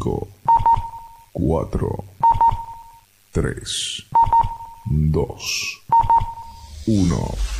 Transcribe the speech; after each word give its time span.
4, 0.00 0.26
3, 3.32 4.04
2, 5.12 5.36
1. 6.86 7.59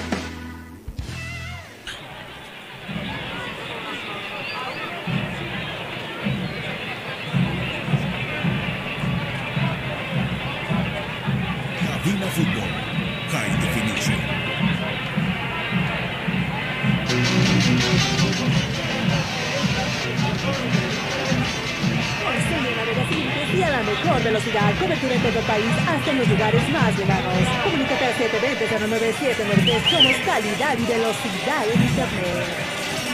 Lugares 26.27 26.69
más 26.69 26.97
lejanos. 26.97 27.33
Comunícate 27.63 28.05
al 28.05 28.13
720-09793. 28.15 29.89
Somos 29.89 30.15
calidad 30.25 30.77
y 30.77 30.85
velocidad 30.85 31.63
en 31.73 31.81
Internet. 31.81 32.71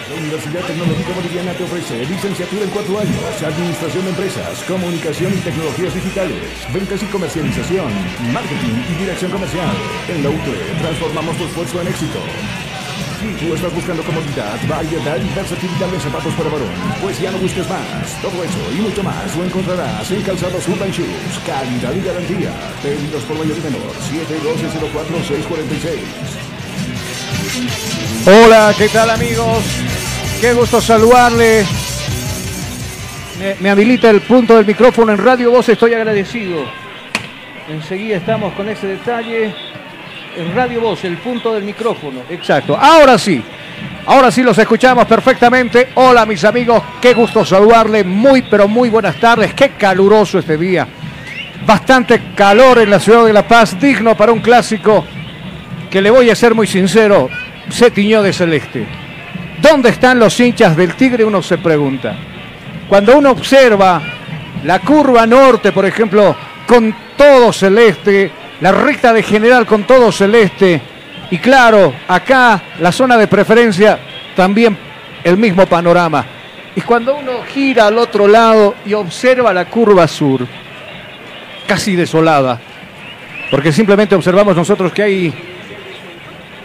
La 0.09 0.15
Universidad 0.15 0.61
Tecnológica 0.61 1.11
Boliviana 1.13 1.51
te 1.51 1.63
ofrece 1.63 2.05
licenciatura 2.05 2.63
en 2.63 2.69
cuatro 2.69 2.97
años, 2.97 3.43
administración 3.43 4.05
de 4.05 4.09
empresas, 4.11 4.63
comunicación 4.63 5.33
y 5.33 5.41
tecnologías 5.41 5.93
digitales, 5.93 6.43
ventas 6.73 7.03
y 7.03 7.05
comercialización, 7.07 7.91
marketing 8.31 8.83
y 8.89 8.93
dirección 8.95 9.31
comercial. 9.31 9.75
En 10.07 10.23
la 10.23 10.29
UTE 10.29 10.79
transformamos 10.79 11.37
tu 11.37 11.43
esfuerzo 11.43 11.81
en 11.81 11.87
éxito. 11.89 12.19
Si 13.19 13.33
tú 13.33 13.55
estás 13.55 13.73
buscando 13.73 14.03
comodidad, 14.03 14.59
variedad 14.69 15.17
y 15.17 15.33
versatilidad 15.33 15.91
en 15.91 15.99
zapatos 15.99 16.31
para 16.35 16.49
varón, 16.51 16.69
pues 17.01 17.19
ya 17.19 17.31
no 17.31 17.39
busques 17.39 17.67
más. 17.67 18.21
Todo 18.21 18.43
eso 18.43 18.59
y 18.77 18.81
mucho 18.81 19.01
más 19.01 19.35
lo 19.35 19.43
encontrarás 19.43 20.11
en 20.11 20.21
Calzados 20.21 20.67
Urban 20.67 20.91
Shoes. 20.91 21.39
Calidad 21.43 21.93
y 21.95 22.01
garantía. 22.01 22.51
Pedidos 22.83 23.23
por 23.23 23.39
mayor 23.39 23.57
y 23.57 23.61
menor. 23.61 23.91
712-04-646. 28.27 28.45
Hola, 28.45 28.75
¿qué 28.77 28.87
tal 28.89 29.09
amigos? 29.09 29.63
Qué 30.39 30.53
gusto 30.53 30.79
saludarle. 30.79 31.65
Me, 33.39 33.55
me 33.61 33.71
habilita 33.71 34.11
el 34.11 34.21
punto 34.21 34.55
del 34.57 34.65
micrófono 34.67 35.11
en 35.11 35.17
Radio 35.17 35.49
Voz, 35.49 35.67
estoy 35.69 35.95
agradecido. 35.95 36.65
Enseguida 37.67 38.17
estamos 38.17 38.53
con 38.53 38.69
ese 38.69 38.85
detalle. 38.85 39.66
En 40.37 40.53
Radio 40.53 40.81
Voz, 40.81 41.03
el 41.03 41.17
punto 41.17 41.51
del 41.55 41.63
micrófono. 41.63 42.21
Exacto. 42.29 42.77
Ahora 42.79 43.17
sí. 43.17 43.41
Ahora 44.05 44.29
sí 44.29 44.43
los 44.43 44.55
escuchamos 44.55 45.05
perfectamente. 45.05 45.89
Hola 45.95 46.27
mis 46.27 46.43
amigos, 46.45 46.83
qué 47.01 47.15
gusto 47.15 47.43
saludarle. 47.43 48.03
Muy 48.03 48.43
pero 48.43 48.67
muy 48.67 48.89
buenas 48.89 49.15
tardes. 49.19 49.55
Qué 49.55 49.69
caluroso 49.69 50.37
este 50.37 50.55
día. 50.55 50.87
Bastante 51.65 52.21
calor 52.35 52.77
en 52.77 52.91
la 52.91 52.99
ciudad 52.99 53.25
de 53.25 53.33
La 53.33 53.47
Paz, 53.47 53.79
digno 53.79 54.15
para 54.15 54.31
un 54.31 54.39
clásico 54.39 55.03
que 55.89 56.03
le 56.03 56.11
voy 56.11 56.29
a 56.29 56.35
ser 56.35 56.53
muy 56.53 56.67
sincero, 56.67 57.29
se 57.69 57.89
tiñó 57.89 58.21
de 58.21 58.31
celeste. 58.31 58.85
¿Dónde 59.59 59.89
están 59.89 60.19
los 60.19 60.39
hinchas 60.39 60.77
del 60.77 60.93
Tigre? 60.93 61.25
Uno 61.25 61.41
se 61.41 61.57
pregunta. 61.57 62.15
Cuando 62.87 63.17
uno 63.17 63.31
observa 63.31 64.03
la 64.63 64.77
curva 64.79 65.25
norte, 65.25 65.71
por 65.71 65.85
ejemplo, 65.87 66.35
con 66.67 66.95
todo 67.17 67.51
celeste, 67.51 68.31
la 68.61 68.71
recta 68.71 69.13
de 69.13 69.23
general 69.23 69.65
con 69.65 69.83
todo 69.83 70.11
celeste, 70.11 70.81
y 71.29 71.37
claro, 71.37 71.93
acá 72.07 72.61
la 72.79 72.91
zona 72.91 73.17
de 73.17 73.27
preferencia 73.27 73.99
también 74.35 74.77
el 75.23 75.37
mismo 75.37 75.65
panorama. 75.65 76.25
Y 76.75 76.81
cuando 76.81 77.15
uno 77.15 77.43
gira 77.43 77.87
al 77.87 77.97
otro 77.97 78.27
lado 78.27 78.75
y 78.85 78.93
observa 78.93 79.53
la 79.53 79.65
curva 79.65 80.07
sur, 80.07 80.45
casi 81.67 81.95
desolada, 81.95 82.59
porque 83.49 83.71
simplemente 83.71 84.15
observamos 84.15 84.55
nosotros 84.55 84.91
que 84.91 85.33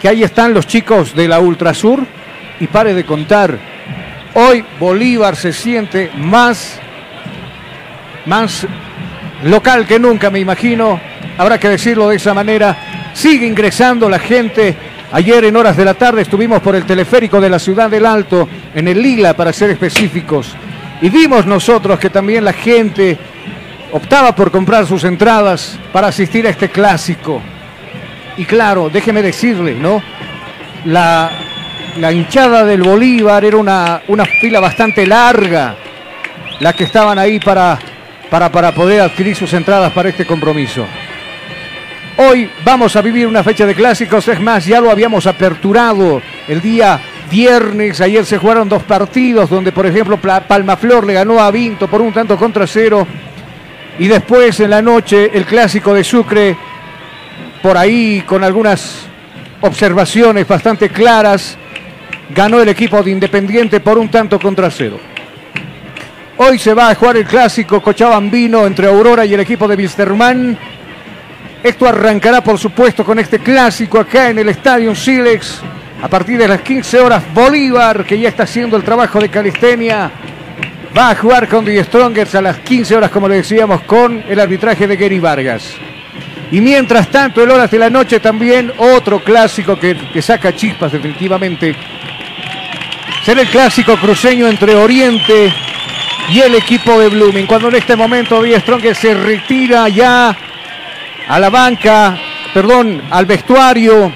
que 0.03 0.09
ahí 0.09 0.21
están 0.21 0.53
los 0.53 0.67
chicos 0.67 1.15
de 1.15 1.29
la 1.29 1.39
Ultrasur 1.39 2.05
y 2.59 2.67
pare 2.67 2.93
de 2.93 3.05
contar. 3.05 3.57
Hoy 4.33 4.65
Bolívar 4.77 5.37
se 5.37 5.53
siente 5.53 6.11
más, 6.17 6.77
más 8.25 8.67
local 9.45 9.87
que 9.87 9.99
nunca, 9.99 10.29
me 10.29 10.39
imagino. 10.39 10.99
Habrá 11.37 11.57
que 11.59 11.69
decirlo 11.69 12.09
de 12.09 12.17
esa 12.17 12.33
manera. 12.33 13.11
Sigue 13.13 13.45
ingresando 13.45 14.09
la 14.09 14.19
gente. 14.19 14.75
Ayer 15.11 15.45
en 15.45 15.55
horas 15.55 15.77
de 15.77 15.85
la 15.85 15.93
tarde 15.93 16.23
estuvimos 16.23 16.61
por 16.61 16.75
el 16.75 16.85
teleférico 16.85 17.39
de 17.39 17.49
la 17.49 17.59
ciudad 17.59 17.89
del 17.89 18.05
Alto, 18.05 18.47
en 18.73 18.87
el 18.87 19.01
Lila 19.01 19.35
para 19.35 19.53
ser 19.53 19.69
específicos. 19.69 20.55
Y 21.01 21.09
vimos 21.09 21.45
nosotros 21.45 21.99
que 21.99 22.09
también 22.09 22.43
la 22.43 22.53
gente 22.53 23.17
optaba 23.91 24.33
por 24.33 24.49
comprar 24.49 24.87
sus 24.87 25.03
entradas 25.03 25.77
para 25.91 26.07
asistir 26.07 26.47
a 26.47 26.49
este 26.49 26.69
clásico. 26.69 27.41
Y 28.37 28.45
claro, 28.45 28.89
déjeme 28.91 29.21
decirle, 29.21 29.75
¿no? 29.75 30.01
La, 30.85 31.29
la 31.99 32.11
hinchada 32.11 32.65
del 32.65 32.81
Bolívar 32.81 33.45
era 33.45 33.57
una, 33.57 34.01
una 34.07 34.25
fila 34.25 34.59
bastante 34.59 35.05
larga, 35.05 35.75
la 36.59 36.73
que 36.73 36.85
estaban 36.85 37.19
ahí 37.19 37.39
para, 37.39 37.77
para, 38.31 38.51
para 38.51 38.71
poder 38.71 39.01
adquirir 39.01 39.35
sus 39.35 39.53
entradas 39.53 39.91
para 39.93 40.09
este 40.09 40.25
compromiso. 40.25 40.87
Hoy 42.15 42.47
vamos 42.63 42.95
a 42.95 43.01
vivir 43.01 43.25
una 43.25 43.43
fecha 43.43 43.65
de 43.65 43.73
clásicos, 43.73 44.27
es 44.27 44.39
más, 44.39 44.65
ya 44.65 44.79
lo 44.79 44.91
habíamos 44.91 45.25
aperturado 45.25 46.21
el 46.47 46.61
día 46.61 46.99
viernes, 47.31 47.99
ayer 48.01 48.23
se 48.23 48.37
jugaron 48.37 48.69
dos 48.69 48.83
partidos 48.83 49.49
donde 49.49 49.71
por 49.71 49.87
ejemplo 49.87 50.19
Palmaflor 50.19 51.07
le 51.07 51.13
ganó 51.13 51.39
a 51.39 51.49
Vinto 51.49 51.87
por 51.87 52.01
un 52.01 52.13
tanto 52.13 52.37
contra 52.37 52.67
cero 52.67 53.07
y 53.97 54.07
después 54.07 54.59
en 54.59 54.69
la 54.69 54.83
noche 54.83 55.31
el 55.33 55.45
clásico 55.45 55.91
de 55.91 56.03
Sucre 56.03 56.55
por 57.63 57.75
ahí 57.77 58.21
con 58.27 58.43
algunas 58.43 59.07
observaciones 59.61 60.47
bastante 60.47 60.89
claras, 60.89 61.57
ganó 62.29 62.61
el 62.61 62.69
equipo 62.69 63.01
de 63.01 63.09
Independiente 63.09 63.79
por 63.79 63.97
un 63.97 64.09
tanto 64.09 64.37
contra 64.37 64.69
cero. 64.69 64.99
Hoy 66.37 66.59
se 66.59 66.73
va 66.73 66.89
a 66.89 66.95
jugar 66.95 67.17
el 67.17 67.25
clásico 67.25 67.81
Cochabambino 67.81 68.67
entre 68.67 68.87
Aurora 68.87 69.25
y 69.25 69.33
el 69.33 69.39
equipo 69.39 69.67
de 69.67 69.75
Wilstermann. 69.75 70.57
Esto 71.63 71.87
arrancará, 71.87 72.43
por 72.43 72.59
supuesto, 72.59 73.05
con 73.05 73.17
este 73.19 73.39
clásico 73.39 73.97
acá 73.97 74.29
en 74.29 74.39
el 74.39 74.49
Estadio 74.49 74.93
Silex. 74.93 75.61
A 76.01 76.09
partir 76.09 76.37
de 76.37 76.45
las 76.45 76.61
15 76.61 76.99
horas, 76.99 77.23
Bolívar, 77.33 78.03
que 78.03 78.19
ya 78.19 78.27
está 78.27 78.43
haciendo 78.43 78.75
el 78.75 78.83
trabajo 78.83 79.17
de 79.21 79.29
calistenia, 79.29 80.11
va 80.95 81.11
a 81.11 81.15
jugar 81.15 81.47
con 81.47 81.63
The 81.63 81.81
Strongers 81.85 82.35
a 82.35 82.41
las 82.41 82.57
15 82.57 82.97
horas, 82.97 83.11
como 83.11 83.29
le 83.29 83.35
decíamos, 83.35 83.83
con 83.83 84.21
el 84.27 84.41
arbitraje 84.41 84.85
de 84.85 84.97
Gary 84.97 85.19
Vargas. 85.19 85.73
Y 86.51 86.59
mientras 86.59 87.09
tanto, 87.09 87.41
el 87.41 87.49
horas 87.49 87.71
de 87.71 87.79
la 87.79 87.89
noche 87.89 88.19
también, 88.19 88.73
otro 88.77 89.23
clásico 89.23 89.79
que, 89.79 89.95
que 89.95 90.21
saca 90.21 90.53
chispas 90.53 90.91
definitivamente. 90.91 91.73
Será 93.23 93.39
el 93.39 93.47
clásico 93.47 93.95
cruceño 93.95 94.49
entre 94.49 94.75
Oriente 94.75 95.53
y 96.29 96.41
el 96.41 96.55
equipo 96.55 96.99
de 96.99 97.07
Blooming. 97.07 97.47
Cuando 97.47 97.69
en 97.69 97.75
este 97.75 97.95
momento 97.95 98.41
The 98.41 98.59
Strongers 98.59 98.97
se 98.97 99.13
retira 99.13 99.87
ya 99.87 100.37
a 101.27 101.39
la 101.39 101.49
banca, 101.49 102.17
perdón, 102.53 103.01
al 103.09 103.25
vestuario, 103.25 104.11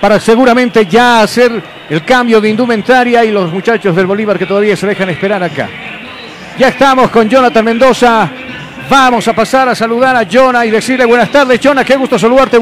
para 0.00 0.20
seguramente 0.20 0.86
ya 0.86 1.22
hacer 1.22 1.62
el 1.88 2.04
cambio 2.04 2.40
de 2.40 2.50
indumentaria 2.50 3.24
y 3.24 3.30
los 3.30 3.52
muchachos 3.52 3.94
del 3.96 4.06
Bolívar 4.06 4.38
que 4.38 4.46
todavía 4.46 4.76
se 4.76 4.86
dejan 4.86 5.10
esperar 5.10 5.42
acá. 5.42 5.68
Ya 6.58 6.68
estamos 6.68 7.10
con 7.10 7.28
Jonathan 7.28 7.64
Mendoza. 7.64 8.30
Vamos 8.90 9.28
a 9.28 9.32
pasar 9.32 9.68
a 9.68 9.74
saludar 9.74 10.16
a 10.16 10.26
Jonah 10.30 10.64
y 10.64 10.70
decirle 10.70 11.04
buenas 11.04 11.30
tardes, 11.30 11.60
Jonah, 11.62 11.84
qué 11.84 11.96
gusto 11.96 12.18
saludarte. 12.18 12.58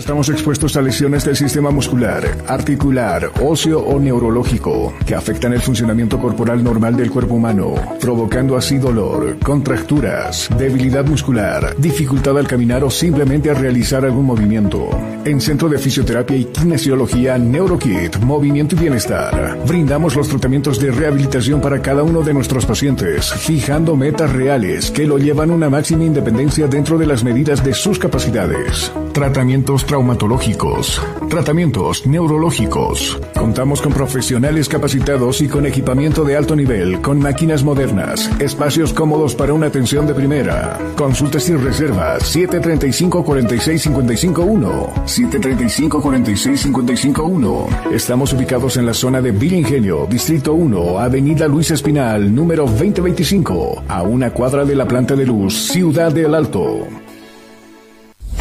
Estamos 0.00 0.30
expuestos 0.30 0.78
a 0.78 0.80
lesiones 0.80 1.26
del 1.26 1.36
sistema 1.36 1.70
muscular, 1.70 2.24
articular, 2.46 3.30
óseo 3.42 3.80
o 3.80 4.00
neurológico 4.00 4.94
que 5.04 5.14
afectan 5.14 5.52
el 5.52 5.60
funcionamiento 5.60 6.18
corporal 6.18 6.64
normal 6.64 6.96
del 6.96 7.10
cuerpo 7.10 7.34
humano, 7.34 7.74
provocando 8.00 8.56
así 8.56 8.78
dolor, 8.78 9.36
contracturas, 9.40 10.48
debilidad 10.56 11.04
muscular, 11.04 11.76
dificultad 11.76 12.38
al 12.38 12.48
caminar 12.48 12.82
o 12.82 12.90
simplemente 12.90 13.50
a 13.50 13.54
realizar 13.54 14.06
algún 14.06 14.24
movimiento. 14.24 14.88
En 15.26 15.38
Centro 15.38 15.68
de 15.68 15.76
Fisioterapia 15.76 16.34
y 16.34 16.46
Kinesiología 16.46 17.36
NeuroKit, 17.36 18.20
Movimiento 18.20 18.76
y 18.76 18.78
Bienestar, 18.78 19.58
brindamos 19.66 20.16
los 20.16 20.28
tratamientos 20.28 20.80
de 20.80 20.92
rehabilitación 20.92 21.60
para 21.60 21.82
cada 21.82 22.04
uno 22.04 22.22
de 22.22 22.32
nuestros 22.32 22.64
pacientes, 22.64 23.30
fijando 23.34 23.96
metas 23.96 24.32
reales 24.32 24.90
que 24.90 25.06
lo 25.06 25.18
llevan 25.18 25.50
a 25.50 25.54
una 25.54 25.68
máxima 25.68 26.04
independencia 26.04 26.68
dentro 26.68 26.96
de 26.96 27.06
las 27.06 27.22
medidas 27.22 27.62
de 27.62 27.74
sus 27.74 27.98
capacidades. 27.98 28.90
Tratamientos 29.12 29.84
traumatológicos, 29.90 31.02
tratamientos 31.28 32.06
neurológicos. 32.06 33.20
Contamos 33.36 33.82
con 33.82 33.92
profesionales 33.92 34.68
capacitados 34.68 35.40
y 35.40 35.48
con 35.48 35.66
equipamiento 35.66 36.22
de 36.22 36.36
alto 36.36 36.54
nivel, 36.54 37.00
con 37.00 37.18
máquinas 37.18 37.64
modernas, 37.64 38.30
espacios 38.40 38.92
cómodos 38.92 39.34
para 39.34 39.52
una 39.52 39.66
atención 39.66 40.06
de 40.06 40.14
primera. 40.14 40.78
Consultas 40.96 41.48
y 41.48 41.56
reservas 41.56 42.22
735 42.22 43.24
46 43.24 43.82
55 43.82 44.42
1. 44.42 44.92
735 45.06 46.00
46 46.00 46.60
55 46.60 47.24
1. 47.24 47.66
Estamos 47.92 48.32
ubicados 48.32 48.76
en 48.76 48.86
la 48.86 48.94
zona 48.94 49.20
de 49.20 49.32
Villa 49.32 49.56
Ingenio, 49.56 50.06
Distrito 50.08 50.54
1, 50.54 51.00
Avenida 51.00 51.48
Luis 51.48 51.72
Espinal, 51.72 52.32
número 52.32 52.64
2025, 52.64 53.82
a 53.88 54.02
una 54.02 54.30
cuadra 54.30 54.64
de 54.64 54.76
la 54.76 54.86
planta 54.86 55.16
de 55.16 55.26
luz, 55.26 55.52
Ciudad 55.72 56.12
del 56.12 56.36
Alto. 56.36 56.86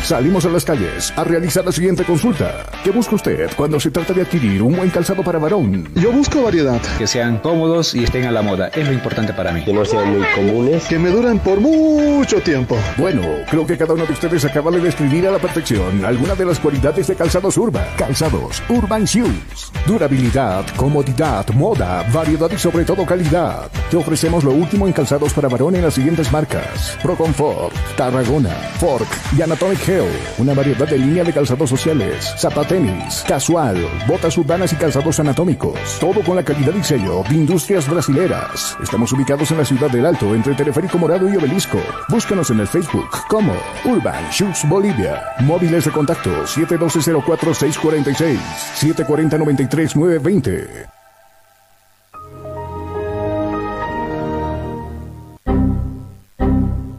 Salimos 0.10 0.44
a 0.44 0.50
las 0.50 0.66
calles 0.66 1.14
a 1.16 1.24
realizar 1.24 1.64
la 1.64 1.72
siguiente 1.72 2.04
consulta. 2.04 2.66
¿Qué 2.84 2.90
busca 2.90 3.14
usted 3.14 3.48
cuando 3.56 3.80
se 3.80 3.92
trata 3.92 4.12
de 4.12 4.24
adquirir 4.24 4.64
un 4.64 4.76
buen 4.76 4.90
calzado 4.90 5.22
para 5.22 5.38
varón? 5.38 5.88
Yo 5.94 6.12
busco 6.12 6.42
variedad. 6.42 6.82
Que 6.98 7.06
sean 7.06 7.38
cómodos 7.38 7.94
y 7.94 8.06
estén 8.06 8.26
a 8.26 8.32
la 8.32 8.42
moda. 8.42 8.70
Es 8.70 8.88
lo 8.88 8.94
importante 8.94 9.34
para 9.34 9.52
mí. 9.52 9.64
Que 9.64 9.72
no 9.72 9.86
sean 9.86 10.18
muy 10.18 10.26
comunes. 10.34 10.86
Que 10.86 10.98
me 10.98 11.12
duren 11.12 11.38
por 11.38 11.60
mucho 11.60 12.42
tiempo. 12.42 12.76
Bueno, 12.98 13.22
creo 13.52 13.68
que 13.68 13.78
cada 13.78 13.94
uno 13.94 14.08
de 14.08 14.14
ustedes 14.14 14.44
acaba 14.46 14.72
de 14.72 14.80
describir 14.80 15.28
a 15.28 15.32
la 15.32 15.38
perfección 15.38 16.04
alguna 16.04 16.34
de 16.34 16.46
las 16.46 16.58
cualidades 16.58 17.06
de 17.06 17.14
calzados 17.14 17.56
Urban. 17.58 17.86
Calzados 17.96 18.64
Urban 18.68 19.06
Shoes. 19.06 19.72
Durabilidad, 19.86 20.66
comodidad, 20.76 21.48
moda, 21.50 22.04
variedad 22.12 22.50
y 22.52 22.58
sobre 22.58 22.84
todo 22.84 23.06
calidad. 23.06 23.70
Te 23.92 23.98
ofrecemos 23.98 24.44
lo 24.44 24.54
último 24.54 24.88
en 24.88 24.94
calzados 24.94 25.34
para 25.34 25.50
varón 25.50 25.76
en 25.76 25.84
las 25.84 25.94
siguientes 25.94 26.32
marcas. 26.32 26.98
Pro 27.04 27.16
Comfort, 27.16 27.76
Tarragona, 27.96 28.56
Fork 28.80 29.08
y 29.38 29.44
Anatomic 29.44 29.99
Una 30.38 30.54
variedad 30.54 30.88
de 30.88 30.98
línea 30.98 31.24
de 31.24 31.34
calzados 31.34 31.70
sociales, 31.70 32.34
zapatenis, 32.38 33.24
casual, 33.28 33.78
botas 34.08 34.38
urbanas 34.38 34.72
y 34.72 34.76
calzados 34.76 35.20
anatómicos. 35.20 35.78
Todo 36.00 36.24
con 36.24 36.36
la 36.36 36.44
calidad 36.44 36.74
y 36.74 36.84
sello 36.84 37.24
de 37.28 37.36
Industrias 37.36 37.90
Brasileras. 37.90 38.78
Estamos 38.82 39.12
ubicados 39.12 39.52
en 39.52 39.58
la 39.58 39.66
ciudad 39.66 39.90
del 39.90 40.06
Alto, 40.06 40.34
entre 40.34 40.56
Teleférico 40.56 40.98
Morado 40.98 41.30
y 41.30 41.36
Obelisco. 41.36 41.80
Búscanos 42.08 42.50
en 42.52 42.62
el 42.62 42.68
Facebook 42.68 43.10
como 43.28 43.54
Urban 43.84 44.30
Shoes 44.32 44.68
Bolivia. 44.70 45.22
Móviles 45.42 45.86
de 45.86 45.92
contacto 45.92 46.46
712-04-646, 46.46 48.38
740-93-920. 48.80 50.99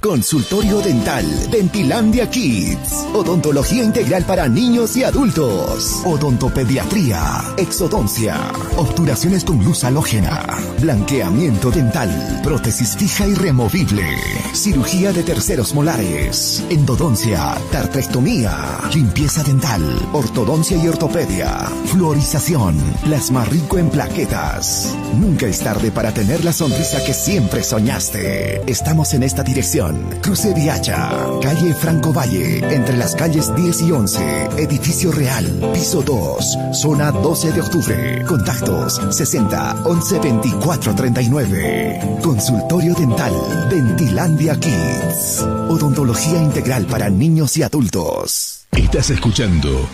Consultorio 0.00 0.80
Dental, 0.80 1.26
Dentilandia 1.50 2.30
Kids, 2.30 3.06
Odontología 3.12 3.84
Integral 3.84 4.24
para 4.24 4.48
niños 4.48 4.96
y 4.96 5.04
adultos, 5.04 6.00
Odontopediatría, 6.06 7.20
Exodoncia, 7.58 8.50
Obturaciones 8.78 9.44
con 9.44 9.62
luz 9.62 9.84
halógena, 9.84 10.42
Blanqueamiento 10.80 11.70
dental, 11.70 12.40
Prótesis 12.42 12.96
fija 12.96 13.26
y 13.26 13.34
removible, 13.34 14.06
Cirugía 14.54 15.12
de 15.12 15.22
terceros 15.22 15.74
molares, 15.74 16.64
Endodoncia, 16.70 17.58
Tartrectomía, 17.70 18.56
Limpieza 18.94 19.42
dental, 19.42 19.82
Ortodoncia 20.14 20.78
y 20.78 20.88
ortopedia, 20.88 21.68
Fluorización, 21.92 22.78
Plasma 23.04 23.44
rico 23.44 23.76
en 23.76 23.90
plaquetas. 23.90 24.96
Nunca 25.18 25.44
es 25.46 25.58
tarde 25.58 25.90
para 25.90 26.14
tener 26.14 26.42
la 26.42 26.54
sonrisa 26.54 27.04
que 27.04 27.12
siempre 27.12 27.62
soñaste. 27.62 28.62
Estamos 28.66 29.12
en 29.12 29.24
esta 29.24 29.42
dirección. 29.42 29.89
Cruce 30.22 30.52
Viacha, 30.54 31.10
calle 31.42 31.74
Franco 31.74 32.12
Valle, 32.12 32.58
entre 32.74 32.96
las 32.96 33.14
calles 33.14 33.54
10 33.54 33.82
y 33.82 33.92
11, 33.92 34.48
edificio 34.58 35.12
real, 35.12 35.44
piso 35.72 36.02
2, 36.02 36.58
zona 36.72 37.10
12 37.10 37.52
de 37.52 37.60
octubre. 37.60 38.24
Contactos 38.26 39.00
60 39.10 39.82
11 39.84 40.18
24 40.18 40.94
39. 40.94 42.18
Consultorio 42.22 42.94
dental, 42.94 43.32
Dentilandia 43.70 44.58
Kids. 44.58 45.42
Odontología 45.68 46.38
integral 46.42 46.86
para 46.86 47.10
niños 47.10 47.56
y 47.56 47.62
adultos. 47.62 48.66
Estás 48.72 49.10
escuchando 49.10 49.88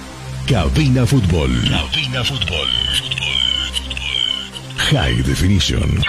Cabina 0.46 1.06
Fútbol. 1.06 1.50
Cabina 1.68 2.22
Fútbol. 2.24 2.68
High 4.76 5.22
Definition. 5.22 6.02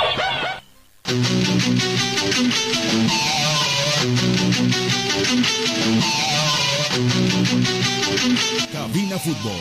Cabina 8.71 9.17
Fútbol. 9.17 9.51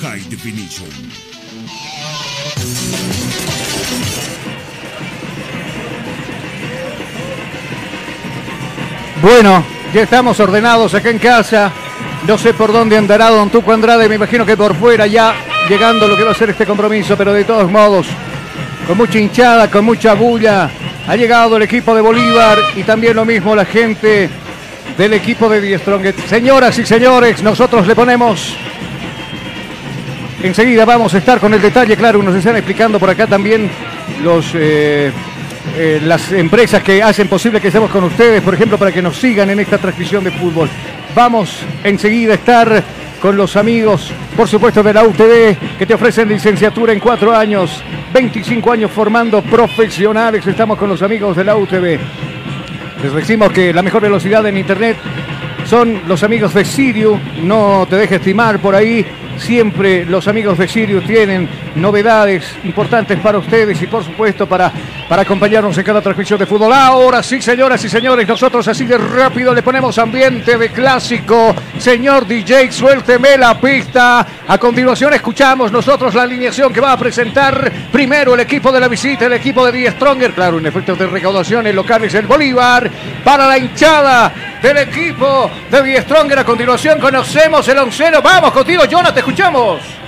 High 0.00 0.28
Definition. 0.28 0.88
Bueno, 9.22 9.64
ya 9.94 10.02
estamos 10.02 10.40
ordenados 10.40 10.94
acá 10.94 11.10
en 11.10 11.18
casa. 11.20 11.70
No 12.26 12.36
sé 12.36 12.54
por 12.54 12.72
dónde 12.72 12.96
andará 12.96 13.30
Don 13.30 13.48
Tuco 13.48 13.72
Andrade, 13.72 14.08
me 14.08 14.16
imagino 14.16 14.44
que 14.44 14.56
por 14.56 14.74
fuera 14.74 15.06
ya 15.06 15.34
llegando 15.68 16.08
lo 16.08 16.16
que 16.16 16.24
va 16.24 16.32
a 16.32 16.34
ser 16.34 16.50
este 16.50 16.66
compromiso, 16.66 17.16
pero 17.16 17.32
de 17.32 17.44
todos 17.44 17.70
modos, 17.70 18.08
con 18.88 18.96
mucha 18.96 19.20
hinchada, 19.20 19.70
con 19.70 19.84
mucha 19.84 20.14
bulla, 20.14 20.68
ha 21.08 21.16
llegado 21.16 21.56
el 21.56 21.62
equipo 21.62 21.94
de 21.94 22.02
Bolívar 22.02 22.58
y 22.76 22.82
también 22.82 23.16
lo 23.16 23.24
mismo 23.24 23.56
la 23.56 23.64
gente 23.64 24.28
del 24.96 25.14
equipo 25.14 25.48
de 25.48 25.60
Die 25.60 25.78
Strong. 25.78 26.14
Señoras 26.28 26.78
y 26.78 26.84
señores, 26.84 27.42
nosotros 27.42 27.86
le 27.86 27.94
ponemos 27.94 28.54
Enseguida 30.40 30.84
vamos 30.84 31.12
a 31.14 31.18
estar 31.18 31.40
con 31.40 31.52
el 31.52 31.60
detalle, 31.60 31.96
claro, 31.96 32.22
nos 32.22 32.36
están 32.36 32.54
explicando 32.54 33.00
por 33.00 33.10
acá 33.10 33.26
también 33.26 33.68
los, 34.22 34.54
eh, 34.54 35.10
eh, 35.76 36.00
las 36.04 36.30
empresas 36.30 36.80
que 36.80 37.02
hacen 37.02 37.26
posible 37.26 37.60
que 37.60 37.68
estemos 37.68 37.90
con 37.90 38.04
ustedes, 38.04 38.40
por 38.40 38.54
ejemplo, 38.54 38.78
para 38.78 38.92
que 38.92 39.02
nos 39.02 39.16
sigan 39.16 39.50
en 39.50 39.58
esta 39.58 39.78
transmisión 39.78 40.22
de 40.22 40.30
fútbol. 40.30 40.68
Vamos 41.12 41.58
enseguida 41.82 42.32
a 42.32 42.36
estar 42.36 42.84
con 43.20 43.36
los 43.36 43.56
amigos, 43.56 44.12
por 44.36 44.48
supuesto, 44.48 44.82
de 44.82 44.92
la 44.92 45.04
UTV, 45.04 45.78
que 45.78 45.86
te 45.86 45.94
ofrecen 45.94 46.28
licenciatura 46.28 46.92
en 46.92 47.00
cuatro 47.00 47.34
años, 47.34 47.82
25 48.12 48.72
años 48.72 48.90
formando 48.90 49.42
profesionales. 49.42 50.46
Estamos 50.46 50.78
con 50.78 50.88
los 50.88 51.02
amigos 51.02 51.36
de 51.36 51.44
la 51.44 51.56
UTV. 51.56 51.98
Les 53.02 53.12
decimos 53.12 53.52
que 53.52 53.72
la 53.72 53.82
mejor 53.82 54.02
velocidad 54.02 54.46
en 54.46 54.56
Internet 54.56 54.96
son 55.66 56.02
los 56.06 56.22
amigos 56.22 56.54
de 56.54 56.64
Sirius. 56.64 57.18
No 57.42 57.86
te 57.88 57.96
dejes 57.96 58.18
estimar 58.18 58.58
por 58.58 58.74
ahí. 58.74 59.04
Siempre 59.38 60.04
los 60.04 60.26
amigos 60.28 60.58
de 60.58 60.68
Sirius 60.68 61.04
tienen 61.04 61.48
novedades 61.76 62.44
importantes 62.64 63.18
para 63.20 63.38
ustedes 63.38 63.80
y 63.80 63.86
por 63.86 64.04
supuesto 64.04 64.46
para, 64.46 64.72
para 65.08 65.22
acompañarnos 65.22 65.78
en 65.78 65.84
cada 65.84 66.00
transmisión 66.00 66.38
de 66.38 66.46
fútbol. 66.46 66.72
Ahora 66.72 67.22
sí, 67.22 67.40
señoras 67.40 67.82
y 67.84 67.88
señores, 67.88 68.26
nosotros 68.26 68.66
así 68.68 68.84
de 68.84 68.98
rápido 68.98 69.54
le 69.54 69.62
ponemos 69.62 69.96
ambiente 69.98 70.58
de 70.58 70.70
clásico. 70.70 71.54
Señor 71.78 72.26
DJ, 72.26 72.72
suélteme 72.72 73.38
la 73.38 73.60
pista. 73.60 74.26
A 74.46 74.58
continuación 74.58 75.14
escuchamos 75.14 75.70
nosotros 75.70 76.14
la 76.14 76.22
alineación 76.22 76.72
que 76.72 76.80
va 76.80 76.92
a 76.92 76.98
presentar 76.98 77.70
primero 77.92 78.34
el 78.34 78.40
equipo 78.40 78.72
de 78.72 78.80
la 78.80 78.88
visita, 78.88 79.26
el 79.26 79.34
equipo 79.34 79.64
de 79.64 79.72
Die 79.72 79.90
Stronger. 79.92 80.32
Claro, 80.32 80.58
en 80.58 80.66
efecto 80.66 80.96
de 80.96 81.06
recaudación 81.06 81.66
en 81.66 81.76
locales 81.76 82.12
el 82.14 82.26
Bolívar. 82.26 82.90
Para 83.24 83.46
la 83.46 83.58
hinchada 83.58 84.57
del 84.62 84.78
equipo 84.78 85.50
de 85.70 85.82
Die 85.82 86.02
Stronger. 86.02 86.38
A 86.38 86.44
continuación 86.44 86.98
conocemos 86.98 87.66
el 87.68 87.78
onceno. 87.78 88.22
Vamos 88.22 88.52
contigo, 88.52 88.84
Jonathan, 88.84 89.14
te 89.14 89.20
escuchamos. 89.20 90.07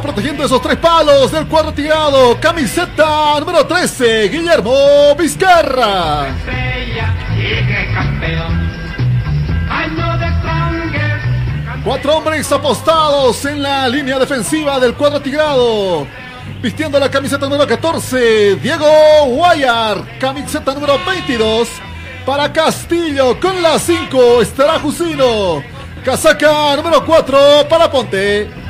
Protegiendo 0.00 0.44
esos 0.44 0.62
tres 0.62 0.76
palos 0.76 1.32
del 1.32 1.48
cuadro 1.48 1.72
tirado. 1.72 2.38
Camiseta 2.40 3.40
número 3.40 3.66
13, 3.66 4.28
Guillermo 4.28 4.72
Vizcarra. 5.18 6.26
Cuatro 11.84 12.16
hombres 12.16 12.52
apostados 12.52 13.44
en 13.46 13.62
la 13.62 13.88
línea 13.88 14.16
defensiva 14.20 14.78
del 14.78 14.94
cuadro 14.94 15.20
tirado. 15.20 16.06
Vistiendo 16.62 17.00
la 17.00 17.10
camiseta 17.10 17.46
número 17.46 17.66
14, 17.66 18.56
Diego 18.56 18.86
Guayar. 19.26 20.18
Camiseta 20.20 20.72
número 20.72 21.00
22 21.04 21.68
para 22.24 22.52
Castillo. 22.52 23.40
Con 23.40 23.60
la 23.60 23.80
5 23.80 24.40
estará 24.40 24.78
Jusino. 24.78 25.64
Casaca 26.04 26.76
número 26.76 27.04
4 27.04 27.38
para 27.68 27.90
Ponte. 27.90 28.63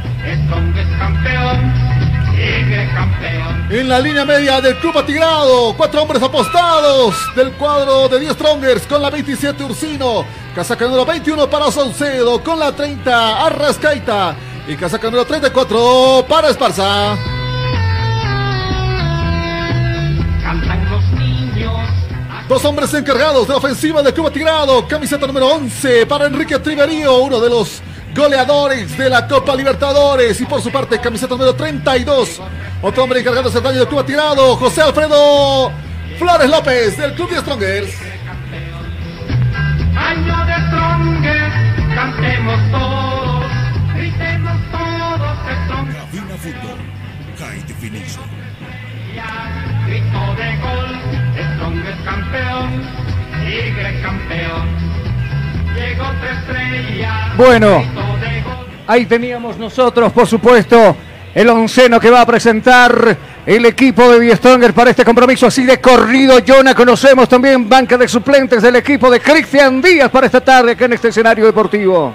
En 3.70 3.88
la 3.88 4.00
línea 4.00 4.24
media 4.24 4.60
del 4.60 4.76
club 4.76 4.96
atigrado, 4.98 5.74
cuatro 5.76 6.02
hombres 6.02 6.22
apostados 6.22 7.14
del 7.34 7.52
cuadro 7.52 8.08
de 8.08 8.20
10 8.20 8.32
Strongers 8.32 8.86
con 8.86 9.02
la 9.02 9.10
27 9.10 9.64
Ursino, 9.64 10.24
casaca 10.54 10.84
número 10.86 11.04
21 11.04 11.48
para 11.48 11.70
Saucedo, 11.70 12.42
con 12.42 12.58
la 12.58 12.72
30 12.72 13.46
Arrascaita 13.46 14.34
y 14.68 14.76
casaca 14.76 15.06
número 15.06 15.26
34 15.26 16.24
para 16.28 16.48
Esparza. 16.48 17.16
Dos 22.48 22.64
hombres 22.66 22.92
encargados 22.94 23.46
de 23.46 23.52
la 23.52 23.58
ofensiva 23.58 24.02
del 24.02 24.12
club 24.12 24.26
atigrado, 24.26 24.86
camiseta 24.86 25.26
número 25.26 25.48
11 25.48 26.06
para 26.06 26.26
Enrique 26.26 26.58
Triverío, 26.58 27.22
uno 27.22 27.40
de 27.40 27.48
los 27.48 27.82
goleadores 28.14 28.96
de 28.96 29.10
la 29.10 29.26
Copa 29.26 29.54
Libertadores. 29.54 30.40
Y 30.40 30.46
por 30.46 30.60
su 30.62 30.70
parte, 30.70 31.00
camiseta 31.00 31.34
número 31.34 31.54
32. 31.54 32.40
Otro 32.82 33.02
hombre 33.04 33.20
encargado 33.20 33.44
de 33.44 33.48
hacer 33.50 33.62
daño 33.62 33.78
del 33.78 33.88
club 33.88 34.04
tirado, 34.04 34.56
José 34.56 34.82
Alfredo 34.82 35.72
Flores 36.18 36.48
López 36.48 36.96
del 36.96 37.14
Club 37.14 37.30
de 37.30 37.40
Strongers. 37.40 37.94
Año 39.96 40.46
de 40.46 40.54
Strongers, 40.68 41.54
cantemos 41.94 42.60
todos, 42.70 43.46
gritemos 43.96 44.52
todos 44.70 45.38
Strongers. 45.64 45.98
Cabina 46.04 46.36
Fútbol. 46.38 46.78
High 47.38 47.62
Definition. 47.66 48.24
Ya, 49.14 49.86
grito 49.86 50.34
de 50.36 50.56
gol, 50.62 51.54
Strongers 51.56 52.00
campeón, 52.04 52.82
Tigre 53.44 54.00
campeón. 54.02 54.93
Bueno, 57.36 57.82
ahí 58.86 59.06
teníamos 59.06 59.56
nosotros, 59.58 60.12
por 60.12 60.26
supuesto, 60.26 60.96
el 61.34 61.50
onceno 61.50 61.98
que 61.98 62.10
va 62.10 62.20
a 62.20 62.26
presentar 62.26 63.16
el 63.44 63.66
equipo 63.66 64.08
de 64.10 64.20
Die 64.20 64.36
Stronger 64.36 64.72
para 64.72 64.90
este 64.90 65.04
compromiso 65.04 65.46
así 65.46 65.64
de 65.64 65.80
corrido. 65.80 66.38
Jonah, 66.46 66.74
conocemos 66.74 67.28
también 67.28 67.68
banca 67.68 67.98
de 67.98 68.06
suplentes 68.06 68.62
del 68.62 68.76
equipo 68.76 69.10
de 69.10 69.20
Cristian 69.20 69.82
Díaz 69.82 70.10
para 70.10 70.26
esta 70.26 70.40
tarde 70.40 70.72
acá 70.72 70.84
en 70.84 70.92
este 70.92 71.08
escenario 71.08 71.44
deportivo. 71.44 72.12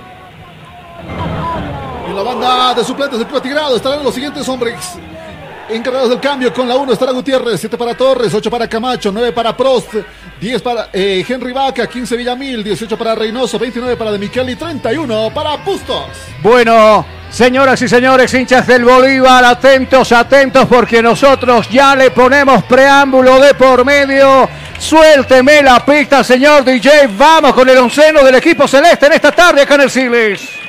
En 2.07 2.15
la 2.15 2.23
banda 2.23 2.73
de 2.73 2.83
suplentes 2.83 3.19
del 3.19 3.27
estarán 3.75 4.03
los 4.03 4.13
siguientes 4.13 4.47
hombres. 4.47 4.97
Encargados 5.69 6.09
del 6.09 6.19
cambio 6.19 6.53
con 6.53 6.67
la 6.67 6.75
1 6.75 6.93
estará 6.93 7.11
Gutiérrez, 7.11 7.59
7 7.59 7.77
para 7.77 7.95
Torres, 7.95 8.33
8 8.33 8.49
para 8.49 8.67
Camacho, 8.67 9.11
9 9.11 9.31
para 9.31 9.55
Prost, 9.55 9.93
10 10.39 10.61
para 10.61 10.89
eh, 10.93 11.23
Henry 11.27 11.53
Vaca, 11.53 11.87
15 11.87 12.15
Villamil, 12.17 12.63
18 12.63 12.97
para 12.97 13.15
Reynoso, 13.15 13.59
29 13.59 13.95
para 13.95 14.11
De 14.11 14.19
Michel 14.19 14.49
y 14.49 14.55
31 14.55 15.31
para 15.33 15.57
Bustos. 15.57 16.05
Bueno, 16.41 17.05
señoras 17.29 17.81
y 17.81 17.87
señores, 17.87 18.33
hinchas 18.33 18.65
del 18.67 18.85
Bolívar, 18.85 19.43
atentos, 19.45 20.11
atentos, 20.11 20.65
porque 20.67 21.01
nosotros 21.01 21.69
ya 21.69 21.95
le 21.95 22.11
ponemos 22.11 22.63
preámbulo 22.63 23.39
de 23.39 23.53
por 23.53 23.85
medio. 23.85 24.49
Suélteme 24.79 25.61
la 25.61 25.85
pista, 25.85 26.23
señor 26.23 26.63
DJ. 26.63 27.07
Vamos 27.17 27.53
con 27.53 27.67
el 27.69 27.77
onceno 27.77 28.23
del 28.23 28.35
equipo 28.35 28.67
celeste 28.67 29.07
en 29.07 29.13
esta 29.13 29.31
tarde 29.31 29.61
acá 29.61 29.75
en 29.75 29.81
el 29.81 29.89
Sigles. 29.89 30.59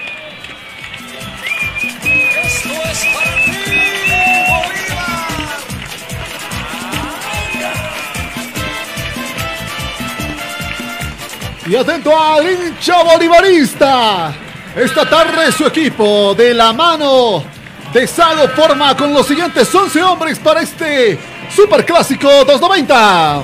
Y 11.71 11.77
atento 11.77 12.11
al 12.21 12.51
hincha 12.51 13.01
bolivarista. 13.05 14.35
Esta 14.75 15.09
tarde 15.09 15.53
su 15.53 15.65
equipo 15.65 16.35
de 16.35 16.53
la 16.53 16.73
mano 16.73 17.45
de 17.93 18.09
Sago 18.09 18.49
forma 18.49 18.97
con 18.97 19.15
los 19.15 19.25
siguientes 19.25 19.73
11 19.73 20.03
hombres 20.03 20.41
para 20.41 20.63
este 20.63 21.17
Superclásico 21.55 22.29
290. 22.29 23.43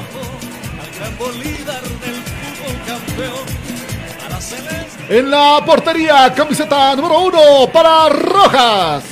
En 5.08 5.30
la 5.30 5.62
portería, 5.64 6.34
camiseta 6.34 6.96
número 6.96 7.20
uno 7.20 7.70
para 7.72 8.08
Rojas. 8.08 9.04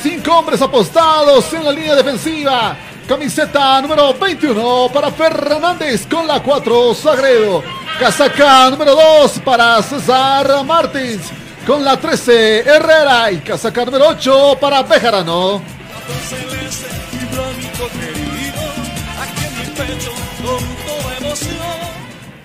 Cinco 0.00 0.38
hombres 0.38 0.62
apostados 0.62 1.52
en 1.54 1.64
la 1.64 1.72
línea 1.72 1.96
defensiva. 1.96 2.76
Camiseta 3.10 3.82
número 3.82 4.14
21 4.14 4.88
para 4.94 5.10
Fernández 5.10 6.06
con 6.08 6.28
la 6.28 6.40
4 6.40 6.94
Sagredo. 6.94 7.60
Casaca 7.98 8.70
número 8.70 8.94
2 8.94 9.40
para 9.44 9.82
César 9.82 10.64
Martins 10.64 11.22
con 11.66 11.84
la 11.84 11.98
13 11.98 12.60
Herrera. 12.60 13.32
Y 13.32 13.38
casaca 13.38 13.84
número 13.84 14.10
8 14.10 14.58
para 14.60 14.84
Bejarano. 14.84 15.60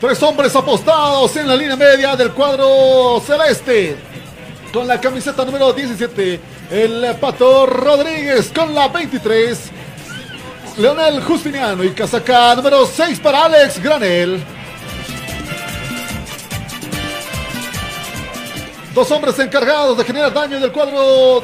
Tres 0.02 0.24
hombres 0.24 0.56
apostados 0.56 1.36
en 1.36 1.48
la 1.48 1.56
línea 1.56 1.76
media 1.76 2.16
del 2.16 2.32
cuadro 2.32 3.22
celeste. 3.24 3.98
Con 4.74 4.88
la 4.88 5.00
camiseta 5.00 5.46
número 5.46 5.72
17, 5.74 6.40
el 6.72 7.16
Pato 7.22 7.68
Rodríguez 7.68 8.52
con 8.52 8.74
la 8.74 8.88
23. 8.88 9.75
Leonel 10.78 11.22
Justiniano 11.22 11.86
y 11.86 11.92
casaca 11.92 12.54
número 12.54 12.86
6 12.86 13.20
para 13.22 13.46
Alex 13.46 13.82
Granel. 13.82 14.44
Dos 18.94 19.10
hombres 19.12 19.40
encargados 19.40 19.98
de 19.98 20.04
generar 20.04 20.34
daño 20.34 20.58
en 20.58 20.64
el 20.64 20.72
cuadro 20.74 21.44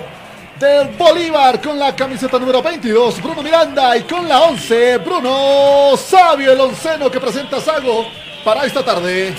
del 0.59 0.89
Bolívar 0.97 1.61
con 1.61 1.79
la 1.79 1.95
camiseta 1.95 2.37
número 2.37 2.61
22, 2.61 3.21
Bruno 3.21 3.41
Miranda, 3.41 3.95
y 3.95 4.03
con 4.03 4.27
la 4.27 4.41
11, 4.41 4.97
Bruno 4.97 5.95
Sabio, 5.97 6.51
el 6.51 6.59
onceno 6.59 7.09
que 7.09 7.19
presenta 7.19 7.61
Sago 7.61 8.05
para 8.43 8.65
esta 8.65 8.83
tarde. 8.83 9.33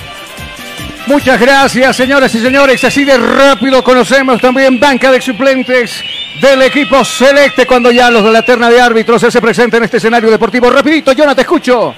Muchas 1.07 1.41
gracias, 1.41 1.97
señoras 1.97 2.35
y 2.35 2.41
señores. 2.41 2.83
Así 2.85 3.05
de 3.05 3.19
rápido 3.19 3.83
conocemos 3.83 4.41
también 4.41 4.79
banca 4.79 5.11
de 5.11 5.21
suplentes 5.21 6.03
del 6.41 6.63
equipo 6.63 7.05
Celeste 7.05 7.67
cuando 7.67 7.91
ya 7.91 8.11
los 8.11 8.25
de 8.25 8.31
la 8.31 8.43
terna 8.43 8.71
de 8.71 8.81
árbitros 8.81 9.21
se 9.21 9.41
presenten 9.41 9.79
en 9.79 9.85
este 9.85 9.97
escenario 9.97 10.31
deportivo. 10.31 10.71
Rapidito, 10.71 11.13
Jonathan, 11.13 11.37
te 11.37 11.43
escucho. 11.43 11.95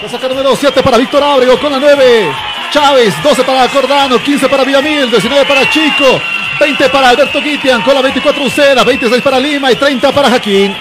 Casaca 0.00 0.28
número 0.28 0.54
7 0.54 0.82
para 0.82 0.98
Víctor 0.98 1.22
Ábrego 1.22 1.58
con 1.58 1.72
la 1.72 1.78
9. 1.78 2.32
Chávez, 2.70 3.14
12 3.22 3.44
para 3.44 3.68
Cordano, 3.68 4.18
15 4.20 4.48
para 4.48 4.64
Villamil, 4.64 5.08
19 5.08 5.44
para 5.46 5.70
Chico, 5.70 6.20
20 6.58 6.88
para 6.88 7.10
Alberto 7.10 7.40
Guitian 7.40 7.82
con 7.82 7.94
la 7.94 8.02
24 8.02 8.44
Ucera, 8.44 8.82
26 8.82 9.22
para 9.22 9.38
Lima 9.38 9.70
y 9.70 9.76
30 9.76 10.12
para 10.12 10.28
Jaquín. 10.28 10.74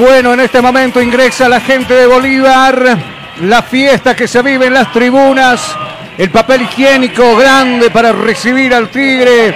Bueno, 0.00 0.32
en 0.32 0.40
este 0.40 0.62
momento 0.62 1.02
ingresa 1.02 1.46
la 1.46 1.60
gente 1.60 1.92
de 1.92 2.06
Bolívar, 2.06 2.96
la 3.42 3.60
fiesta 3.60 4.16
que 4.16 4.26
se 4.26 4.40
vive 4.40 4.64
en 4.64 4.72
las 4.72 4.90
tribunas, 4.90 5.76
el 6.16 6.30
papel 6.30 6.62
higiénico 6.62 7.36
grande 7.36 7.90
para 7.90 8.10
recibir 8.10 8.72
al 8.72 8.88
Tigre. 8.88 9.54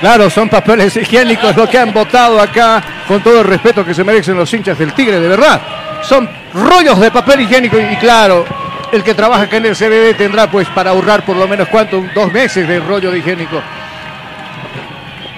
Claro, 0.00 0.30
son 0.30 0.48
papeles 0.48 0.96
higiénicos 0.96 1.54
lo 1.54 1.68
que 1.68 1.78
han 1.78 1.92
votado 1.92 2.40
acá, 2.40 2.82
con 3.06 3.22
todo 3.22 3.42
el 3.42 3.46
respeto 3.46 3.84
que 3.84 3.92
se 3.92 4.02
merecen 4.02 4.34
los 4.34 4.50
hinchas 4.50 4.78
del 4.78 4.94
Tigre, 4.94 5.20
de 5.20 5.28
verdad. 5.28 5.60
Son 6.02 6.26
rollos 6.54 6.98
de 6.98 7.10
papel 7.10 7.42
higiénico 7.42 7.78
y, 7.78 7.96
claro, 7.96 8.46
el 8.90 9.04
que 9.04 9.12
trabaja 9.12 9.42
acá 9.42 9.58
en 9.58 9.66
el 9.66 9.76
CBD 9.76 10.16
tendrá 10.16 10.50
pues 10.50 10.66
para 10.68 10.88
ahorrar 10.88 11.22
por 11.22 11.36
lo 11.36 11.46
menos 11.46 11.68
cuánto, 11.68 12.02
dos 12.14 12.32
meses 12.32 12.66
de 12.66 12.80
rollo 12.80 13.10
de 13.10 13.18
higiénico. 13.18 13.60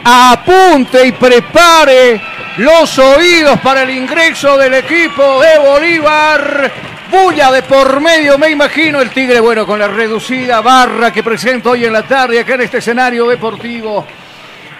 Apunte 0.04 1.08
y 1.08 1.10
prepare 1.10 2.33
los 2.58 2.98
oídos 2.98 3.58
para 3.60 3.82
el 3.82 3.90
ingreso 3.90 4.56
del 4.56 4.74
equipo 4.74 5.40
de 5.40 5.58
Bolívar. 5.58 6.70
Bulla 7.10 7.50
de 7.52 7.62
por 7.62 8.00
medio, 8.00 8.38
me 8.38 8.50
imagino, 8.50 9.00
el 9.00 9.10
Tigre, 9.10 9.40
bueno, 9.40 9.66
con 9.66 9.78
la 9.78 9.88
reducida 9.88 10.60
barra 10.60 11.12
que 11.12 11.22
presenta 11.22 11.70
hoy 11.70 11.84
en 11.84 11.92
la 11.92 12.02
tarde 12.02 12.40
acá 12.40 12.54
en 12.54 12.62
este 12.62 12.78
escenario 12.78 13.28
deportivo. 13.28 14.06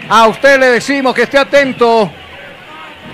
A 0.08 0.26
usted 0.26 0.58
le 0.58 0.66
decimos 0.66 1.14
que 1.14 1.22
esté 1.22 1.38
atento. 1.38 2.10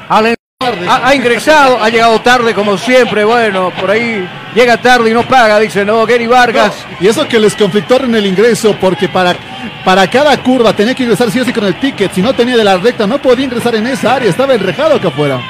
Al 0.08 0.39
ha, 0.62 1.08
ha 1.08 1.14
ingresado, 1.14 1.82
ha 1.82 1.88
llegado 1.88 2.20
tarde 2.20 2.54
como 2.54 2.76
siempre, 2.76 3.24
bueno, 3.24 3.72
por 3.80 3.90
ahí 3.90 4.28
llega 4.54 4.76
tarde 4.76 5.10
y 5.10 5.14
no 5.14 5.22
paga, 5.22 5.58
dice, 5.58 5.84
no, 5.84 6.04
Gary 6.04 6.26
Vargas. 6.26 6.86
Y 7.00 7.08
eso 7.08 7.26
que 7.26 7.38
les 7.38 7.54
conflictó 7.54 8.04
en 8.04 8.14
el 8.14 8.26
ingreso, 8.26 8.76
porque 8.78 9.08
para, 9.08 9.34
para 9.84 10.06
cada 10.08 10.36
curva 10.42 10.74
tenía 10.74 10.94
que 10.94 11.04
ingresar 11.04 11.30
sí 11.30 11.40
o 11.40 11.44
sí 11.44 11.52
con 11.52 11.64
el 11.64 11.76
ticket. 11.76 12.12
Si 12.12 12.20
no 12.20 12.34
tenía 12.34 12.56
de 12.56 12.64
la 12.64 12.76
recta, 12.76 13.06
no 13.06 13.20
podía 13.22 13.46
ingresar 13.46 13.74
en 13.74 13.86
esa 13.86 14.14
área, 14.16 14.28
estaba 14.28 14.52
enrejado 14.52 14.96
acá 14.96 15.08
afuera. 15.08 15.40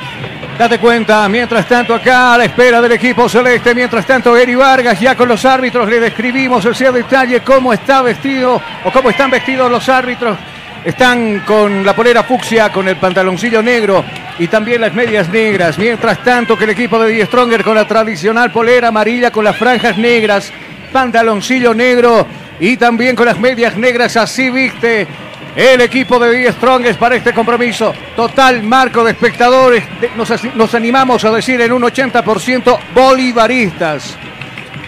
Date 0.56 0.78
cuenta, 0.78 1.26
mientras 1.28 1.66
tanto 1.66 1.94
acá 1.94 2.34
a 2.34 2.38
la 2.38 2.44
espera 2.44 2.80
del 2.80 2.92
equipo 2.92 3.28
celeste, 3.28 3.74
mientras 3.74 4.06
tanto 4.06 4.32
Gary 4.34 4.54
Vargas 4.54 5.00
ya 5.00 5.16
con 5.16 5.28
los 5.28 5.44
árbitros 5.44 5.88
le 5.88 5.98
describimos 5.98 6.64
ese 6.64 6.92
detalle 6.92 7.40
cómo 7.40 7.72
está 7.72 8.02
vestido 8.02 8.60
o 8.84 8.90
cómo 8.92 9.10
están 9.10 9.30
vestidos 9.30 9.70
los 9.70 9.88
árbitros. 9.88 10.36
Están 10.84 11.40
con 11.40 11.84
la 11.84 11.94
polera 11.94 12.22
fucsia, 12.22 12.72
con 12.72 12.88
el 12.88 12.96
pantaloncillo 12.96 13.62
negro 13.62 14.02
y 14.38 14.48
también 14.48 14.80
las 14.80 14.94
medias 14.94 15.28
negras. 15.28 15.78
Mientras 15.78 16.24
tanto 16.24 16.56
que 16.56 16.64
el 16.64 16.70
equipo 16.70 16.98
de 16.98 17.12
Die 17.12 17.26
Stronger 17.26 17.62
con 17.62 17.74
la 17.74 17.86
tradicional 17.86 18.50
polera 18.50 18.88
amarilla 18.88 19.30
con 19.30 19.44
las 19.44 19.56
franjas 19.58 19.98
negras, 19.98 20.50
pantaloncillo 20.90 21.74
negro 21.74 22.26
y 22.58 22.78
también 22.78 23.14
con 23.14 23.26
las 23.26 23.38
medias 23.38 23.76
negras. 23.76 24.16
Así 24.16 24.48
viste 24.48 25.06
el 25.54 25.82
equipo 25.82 26.18
de 26.18 26.34
Die 26.34 26.52
Strongest 26.52 26.98
para 26.98 27.16
este 27.16 27.34
compromiso. 27.34 27.92
Total 28.16 28.62
marco 28.62 29.04
de 29.04 29.10
espectadores. 29.10 29.84
Nos, 30.16 30.32
nos 30.54 30.74
animamos 30.74 31.22
a 31.26 31.30
decir 31.30 31.60
en 31.60 31.72
un 31.72 31.82
80% 31.82 32.78
bolivaristas. 32.94 34.16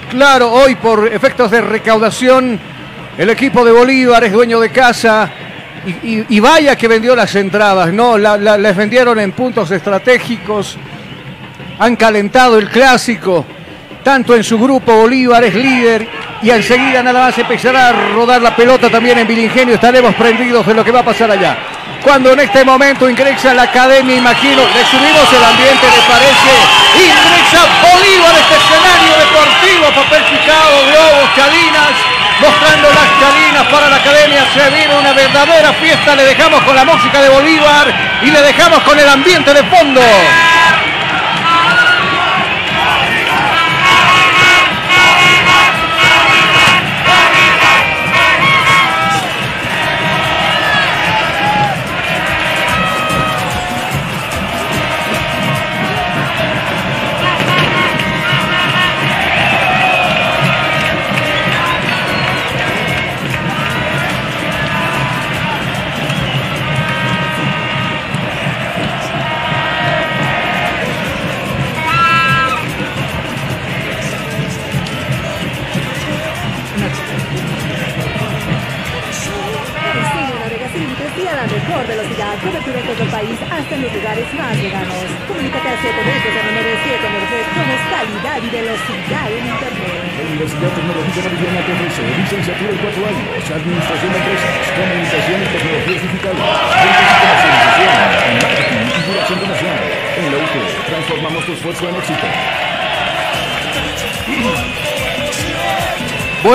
Claro, 0.08 0.52
hoy 0.52 0.74
por 0.74 1.06
efectos 1.12 1.50
de 1.50 1.60
recaudación, 1.60 2.58
el 3.18 3.28
equipo 3.28 3.62
de 3.62 3.72
Bolívar 3.72 4.24
es 4.24 4.32
dueño 4.32 4.58
de 4.58 4.70
casa. 4.70 5.30
Y, 5.84 6.38
vaya 6.40 6.76
que 6.76 6.86
vendió 6.86 7.16
las 7.16 7.34
entradas, 7.34 7.92
¿no? 7.92 8.16
La- 8.16 8.36
la- 8.36 8.56
les 8.56 8.76
vendieron 8.76 9.18
en 9.18 9.32
puntos 9.32 9.70
estratégicos. 9.70 10.76
Han 11.78 11.96
calentado 11.96 12.58
el 12.58 12.68
clásico. 12.68 13.44
Tanto 14.04 14.34
en 14.34 14.44
su 14.44 14.58
grupo 14.58 14.92
Bolívar 14.94 15.42
es 15.44 15.54
líder. 15.54 16.06
Y 16.42 16.50
enseguida 16.50 17.02
nada 17.02 17.26
más 17.26 17.38
empezará 17.38 17.88
a 17.88 17.92
rodar 18.14 18.40
la 18.42 18.54
pelota 18.54 18.88
también 18.90 19.18
en 19.18 19.26
Vilingenio. 19.26 19.74
Estaremos 19.74 20.14
prendidos 20.14 20.66
de 20.66 20.74
lo 20.74 20.84
que 20.84 20.90
va 20.92 21.00
a 21.00 21.04
pasar 21.04 21.30
allá. 21.30 21.56
Cuando 22.02 22.32
en 22.32 22.40
este 22.40 22.64
momento 22.64 23.08
ingresa 23.08 23.54
la 23.54 23.62
academia, 23.62 24.16
imagino, 24.16 24.58
le 24.74 24.84
subimos 24.86 25.26
el 25.32 25.44
ambiente, 25.44 25.86
¿le 25.86 26.02
parece? 26.10 26.52
Ingresa 26.98 27.62
Bolívar, 27.80 28.34
este 28.42 28.54
escenario 28.58 29.12
deportivo, 29.22 30.02
papel 30.02 30.22
picado, 30.30 30.76
globos, 30.90 31.30
cabinas, 31.36 31.94
mostrando 32.42 32.88
las 32.90 33.08
cabinas 33.22 33.64
para 33.70 33.88
la 33.88 33.96
academia. 33.96 34.44
Se 34.52 34.68
vive 34.70 34.98
una 34.98 35.12
verdadera 35.12 35.72
fiesta. 35.74 36.16
Le 36.16 36.24
dejamos 36.24 36.62
con 36.62 36.74
la 36.74 36.84
música 36.84 37.22
de 37.22 37.28
Bolívar 37.28 37.86
y 38.22 38.30
le 38.30 38.40
dejamos 38.42 38.82
con 38.82 38.98
el 38.98 39.08
ambiente 39.08 39.54
de 39.54 39.62
fondo. 39.64 40.00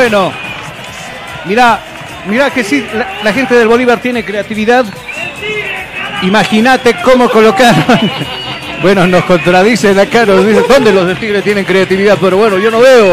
Bueno, 0.09 0.31
mira, 1.43 1.81
mira 2.27 2.49
que 2.49 2.63
sí, 2.63 2.81
la, 2.93 3.07
la 3.25 3.33
gente 3.33 3.55
del 3.55 3.67
Bolívar 3.67 3.99
tiene 3.99 4.23
creatividad. 4.23 4.85
Imagínate 6.23 6.95
cómo 7.03 7.29
colocaron. 7.29 7.83
Bueno, 8.79 9.07
nos 9.07 9.23
contradicen 9.25 9.97
acá, 9.97 10.23
nos 10.23 10.45
dicen, 10.45 10.63
¿dónde 10.69 10.93
los 10.93 11.07
del 11.07 11.17
Tigre 11.17 11.41
tienen 11.41 11.65
creatividad? 11.65 12.15
Pero 12.21 12.37
bueno, 12.37 12.59
yo 12.59 12.69
no 12.69 12.79
veo. 12.79 13.11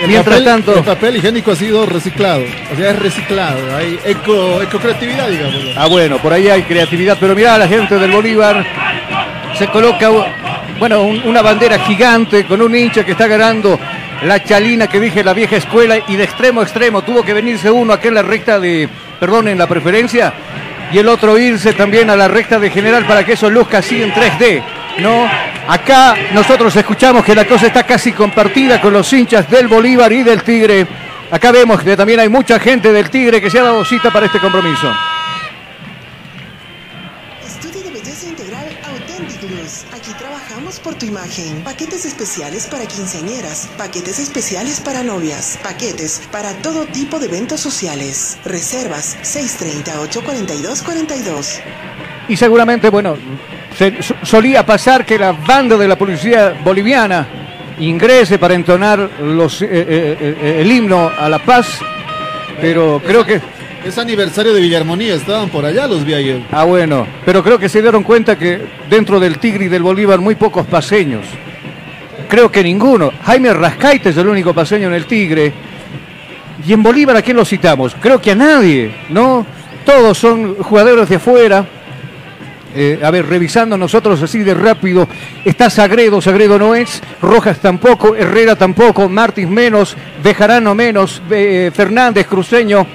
El 0.00 0.06
Mientras 0.06 0.36
papel, 0.36 0.44
tanto, 0.44 0.76
El 0.76 0.84
papel 0.84 1.16
higiénico 1.16 1.50
ha 1.50 1.56
sido 1.56 1.84
reciclado. 1.86 2.44
O 2.72 2.76
sea, 2.76 2.90
es 2.90 2.98
reciclado. 3.00 3.76
Hay 3.76 3.98
eco, 4.04 4.62
ecocreatividad, 4.62 5.28
digamos. 5.28 5.56
ah 5.76 5.86
bueno, 5.88 6.18
por 6.18 6.32
ahí 6.32 6.48
hay 6.48 6.62
creatividad, 6.62 7.16
pero 7.18 7.34
mira, 7.34 7.58
la 7.58 7.66
gente 7.66 7.98
del 7.98 8.12
Bolívar 8.12 8.64
se 9.58 9.66
coloca, 9.66 10.08
bueno, 10.78 11.02
un- 11.02 11.22
una 11.26 11.42
bandera 11.42 11.80
gigante 11.80 12.44
con 12.46 12.62
un 12.62 12.72
hincha 12.76 13.04
que 13.04 13.10
está 13.10 13.26
ganando 13.26 13.80
la 14.22 14.42
chalina 14.42 14.86
que 14.86 15.00
dije 15.00 15.22
la 15.22 15.34
vieja 15.34 15.56
escuela 15.56 15.98
y 16.08 16.16
de 16.16 16.24
extremo 16.24 16.60
a 16.60 16.64
extremo 16.64 17.02
tuvo 17.02 17.22
que 17.22 17.34
venirse 17.34 17.70
uno 17.70 17.92
aquí 17.92 18.08
en 18.08 18.14
la 18.14 18.22
recta 18.22 18.58
de, 18.58 18.88
perdón, 19.20 19.48
en 19.48 19.58
la 19.58 19.66
preferencia 19.66 20.32
y 20.92 20.98
el 20.98 21.08
otro 21.08 21.38
irse 21.38 21.72
también 21.72 22.10
a 22.10 22.16
la 22.16 22.28
recta 22.28 22.58
de 22.58 22.70
general 22.70 23.04
para 23.06 23.24
que 23.24 23.32
eso 23.32 23.50
luzca 23.50 23.78
así 23.78 24.02
en 24.02 24.12
3D. 24.12 24.62
¿No? 24.98 25.28
Acá 25.68 26.14
nosotros 26.32 26.74
escuchamos 26.74 27.24
que 27.24 27.34
la 27.34 27.44
cosa 27.44 27.66
está 27.66 27.82
casi 27.82 28.12
compartida 28.12 28.80
con 28.80 28.92
los 28.92 29.12
hinchas 29.12 29.50
del 29.50 29.68
Bolívar 29.68 30.10
y 30.12 30.22
del 30.22 30.42
Tigre. 30.42 30.86
Acá 31.30 31.52
vemos 31.52 31.82
que 31.82 31.96
también 31.96 32.20
hay 32.20 32.28
mucha 32.28 32.58
gente 32.58 32.92
del 32.92 33.10
Tigre 33.10 33.40
que 33.40 33.50
se 33.50 33.58
ha 33.58 33.64
dado 33.64 33.84
cita 33.84 34.10
para 34.10 34.26
este 34.26 34.38
compromiso. 34.38 34.90
Por 40.86 40.94
tu 40.94 41.04
imagen. 41.04 41.62
Paquetes 41.64 42.06
especiales 42.06 42.68
para 42.68 42.86
quinceañeras, 42.86 43.68
paquetes 43.76 44.20
especiales 44.20 44.78
para 44.78 45.02
novias, 45.02 45.58
paquetes 45.60 46.22
para 46.30 46.52
todo 46.62 46.86
tipo 46.86 47.18
de 47.18 47.26
eventos 47.26 47.58
sociales. 47.58 48.38
Reservas 48.44 49.16
630-842-42. 49.24 51.58
Y 52.28 52.36
seguramente, 52.36 52.88
bueno, 52.88 53.16
solía 54.22 54.64
pasar 54.64 55.04
que 55.04 55.18
la 55.18 55.32
banda 55.32 55.76
de 55.76 55.88
la 55.88 55.98
policía 55.98 56.56
boliviana 56.62 57.26
ingrese 57.80 58.38
para 58.38 58.54
entonar 58.54 59.00
eh, 59.00 59.08
eh, 59.62 60.36
eh, 60.40 60.58
el 60.60 60.70
himno 60.70 61.10
a 61.18 61.28
la 61.28 61.40
paz, 61.40 61.80
pero 62.60 63.02
creo 63.04 63.26
que... 63.26 63.55
Es 63.86 63.98
aniversario 63.98 64.52
de 64.52 64.60
Villarmonía, 64.60 65.14
estaban 65.14 65.48
por 65.48 65.64
allá, 65.64 65.86
los 65.86 66.04
vi 66.04 66.12
ayer. 66.12 66.42
Ah, 66.50 66.64
bueno, 66.64 67.06
pero 67.24 67.40
creo 67.44 67.56
que 67.56 67.68
se 67.68 67.80
dieron 67.80 68.02
cuenta 68.02 68.36
que 68.36 68.60
dentro 68.90 69.20
del 69.20 69.38
Tigre 69.38 69.66
y 69.66 69.68
del 69.68 69.84
Bolívar 69.84 70.18
muy 70.18 70.34
pocos 70.34 70.66
paseños. 70.66 71.24
Creo 72.28 72.50
que 72.50 72.64
ninguno. 72.64 73.12
Jaime 73.22 73.54
Rascaite 73.54 74.08
es 74.08 74.16
el 74.16 74.26
único 74.26 74.52
paseño 74.52 74.88
en 74.88 74.94
el 74.94 75.06
Tigre. 75.06 75.52
Y 76.66 76.72
en 76.72 76.82
Bolívar, 76.82 77.16
¿a 77.16 77.22
quién 77.22 77.36
lo 77.36 77.44
citamos? 77.44 77.94
Creo 78.00 78.20
que 78.20 78.32
a 78.32 78.34
nadie, 78.34 78.92
¿no? 79.08 79.46
Todos 79.84 80.18
son 80.18 80.56
jugadores 80.56 81.08
de 81.08 81.14
afuera. 81.14 81.64
Eh, 82.74 82.98
a 83.04 83.10
ver, 83.12 83.26
revisando 83.26 83.78
nosotros 83.78 84.20
así 84.20 84.40
de 84.40 84.52
rápido, 84.52 85.06
está 85.44 85.70
Sagredo, 85.70 86.20
Sagredo 86.20 86.58
no 86.58 86.74
es, 86.74 87.00
Rojas 87.22 87.60
tampoco, 87.60 88.16
Herrera 88.16 88.56
tampoco, 88.56 89.08
Martins 89.08 89.48
menos, 89.48 89.96
Bejarano 90.22 90.74
menos, 90.74 91.22
eh, 91.30 91.70
Fernández, 91.72 92.26
Cruceño, 92.26 92.86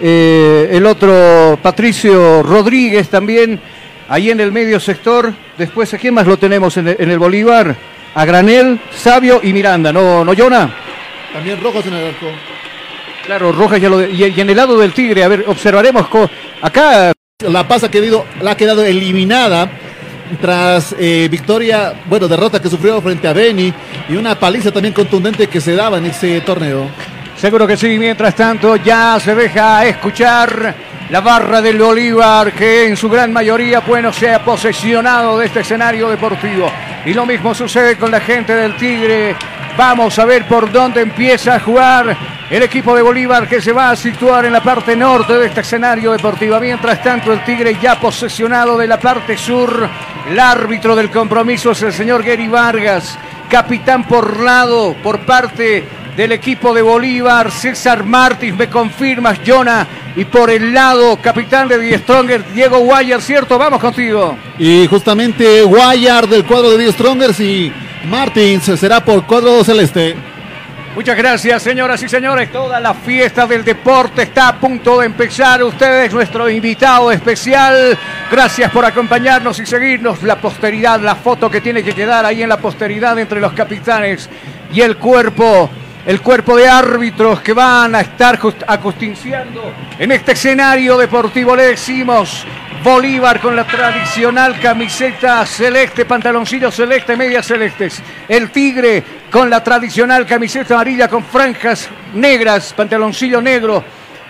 eh, 0.00 0.68
el 0.72 0.86
otro 0.86 1.58
Patricio 1.62 2.42
Rodríguez 2.42 3.08
también, 3.08 3.60
ahí 4.08 4.30
en 4.30 4.40
el 4.40 4.52
medio 4.52 4.78
sector. 4.80 5.32
Después, 5.58 5.92
¿a 5.94 5.98
quién 5.98 6.14
más 6.14 6.26
lo 6.26 6.36
tenemos 6.36 6.76
en 6.76 6.88
el, 6.88 6.96
en 6.98 7.10
el 7.10 7.18
Bolívar? 7.18 7.74
A 8.14 8.24
Granel, 8.24 8.80
Sabio 8.94 9.40
y 9.42 9.52
Miranda, 9.52 9.92
¿no, 9.92 10.24
no 10.24 10.32
Jonah? 10.36 10.70
También 11.32 11.60
Rojas 11.62 11.86
en 11.86 11.94
el 11.94 12.06
arco. 12.08 12.26
Claro, 13.26 13.52
Rojas 13.52 13.80
ya 13.80 13.88
lo... 13.88 13.98
de- 13.98 14.10
y, 14.10 14.24
y 14.24 14.40
en 14.40 14.48
el 14.48 14.56
lado 14.56 14.78
del 14.78 14.92
Tigre, 14.92 15.22
a 15.24 15.28
ver, 15.28 15.44
observaremos... 15.46 16.08
co- 16.08 16.30
acá 16.62 17.12
La 17.46 17.68
Paz 17.68 17.84
ha 17.84 17.90
quedado, 17.90 18.24
la 18.40 18.52
ha 18.52 18.56
quedado 18.56 18.82
eliminada 18.84 19.68
tras 20.40 20.94
eh, 20.98 21.28
victoria, 21.30 21.92
bueno, 22.06 22.26
derrota 22.26 22.60
que 22.60 22.70
sufrió 22.70 23.00
frente 23.02 23.28
a 23.28 23.32
Beni 23.32 23.72
y 24.08 24.16
una 24.16 24.34
paliza 24.38 24.72
también 24.72 24.94
contundente 24.94 25.46
que 25.46 25.60
se 25.60 25.74
daba 25.76 25.98
en 25.98 26.06
ese 26.06 26.40
torneo. 26.40 26.88
Seguro 27.36 27.66
que 27.66 27.76
sí, 27.76 27.98
mientras 27.98 28.34
tanto 28.34 28.76
ya 28.76 29.20
se 29.20 29.34
deja 29.34 29.84
escuchar 29.84 30.74
la 31.10 31.20
barra 31.20 31.60
del 31.60 31.78
Bolívar 31.78 32.52
que 32.52 32.86
en 32.86 32.96
su 32.96 33.10
gran 33.10 33.30
mayoría 33.30 33.80
bueno 33.80 34.10
se 34.10 34.32
ha 34.32 34.42
posesionado 34.42 35.38
de 35.38 35.46
este 35.46 35.60
escenario 35.60 36.08
deportivo. 36.08 36.70
Y 37.04 37.12
lo 37.12 37.26
mismo 37.26 37.54
sucede 37.54 37.96
con 37.96 38.10
la 38.10 38.20
gente 38.20 38.54
del 38.54 38.74
Tigre. 38.76 39.36
Vamos 39.76 40.18
a 40.18 40.24
ver 40.24 40.46
por 40.46 40.72
dónde 40.72 41.02
empieza 41.02 41.56
a 41.56 41.60
jugar 41.60 42.16
el 42.48 42.62
equipo 42.62 42.96
de 42.96 43.02
Bolívar 43.02 43.46
que 43.46 43.60
se 43.60 43.72
va 43.72 43.90
a 43.90 43.96
situar 43.96 44.46
en 44.46 44.54
la 44.54 44.62
parte 44.62 44.96
norte 44.96 45.34
de 45.34 45.46
este 45.46 45.60
escenario 45.60 46.12
deportivo. 46.12 46.58
Mientras 46.58 47.02
tanto 47.02 47.34
el 47.34 47.44
Tigre 47.44 47.76
ya 47.80 48.00
posesionado 48.00 48.78
de 48.78 48.86
la 48.86 48.98
parte 48.98 49.36
sur. 49.36 49.86
El 50.28 50.40
árbitro 50.40 50.96
del 50.96 51.10
compromiso 51.10 51.72
es 51.72 51.82
el 51.82 51.92
señor 51.92 52.24
Gary 52.24 52.48
Vargas. 52.48 53.18
Capitán 53.50 54.04
por 54.04 54.40
lado 54.40 54.96
por 55.02 55.20
parte 55.20 55.86
del 56.16 56.32
equipo 56.32 56.72
de 56.72 56.82
Bolívar, 56.82 57.50
César 57.50 58.02
Martins, 58.04 58.56
me 58.56 58.68
confirmas, 58.68 59.38
Jonah, 59.46 59.86
y 60.16 60.24
por 60.24 60.50
el 60.50 60.72
lado, 60.72 61.18
capitán 61.20 61.68
de 61.68 61.78
Die 61.78 61.98
Stronger, 61.98 62.42
Diego 62.54 62.78
Guayar, 62.78 63.20
¿cierto? 63.20 63.58
Vamos 63.58 63.80
contigo. 63.80 64.36
Y 64.58 64.86
justamente 64.86 65.62
Guayar 65.62 66.26
del 66.26 66.44
cuadro 66.44 66.70
de 66.70 66.78
Die 66.78 66.92
Strongers 66.92 67.38
y 67.40 67.72
Martins 68.08 68.64
será 68.64 69.04
por 69.04 69.26
cuadro 69.26 69.62
celeste. 69.62 70.16
Muchas 70.94 71.18
gracias, 71.18 71.62
señoras 71.62 72.02
y 72.02 72.08
señores. 72.08 72.50
Toda 72.50 72.80
la 72.80 72.94
fiesta 72.94 73.46
del 73.46 73.62
deporte 73.62 74.22
está 74.22 74.48
a 74.48 74.58
punto 74.58 75.00
de 75.00 75.04
empezar. 75.04 75.62
Usted 75.62 76.04
es 76.04 76.14
nuestro 76.14 76.48
invitado 76.48 77.12
especial. 77.12 77.98
Gracias 78.30 78.70
por 78.70 78.82
acompañarnos 78.86 79.58
y 79.58 79.66
seguirnos. 79.66 80.22
La 80.22 80.40
posteridad, 80.40 80.98
la 80.98 81.14
foto 81.14 81.50
que 81.50 81.60
tiene 81.60 81.82
que 81.82 81.92
quedar 81.92 82.24
ahí 82.24 82.42
en 82.42 82.48
la 82.48 82.56
posteridad 82.56 83.18
entre 83.18 83.42
los 83.42 83.52
capitanes 83.52 84.30
y 84.72 84.80
el 84.80 84.96
cuerpo. 84.96 85.68
El 86.06 86.20
cuerpo 86.20 86.56
de 86.56 86.68
árbitros 86.68 87.40
que 87.40 87.52
van 87.52 87.96
a 87.96 88.00
estar 88.00 88.38
acustinciando 88.68 89.74
en 89.98 90.12
este 90.12 90.32
escenario 90.32 90.96
deportivo. 90.96 91.56
Le 91.56 91.64
decimos 91.64 92.46
Bolívar 92.84 93.40
con 93.40 93.56
la 93.56 93.66
tradicional 93.66 94.60
camiseta 94.60 95.44
celeste, 95.44 96.04
pantaloncillo 96.04 96.70
celeste, 96.70 97.16
medias 97.16 97.44
celestes. 97.44 98.00
El 98.28 98.50
Tigre 98.50 99.02
con 99.28 99.50
la 99.50 99.64
tradicional 99.64 100.24
camiseta 100.24 100.74
amarilla 100.74 101.08
con 101.08 101.24
franjas 101.24 101.88
negras, 102.14 102.72
pantaloncillo 102.72 103.42
negro 103.42 103.82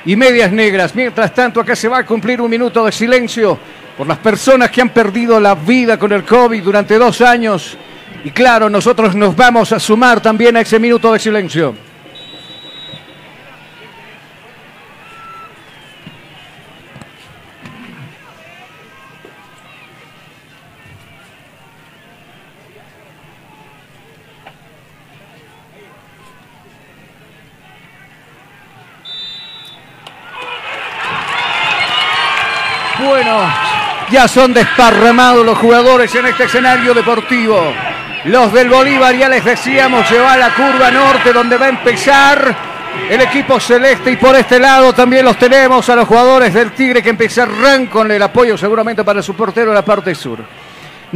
y 0.06 0.16
medias 0.16 0.50
negras. 0.50 0.94
Mientras 0.94 1.34
tanto, 1.34 1.60
acá 1.60 1.76
se 1.76 1.88
va 1.88 1.98
a 1.98 2.06
cumplir 2.06 2.40
un 2.40 2.50
minuto 2.50 2.86
de 2.86 2.92
silencio 2.92 3.58
por 3.98 4.06
las 4.06 4.16
personas 4.16 4.70
que 4.70 4.80
han 4.80 4.88
perdido 4.88 5.38
la 5.38 5.54
vida 5.54 5.98
con 5.98 6.10
el 6.12 6.24
COVID 6.24 6.62
durante 6.62 6.96
dos 6.96 7.20
años. 7.20 7.76
Y 8.26 8.32
claro, 8.32 8.68
nosotros 8.68 9.14
nos 9.14 9.36
vamos 9.36 9.70
a 9.70 9.78
sumar 9.78 10.20
también 10.20 10.56
a 10.56 10.60
ese 10.60 10.80
minuto 10.80 11.12
de 11.12 11.20
silencio. 11.20 11.76
Ya 34.16 34.28
son 34.28 34.54
desparramados 34.54 35.44
los 35.44 35.58
jugadores 35.58 36.14
en 36.14 36.24
este 36.24 36.44
escenario 36.44 36.94
deportivo. 36.94 37.60
Los 38.24 38.50
del 38.50 38.70
Bolívar, 38.70 39.14
ya 39.14 39.28
les 39.28 39.44
decíamos, 39.44 40.08
se 40.08 40.18
va 40.18 40.32
a 40.32 40.36
la 40.38 40.54
curva 40.54 40.90
norte 40.90 41.34
donde 41.34 41.58
va 41.58 41.66
a 41.66 41.68
empezar 41.68 42.56
el 43.10 43.20
equipo 43.20 43.60
celeste 43.60 44.10
y 44.12 44.16
por 44.16 44.34
este 44.34 44.58
lado 44.58 44.94
también 44.94 45.22
los 45.22 45.36
tenemos 45.38 45.86
a 45.90 45.96
los 45.96 46.08
jugadores 46.08 46.54
del 46.54 46.72
Tigre 46.72 47.02
que 47.02 47.10
empezarán 47.10 47.88
con 47.88 48.10
el 48.10 48.22
apoyo 48.22 48.56
seguramente 48.56 49.04
para 49.04 49.20
su 49.20 49.34
portero 49.34 49.68
en 49.68 49.74
la 49.74 49.84
parte 49.84 50.14
sur. 50.14 50.38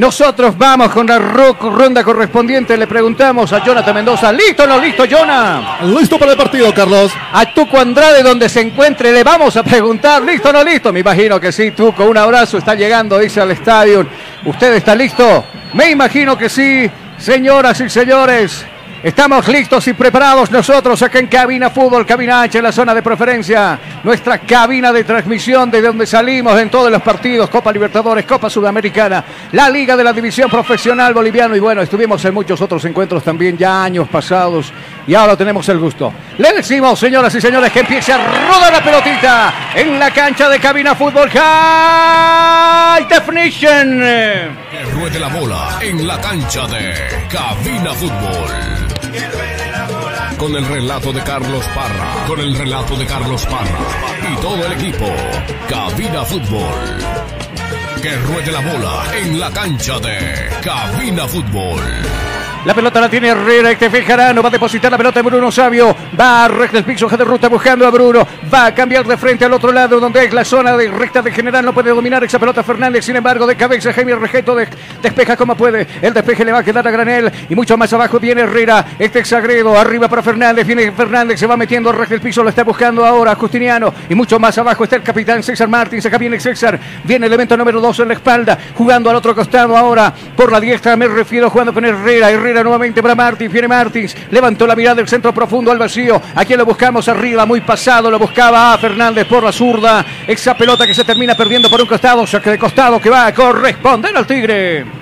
Nosotros 0.01 0.57
vamos 0.57 0.89
con 0.93 1.07
la 1.07 1.19
ro- 1.19 1.59
ronda 1.61 2.03
correspondiente. 2.03 2.75
Le 2.75 2.87
preguntamos 2.87 3.53
a 3.53 3.63
Jonathan 3.63 3.95
Mendoza. 3.97 4.33
¿Listo 4.33 4.63
o 4.63 4.67
no 4.67 4.79
listo, 4.81 5.05
Jonah? 5.07 5.81
Listo 5.83 6.19
para 6.19 6.33
el 6.33 6.39
partido, 6.39 6.73
Carlos. 6.73 7.13
A 7.35 7.45
Tuco 7.53 7.79
Andrade, 7.79 8.23
donde 8.23 8.49
se 8.49 8.63
encuentre, 8.63 9.13
le 9.13 9.23
vamos 9.23 9.59
a 9.59 9.63
preguntar. 9.63 10.23
¿Listo 10.23 10.49
o 10.49 10.53
no 10.55 10.65
listo? 10.65 10.91
Me 10.91 11.01
imagino 11.01 11.39
que 11.39 11.53
sí, 11.53 11.73
Tuco. 11.73 12.07
Un 12.07 12.17
abrazo. 12.17 12.57
Está 12.57 12.75
llegando, 12.75 13.19
dice 13.19 13.43
al 13.43 13.51
estadio. 13.51 14.07
¿Usted 14.47 14.73
está 14.73 14.95
listo? 14.95 15.45
Me 15.75 15.91
imagino 15.91 16.35
que 16.39 16.49
sí. 16.49 16.91
Señoras 17.19 17.79
y 17.83 17.91
señores, 17.91 18.65
estamos 19.03 19.49
listos 19.49 19.87
y 19.89 19.95
preparados 19.95 20.51
nosotros 20.51 21.01
acá 21.03 21.19
en 21.19 21.27
Cabina 21.27 21.71
Fútbol, 21.71 22.07
Cabina 22.07 22.43
H, 22.43 22.59
en 22.59 22.65
la 22.65 22.73
zona 22.73 22.95
de 22.95 23.03
preferencia. 23.03 23.79
Nuestra 24.03 24.39
cabina 24.39 24.93
de 24.93 25.05
transmisión 25.05 25.71
de 25.71 25.83
donde 25.83 26.07
salimos 26.07 26.59
en 26.59 26.71
todos 26.71 26.91
los 26.91 27.03
partidos, 27.03 27.51
Copa 27.51 27.73
Libertadores, 27.73 28.25
Copa 28.25 28.49
Sudamericana, 28.49 29.25
la 29.53 29.69
Liga 29.69 29.97
de 29.97 30.05
la 30.05 30.13
División 30.13 30.51
Profesional 30.51 31.13
Boliviano 31.15 31.55
y 31.55 31.61
bueno, 31.61 31.83
estuvimos 31.83 32.25
en 32.25 32.35
muchos 32.35 32.61
otros 32.61 32.85
encuentros 32.85 33.23
también 33.23 33.57
ya 33.57 33.85
años 33.85 34.09
pasados 34.09 34.73
y 35.07 35.15
ahora 35.15 35.37
tenemos 35.37 35.69
el 35.69 35.79
gusto. 35.79 36.13
Le 36.39 36.53
decimos, 36.53 36.99
señoras 36.99 37.35
y 37.35 37.41
señores, 37.41 37.71
que 37.73 37.81
empiece 37.81 38.13
a 38.13 38.19
rodar 38.19 38.73
la 38.73 38.83
pelotita 38.83 39.55
en 39.75 39.99
la 39.99 40.11
cancha 40.11 40.49
de 40.49 40.59
Cabina 40.59 40.95
Fútbol 40.95 41.31
High 41.31 43.07
Definition. 43.09 44.01
Que 44.01 44.85
ruede 44.95 45.19
la 45.19 45.29
bola 45.29 45.79
en 45.81 46.07
la 46.07 46.21
cancha 46.21 46.67
de 46.67 46.95
Cabina 47.29 47.93
Fútbol. 47.95 48.90
Con 50.39 50.57
el 50.57 50.67
relato 50.67 51.13
de 51.13 51.23
Carlos 51.23 51.65
Parra. 51.75 52.27
Con 52.27 52.41
el 52.41 52.57
relato 52.57 52.97
de 52.97 53.07
Carlos 53.07 53.45
Parra. 53.47 53.79
Y 54.33 54.37
todo 54.41 54.67
el 54.67 54.73
equipo. 54.73 55.07
Cabina 55.69 56.25
Fútbol. 56.25 56.75
Que 58.03 58.17
ruede 58.17 58.51
la 58.51 58.61
bola 58.61 59.05
en 59.19 59.39
la 59.39 59.51
cancha 59.51 59.99
de 59.99 60.49
Cabina 60.63 61.29
Fútbol. 61.29 62.30
La 62.67 62.75
pelota 62.75 63.01
la 63.01 63.09
tiene 63.09 63.29
Herrera, 63.29 63.71
este 63.71 63.89
Bejarano 63.89 64.43
va 64.43 64.49
a 64.49 64.53
depositar 64.53 64.93
la 64.93 64.99
pelota 64.99 65.21
en 65.21 65.27
Bruno 65.27 65.51
Sabio, 65.51 65.97
va 66.21 66.45
a 66.45 66.49
recta 66.49 66.77
el 66.77 66.85
piso 66.85 67.09
de 67.09 67.25
ruta 67.25 67.49
buscando 67.49 67.87
a 67.87 67.91
Bruno, 67.91 68.27
va 68.53 68.67
a 68.67 68.75
cambiar 68.75 69.07
de 69.07 69.17
frente 69.17 69.47
al 69.47 69.53
otro 69.55 69.73
lado 69.73 69.99
donde 69.99 70.27
es 70.27 70.35
la 70.35 70.45
zona 70.45 70.77
de 70.77 70.89
recta 70.91 71.23
de 71.23 71.33
general, 71.33 71.65
no 71.65 71.73
puede 71.73 71.89
dominar 71.89 72.23
esa 72.23 72.39
pelota 72.39 72.63
Fernández, 72.63 73.07
sin 73.07 73.17
embargo 73.17 73.47
de 73.47 73.57
cabeza 73.57 73.95
Jaime 73.95 74.15
Regeto 74.15 74.55
de- 74.55 74.69
despeja 75.03 75.39
como 75.39 75.57
puede, 75.57 75.87
el 76.03 76.13
despeje 76.13 76.45
le 76.45 76.53
va 76.53 76.59
a 76.59 76.63
quedar 76.63 76.87
a 76.87 76.91
Granel 76.91 77.33
y 77.49 77.55
mucho 77.55 77.79
más 77.79 77.91
abajo 77.95 78.21
viene 78.21 78.43
Herrera, 78.43 78.85
este 78.99 79.21
es 79.21 79.29
Sagredo, 79.29 79.79
arriba 79.79 80.07
para 80.09 80.23
Fernández, 80.23 80.67
viene 80.67 80.93
Fernández, 80.93 81.41
se 81.41 81.47
va 81.47 81.57
metiendo 81.57 81.89
a 81.89 81.93
recta 81.95 82.15
el 82.17 82.21
piso, 82.21 82.43
lo 82.43 82.51
está 82.51 82.63
buscando 82.63 83.07
ahora 83.07 83.35
Justiniano. 83.37 83.95
Y 84.11 84.15
mucho 84.15 84.39
más 84.39 84.59
abajo 84.59 84.85
está 84.85 84.97
el 84.97 85.03
capitán 85.03 85.43
César 85.43 85.69
Martins, 85.69 86.05
acá 86.05 86.19
viene 86.19 86.39
César, 86.39 86.79
viene 87.05 87.25
el 87.25 87.33
elemento 87.33 87.57
número 87.57 87.81
2 87.81 88.01
en 88.01 88.09
la 88.09 88.15
espalda, 88.15 88.59
jugando 88.75 89.09
al 89.09 89.17
otro 89.17 89.35
costado 89.35 89.75
ahora, 89.79 90.13
por 90.37 90.53
la 90.53 90.61
diestra 90.61 90.95
me 90.95 91.09
refiero, 91.09 91.49
jugando 91.49 91.73
con 91.73 91.87
Herrera, 91.87 92.31
Herrera 92.31 92.50
nuevamente 92.53 93.03
para 93.03 93.15
Martins, 93.15 93.53
viene 93.53 93.69
Martins, 93.69 94.17
levantó 94.31 94.67
la 94.67 94.77
mirada 94.77 94.97
del 94.97 95.09
centro 95.09 95.33
profundo 95.33 95.71
al 95.71 95.79
vacío, 95.79 96.21
aquí 96.35 96.55
lo 96.55 96.65
buscamos 96.65 97.09
arriba, 97.09 97.47
muy 97.47 97.61
pasado, 97.61 98.11
lo 98.11 98.19
buscaba 98.19 98.75
a 98.75 98.79
Fernández 98.79 99.27
por 99.27 99.43
la 99.43 99.53
zurda, 99.53 100.05
esa 100.27 100.57
pelota 100.57 100.87
que 100.87 100.95
se 100.95 101.05
termina 101.05 101.37
perdiendo 101.37 101.71
por 101.71 101.81
un 101.81 101.87
costado, 101.87 102.27
saque 102.27 102.51
de 102.51 102.59
costado 102.59 103.01
que 103.01 103.11
va 103.11 103.27
a 103.27 103.35
corresponder 103.35 104.17
al 104.17 104.27
Tigre. 104.27 105.01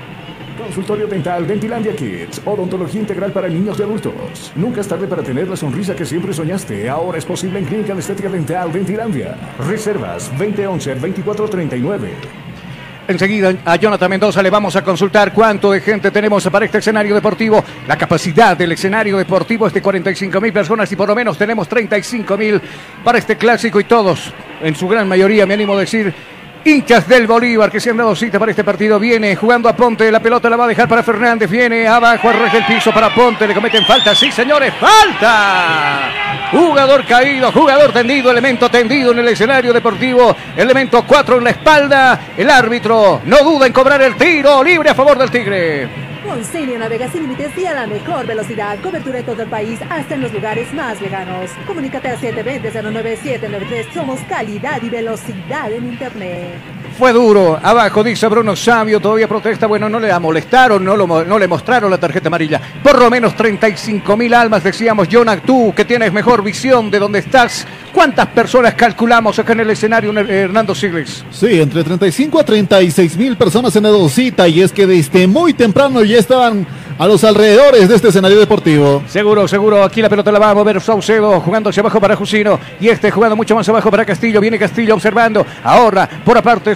Consultorio 0.68 1.06
Dental 1.06 1.46
Dentilandia 1.46 1.96
Kids. 1.96 2.42
Odontología 2.44 3.00
integral 3.00 3.32
para 3.32 3.48
niños 3.48 3.78
y 3.78 3.82
adultos. 3.82 4.52
Nunca 4.54 4.82
es 4.82 4.88
tarde 4.88 5.06
para 5.06 5.22
tener 5.22 5.48
la 5.48 5.56
sonrisa 5.56 5.96
que 5.96 6.04
siempre 6.04 6.34
soñaste. 6.34 6.90
Ahora 6.90 7.16
es 7.16 7.24
posible 7.24 7.58
en 7.58 7.64
Clínica 7.64 7.94
de 7.94 8.00
Estética 8.00 8.28
Dental 8.28 8.70
Dentilandia. 8.70 9.34
Reservas 9.66 10.30
2011-2439. 10.36 12.47
Enseguida 13.08 13.54
a 13.64 13.76
Jonathan 13.76 14.10
Mendoza 14.10 14.42
le 14.42 14.50
vamos 14.50 14.76
a 14.76 14.84
consultar 14.84 15.32
cuánto 15.32 15.72
de 15.72 15.80
gente 15.80 16.10
tenemos 16.10 16.46
para 16.50 16.66
este 16.66 16.76
escenario 16.76 17.14
deportivo. 17.14 17.64
La 17.86 17.96
capacidad 17.96 18.54
del 18.54 18.72
escenario 18.72 19.16
deportivo 19.16 19.66
es 19.66 19.72
de 19.72 19.80
45 19.80 20.38
mil 20.42 20.52
personas 20.52 20.92
y 20.92 20.96
por 20.96 21.08
lo 21.08 21.14
menos 21.14 21.38
tenemos 21.38 21.66
35 21.66 22.36
mil 22.36 22.60
para 23.02 23.16
este 23.16 23.38
clásico 23.38 23.80
y 23.80 23.84
todos, 23.84 24.30
en 24.60 24.76
su 24.76 24.86
gran 24.86 25.08
mayoría, 25.08 25.46
me 25.46 25.54
animo 25.54 25.72
a 25.72 25.80
decir, 25.80 26.12
hinchas 26.62 27.08
del 27.08 27.26
Bolívar 27.26 27.70
que 27.70 27.80
se 27.80 27.88
han 27.88 27.96
dado 27.96 28.14
cita 28.14 28.38
para 28.38 28.50
este 28.50 28.62
partido. 28.62 28.98
Viene 28.98 29.36
jugando 29.36 29.70
a 29.70 29.72
Ponte, 29.74 30.12
la 30.12 30.20
pelota 30.20 30.50
la 30.50 30.56
va 30.56 30.66
a 30.66 30.68
dejar 30.68 30.86
para 30.86 31.02
Fernández, 31.02 31.48
viene 31.48 31.88
abajo 31.88 32.28
al 32.28 32.52
del 32.52 32.66
piso 32.66 32.92
para 32.92 33.14
Ponte, 33.14 33.48
le 33.48 33.54
cometen 33.54 33.86
falta, 33.86 34.14
sí 34.14 34.30
señores, 34.30 34.74
falta. 34.74 36.37
Jugador 36.50 37.04
caído, 37.04 37.52
jugador 37.52 37.92
tendido, 37.92 38.30
elemento 38.30 38.70
tendido 38.70 39.12
en 39.12 39.18
el 39.18 39.28
escenario 39.28 39.72
deportivo, 39.72 40.34
elemento 40.56 41.04
4 41.06 41.38
en 41.38 41.44
la 41.44 41.50
espalda. 41.50 42.20
El 42.36 42.48
árbitro 42.48 43.20
no 43.26 43.38
duda 43.38 43.66
en 43.66 43.72
cobrar 43.72 44.00
el 44.00 44.16
tiro 44.16 44.64
libre 44.64 44.90
a 44.90 44.94
favor 44.94 45.18
del 45.18 45.30
Tigre. 45.30 45.88
Con 46.26 46.42
Cilia 46.44 46.78
navegas 46.78 47.12
sin 47.12 47.22
límites 47.22 47.56
y 47.56 47.66
a 47.66 47.74
la 47.74 47.86
mejor 47.86 48.26
velocidad. 48.26 48.78
Cobertura 48.80 49.18
en 49.18 49.26
todo 49.26 49.42
el 49.42 49.48
país, 49.48 49.78
hasta 49.88 50.14
en 50.14 50.22
los 50.22 50.32
lugares 50.32 50.72
más 50.72 51.00
lejanos. 51.00 51.50
Comunícate 51.66 52.08
al 52.08 52.18
720-09793. 52.18 53.92
Somos 53.92 54.18
calidad 54.28 54.82
y 54.82 54.88
velocidad 54.88 55.70
en 55.72 55.84
Internet. 55.84 56.77
Fue 56.98 57.12
duro, 57.12 57.56
abajo 57.62 58.02
dice 58.02 58.26
Bruno 58.26 58.56
Sabio, 58.56 58.98
todavía 58.98 59.28
protesta, 59.28 59.68
bueno, 59.68 59.88
no 59.88 60.00
le 60.00 60.10
amolestaron, 60.10 60.84
no, 60.84 60.96
lo 60.96 61.06
no 61.24 61.38
le 61.38 61.46
mostraron 61.46 61.88
la 61.92 61.98
tarjeta 62.00 62.26
amarilla. 62.26 62.60
Por 62.82 62.98
lo 62.98 63.08
menos 63.08 63.36
35 63.36 64.16
mil 64.16 64.34
almas, 64.34 64.64
decíamos, 64.64 65.06
Jonah, 65.08 65.36
tú 65.36 65.72
que 65.76 65.84
tienes 65.84 66.12
mejor 66.12 66.42
visión 66.42 66.90
de 66.90 66.98
dónde 66.98 67.20
estás. 67.20 67.64
¿Cuántas 67.92 68.26
personas 68.26 68.74
calculamos 68.74 69.38
acá 69.38 69.52
en 69.52 69.60
el 69.60 69.70
escenario, 69.70 70.10
Hernando 70.18 70.74
Sigles? 70.74 71.24
Sí, 71.30 71.60
entre 71.60 71.84
35 71.84 72.40
a 72.40 72.44
36 72.44 73.16
mil 73.16 73.36
personas 73.36 73.76
en 73.76 73.86
Edocita 73.86 74.48
y 74.48 74.60
es 74.60 74.72
que 74.72 74.84
desde 74.84 75.28
muy 75.28 75.54
temprano 75.54 76.02
ya 76.02 76.18
estaban 76.18 76.66
a 76.98 77.06
los 77.06 77.22
alrededores 77.22 77.88
de 77.88 77.94
este 77.94 78.08
escenario 78.08 78.38
deportivo. 78.38 79.02
Seguro, 79.06 79.46
seguro. 79.46 79.84
Aquí 79.84 80.02
la 80.02 80.08
pelota 80.08 80.32
la 80.32 80.40
va 80.40 80.50
a 80.50 80.54
mover 80.54 80.80
Saucedo, 80.80 81.40
jugando 81.40 81.70
hacia 81.70 81.80
abajo 81.80 82.00
para 82.00 82.16
Jusino. 82.16 82.58
Y 82.80 82.88
este 82.88 83.10
jugando 83.10 83.36
mucho 83.36 83.54
más 83.54 83.68
abajo 83.68 83.90
para 83.90 84.04
Castillo. 84.04 84.40
Viene 84.40 84.58
Castillo 84.58 84.94
observando. 84.94 85.46
Ahora, 85.62 86.08
por 86.24 86.34
la 86.34 86.42
parte 86.42 86.74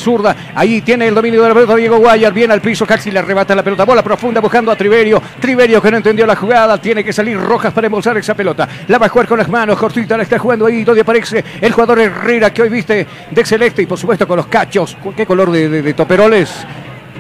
Ahí 0.54 0.80
tiene 0.82 1.08
el 1.08 1.14
dominio 1.14 1.42
de 1.42 1.48
la 1.48 1.54
pelota 1.54 1.76
Diego 1.76 1.98
Guayar. 1.98 2.32
Viene 2.32 2.52
al 2.54 2.60
piso. 2.60 2.86
Casi 2.86 3.10
le 3.10 3.18
arrebata 3.18 3.54
la 3.54 3.62
pelota. 3.62 3.84
Bola 3.84 4.02
profunda 4.02 4.40
buscando 4.40 4.70
a 4.70 4.76
Triverio. 4.76 5.22
Triverio 5.40 5.80
que 5.80 5.90
no 5.90 5.96
entendió 5.96 6.26
la 6.26 6.36
jugada. 6.36 6.78
Tiene 6.78 7.02
que 7.04 7.12
salir 7.12 7.38
Rojas 7.38 7.72
para 7.72 7.86
embolsar 7.86 8.16
esa 8.18 8.34
pelota. 8.34 8.68
La 8.88 8.98
va 8.98 9.06
a 9.06 9.08
jugar 9.08 9.26
con 9.26 9.38
las 9.38 9.48
manos. 9.48 9.78
Cortita 9.78 10.16
la 10.16 10.22
está 10.24 10.38
jugando 10.38 10.66
ahí. 10.66 10.84
Donde 10.84 11.00
aparece 11.02 11.44
el 11.60 11.72
jugador 11.72 12.00
Herrera 12.00 12.52
que 12.52 12.62
hoy 12.62 12.68
viste 12.68 13.06
de 13.30 13.44
celeste. 13.44 13.82
Y 13.82 13.86
por 13.86 13.98
supuesto 13.98 14.26
con 14.28 14.36
los 14.36 14.46
cachos. 14.46 14.96
¿Qué 15.16 15.24
color 15.26 15.50
de, 15.50 15.68
de- 15.68 15.94
toperoles? 15.94 16.50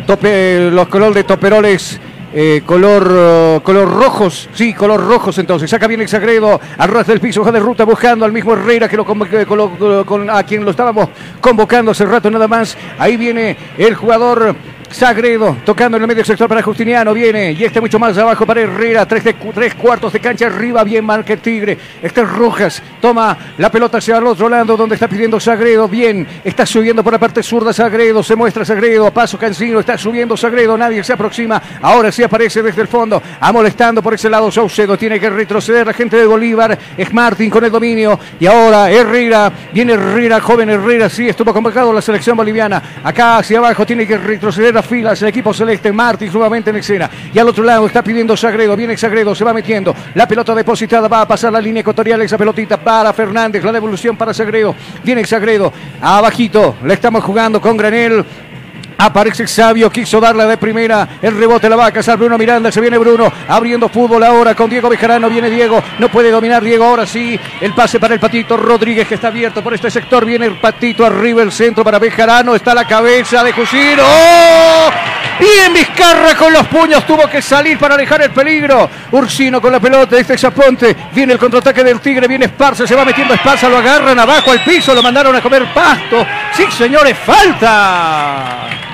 Tope, 0.06 0.70
los 0.70 0.88
color 0.88 1.14
de 1.14 1.24
toperoles. 1.24 2.00
Eh, 2.34 2.62
color 2.64 3.08
eh, 3.10 3.60
color 3.62 3.90
rojos, 3.90 4.48
sí, 4.54 4.72
color 4.74 5.00
rojos 5.06 5.38
entonces. 5.38 5.68
Saca 5.68 5.86
bien 5.86 6.00
el 6.00 6.08
Sagredo, 6.08 6.60
al 6.78 6.88
ras 6.88 7.06
del 7.06 7.20
piso, 7.20 7.42
hoja 7.42 7.52
de 7.52 7.60
ruta 7.60 7.84
buscando 7.84 8.24
al 8.24 8.32
mismo 8.32 8.54
Herrera 8.54 8.88
que 8.88 8.96
lo 8.96 9.04
con, 9.04 10.30
a 10.30 10.42
quien 10.44 10.64
lo 10.64 10.70
estábamos 10.70 11.08
convocando 11.40 11.90
hace 11.90 12.06
rato 12.06 12.30
nada 12.30 12.48
más. 12.48 12.76
Ahí 12.98 13.16
viene 13.16 13.56
el 13.76 13.94
jugador 13.94 14.54
Sagredo 14.92 15.56
tocando 15.64 15.96
en 15.96 16.02
el 16.02 16.08
medio 16.08 16.24
sector 16.24 16.48
para 16.48 16.62
Justiniano. 16.62 17.14
Viene 17.14 17.52
y 17.52 17.64
este 17.64 17.80
mucho 17.80 17.98
más 17.98 18.16
abajo 18.18 18.46
para 18.46 18.60
Herrera. 18.60 19.06
Tres, 19.06 19.24
tres 19.54 19.74
cuartos 19.74 20.12
de 20.12 20.20
cancha 20.20 20.46
arriba. 20.46 20.84
Bien 20.84 21.04
marca 21.04 21.32
el 21.32 21.40
Tigre. 21.40 21.78
Este 22.02 22.22
es 22.22 22.28
Rojas. 22.28 22.82
Toma 23.00 23.36
la 23.58 23.70
pelota 23.70 23.98
hacia 23.98 24.18
el 24.18 24.26
otro 24.26 24.48
lado 24.48 24.76
donde 24.76 24.94
está 24.94 25.08
pidiendo 25.08 25.40
Sagredo. 25.40 25.88
Bien. 25.88 26.26
Está 26.44 26.66
subiendo 26.66 27.02
por 27.02 27.12
la 27.12 27.18
parte 27.18 27.42
zurda 27.42 27.72
Sagredo. 27.72 28.22
Se 28.22 28.36
muestra 28.36 28.64
Sagredo. 28.64 29.06
A 29.06 29.10
paso 29.10 29.38
Cancino. 29.38 29.80
Está 29.80 29.96
subiendo 29.96 30.36
Sagredo. 30.36 30.76
Nadie 30.76 31.02
se 31.02 31.12
aproxima. 31.12 31.60
Ahora 31.80 32.12
sí 32.12 32.22
aparece 32.22 32.62
desde 32.62 32.82
el 32.82 32.88
fondo. 32.88 33.22
Amolestando 33.40 34.02
por 34.02 34.14
ese 34.14 34.28
lado 34.28 34.50
Saucedo. 34.50 34.98
Tiene 34.98 35.18
que 35.18 35.30
retroceder 35.30 35.86
la 35.86 35.92
gente 35.92 36.16
de 36.16 36.26
Bolívar. 36.26 36.78
Es 36.96 37.12
Martín 37.12 37.50
con 37.50 37.64
el 37.64 37.70
dominio. 37.70 38.18
Y 38.38 38.46
ahora 38.46 38.90
Herrera. 38.90 39.52
Viene 39.72 39.94
Herrera. 39.94 40.40
Joven 40.40 40.70
Herrera. 40.70 41.08
Sí, 41.08 41.28
estuvo 41.28 41.52
convocado 41.52 41.90
a 41.90 41.94
la 41.94 42.02
selección 42.02 42.36
boliviana. 42.36 42.82
Acá 43.02 43.38
hacia 43.38 43.58
abajo 43.58 43.86
tiene 43.86 44.06
que 44.06 44.18
retroceder 44.18 44.81
filas 44.86 45.20
el 45.22 45.28
equipo 45.28 45.52
celeste. 45.52 45.92
Martins 45.92 46.32
nuevamente 46.32 46.70
en 46.70 46.76
escena. 46.76 47.10
Y 47.32 47.38
al 47.38 47.48
otro 47.48 47.64
lado 47.64 47.86
está 47.86 48.02
pidiendo 48.02 48.36
Sagredo. 48.36 48.76
Viene 48.76 48.96
Sagredo. 48.96 49.34
Se 49.34 49.44
va 49.44 49.52
metiendo. 49.52 49.94
La 50.14 50.28
pelota 50.28 50.54
depositada 50.54 51.08
va 51.08 51.22
a 51.22 51.28
pasar 51.28 51.52
la 51.52 51.60
línea 51.60 51.80
ecuatorial. 51.80 52.22
Esa 52.22 52.38
pelotita 52.38 52.76
para 52.78 53.12
Fernández. 53.12 53.64
La 53.64 53.72
devolución 53.72 54.16
para 54.16 54.34
Sagredo. 54.34 54.74
Viene 55.02 55.24
Sagredo. 55.24 55.72
Abajito. 56.00 56.76
Le 56.84 56.94
estamos 56.94 57.24
jugando 57.24 57.60
con 57.60 57.76
Granel. 57.76 58.24
Aparece 59.04 59.48
Sabio, 59.48 59.90
quiso 59.90 60.20
darla 60.20 60.46
de 60.46 60.56
primera. 60.56 61.08
El 61.20 61.36
rebote 61.36 61.68
la 61.68 61.74
va 61.74 61.86
a 61.86 61.90
cazar 61.92 62.16
Bruno 62.16 62.38
Miranda. 62.38 62.70
Se 62.70 62.80
viene 62.80 62.98
Bruno 62.98 63.32
abriendo 63.48 63.88
fútbol 63.88 64.22
ahora 64.22 64.54
con 64.54 64.70
Diego 64.70 64.88
Bejarano. 64.88 65.28
Viene 65.28 65.50
Diego, 65.50 65.82
no 65.98 66.08
puede 66.08 66.30
dominar 66.30 66.62
Diego. 66.62 66.84
Ahora 66.84 67.04
sí, 67.04 67.36
el 67.60 67.74
pase 67.74 67.98
para 67.98 68.14
el 68.14 68.20
Patito 68.20 68.56
Rodríguez 68.56 69.08
que 69.08 69.16
está 69.16 69.26
abierto 69.26 69.60
por 69.60 69.74
este 69.74 69.90
sector. 69.90 70.24
Viene 70.24 70.46
el 70.46 70.60
Patito 70.60 71.04
arriba, 71.04 71.42
el 71.42 71.50
centro 71.50 71.82
para 71.82 71.98
Bejarano. 71.98 72.54
Está 72.54 72.74
la 72.74 72.86
cabeza 72.86 73.42
de 73.42 73.52
Jusino. 73.52 74.04
¡Oh! 74.04 74.90
Bien 75.40 75.74
Vizcarra 75.74 76.36
con 76.36 76.52
los 76.52 76.68
puños, 76.68 77.04
tuvo 77.04 77.28
que 77.28 77.42
salir 77.42 77.76
para 77.78 77.96
alejar 77.96 78.22
el 78.22 78.30
peligro. 78.30 78.88
Ursino 79.10 79.60
con 79.60 79.72
la 79.72 79.80
pelota, 79.80 80.16
este 80.16 80.38
Zaponte. 80.38 80.94
Viene 81.12 81.32
el 81.32 81.40
contraataque 81.40 81.82
del 81.82 82.00
Tigre, 82.00 82.28
viene 82.28 82.44
Esparza, 82.44 82.86
se 82.86 82.94
va 82.94 83.04
metiendo 83.04 83.34
Esparza, 83.34 83.68
lo 83.68 83.78
agarran 83.78 84.16
abajo 84.20 84.52
al 84.52 84.62
piso, 84.62 84.94
lo 84.94 85.02
mandaron 85.02 85.34
a 85.34 85.40
comer 85.40 85.66
pasto. 85.74 86.24
Sí, 86.52 86.66
señores, 86.70 87.18
falta. 87.18 88.91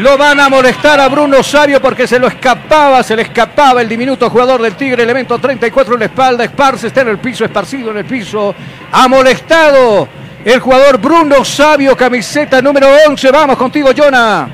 Lo 0.00 0.16
van 0.16 0.40
a 0.40 0.48
molestar 0.48 0.98
a 0.98 1.08
Bruno 1.10 1.42
Sabio 1.42 1.78
porque 1.78 2.06
se 2.06 2.18
lo 2.18 2.26
escapaba, 2.26 3.02
se 3.02 3.14
le 3.14 3.20
escapaba 3.20 3.82
el 3.82 3.88
diminuto 3.88 4.30
jugador 4.30 4.62
del 4.62 4.74
Tigre, 4.74 5.02
elemento 5.02 5.38
34 5.38 5.92
en 5.92 6.00
la 6.00 6.06
espalda, 6.06 6.42
esparce, 6.42 6.86
está 6.86 7.02
en 7.02 7.08
el 7.08 7.18
piso, 7.18 7.44
esparcido 7.44 7.90
en 7.90 7.98
el 7.98 8.06
piso. 8.06 8.54
Ha 8.92 9.08
molestado 9.08 10.08
el 10.42 10.58
jugador 10.58 10.96
Bruno 10.96 11.44
Sabio, 11.44 11.94
camiseta 11.94 12.62
número 12.62 12.88
11. 13.08 13.30
Vamos 13.30 13.58
contigo, 13.58 13.90
Jonah. 13.94 14.48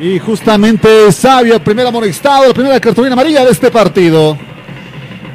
Y 0.00 0.18
justamente 0.18 1.12
Sabio, 1.12 1.54
el 1.54 1.60
primer 1.60 1.86
amonestado, 1.86 2.48
la 2.48 2.54
primera 2.54 2.80
cartulina 2.80 3.12
amarilla 3.12 3.44
de 3.44 3.52
este 3.52 3.70
partido. 3.70 4.36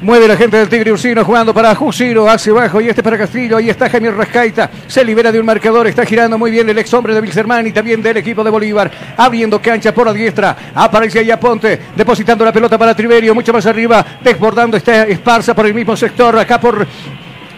Mueve 0.05 0.27
la 0.27 0.37
gente 0.37 0.57
del 0.57 0.69
Tigre 0.69 0.91
Ursino 0.91 1.25
jugando 1.25 1.51
para 1.51 1.73
Jusino 1.73 2.27
hacia 2.27 2.51
abajo 2.51 2.79
y 2.79 2.89
este 2.89 3.01
para 3.01 3.17
Castillo. 3.17 3.57
Ahí 3.57 3.71
está 3.71 3.89
Jaime 3.89 4.11
Rascaita. 4.11 4.69
Se 4.85 5.03
libera 5.03 5.31
de 5.31 5.39
un 5.39 5.47
marcador. 5.47 5.87
Está 5.87 6.05
girando 6.05 6.37
muy 6.37 6.51
bien 6.51 6.69
el 6.69 6.77
ex 6.77 6.93
hombre 6.93 7.15
de 7.15 7.21
Wilserman 7.21 7.65
y 7.65 7.71
también 7.71 8.03
del 8.03 8.17
equipo 8.17 8.43
de 8.43 8.51
Bolívar. 8.51 8.91
Abriendo 9.17 9.59
cancha 9.59 9.95
por 9.95 10.05
la 10.05 10.13
diestra. 10.13 10.55
Aparece 10.75 11.17
ahí 11.17 11.31
Ponte. 11.41 11.79
Depositando 11.95 12.45
la 12.45 12.53
pelota 12.53 12.77
para 12.77 12.95
Triverio. 12.95 13.33
Mucho 13.33 13.51
más 13.51 13.65
arriba. 13.65 14.05
Desbordando 14.21 14.77
esta 14.77 15.07
Esparza 15.07 15.55
por 15.55 15.65
el 15.65 15.73
mismo 15.73 15.97
sector. 15.97 16.37
Acá 16.37 16.59
por 16.59 16.85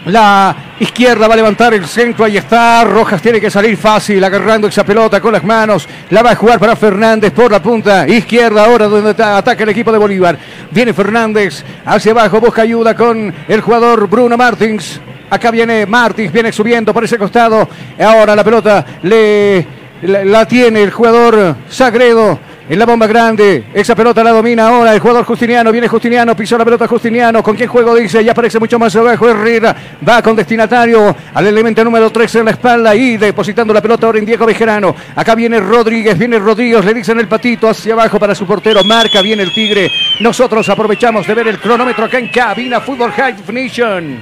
la 0.06 0.56
izquierda 0.80 1.26
va 1.26 1.34
a 1.34 1.36
levantar 1.36 1.74
el 1.74 1.86
centro, 1.86 2.24
ahí 2.24 2.36
está. 2.36 2.84
Rojas 2.84 3.20
tiene 3.20 3.40
que 3.40 3.50
salir 3.50 3.76
fácil, 3.76 4.22
agarrando 4.22 4.68
esa 4.68 4.84
pelota 4.84 5.20
con 5.20 5.32
las 5.32 5.44
manos. 5.44 5.88
La 6.10 6.22
va 6.22 6.30
a 6.30 6.36
jugar 6.36 6.58
para 6.58 6.76
Fernández 6.76 7.32
por 7.32 7.50
la 7.50 7.60
punta 7.60 8.08
izquierda, 8.08 8.64
ahora 8.64 8.86
donde 8.86 9.10
ataca 9.22 9.62
el 9.62 9.68
equipo 9.70 9.92
de 9.92 9.98
Bolívar. 9.98 10.38
Viene 10.70 10.92
Fernández 10.94 11.64
hacia 11.84 12.12
abajo, 12.12 12.40
busca 12.40 12.62
ayuda 12.62 12.94
con 12.94 13.34
el 13.46 13.60
jugador 13.60 14.08
Bruno 14.08 14.36
Martins. 14.36 15.00
Acá 15.30 15.50
viene 15.50 15.84
Martins, 15.84 16.32
viene 16.32 16.52
subiendo 16.52 16.94
por 16.94 17.04
ese 17.04 17.18
costado. 17.18 17.68
Ahora 18.00 18.34
la 18.34 18.44
pelota 18.44 18.84
le, 19.02 19.66
la 20.02 20.46
tiene 20.46 20.82
el 20.82 20.90
jugador 20.90 21.56
Sagredo. 21.68 22.38
En 22.70 22.78
la 22.78 22.84
bomba 22.84 23.06
grande, 23.06 23.64
esa 23.72 23.96
pelota 23.96 24.22
la 24.22 24.30
domina 24.30 24.68
ahora 24.68 24.92
el 24.92 25.00
jugador 25.00 25.24
Justiniano, 25.24 25.72
viene 25.72 25.88
Justiniano, 25.88 26.36
pisó 26.36 26.58
la 26.58 26.66
pelota 26.66 26.86
Justiniano, 26.86 27.42
con 27.42 27.56
quién 27.56 27.66
juego 27.66 27.94
dice, 27.94 28.22
ya 28.22 28.32
aparece 28.32 28.58
mucho 28.58 28.78
más 28.78 28.94
abajo 28.94 29.26
Herrera, 29.26 29.74
va 30.06 30.20
con 30.20 30.36
destinatario 30.36 31.16
al 31.32 31.46
elemento 31.46 31.82
número 31.82 32.10
13 32.10 32.40
en 32.40 32.44
la 32.44 32.50
espalda 32.50 32.94
y 32.94 33.16
depositando 33.16 33.72
la 33.72 33.80
pelota 33.80 34.04
ahora 34.04 34.18
en 34.18 34.26
Diego 34.26 34.44
Bejerano, 34.44 34.94
acá 35.16 35.34
viene 35.34 35.60
Rodríguez, 35.60 36.18
viene 36.18 36.38
Rodríguez, 36.38 36.84
le 36.84 36.92
dicen 36.92 37.18
el 37.18 37.26
patito 37.26 37.70
hacia 37.70 37.94
abajo 37.94 38.18
para 38.18 38.34
su 38.34 38.44
portero, 38.44 38.84
marca 38.84 39.22
bien 39.22 39.40
el 39.40 39.54
Tigre, 39.54 39.90
nosotros 40.20 40.68
aprovechamos 40.68 41.26
de 41.26 41.32
ver 41.32 41.48
el 41.48 41.58
cronómetro 41.58 42.04
acá 42.04 42.18
en 42.18 42.28
cabina 42.28 42.82
Fútbol 42.82 43.12
High 43.12 43.32
Definition. 43.32 44.20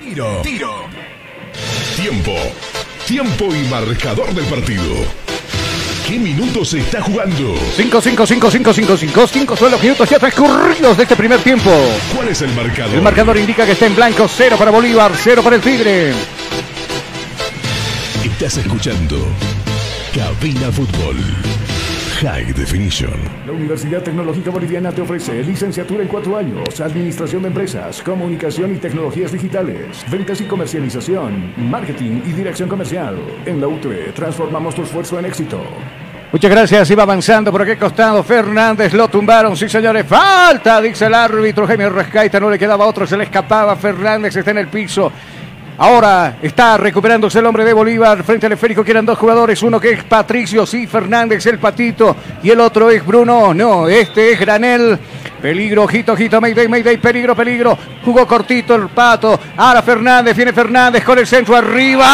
Tiro. 0.00 0.40
Tiro. 0.42 0.74
Tiempo. 1.96 2.32
Tiempo 3.06 3.44
y 3.54 3.68
marcador 3.68 4.32
del 4.32 4.46
partido. 4.46 5.28
¿Qué 6.08 6.18
minutos 6.18 6.70
se 6.70 6.78
está 6.78 7.02
jugando? 7.02 7.54
5, 7.76 8.00
5, 8.00 8.26
5, 8.26 8.50
5, 8.50 8.72
5, 8.72 8.96
5, 8.96 9.26
5 9.26 9.56
son 9.56 9.70
los 9.70 9.82
minutos 9.82 10.08
ya 10.08 10.18
transcurridos 10.18 10.96
de 10.96 11.02
este 11.02 11.14
primer 11.14 11.38
tiempo. 11.40 11.70
¿Cuál 12.16 12.28
es 12.28 12.40
el 12.40 12.50
marcador? 12.54 12.94
El 12.94 13.02
marcador 13.02 13.36
indica 13.36 13.66
que 13.66 13.72
está 13.72 13.84
en 13.84 13.94
blanco, 13.94 14.26
0 14.26 14.56
para 14.58 14.70
Bolívar, 14.70 15.12
0 15.14 15.42
para 15.42 15.56
el 15.56 15.62
Tigre. 15.62 16.14
Estás 18.24 18.56
escuchando 18.56 19.18
Cabina 20.14 20.72
Fútbol. 20.72 21.16
High 22.20 22.52
Definition. 22.52 23.12
La 23.46 23.52
Universidad 23.52 24.02
Tecnológica 24.02 24.50
Boliviana 24.50 24.90
te 24.90 25.02
ofrece 25.02 25.40
licenciatura 25.44 26.02
en 26.02 26.08
cuatro 26.08 26.36
años, 26.36 26.80
administración 26.80 27.42
de 27.42 27.48
empresas, 27.48 28.02
comunicación 28.02 28.74
y 28.74 28.78
tecnologías 28.78 29.30
digitales, 29.30 30.04
ventas 30.10 30.40
y 30.40 30.44
comercialización, 30.44 31.52
marketing 31.70 32.22
y 32.26 32.32
dirección 32.32 32.68
comercial. 32.68 33.16
En 33.46 33.60
la 33.60 33.68
UTE 33.68 34.10
transformamos 34.16 34.74
tu 34.74 34.82
esfuerzo 34.82 35.16
en 35.20 35.26
éxito. 35.26 35.60
Muchas 36.30 36.50
gracias, 36.50 36.90
iba 36.90 37.04
avanzando 37.04 37.50
por 37.50 37.62
aquel 37.62 37.78
costado. 37.78 38.22
Fernández 38.22 38.92
lo 38.92 39.08
tumbaron, 39.08 39.56
sí 39.56 39.66
señores. 39.66 40.04
Falta, 40.06 40.78
dice 40.78 41.06
el 41.06 41.14
árbitro. 41.14 41.66
Jaime 41.66 41.88
Rascaita 41.88 42.38
no 42.38 42.50
le 42.50 42.58
quedaba 42.58 42.84
otro, 42.84 43.06
se 43.06 43.16
le 43.16 43.24
escapaba. 43.24 43.74
Fernández 43.76 44.36
está 44.36 44.50
en 44.50 44.58
el 44.58 44.68
piso. 44.68 45.10
Ahora 45.78 46.36
está 46.42 46.76
recuperándose 46.76 47.38
el 47.38 47.46
hombre 47.46 47.64
de 47.64 47.72
Bolívar 47.72 48.22
frente 48.24 48.44
al 48.44 48.52
esférico 48.52 48.84
que 48.84 48.90
eran 48.90 49.06
dos 49.06 49.16
jugadores, 49.16 49.62
uno 49.62 49.80
que 49.80 49.92
es 49.92 50.04
Patricio, 50.04 50.66
sí, 50.66 50.88
Fernández, 50.88 51.46
el 51.46 51.60
patito, 51.60 52.16
y 52.42 52.50
el 52.50 52.58
otro 52.58 52.90
es 52.90 53.06
Bruno, 53.06 53.54
no, 53.54 53.86
este 53.86 54.32
es 54.32 54.40
Granel. 54.40 54.98
Peligro, 55.40 55.84
ojito, 55.84 56.14
ojito, 56.14 56.40
Mayday, 56.40 56.66
Mayday, 56.66 56.96
peligro, 56.96 57.36
peligro. 57.36 57.78
Jugó 58.04 58.26
cortito 58.26 58.74
el 58.74 58.88
pato. 58.88 59.38
Ahora 59.56 59.82
Fernández, 59.82 60.36
viene 60.36 60.52
Fernández 60.52 61.04
con 61.04 61.16
el 61.16 61.28
centro 61.28 61.56
arriba. 61.56 62.06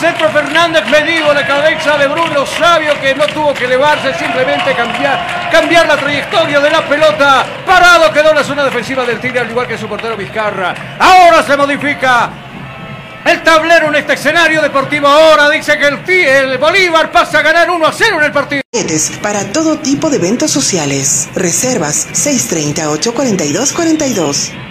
Centro 0.00 0.30
Fernández, 0.30 0.82
medido 0.86 1.34
la 1.34 1.46
cabeza 1.46 1.98
de 1.98 2.08
Bruno 2.08 2.46
Sabio, 2.46 2.98
que 3.02 3.14
no 3.14 3.26
tuvo 3.26 3.52
que 3.52 3.66
elevarse, 3.66 4.14
simplemente 4.14 4.74
cambiar, 4.74 5.50
cambiar 5.52 5.86
la 5.86 5.98
trayectoria 5.98 6.58
de 6.58 6.70
la 6.70 6.80
pelota. 6.88 7.44
Parado 7.66 8.10
quedó 8.10 8.32
la 8.32 8.42
zona 8.42 8.64
defensiva 8.64 9.04
del 9.04 9.20
Tigre, 9.20 9.40
al 9.40 9.50
igual 9.50 9.66
que 9.66 9.76
su 9.76 9.86
portero 9.86 10.16
Vizcarra. 10.16 10.96
Ahora 10.98 11.42
se 11.42 11.54
modifica 11.54 12.30
el 13.26 13.42
tablero 13.42 13.88
en 13.88 13.96
este 13.96 14.14
escenario 14.14 14.62
deportivo. 14.62 15.06
Ahora 15.06 15.50
dice 15.50 15.76
que 15.76 15.88
el, 15.88 15.98
el 16.08 16.56
Bolívar 16.56 17.12
pasa 17.12 17.40
a 17.40 17.42
ganar 17.42 17.68
1 17.68 17.86
a 17.86 17.92
0 17.92 18.20
en 18.20 18.24
el 18.24 18.32
partido. 18.32 18.62
Para 19.20 19.44
todo 19.52 19.80
tipo 19.80 20.08
de 20.08 20.16
eventos 20.16 20.50
sociales. 20.50 21.28
Reservas 21.34 22.08
630-842-42. 22.14 24.69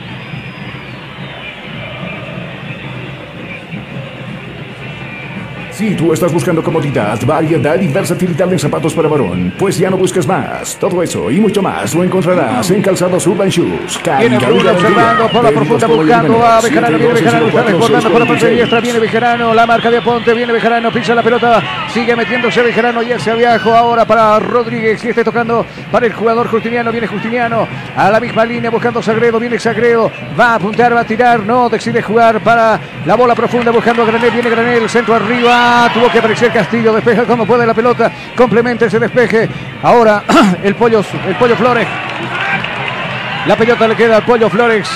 Si 5.79 5.95
tú 5.95 6.11
estás 6.11 6.33
buscando 6.33 6.61
comodidad, 6.61 7.17
variedad 7.25 7.79
y 7.79 7.87
versatilidad 7.87 8.51
en 8.51 8.59
zapatos 8.59 8.93
para 8.93 9.07
varón, 9.07 9.53
pues 9.57 9.77
ya 9.77 9.89
no 9.89 9.95
busques 9.95 10.27
más. 10.27 10.77
Todo 10.77 11.01
eso 11.01 11.31
y 11.31 11.39
mucho 11.39 11.61
más 11.61 11.95
lo 11.95 12.03
encontrarás 12.03 12.69
en 12.69 12.81
Calzados 12.81 13.25
Urban 13.25 13.47
Shoes. 13.47 13.97
Viene 14.19 14.37
Bruno 14.39 14.71
observando 14.71 15.29
por 15.29 15.41
la 15.41 15.51
profunda 15.51 15.87
buscando 15.87 16.45
a 16.45 16.59
Bejarano. 16.59 16.97
Viene 16.97 17.13
Bejarano, 17.13 17.47
está 17.47 17.63
712-04-646. 17.63 17.65
desbordando 17.71 18.11
por 18.11 18.19
la 18.19 18.25
parte 18.25 18.49
diestra. 18.49 18.81
Viene 18.81 18.99
Bejarano, 18.99 19.53
la 19.53 19.65
marca 19.65 19.89
de 19.89 19.97
Aponte. 19.99 20.33
Viene 20.33 20.51
Bejarano, 20.51 20.91
pisa 20.91 21.15
la 21.15 21.23
pelota. 21.23 21.63
Sigue 21.93 22.13
metiéndose 22.13 22.61
Bejarano 22.61 23.01
y 23.01 23.13
hacia 23.13 23.31
abajo 23.31 23.73
ahora 23.73 24.03
para 24.03 24.37
Rodríguez. 24.37 25.01
Y 25.05 25.07
está 25.07 25.23
tocando 25.23 25.65
para 25.89 26.07
el 26.07 26.11
jugador 26.11 26.49
Justiniano. 26.49 26.91
Viene 26.91 27.07
Justiniano 27.07 27.65
a 27.95 28.11
la 28.11 28.19
misma 28.19 28.43
línea 28.43 28.69
buscando 28.69 29.01
Sagredo. 29.01 29.39
Viene 29.39 29.57
Sagredo, 29.57 30.11
va 30.37 30.47
a 30.47 30.55
apuntar, 30.55 30.93
va 30.93 30.99
a 30.99 31.05
tirar. 31.05 31.39
No, 31.39 31.69
decide 31.69 32.01
jugar 32.01 32.41
para 32.41 32.77
la 33.05 33.15
bola 33.15 33.33
profunda 33.33 33.71
buscando 33.71 34.03
a 34.03 34.05
Granel. 34.05 34.31
Viene 34.31 34.49
Granel, 34.49 34.89
centro 34.89 35.15
arriba. 35.15 35.68
Tuvo 35.93 36.09
que 36.09 36.19
aparecer 36.19 36.51
Castillo. 36.51 36.93
Despeja 36.93 37.25
como 37.25 37.45
puede 37.45 37.65
la 37.65 37.73
pelota. 37.73 38.11
Complementa 38.35 38.85
ese 38.85 38.99
despeje. 38.99 39.49
Ahora 39.83 40.23
el 40.63 40.75
pollo, 40.75 41.03
el 41.27 41.35
pollo 41.35 41.55
Flores. 41.55 41.87
La 43.45 43.55
pelota 43.55 43.87
le 43.87 43.95
queda 43.95 44.17
al 44.17 44.23
Pollo 44.23 44.49
Flores. 44.49 44.89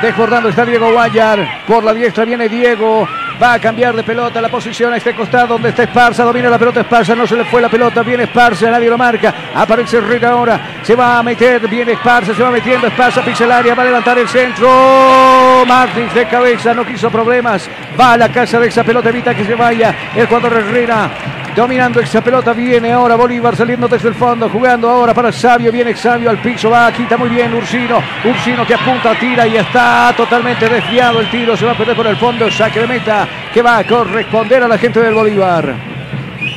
Desbordando 0.00 0.48
está 0.48 0.64
Diego 0.64 0.92
Guayar. 0.92 1.64
Por 1.66 1.84
la 1.84 1.92
diestra 1.92 2.24
viene 2.24 2.48
Diego. 2.48 3.06
Va 3.42 3.54
a 3.54 3.58
cambiar 3.58 3.94
de 3.94 4.02
pelota 4.02 4.40
la 4.40 4.48
posición 4.48 4.92
a 4.92 4.96
este 4.96 5.14
costado 5.14 5.48
donde 5.48 5.70
está 5.70 5.82
Esparza. 5.82 6.24
Domina 6.24 6.48
la 6.48 6.58
pelota 6.58 6.80
Esparza. 6.80 7.14
No 7.14 7.26
se 7.26 7.36
le 7.36 7.44
fue 7.44 7.60
la 7.60 7.68
pelota. 7.68 8.02
Viene 8.02 8.24
Esparza. 8.24 8.70
Nadie 8.70 8.88
lo 8.88 8.96
marca. 8.96 9.34
Aparece 9.54 9.98
Herrera 9.98 10.30
ahora. 10.30 10.60
Se 10.82 10.94
va 10.94 11.18
a 11.18 11.22
meter. 11.22 11.66
Viene 11.68 11.92
Esparza. 11.92 12.34
Se 12.34 12.42
va 12.42 12.50
metiendo. 12.50 12.86
Esparza 12.86 13.24
pisa 13.24 13.44
el 13.44 13.52
área. 13.52 13.74
Va 13.74 13.82
a 13.82 13.86
levantar 13.86 14.18
el 14.18 14.28
centro. 14.28 15.64
Martins 15.66 16.14
de 16.14 16.26
cabeza. 16.26 16.72
No 16.72 16.84
quiso 16.84 17.10
problemas. 17.10 17.68
Va 17.98 18.12
a 18.12 18.16
la 18.16 18.28
casa 18.28 18.60
de 18.60 18.68
esa 18.68 18.84
pelota. 18.84 19.08
Evita 19.08 19.34
que 19.34 19.44
se 19.44 19.54
vaya. 19.54 19.94
El 20.14 20.26
jugador 20.26 20.52
Herrera. 20.54 21.10
Dominando 21.54 22.00
esa 22.00 22.22
pelota 22.22 22.54
viene 22.54 22.92
ahora 22.92 23.14
Bolívar 23.14 23.54
saliendo 23.54 23.86
desde 23.86 24.08
el 24.08 24.14
fondo, 24.14 24.48
jugando 24.48 24.88
ahora 24.88 25.12
para 25.12 25.30
Sabio, 25.30 25.70
viene 25.70 25.94
Sabio 25.94 26.30
al 26.30 26.40
piso, 26.40 26.70
va, 26.70 26.90
quita 26.90 27.18
muy 27.18 27.28
bien 27.28 27.52
Ursino, 27.52 28.02
Ursino 28.24 28.66
que 28.66 28.72
apunta, 28.72 29.14
tira 29.20 29.46
y 29.46 29.56
está 29.56 30.14
totalmente 30.16 30.66
desviado 30.66 31.20
el 31.20 31.30
tiro, 31.30 31.54
se 31.54 31.66
va 31.66 31.72
a 31.72 31.76
perder 31.76 31.94
por 31.94 32.06
el 32.06 32.16
fondo, 32.16 32.50
saque 32.50 32.86
meta 32.86 33.28
que 33.52 33.60
va 33.60 33.78
a 33.78 33.86
corresponder 33.86 34.62
a 34.62 34.68
la 34.68 34.78
gente 34.78 35.00
del 35.00 35.12
Bolívar. 35.12 35.74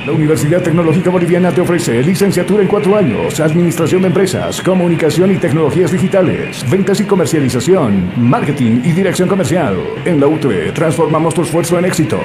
La 0.05 0.13
Universidad 0.13 0.61
Tecnológica 0.61 1.09
Boliviana 1.09 1.51
te 1.51 1.59
ofrece 1.59 2.01
licenciatura 2.01 2.61
en 2.61 2.69
cuatro 2.69 2.95
años, 2.95 3.37
Administración 3.41 4.03
de 4.03 4.07
Empresas, 4.07 4.61
Comunicación 4.61 5.31
y 5.31 5.37
Tecnologías 5.37 5.91
Digitales, 5.91 6.63
Ventas 6.69 7.01
y 7.01 7.05
Comercialización, 7.05 8.11
Marketing 8.15 8.81
y 8.83 8.91
Dirección 8.91 9.27
Comercial. 9.27 9.75
En 10.05 10.21
la 10.21 10.27
UTE 10.27 10.71
transformamos 10.71 11.33
tu 11.33 11.41
esfuerzo 11.41 11.77
en 11.79 11.85
éxito. 11.85 12.19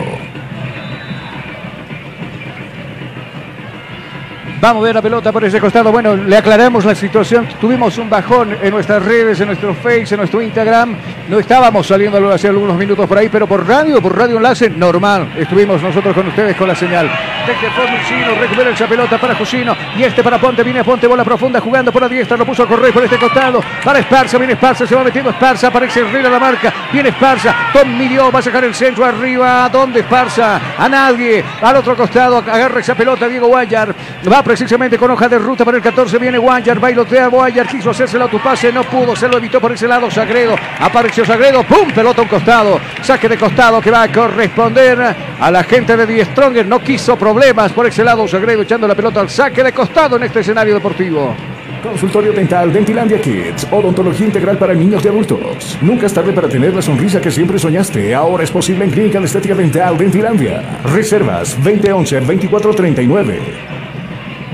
Vamos 4.60 4.82
a 4.82 4.84
ver 4.84 4.94
la 4.94 5.00
pelota 5.00 5.32
por 5.32 5.42
ese 5.42 5.58
costado. 5.58 5.90
Bueno, 5.90 6.14
le 6.14 6.36
aclaramos 6.36 6.84
la 6.84 6.94
situación. 6.94 7.48
Tuvimos 7.58 7.96
un 7.96 8.10
bajón 8.10 8.58
en 8.60 8.70
nuestras 8.70 9.02
redes, 9.02 9.40
en 9.40 9.46
nuestro 9.46 9.74
Face, 9.74 10.08
en 10.10 10.18
nuestro 10.18 10.42
Instagram. 10.42 10.96
No 11.30 11.38
estábamos 11.38 11.86
saliendo 11.86 12.30
hace 12.30 12.48
algunos 12.48 12.76
minutos 12.76 13.06
por 13.08 13.16
ahí, 13.16 13.30
pero 13.30 13.46
por 13.46 13.66
radio, 13.66 14.02
por 14.02 14.18
radio 14.18 14.36
enlace, 14.36 14.68
normal. 14.68 15.32
Estuvimos 15.34 15.82
nosotros 15.82 16.14
con 16.14 16.26
ustedes 16.26 16.54
con 16.56 16.68
la 16.68 16.74
señal. 16.74 17.10
Desde 17.46 18.06
Chino 18.06 18.34
recupera 18.38 18.70
esa 18.70 18.86
pelota 18.86 19.18
para 19.18 19.34
Jusino. 19.34 19.74
Y 19.96 20.02
este 20.02 20.22
para 20.22 20.38
Ponte, 20.38 20.62
viene 20.62 20.84
Ponte, 20.84 21.06
bola 21.06 21.24
profunda, 21.24 21.58
jugando 21.58 21.90
por 21.90 22.02
la 22.02 22.08
diestra. 22.08 22.36
Lo 22.36 22.44
puso 22.44 22.64
a 22.64 22.68
correr 22.68 22.92
por 22.92 23.02
este 23.02 23.16
costado. 23.16 23.62
Para 23.82 24.00
Esparza, 24.00 24.36
viene 24.36 24.52
Esparza, 24.52 24.86
se 24.86 24.94
va 24.94 25.02
metiendo 25.02 25.30
Esparza. 25.30 25.68
Aparece 25.68 26.00
Herrera 26.00 26.28
la 26.28 26.38
marca. 26.38 26.70
Viene 26.92 27.08
Esparza. 27.08 27.54
Tom 27.72 27.96
Midió 27.96 28.30
va 28.30 28.40
a 28.40 28.42
sacar 28.42 28.62
el 28.64 28.74
centro 28.74 29.06
arriba. 29.06 29.70
¿Dónde 29.70 30.00
Esparza? 30.00 30.60
A 30.76 30.86
nadie. 30.86 31.42
Al 31.62 31.76
otro 31.76 31.96
costado, 31.96 32.38
agarra 32.38 32.80
esa 32.80 32.94
pelota 32.94 33.26
Diego 33.26 33.48
Guayar. 33.48 33.94
Va 34.30 34.42
precisamente 34.50 34.98
con 34.98 35.08
hoja 35.12 35.28
de 35.28 35.38
ruta 35.38 35.64
para 35.64 35.76
el 35.76 35.82
14. 35.82 36.18
Viene 36.18 36.36
Guayar, 36.36 36.80
bailotea 36.80 37.28
Guayar, 37.28 37.68
quiso 37.68 37.90
hacerse 37.90 38.16
el 38.16 38.24
autopase, 38.24 38.72
no 38.72 38.82
pudo, 38.82 39.14
se 39.14 39.28
lo 39.28 39.36
evitó 39.36 39.60
por 39.60 39.70
ese 39.70 39.86
lado 39.86 40.10
Sagredo. 40.10 40.56
Apareció 40.80 41.24
Sagredo, 41.24 41.62
¡pum! 41.62 41.88
Pelota 41.94 42.20
a 42.20 42.24
un 42.24 42.28
costado. 42.28 42.80
Saque 43.00 43.28
de 43.28 43.38
costado 43.38 43.80
que 43.80 43.92
va 43.92 44.02
a 44.02 44.10
corresponder 44.10 45.14
a 45.38 45.50
la 45.52 45.62
gente 45.62 45.96
de 45.96 46.04
Die 46.04 46.24
Stronger. 46.24 46.66
No 46.66 46.80
quiso 46.80 47.16
problemas 47.16 47.70
por 47.70 47.86
ese 47.86 48.02
lado 48.02 48.26
Sagredo 48.26 48.62
echando 48.62 48.88
la 48.88 48.96
pelota 48.96 49.20
al 49.20 49.30
saque 49.30 49.62
de 49.62 49.72
costado 49.72 50.16
en 50.16 50.24
este 50.24 50.40
escenario 50.40 50.74
deportivo. 50.74 51.32
Consultorio 51.80 52.32
Dental 52.32 52.72
Dentilandia 52.72 53.20
Kids. 53.20 53.68
Odontología 53.70 54.26
integral 54.26 54.58
para 54.58 54.74
niños 54.74 55.04
y 55.04 55.08
adultos. 55.08 55.78
Nunca 55.80 56.06
es 56.06 56.12
tarde 56.12 56.32
para 56.32 56.48
tener 56.48 56.74
la 56.74 56.82
sonrisa 56.82 57.20
que 57.20 57.30
siempre 57.30 57.56
soñaste. 57.56 58.16
Ahora 58.16 58.42
es 58.42 58.50
posible 58.50 58.84
en 58.84 58.90
Clínica 58.90 59.20
de 59.20 59.26
Estética 59.26 59.54
Dental 59.54 59.96
Dentilandia. 59.96 60.80
Reservas 60.82 61.56
2011-2439. 61.62 63.79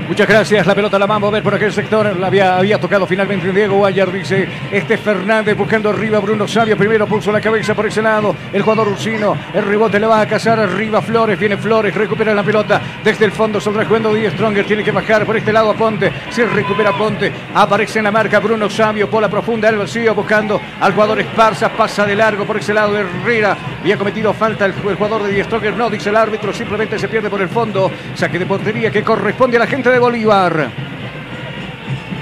Muchas 0.07 0.27
gracias. 0.29 0.65
La 0.65 0.73
pelota 0.73 0.97
la 0.97 1.05
vamos 1.05 1.27
a 1.27 1.33
ver 1.33 1.43
por 1.43 1.53
aquel 1.53 1.73
sector. 1.73 2.15
La 2.17 2.27
había, 2.27 2.57
había 2.57 2.79
tocado 2.79 3.05
finalmente 3.05 3.51
Diego 3.51 3.75
Guayar. 3.75 4.09
Dice 4.09 4.47
este 4.71 4.97
Fernández 4.97 5.57
buscando 5.57 5.89
arriba. 5.89 6.19
Bruno 6.19 6.47
Sabio 6.47 6.77
primero 6.77 7.05
puso 7.05 7.29
la 7.29 7.41
cabeza 7.41 7.75
por 7.75 7.87
ese 7.87 8.01
lado. 8.01 8.33
El 8.53 8.61
jugador 8.61 8.87
Ursino. 8.87 9.37
El 9.53 9.65
rebote 9.65 9.99
le 9.99 10.07
va 10.07 10.21
a 10.21 10.27
cazar 10.27 10.61
arriba 10.61 11.01
Flores. 11.01 11.37
Viene 11.37 11.57
Flores. 11.57 11.93
Recupera 11.93 12.33
la 12.33 12.41
pelota. 12.41 12.81
Desde 13.03 13.25
el 13.25 13.33
fondo 13.33 13.59
saldrá 13.59 13.83
jugando 13.83 14.13
Díaz 14.13 14.31
Stronger. 14.33 14.65
Tiene 14.65 14.81
que 14.81 14.91
bajar 14.91 15.25
por 15.25 15.35
este 15.35 15.51
lado 15.51 15.71
a 15.71 15.73
Ponte. 15.73 16.09
Se 16.29 16.45
recupera 16.45 16.93
Ponte. 16.93 17.29
Aparece 17.53 17.99
en 17.99 18.05
la 18.05 18.11
marca 18.11 18.39
Bruno 18.39 18.69
Sabio. 18.69 19.09
Por 19.09 19.21
la 19.21 19.29
profunda 19.29 19.69
del 19.69 19.79
vacío 19.79 20.15
buscando 20.15 20.61
al 20.79 20.93
jugador 20.93 21.19
Esparza. 21.19 21.67
Pasa 21.67 22.05
de 22.05 22.15
largo 22.15 22.45
por 22.45 22.55
ese 22.55 22.73
lado 22.73 22.97
Herrera. 22.97 23.57
Había 23.81 23.97
cometido 23.97 24.33
falta 24.33 24.65
el, 24.65 24.71
el 24.71 24.95
jugador 24.95 25.23
de 25.23 25.33
Díaz 25.33 25.47
Stronger. 25.47 25.75
No, 25.75 25.89
dice 25.89 26.11
el 26.11 26.15
árbitro. 26.15 26.53
Simplemente 26.53 26.97
se 26.97 27.09
pierde 27.09 27.29
por 27.29 27.41
el 27.41 27.49
fondo. 27.49 27.91
Saque 28.15 28.39
de 28.39 28.45
portería 28.45 28.89
que 28.89 29.03
corresponde 29.03 29.57
a 29.57 29.59
la 29.59 29.67
gente 29.67 29.89
de 29.89 29.96
Bolívar. 29.99 30.87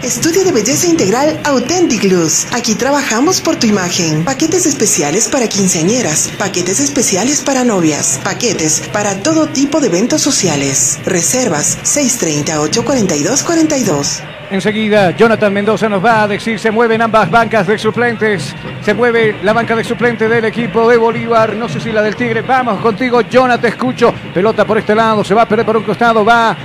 Estudio 0.05 0.43
de 0.43 0.51
belleza 0.51 0.87
integral 0.87 1.39
Authentic 1.45 2.03
Luz. 2.03 2.45
Aquí 2.53 2.75
trabajamos 2.75 3.41
por 3.41 3.55
tu 3.55 3.65
imagen. 3.65 4.23
Paquetes 4.23 4.67
especiales 4.67 5.27
para 5.27 5.47
quinceañeras, 5.47 6.31
paquetes 6.37 6.79
especiales 6.79 7.41
para 7.41 7.63
novias, 7.63 8.21
paquetes 8.23 8.87
para 8.93 9.23
todo 9.23 9.47
tipo 9.47 9.81
de 9.81 9.87
eventos 9.87 10.21
sociales. 10.21 10.99
Reservas 11.05 11.79
630-842-42. 11.83 14.21
Enseguida, 14.51 15.09
Jonathan 15.09 15.51
Mendoza 15.51 15.89
nos 15.89 16.05
va 16.05 16.21
a 16.21 16.27
decir, 16.27 16.59
se 16.59 16.69
mueven 16.69 17.01
ambas 17.01 17.31
bancas 17.31 17.65
de 17.65 17.79
suplentes. 17.79 18.53
Se 18.83 18.93
mueve 18.93 19.37
la 19.41 19.53
banca 19.53 19.75
de 19.75 19.83
suplente 19.83 20.29
del 20.29 20.45
equipo 20.45 20.87
de 20.87 20.97
Bolívar. 20.97 21.55
No 21.55 21.67
sé 21.67 21.79
si 21.79 21.91
la 21.91 22.03
del 22.03 22.15
Tigre. 22.15 22.43
Vamos 22.43 22.79
contigo, 22.79 23.21
Jonathan, 23.21 23.71
escucho. 23.71 24.13
Pelota 24.31 24.65
por 24.65 24.77
este 24.77 24.93
lado, 24.93 25.23
se 25.23 25.33
va 25.33 25.41
a 25.41 25.47
perder 25.47 25.65
por 25.65 25.77
un 25.77 25.83
costado, 25.83 26.23
va 26.23 26.55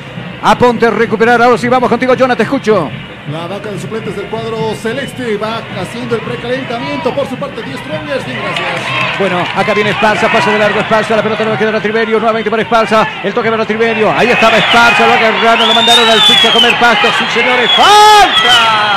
a 0.43 0.57
Ponte 0.59 0.87
a 0.87 0.91
recuperar. 0.91 1.41
Ahora 1.43 1.59
sí, 1.59 1.69
vamos 1.69 1.89
contigo, 1.89 2.15
Jonathan, 2.15 2.37
te 2.37 2.43
escucho. 2.45 2.91
La 3.31 3.47
vaca 3.47 3.71
de 3.71 3.79
suplentes 3.79 4.17
del 4.17 4.27
cuadro 4.27 4.75
celeste 4.75 5.37
va 5.37 5.63
haciendo 5.81 6.17
el 6.17 6.21
precalentamiento 6.23 7.15
por 7.15 7.29
su 7.29 7.37
parte. 7.37 7.63
10 7.63 7.79
Strongers, 7.79 8.27
bien, 8.27 8.39
gracias. 8.43 9.19
Bueno, 9.19 9.45
acá 9.55 9.75
viene 9.75 9.91
Esparza, 9.91 10.33
pase 10.33 10.51
de 10.51 10.59
largo 10.59 10.81
Esparza, 10.81 11.17
la 11.17 11.23
pelota 11.23 11.45
le 11.45 11.51
va 11.51 11.57
a 11.57 11.59
quedar 11.59 11.77
a 11.77 11.81
Triverio, 11.81 12.19
nuevamente 12.19 12.51
para 12.51 12.63
Esparza, 12.63 13.07
el 13.23 13.33
toque 13.33 13.51
para 13.51 13.67
Triverio, 13.67 14.11
ahí 14.11 14.31
estaba 14.31 14.57
Esparza, 14.57 15.07
lo 15.07 15.13
agarraron, 15.13 15.69
lo 15.69 15.75
mandaron 15.75 16.09
al 16.09 16.21
piso 16.23 16.49
a 16.49 16.53
comer 16.53 16.75
pasto, 16.81 17.09
sí 17.19 17.25
señores, 17.33 17.71
¡falta! 17.77 18.90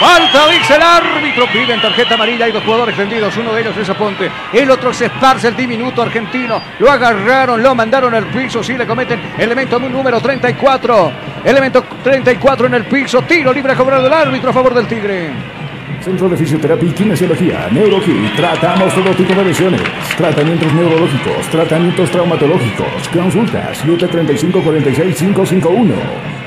Falta, 0.00 0.48
dice 0.48 0.76
el 0.76 0.82
árbitro. 0.82 1.46
Piden 1.52 1.78
tarjeta 1.78 2.14
amarilla. 2.14 2.46
Hay 2.46 2.52
dos 2.52 2.64
jugadores 2.64 2.96
tendidos. 2.96 3.36
Uno 3.36 3.52
de 3.52 3.60
ellos 3.60 3.76
es 3.76 3.90
Aponte. 3.90 4.30
El 4.50 4.70
otro 4.70 4.92
es 4.92 5.00
Esparza, 5.02 5.48
el 5.48 5.56
diminuto 5.56 6.00
argentino. 6.00 6.58
Lo 6.78 6.90
agarraron, 6.90 7.62
lo 7.62 7.74
mandaron 7.74 8.14
al 8.14 8.24
piso. 8.28 8.64
Sí, 8.64 8.78
le 8.78 8.86
cometen 8.86 9.20
elemento 9.36 9.78
número 9.78 10.18
34. 10.18 11.12
Elemento 11.44 11.84
34 12.02 12.66
en 12.68 12.74
el 12.74 12.86
piso. 12.86 13.20
Tiro 13.22 13.52
libre 13.52 13.74
a 13.74 13.76
cobrar 13.76 14.02
del 14.02 14.12
árbitro 14.12 14.48
a 14.48 14.52
favor 14.54 14.72
del 14.72 14.86
Tigre. 14.86 15.28
Centro 16.02 16.30
de 16.30 16.36
Fisioterapia 16.38 16.88
y 16.88 16.92
Kinesiología, 16.92 17.68
NeuroKit. 17.70 18.36
Tratamos 18.36 18.94
todo 18.94 19.14
tipo 19.14 19.34
de 19.34 19.44
lesiones. 19.44 19.82
Tratamientos 20.16 20.72
neurológicos, 20.72 21.46
tratamientos 21.50 22.10
traumatológicos. 22.10 23.06
Consultas 23.12 23.84
735-46-551. 23.84 26.39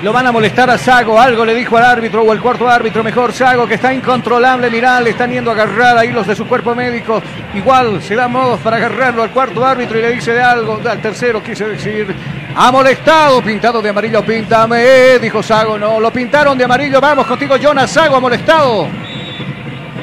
Lo 0.00 0.12
van 0.12 0.28
a 0.28 0.32
molestar 0.32 0.70
a 0.70 0.78
Sago. 0.78 1.20
Algo 1.20 1.44
le 1.44 1.54
dijo 1.54 1.76
al 1.76 1.84
árbitro 1.84 2.22
o 2.22 2.32
el 2.32 2.40
cuarto 2.40 2.68
árbitro. 2.68 3.02
Mejor 3.02 3.32
Sago 3.32 3.66
que 3.66 3.74
está 3.74 3.92
incontrolable. 3.92 4.70
Mirá, 4.70 5.00
le 5.00 5.10
están 5.10 5.32
yendo 5.32 5.50
a 5.50 5.54
agarrar 5.54 5.98
ahí 5.98 6.12
los 6.12 6.24
de 6.24 6.36
su 6.36 6.46
cuerpo 6.46 6.72
médico. 6.72 7.20
Igual 7.54 8.00
se 8.00 8.14
da 8.14 8.28
modos 8.28 8.60
para 8.60 8.76
agarrarlo 8.76 9.24
al 9.24 9.30
cuarto 9.30 9.66
árbitro 9.66 9.98
y 9.98 10.02
le 10.02 10.12
dice 10.12 10.32
de 10.32 10.40
algo. 10.40 10.80
Al 10.88 11.00
tercero 11.00 11.42
quise 11.42 11.66
decir. 11.66 12.14
Ha 12.54 12.70
molestado. 12.70 13.42
Pintado 13.42 13.82
de 13.82 13.88
amarillo. 13.88 14.24
Píntame. 14.24 15.18
Dijo 15.18 15.42
Sago. 15.42 15.76
No, 15.76 15.98
lo 15.98 16.12
pintaron 16.12 16.56
de 16.56 16.64
amarillo. 16.64 17.00
Vamos 17.00 17.26
contigo, 17.26 17.56
Jonas. 17.56 17.90
Sago 17.90 18.14
ha 18.14 18.20
molestado. 18.20 18.86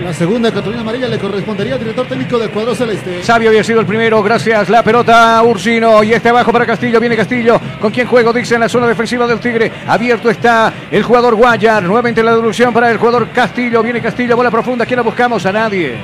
La 0.03 0.13
segunda 0.13 0.51
cartulina 0.51 0.81
amarilla 0.81 1.07
le 1.07 1.17
correspondería 1.17 1.73
al 1.73 1.79
director 1.79 2.05
técnico 2.05 2.37
del 2.37 2.49
cuadro 2.49 2.75
celeste. 2.75 3.23
Sabio 3.23 3.49
había 3.49 3.63
sido 3.63 3.79
el 3.79 3.85
primero, 3.85 4.21
gracias. 4.21 4.69
La 4.69 4.83
pelota 4.83 5.41
Ursino 5.43 6.03
y 6.03 6.13
este 6.13 6.29
abajo 6.29 6.51
para 6.51 6.65
Castillo. 6.65 6.99
Viene 6.99 7.15
Castillo. 7.15 7.59
¿Con 7.79 7.91
quién 7.91 8.05
juego? 8.05 8.33
Dice 8.33 8.55
en 8.55 8.61
la 8.61 8.69
zona 8.69 8.87
defensiva 8.87 9.25
del 9.25 9.39
Tigre. 9.39 9.71
Abierto 9.87 10.29
está 10.29 10.71
el 10.91 11.01
jugador 11.01 11.35
Guayar. 11.35 11.83
Nuevamente 11.83 12.21
la 12.21 12.31
devolución 12.31 12.73
para 12.73 12.91
el 12.91 12.97
jugador 12.97 13.29
Castillo. 13.29 13.81
Viene 13.81 14.01
Castillo, 14.01 14.35
bola 14.35 14.51
profunda. 14.51 14.85
¿Quién 14.85 14.97
la 14.97 15.03
buscamos? 15.03 15.45
A 15.45 15.51
nadie. 15.51 15.95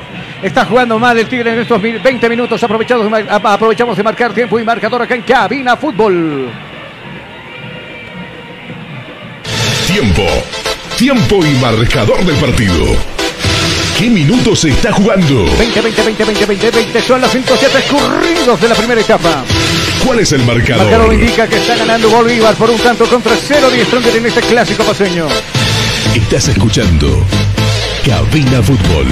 Está 0.41 0.65
jugando 0.65 0.97
mal 0.97 1.17
el 1.17 1.27
Tigre 1.27 1.53
en 1.53 1.59
estos 1.59 1.81
20 1.81 2.29
minutos. 2.29 2.63
Aprovechados, 2.63 3.11
aprovechamos 3.43 3.97
de 3.97 4.03
marcar 4.03 4.33
tiempo 4.33 4.57
y 4.57 4.63
marcador 4.63 5.01
acá 5.01 5.15
en 5.15 5.21
Cabina 5.23 5.75
Fútbol. 5.75 6.49
Tiempo. 9.85 10.23
Tiempo 10.97 11.45
y 11.45 11.53
marcador 11.55 12.23
del 12.23 12.37
partido. 12.37 13.10
¿Qué 14.01 14.09
minutos 14.09 14.61
se 14.61 14.69
está 14.69 14.91
jugando? 14.91 15.45
20, 15.59 15.79
20, 15.79 16.01
20, 16.01 16.25
20, 16.25 16.45
20, 16.47 16.71
20 16.71 17.01
son 17.03 17.21
los 17.21 17.29
107 17.29 17.77
escurridos 17.77 18.59
de 18.59 18.67
la 18.67 18.73
primera 18.73 18.99
etapa. 18.99 19.43
¿Cuál 20.03 20.21
es 20.21 20.31
el 20.31 20.43
marcador? 20.43 20.87
Marcador 20.87 21.13
indica 21.13 21.47
que 21.47 21.57
está 21.57 21.75
ganando 21.75 22.09
Bolívar 22.09 22.55
por 22.55 22.71
un 22.71 22.79
tanto 22.79 23.05
contra 23.05 23.33
0 23.39 23.69
10 23.69 23.85
Stronger 23.85 24.15
en 24.15 24.25
este 24.25 24.41
clásico 24.41 24.83
paseño. 24.85 25.27
Estás 26.15 26.47
escuchando 26.47 27.23
Cabina 28.03 28.63
Fútbol. 28.63 29.05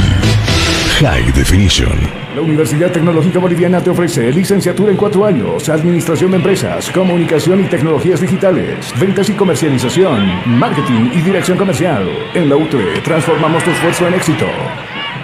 High 0.99 1.31
Definition. 1.31 1.97
La 2.35 2.41
Universidad 2.41 2.91
Tecnológica 2.91 3.39
Boliviana 3.39 3.81
te 3.81 3.89
ofrece 3.89 4.33
licenciatura 4.33 4.91
en 4.91 4.97
cuatro 4.97 5.25
años, 5.25 5.69
Administración 5.69 6.31
de 6.31 6.37
Empresas, 6.37 6.91
Comunicación 6.91 7.61
y 7.61 7.69
Tecnologías 7.69 8.19
Digitales, 8.19 8.93
Ventas 8.99 9.29
y 9.29 9.33
Comercialización, 9.33 10.59
Marketing 10.59 11.09
y 11.13 11.21
Dirección 11.21 11.57
Comercial. 11.57 12.05
En 12.33 12.49
la 12.49 12.57
UTE 12.57 12.99
transformamos 13.01 13.63
tu 13.63 13.69
esfuerzo 13.69 14.07
en 14.07 14.15
éxito. 14.15 14.45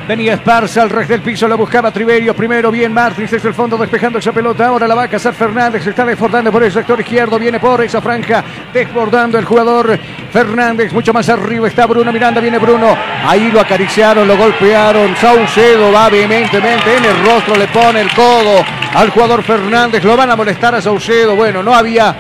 Venía 0.08 0.36
Esparza 0.36 0.84
al 0.84 0.92
res 0.92 1.08
del 1.08 1.22
piso, 1.22 1.48
lo 1.48 1.58
buscaba 1.58 1.92
Triverio. 1.92 2.36
Primero 2.36 2.70
bien 2.70 2.94
Martins 2.94 3.32
desde 3.32 3.48
el 3.48 3.56
fondo 3.56 3.76
despejando 3.76 4.20
esa 4.20 4.32
pelota. 4.32 4.68
Ahora 4.68 4.88
la 4.88 4.94
va 4.94 5.04
a 5.04 5.08
cazar 5.08 5.34
Fernández. 5.34 5.88
Está 5.88 6.06
desbordando 6.06 6.52
por 6.52 6.62
el 6.62 6.72
sector 6.72 7.00
izquierdo. 7.00 7.40
Viene 7.40 7.60
por 7.60 7.82
esa 7.82 8.00
franja. 8.02 8.44
Desbordando 8.72 9.40
el 9.40 9.46
jugador 9.46 9.98
Fernández. 10.32 10.94
Mucho 10.94 11.12
más 11.12 11.28
arriba 11.30 11.68
está 11.68 11.88
Bruno 11.88 12.14
Miranda. 12.14 12.40
Viene 12.40 12.60
Bruno. 12.60 12.96
Ahí 13.26 13.50
lo 13.52 13.60
acariciaron, 13.60 14.28
lo 14.28 14.38
golpearon. 14.38 15.16
Saucedo 15.16 15.92
va 15.92 16.08
vehementemente 16.08 16.98
en 16.98 17.06
el 17.06 17.26
rostro. 17.26 17.56
Le 17.56 17.68
pone 17.70 18.02
el 18.02 18.14
codo 18.14 18.64
al 18.94 19.10
jugador 19.10 19.42
Fernández. 19.42 20.04
Lo 20.04 20.16
van 20.16 20.30
a 20.30 20.36
molestar 20.36 20.76
a 20.76 20.82
Saucedo. 20.84 21.36
Bueno, 21.36 21.64
no 21.64 21.74
había 21.74 22.16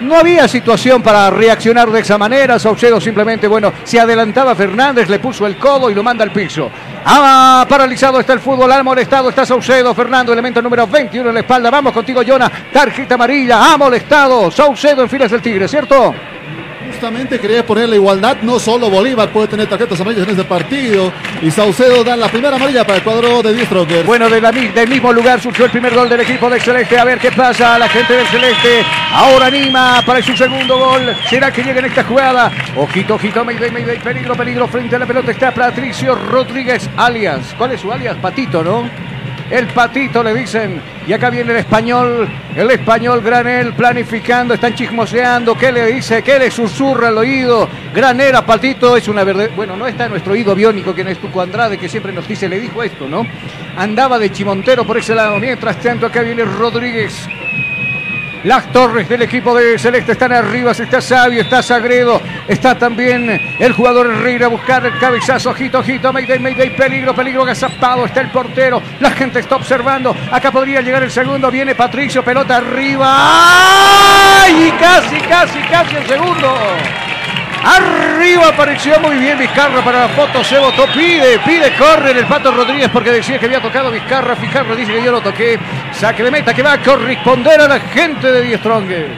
No 0.00 0.16
había 0.16 0.48
situación 0.48 1.02
para 1.02 1.30
reaccionar 1.30 1.90
de 1.90 2.00
esa 2.00 2.16
manera. 2.16 2.58
Saucedo 2.58 3.00
simplemente, 3.00 3.46
bueno, 3.46 3.72
se 3.84 4.00
adelantaba 4.00 4.54
Fernández, 4.54 5.08
le 5.08 5.18
puso 5.18 5.46
el 5.46 5.56
codo 5.56 5.90
y 5.90 5.94
lo 5.94 6.02
manda 6.02 6.24
al 6.24 6.32
piso. 6.32 6.70
Ah, 7.04 7.66
paralizado 7.68 8.20
está 8.20 8.32
el 8.32 8.40
fútbol, 8.40 8.72
ha 8.72 8.82
molestado 8.82 9.28
está 9.28 9.44
Saucedo, 9.44 9.94
Fernando, 9.94 10.32
elemento 10.32 10.62
número 10.62 10.86
21 10.86 11.28
en 11.28 11.34
la 11.34 11.40
espalda. 11.40 11.70
Vamos 11.70 11.92
contigo, 11.92 12.22
Jonah. 12.26 12.50
Tarjeta 12.72 13.14
amarilla, 13.14 13.72
ha 13.72 13.76
molestado 13.76 14.50
Saucedo 14.50 15.02
en 15.02 15.08
filas 15.08 15.30
del 15.30 15.42
Tigre, 15.42 15.68
¿cierto? 15.68 16.14
Justamente 17.00 17.40
quería 17.40 17.64
poner 17.64 17.88
la 17.88 17.94
igualdad, 17.94 18.36
no 18.42 18.58
solo 18.58 18.90
Bolívar 18.90 19.30
puede 19.30 19.48
tener 19.48 19.66
tarjetas 19.66 19.98
amarillas 20.02 20.24
en 20.24 20.32
este 20.32 20.44
partido 20.44 21.10
y 21.40 21.50
Saucedo 21.50 22.04
da 22.04 22.14
la 22.14 22.28
primera 22.28 22.56
amarilla 22.56 22.84
para 22.84 22.98
el 22.98 23.02
cuadro 23.02 23.40
de 23.40 23.54
10 23.54 23.68
Strongers. 23.68 24.04
Bueno, 24.04 24.28
del 24.28 24.86
mismo 24.86 25.10
lugar 25.10 25.40
surgió 25.40 25.64
el 25.64 25.70
primer 25.70 25.94
gol 25.94 26.10
del 26.10 26.20
equipo 26.20 26.50
del 26.50 26.60
Celeste. 26.60 26.98
A 26.98 27.04
ver 27.04 27.18
qué 27.18 27.32
pasa. 27.32 27.78
La 27.78 27.88
gente 27.88 28.12
del 28.12 28.26
Celeste 28.26 28.84
ahora 29.14 29.46
anima 29.46 30.02
para 30.04 30.20
su 30.20 30.36
segundo 30.36 30.76
gol. 30.76 31.16
¿Será 31.30 31.50
que 31.50 31.62
llega 31.62 31.78
en 31.78 31.86
esta 31.86 32.04
jugada? 32.04 32.52
Ojito, 32.76 33.14
ojito, 33.14 33.46
Mayday, 33.46 33.70
Mayday. 33.70 33.98
Peligro, 33.98 34.34
peligro. 34.34 34.68
Frente 34.68 34.96
a 34.96 34.98
la 34.98 35.06
pelota 35.06 35.30
está 35.30 35.54
Patricio 35.54 36.14
Rodríguez, 36.14 36.86
alias. 36.98 37.54
¿Cuál 37.56 37.72
es 37.72 37.80
su 37.80 37.90
alias? 37.90 38.18
Patito, 38.18 38.62
¿no? 38.62 39.09
El 39.50 39.66
patito 39.66 40.22
le 40.22 40.32
dicen. 40.32 40.80
Y 41.06 41.12
acá 41.12 41.28
viene 41.28 41.50
el 41.52 41.58
español. 41.58 42.28
El 42.54 42.70
español 42.70 43.20
Granel 43.20 43.72
planificando. 43.74 44.54
Están 44.54 44.74
chismoseando. 44.74 45.56
¿Qué 45.56 45.72
le 45.72 45.86
dice? 45.86 46.22
¿Qué 46.22 46.38
le 46.38 46.50
susurra 46.50 47.08
al 47.08 47.18
oído? 47.18 47.68
Granera, 47.92 48.46
patito. 48.46 48.96
Es 48.96 49.08
una 49.08 49.24
verdad. 49.24 49.50
Bueno, 49.56 49.76
no 49.76 49.86
está 49.86 50.08
nuestro 50.08 50.34
oído 50.34 50.54
biónico, 50.54 50.94
quien 50.94 51.08
es 51.08 51.18
Tuco 51.18 51.40
Andrade, 51.40 51.78
que 51.78 51.88
siempre 51.88 52.12
nos 52.12 52.28
dice, 52.28 52.48
le 52.48 52.60
dijo 52.60 52.82
esto, 52.82 53.08
¿no? 53.08 53.26
Andaba 53.76 54.18
de 54.18 54.30
chimontero 54.30 54.86
por 54.86 54.98
ese 54.98 55.14
lado. 55.14 55.38
Mientras 55.38 55.78
tanto, 55.80 56.06
acá 56.06 56.22
viene 56.22 56.44
Rodríguez. 56.44 57.28
Las 58.44 58.72
torres 58.72 59.06
del 59.06 59.20
equipo 59.20 59.54
de 59.54 59.78
Celeste 59.78 60.12
están 60.12 60.32
arriba, 60.32 60.72
está 60.72 61.00
Sabio, 61.02 61.42
está 61.42 61.62
Sagredo, 61.62 62.22
está 62.48 62.78
también 62.78 63.38
el 63.58 63.72
jugador 63.72 64.06
Herrera 64.06 64.46
a 64.46 64.48
buscar 64.48 64.86
el 64.86 64.98
cabezazo, 64.98 65.50
ojito, 65.50 65.80
ojito, 65.80 66.10
Mayday, 66.10 66.38
Mayday, 66.38 66.74
peligro, 66.74 67.14
peligro, 67.14 67.42
agazapado, 67.42 68.06
está 68.06 68.22
el 68.22 68.30
portero, 68.30 68.82
la 68.98 69.10
gente 69.10 69.40
está 69.40 69.56
observando, 69.56 70.16
acá 70.32 70.50
podría 70.50 70.80
llegar 70.80 71.02
el 71.02 71.10
segundo, 71.10 71.50
viene 71.50 71.74
Patricio, 71.74 72.24
pelota 72.24 72.56
arriba, 72.56 73.14
¡ay! 74.42 74.68
Y 74.68 74.72
casi, 74.72 75.20
casi, 75.20 75.60
casi 75.60 75.96
el 75.96 76.06
segundo. 76.06 76.48
Arriba 78.30 78.46
apareció 78.46 79.00
muy 79.00 79.16
bien 79.16 79.36
Vizcarra 79.36 79.84
para 79.84 80.06
la 80.06 80.08
foto, 80.10 80.44
se 80.44 80.56
votó, 80.56 80.86
pide, 80.94 81.40
pide, 81.40 81.76
corre 81.76 82.12
el 82.12 82.24
Pato 82.26 82.52
Rodríguez 82.52 82.88
porque 82.92 83.10
decía 83.10 83.40
que 83.40 83.46
había 83.46 83.60
tocado 83.60 83.90
Vizcarra, 83.90 84.36
Vizcarra 84.36 84.76
dice 84.76 84.92
que 84.92 85.02
yo 85.02 85.10
lo 85.10 85.20
toqué, 85.20 85.58
saque 85.98 86.22
de 86.22 86.30
meta 86.30 86.54
que 86.54 86.62
va 86.62 86.74
a 86.74 86.80
corresponder 86.80 87.60
a 87.60 87.66
la 87.66 87.80
gente 87.80 88.30
de 88.30 88.42
Die 88.42 88.56
Strongers. 88.58 89.10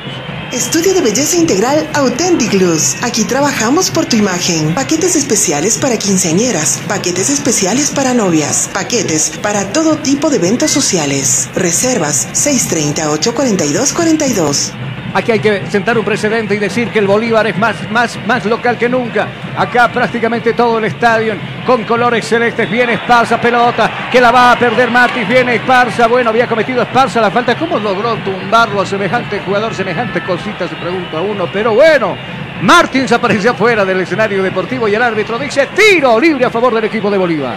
Estudio 0.50 0.94
de 0.94 1.02
belleza 1.02 1.36
integral 1.36 1.86
Authentic 1.92 2.54
Luz. 2.54 2.96
Aquí 3.02 3.24
trabajamos 3.24 3.90
por 3.90 4.06
tu 4.06 4.16
imagen. 4.16 4.74
Paquetes 4.74 5.14
especiales 5.14 5.76
para 5.76 5.98
quinceañeras, 5.98 6.80
paquetes 6.88 7.28
especiales 7.28 7.90
para 7.90 8.14
novias, 8.14 8.70
paquetes 8.72 9.32
para 9.42 9.74
todo 9.74 9.98
tipo 9.98 10.30
de 10.30 10.36
eventos 10.36 10.70
sociales. 10.70 11.50
Reservas 11.54 12.28
630-842-42. 12.32 14.81
Aquí 15.14 15.32
hay 15.32 15.40
que 15.40 15.66
sentar 15.66 15.98
un 15.98 16.04
precedente 16.04 16.54
y 16.54 16.58
decir 16.58 16.88
que 16.88 16.98
el 16.98 17.06
Bolívar 17.06 17.46
es 17.46 17.58
más, 17.58 17.90
más, 17.90 18.18
más 18.26 18.44
local 18.46 18.78
que 18.78 18.88
nunca. 18.88 19.28
Acá 19.56 19.88
prácticamente 19.88 20.54
todo 20.54 20.78
el 20.78 20.86
estadio 20.86 21.34
con 21.66 21.84
colores 21.84 22.26
celestes. 22.26 22.70
Viene 22.70 22.94
Esparza, 22.94 23.40
pelota, 23.40 24.08
que 24.10 24.20
la 24.20 24.30
va 24.30 24.52
a 24.52 24.58
perder 24.58 24.90
Matis. 24.90 25.28
Viene 25.28 25.56
Esparza, 25.56 26.06
bueno, 26.06 26.30
había 26.30 26.46
cometido 26.46 26.82
Esparza 26.82 27.20
la 27.20 27.30
falta. 27.30 27.56
¿Cómo 27.56 27.78
logró 27.78 28.16
tumbarlo 28.16 28.80
a 28.80 28.86
semejante 28.86 29.40
jugador, 29.40 29.74
semejante 29.74 30.22
cosita? 30.22 30.66
Se 30.66 30.76
pregunta 30.76 31.20
uno, 31.20 31.46
pero 31.52 31.74
bueno. 31.74 32.16
Martins 32.62 33.10
apareció 33.10 33.54
fuera 33.54 33.84
del 33.84 34.00
escenario 34.00 34.40
deportivo 34.42 34.86
y 34.86 34.94
el 34.94 35.02
árbitro 35.02 35.36
dice 35.36 35.68
tiro 35.74 36.20
libre 36.20 36.44
a 36.44 36.50
favor 36.50 36.72
del 36.72 36.84
equipo 36.84 37.10
de 37.10 37.18
Bolívar. 37.18 37.56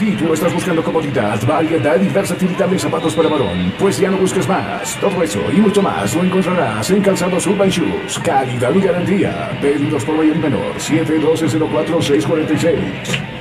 Si 0.00 0.10
tú 0.12 0.32
estás 0.32 0.54
buscando 0.54 0.82
comodidad, 0.82 1.38
variedad 1.46 2.00
y 2.00 2.08
versatilidad 2.08 2.68
de 2.68 2.78
zapatos 2.78 3.14
para 3.14 3.28
varón, 3.28 3.70
pues 3.78 3.98
ya 3.98 4.10
no 4.10 4.16
busques 4.16 4.48
más. 4.48 4.98
Todo 4.98 5.22
eso 5.22 5.42
y 5.52 5.60
mucho 5.60 5.82
más 5.82 6.16
lo 6.16 6.24
encontrarás 6.24 6.90
en 6.90 7.02
Calzados 7.02 7.46
Urban 7.46 7.68
Shoes. 7.68 8.18
Calidad 8.20 8.74
y 8.74 8.80
garantía. 8.80 9.50
Pedidos 9.60 10.02
por 10.06 10.16
mayor 10.16 10.36
menor. 10.36 10.74
712-04-646. 10.76 13.39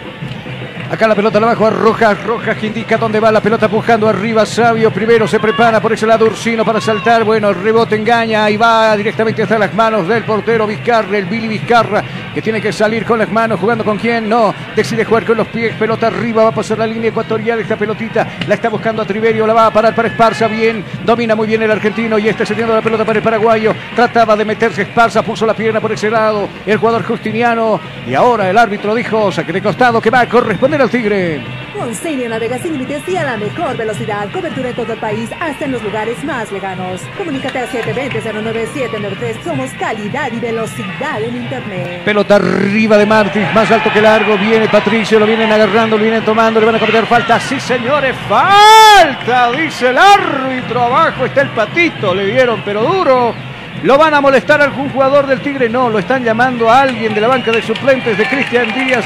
Acá 0.91 1.07
la 1.07 1.13
pelota 1.13 1.39
la 1.39 1.45
bajo 1.45 1.67
a 1.67 1.69
Rojas, 1.69 2.23
Rojas 2.23 2.57
que 2.57 2.65
indica 2.65 2.97
dónde 2.97 3.19
va 3.19 3.31
la 3.31 3.41
pelota 3.41 3.67
empujando 3.67 4.09
arriba 4.09 4.43
Sabio, 4.43 4.89
primero 4.89 5.27
se 5.27 5.39
prepara 5.39 5.79
por 5.79 5.93
ese 5.93 6.07
lado 6.07 6.25
Ursino 6.25 6.65
para 6.65 6.81
saltar, 6.81 7.23
bueno, 7.23 7.53
rebote 7.53 7.95
engaña 7.95 8.49
y 8.49 8.57
va 8.57 8.97
directamente 8.97 9.43
hasta 9.43 9.59
las 9.59 9.71
manos 9.75 10.07
del 10.07 10.23
portero 10.23 10.65
Vizcarra, 10.65 11.15
el 11.15 11.25
Billy 11.25 11.47
Vizcarra, 11.47 12.03
que 12.33 12.41
tiene 12.41 12.59
que 12.59 12.73
salir 12.73 13.05
con 13.05 13.19
las 13.19 13.31
manos, 13.31 13.59
jugando 13.59 13.85
con 13.85 13.99
quién, 13.99 14.27
no, 14.27 14.51
decide 14.75 15.05
jugar 15.05 15.25
con 15.25 15.37
los 15.37 15.47
pies, 15.49 15.75
pelota 15.75 16.07
arriba, 16.07 16.41
va 16.41 16.49
a 16.49 16.53
pasar 16.55 16.79
la 16.79 16.87
línea 16.87 17.11
ecuatorial, 17.11 17.59
esta 17.59 17.75
pelotita 17.75 18.27
la 18.47 18.55
está 18.55 18.69
buscando 18.69 19.03
a 19.03 19.05
Triverio, 19.05 19.45
la 19.45 19.53
va 19.53 19.67
a 19.67 19.71
parar 19.71 19.93
para 19.93 20.07
Esparza, 20.07 20.47
bien, 20.47 20.83
domina 21.05 21.35
muy 21.35 21.45
bien 21.45 21.61
el 21.61 21.69
argentino 21.69 22.17
y 22.17 22.29
está 22.29 22.47
cediendo 22.47 22.73
la 22.73 22.81
pelota 22.81 23.05
para 23.05 23.19
el 23.19 23.23
paraguayo, 23.23 23.75
trataba 23.95 24.35
de 24.35 24.43
meterse 24.43 24.81
Esparza, 24.81 25.21
puso 25.21 25.45
la 25.45 25.53
pierna 25.53 25.79
por 25.79 25.91
ese 25.91 26.09
lado, 26.09 26.49
el 26.65 26.77
jugador 26.79 27.03
Justiniano, 27.03 27.79
y 28.07 28.15
ahora 28.15 28.49
el 28.49 28.57
árbitro 28.57 28.95
dijo, 28.95 29.31
saque 29.31 29.53
de 29.53 29.61
costado 29.61 30.01
que 30.01 30.09
va 30.09 30.21
a 30.21 30.27
corresponder 30.27 30.78
al 30.81 30.89
Tigre. 30.89 31.41
Con 31.77 31.93
Senior 31.93 32.29
navega 32.29 32.57
sin 32.57 32.73
límites 32.73 33.07
y 33.07 33.15
a 33.15 33.23
la 33.23 33.37
mejor 33.37 33.77
velocidad. 33.77 34.29
Cobertura 34.31 34.69
en 34.69 34.75
todo 34.75 34.93
el 34.93 34.99
país, 34.99 35.29
hasta 35.39 35.65
en 35.65 35.71
los 35.71 35.83
lugares 35.83 36.23
más 36.23 36.51
lejanos. 36.51 37.01
Comunícate 37.17 37.59
al 37.59 37.69
720-09793. 37.69 39.43
Somos 39.43 39.69
calidad 39.79 40.31
y 40.31 40.39
velocidad 40.39 41.21
en 41.21 41.35
Internet. 41.37 42.03
Pelota 42.03 42.35
arriba 42.35 42.97
de 42.97 43.05
Martins, 43.05 43.53
más 43.53 43.69
alto 43.71 43.91
que 43.93 44.01
largo. 44.01 44.37
Viene 44.37 44.67
Patricio, 44.67 45.19
lo 45.19 45.25
vienen 45.25 45.51
agarrando, 45.51 45.97
lo 45.97 46.03
vienen 46.03 46.23
tomando, 46.23 46.59
le 46.59 46.65
van 46.65 46.75
a 46.75 46.79
cometer 46.79 47.05
falta. 47.05 47.39
Sí, 47.39 47.59
señores, 47.59 48.15
falta, 48.27 49.51
dice 49.51 49.89
el 49.89 49.97
árbitro. 49.97 50.83
Abajo 50.83 51.25
está 51.25 51.41
el 51.41 51.49
patito, 51.49 52.13
le 52.15 52.25
dieron, 52.25 52.61
pero 52.65 52.83
duro. 52.83 53.35
¿Lo 53.83 53.97
van 53.97 54.13
a 54.13 54.19
molestar 54.19 54.61
algún 54.61 54.89
jugador 54.89 55.25
del 55.25 55.39
Tigre? 55.39 55.69
No, 55.69 55.89
lo 55.89 55.99
están 55.99 56.23
llamando 56.23 56.69
a 56.69 56.81
alguien 56.81 57.13
de 57.13 57.21
la 57.21 57.29
banca 57.29 57.49
de 57.49 57.61
suplentes 57.61 58.17
de 58.17 58.25
Cristian 58.25 58.73
Díaz. 58.73 59.05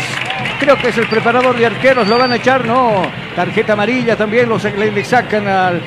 Creo 0.60 0.76
que 0.78 0.88
es 0.88 0.98
el 0.98 1.06
preparador 1.08 1.56
de 1.56 1.68
arqueros, 1.68 2.08
lo 2.08 2.18
van 2.18 2.32
a 2.32 2.38
echar, 2.38 2.66
no. 2.66 3.04
Tarjeta 3.36 3.74
amarilla 3.74 4.16
también, 4.16 4.50
le, 4.50 4.92
le 4.92 5.06
sacan 5.06 5.48
al, 5.48 5.80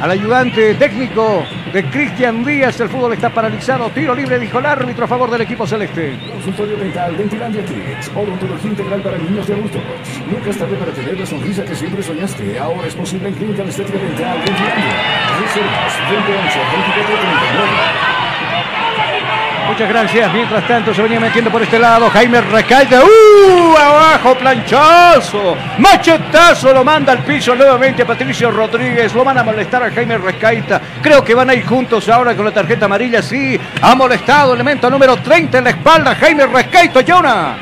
al 0.00 0.10
ayudante 0.10 0.74
técnico 0.74 1.44
de 1.70 1.84
Cristian 1.90 2.42
Díaz. 2.42 2.80
El 2.80 2.88
fútbol 2.88 3.12
está 3.12 3.28
paralizado. 3.28 3.90
Tiro 3.90 4.14
libre, 4.14 4.38
dijo 4.38 4.58
el 4.58 4.64
árbitro 4.64 5.04
a 5.04 5.08
favor 5.08 5.30
del 5.30 5.42
equipo 5.42 5.66
celeste. 5.66 6.18
Consultorio 6.32 6.78
dental 6.78 7.14
Dentilandia 7.18 7.62
Kids. 7.62 8.10
Odontología 8.16 8.70
integral 8.70 9.02
para 9.02 9.18
niños 9.18 9.46
y 9.50 9.52
adultos. 9.52 9.82
Nunca 10.30 10.48
es 10.48 10.56
tarde 10.56 10.76
para 10.76 10.92
tener 10.92 11.20
la 11.20 11.26
sonrisa 11.26 11.62
que 11.62 11.74
siempre 11.74 12.02
soñaste. 12.02 12.58
Ahora 12.58 12.86
es 12.86 12.94
posible 12.94 13.28
en 13.28 13.34
Clínica 13.34 13.64
Estética 13.64 13.98
Dental 13.98 14.38
Dentilandia. 14.46 14.94
Reservas 15.42 15.98
2011 16.08 16.58
2439. 16.58 18.09
Muchas 19.70 19.88
gracias. 19.88 20.34
Mientras 20.34 20.66
tanto 20.66 20.92
se 20.92 21.00
venía 21.00 21.20
metiendo 21.20 21.48
por 21.48 21.62
este 21.62 21.78
lado 21.78 22.10
Jaime 22.10 22.40
Recaita. 22.40 23.04
¡Uh! 23.04 23.76
Abajo, 23.76 24.34
planchazo. 24.34 25.56
Machetazo 25.78 26.74
lo 26.74 26.82
manda 26.82 27.12
al 27.12 27.20
piso 27.20 27.54
nuevamente 27.54 28.04
Patricio 28.04 28.50
Rodríguez. 28.50 29.14
Lo 29.14 29.22
van 29.24 29.38
a 29.38 29.44
molestar 29.44 29.84
a 29.84 29.92
Jaime 29.92 30.18
Recaita. 30.18 30.80
Creo 31.00 31.22
que 31.22 31.34
van 31.34 31.50
a 31.50 31.54
ir 31.54 31.64
juntos 31.64 32.08
ahora 32.08 32.34
con 32.34 32.46
la 32.46 32.50
tarjeta 32.50 32.86
amarilla. 32.86 33.22
Sí, 33.22 33.58
ha 33.80 33.94
molestado. 33.94 34.54
Elemento 34.54 34.90
número 34.90 35.16
30 35.18 35.58
en 35.58 35.64
la 35.64 35.70
espalda. 35.70 36.16
Jaime 36.16 36.46
Recaita, 36.46 37.04
Jonah. 37.06 37.56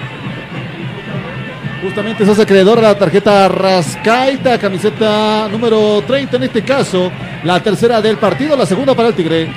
Justamente 1.82 2.24
se 2.24 2.30
hace 2.30 2.42
acreedor 2.42 2.78
a 2.78 2.82
la 2.82 2.98
tarjeta 2.98 3.48
Rascaita, 3.48 4.58
camiseta 4.58 5.46
número 5.48 6.02
30 6.06 6.36
en 6.38 6.42
este 6.44 6.62
caso, 6.62 7.12
la 7.44 7.62
tercera 7.62 8.00
del 8.00 8.16
partido, 8.16 8.56
la 8.56 8.66
segunda 8.66 8.94
para 8.94 9.08
el 9.08 9.14
Tigre. 9.14 9.48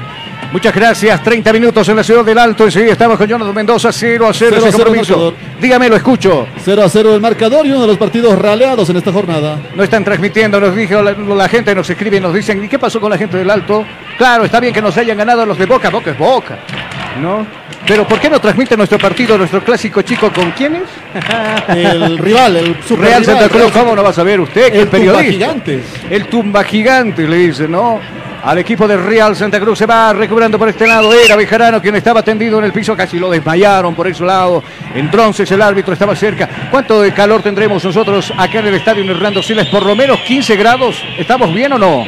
Muchas 0.52 0.76
gracias. 0.76 1.24
30 1.24 1.54
minutos 1.54 1.88
en 1.88 1.96
la 1.96 2.04
ciudad 2.04 2.26
del 2.26 2.38
Alto. 2.38 2.66
Enseguida 2.66 2.92
estamos 2.92 3.18
con 3.18 3.26
Jonathan 3.26 3.56
Mendoza. 3.56 3.92
0 3.92 4.28
a 4.28 4.34
0, 4.34 4.58
Cero 4.70 5.34
a. 5.38 5.62
Dígame, 5.62 5.88
lo 5.88 5.96
escucho. 5.96 6.46
0 6.64 6.84
a 6.84 6.90
0 6.90 7.16
el 7.16 7.22
marcador 7.22 7.66
y 7.66 7.72
uno 7.72 7.82
de 7.82 7.88
los 7.88 7.98
partidos 7.98 8.38
raleados 8.38 8.90
en 8.90 8.98
esta 8.98 9.14
jornada. 9.14 9.60
No 9.76 9.82
están 9.84 10.04
transmitiendo, 10.04 10.60
nos 10.60 10.76
dijo 10.76 11.02
la, 11.02 11.14
la 11.14 11.48
gente, 11.48 11.74
nos 11.74 11.90
escribe 11.90 12.18
y 12.18 12.20
nos 12.20 12.34
dicen, 12.34 12.62
¿y 12.64 12.68
qué 12.68 12.78
pasó 12.78 13.00
con 13.00 13.10
la 13.10 13.18
gente 13.18 13.38
del 13.38 13.50
Alto? 13.50 13.86
Claro, 14.18 14.44
está 14.44 14.60
bien 14.60 14.74
que 14.74 14.82
nos 14.82 14.98
hayan 14.98 15.18
ganado 15.18 15.46
los 15.46 15.58
de 15.58 15.66
Boca, 15.66 15.90
Boca 15.90 16.12
es 16.12 16.18
Boca, 16.18 16.60
¿no? 17.22 17.48
Pero 17.88 18.06
¿por 18.08 18.20
qué 18.20 18.30
no 18.30 18.40
transmite 18.40 18.76
nuestro 18.76 19.00
partido, 19.00 19.38
nuestro 19.38 19.64
clásico 19.64 20.02
chico 20.02 20.32
con 20.34 20.52
quiénes? 20.52 20.84
El 21.70 22.18
rival, 22.18 22.58
el 22.58 22.76
super 22.84 23.06
Real 23.08 23.22
rival, 23.22 23.40
Santa 23.40 23.50
Cruz, 23.50 23.72
¿cómo 23.72 23.96
no 23.96 24.04
va 24.04 24.10
a 24.10 24.14
saber 24.14 24.40
usted? 24.40 24.74
El 24.74 24.82
es 24.82 24.88
periodista? 24.88 25.18
tumba 25.18 25.32
gigantes. 25.32 25.84
El 26.10 26.26
tumba 26.28 26.64
gigante, 26.64 27.28
le 27.28 27.38
dice, 27.38 27.68
¿no? 27.68 28.00
Al 28.44 28.58
equipo 28.58 28.88
de 28.88 28.98
Real 28.98 29.36
Santa 29.36 29.60
Cruz 29.60 29.78
se 29.78 29.86
va 29.86 30.14
recuperando 30.14 30.58
por 30.58 30.68
este 30.68 30.88
lado. 30.88 31.14
Era 31.14 31.36
Bejarano 31.36 31.80
quien 31.80 31.96
estaba 31.96 32.24
tendido 32.24 32.58
en 32.58 32.66
el 32.66 32.74
piso, 32.74 32.96
casi 32.98 33.20
lo 33.20 33.30
desmayaron 33.30 33.94
por 33.94 34.08
ese 34.08 34.24
lado. 34.24 34.64
Entonces 34.96 35.52
el 35.52 35.62
árbitro 35.62 35.94
estaba 35.94 36.16
cerca. 36.16 36.50
¿Cuánto 36.72 37.02
de 37.02 37.14
calor 37.14 37.44
tendremos 37.44 37.84
nosotros 37.84 38.34
acá 38.36 38.60
en 38.60 38.68
el 38.68 38.76
estadio 38.76 39.04
Hernando 39.04 39.44
Siles? 39.44 39.68
Por 39.68 39.86
lo 39.86 39.96
menos 39.96 40.20
15 40.22 40.56
grados. 40.56 41.04
¿Estamos 41.20 41.54
bien 41.54 41.74
o 41.74 41.78
no? 41.78 42.04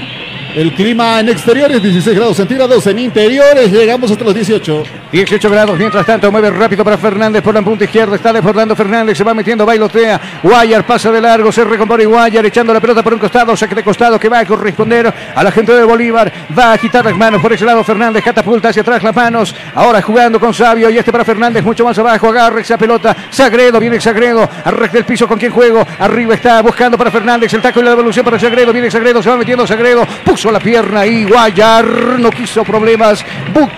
El 0.55 0.73
clima 0.73 1.19
en 1.19 1.29
exteriores 1.29 1.81
16 1.81 2.15
grados 2.15 2.37
centígrados, 2.37 2.85
en 2.87 2.99
interiores 2.99 3.71
llegamos 3.71 4.09
hasta 4.09 4.23
los 4.23 4.33
18. 4.33 4.83
18 5.13 5.47
grados, 5.47 5.77
mientras 5.77 6.07
tanto 6.07 6.31
mueve 6.31 6.49
rápido 6.49 6.83
para 6.83 6.97
Fernández 6.97 7.43
por 7.43 7.53
la 7.53 7.61
punta 7.61 7.83
izquierda, 7.83 8.15
está 8.15 8.33
desbordando 8.33 8.75
Fernández, 8.75 9.15
se 9.15 9.23
va 9.23 9.35
metiendo, 9.35 9.63
bailotea, 9.63 10.19
Guayar 10.41 10.87
pasa 10.87 11.11
de 11.11 11.21
largo, 11.21 11.51
se 11.51 11.63
recompone 11.63 12.03
Guayar 12.03 12.43
echando 12.47 12.73
la 12.73 12.81
pelota 12.81 13.03
por 13.03 13.13
un 13.13 13.19
costado, 13.19 13.55
saque 13.55 13.75
de 13.75 13.83
costado 13.83 14.19
que 14.19 14.27
va 14.27 14.39
a 14.39 14.45
corresponder 14.45 15.13
a 15.35 15.43
la 15.43 15.51
gente 15.51 15.71
de 15.71 15.83
Bolívar, 15.83 16.33
va 16.57 16.73
a 16.73 16.77
quitar 16.79 17.05
las 17.05 17.15
manos 17.15 17.43
por 17.43 17.53
ese 17.53 17.63
lado 17.63 17.83
Fernández, 17.83 18.23
catapulta 18.23 18.69
hacia 18.69 18.81
atrás 18.81 19.03
las 19.03 19.15
manos, 19.15 19.55
ahora 19.75 20.01
jugando 20.01 20.39
con 20.39 20.51
Sabio 20.51 20.89
y 20.89 20.97
este 20.97 21.11
para 21.11 21.23
Fernández 21.23 21.63
mucho 21.63 21.85
más 21.85 21.99
abajo, 21.99 22.29
agarra 22.29 22.61
esa 22.61 22.79
pelota, 22.79 23.15
Sagredo, 23.29 23.79
viene 23.79 24.01
Sagredo, 24.01 24.49
arregla 24.65 24.97
el 24.97 25.05
piso 25.05 25.27
con 25.27 25.37
quien 25.37 25.51
juego, 25.51 25.85
arriba 25.99 26.33
está 26.33 26.59
buscando 26.63 26.97
para 26.97 27.11
Fernández, 27.11 27.53
el 27.53 27.61
taco 27.61 27.81
y 27.81 27.83
la 27.83 27.91
devolución 27.91 28.25
para 28.25 28.39
Sagredo, 28.39 28.73
viene 28.73 28.89
Sagredo, 28.89 29.21
se 29.21 29.29
va 29.29 29.37
metiendo 29.37 29.67
Sagredo, 29.67 30.07
puso 30.25 30.51
la 30.51 30.59
pierna 30.59 31.05
y 31.05 31.23
Guayar 31.23 31.85
no 32.17 32.31
quiso 32.31 32.63
problemas, 32.63 33.23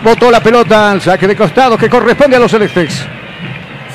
botó 0.02 0.32
la 0.32 0.40
pelota 0.40 0.92
al 0.92 1.02
saque 1.02 1.25
de 1.28 1.36
costado 1.36 1.78
que 1.78 1.90
corresponde 1.90 2.36
a 2.36 2.40
los 2.40 2.52
celestes. 2.52 3.08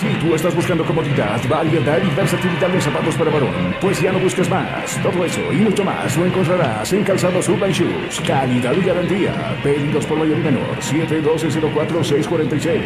Si 0.01 0.09
tú 0.14 0.35
estás 0.35 0.55
buscando 0.55 0.85
comodidad, 0.85 1.39
variedad 1.47 1.99
y 2.03 2.09
versatilidad 2.14 2.74
en 2.74 2.81
zapatos 2.81 3.14
para 3.16 3.31
varón, 3.31 3.76
pues 3.83 4.01
ya 4.01 4.11
no 4.11 4.18
busques 4.18 4.49
más. 4.49 4.99
Todo 5.03 5.26
eso 5.26 5.53
y 5.53 5.57
mucho 5.57 5.85
más 5.85 6.16
lo 6.16 6.24
encontrarás 6.24 6.91
en 6.95 7.05
Calzados 7.05 7.47
Urban 7.51 7.70
Shoes. 7.70 8.18
Calidad 8.26 8.72
y 8.72 8.81
garantía. 8.81 9.35
Pedidos 9.62 10.07
por 10.07 10.18
mayor 10.18 10.39
y 10.39 10.43
menor. 10.43 10.74
712-04-646. 10.81 12.81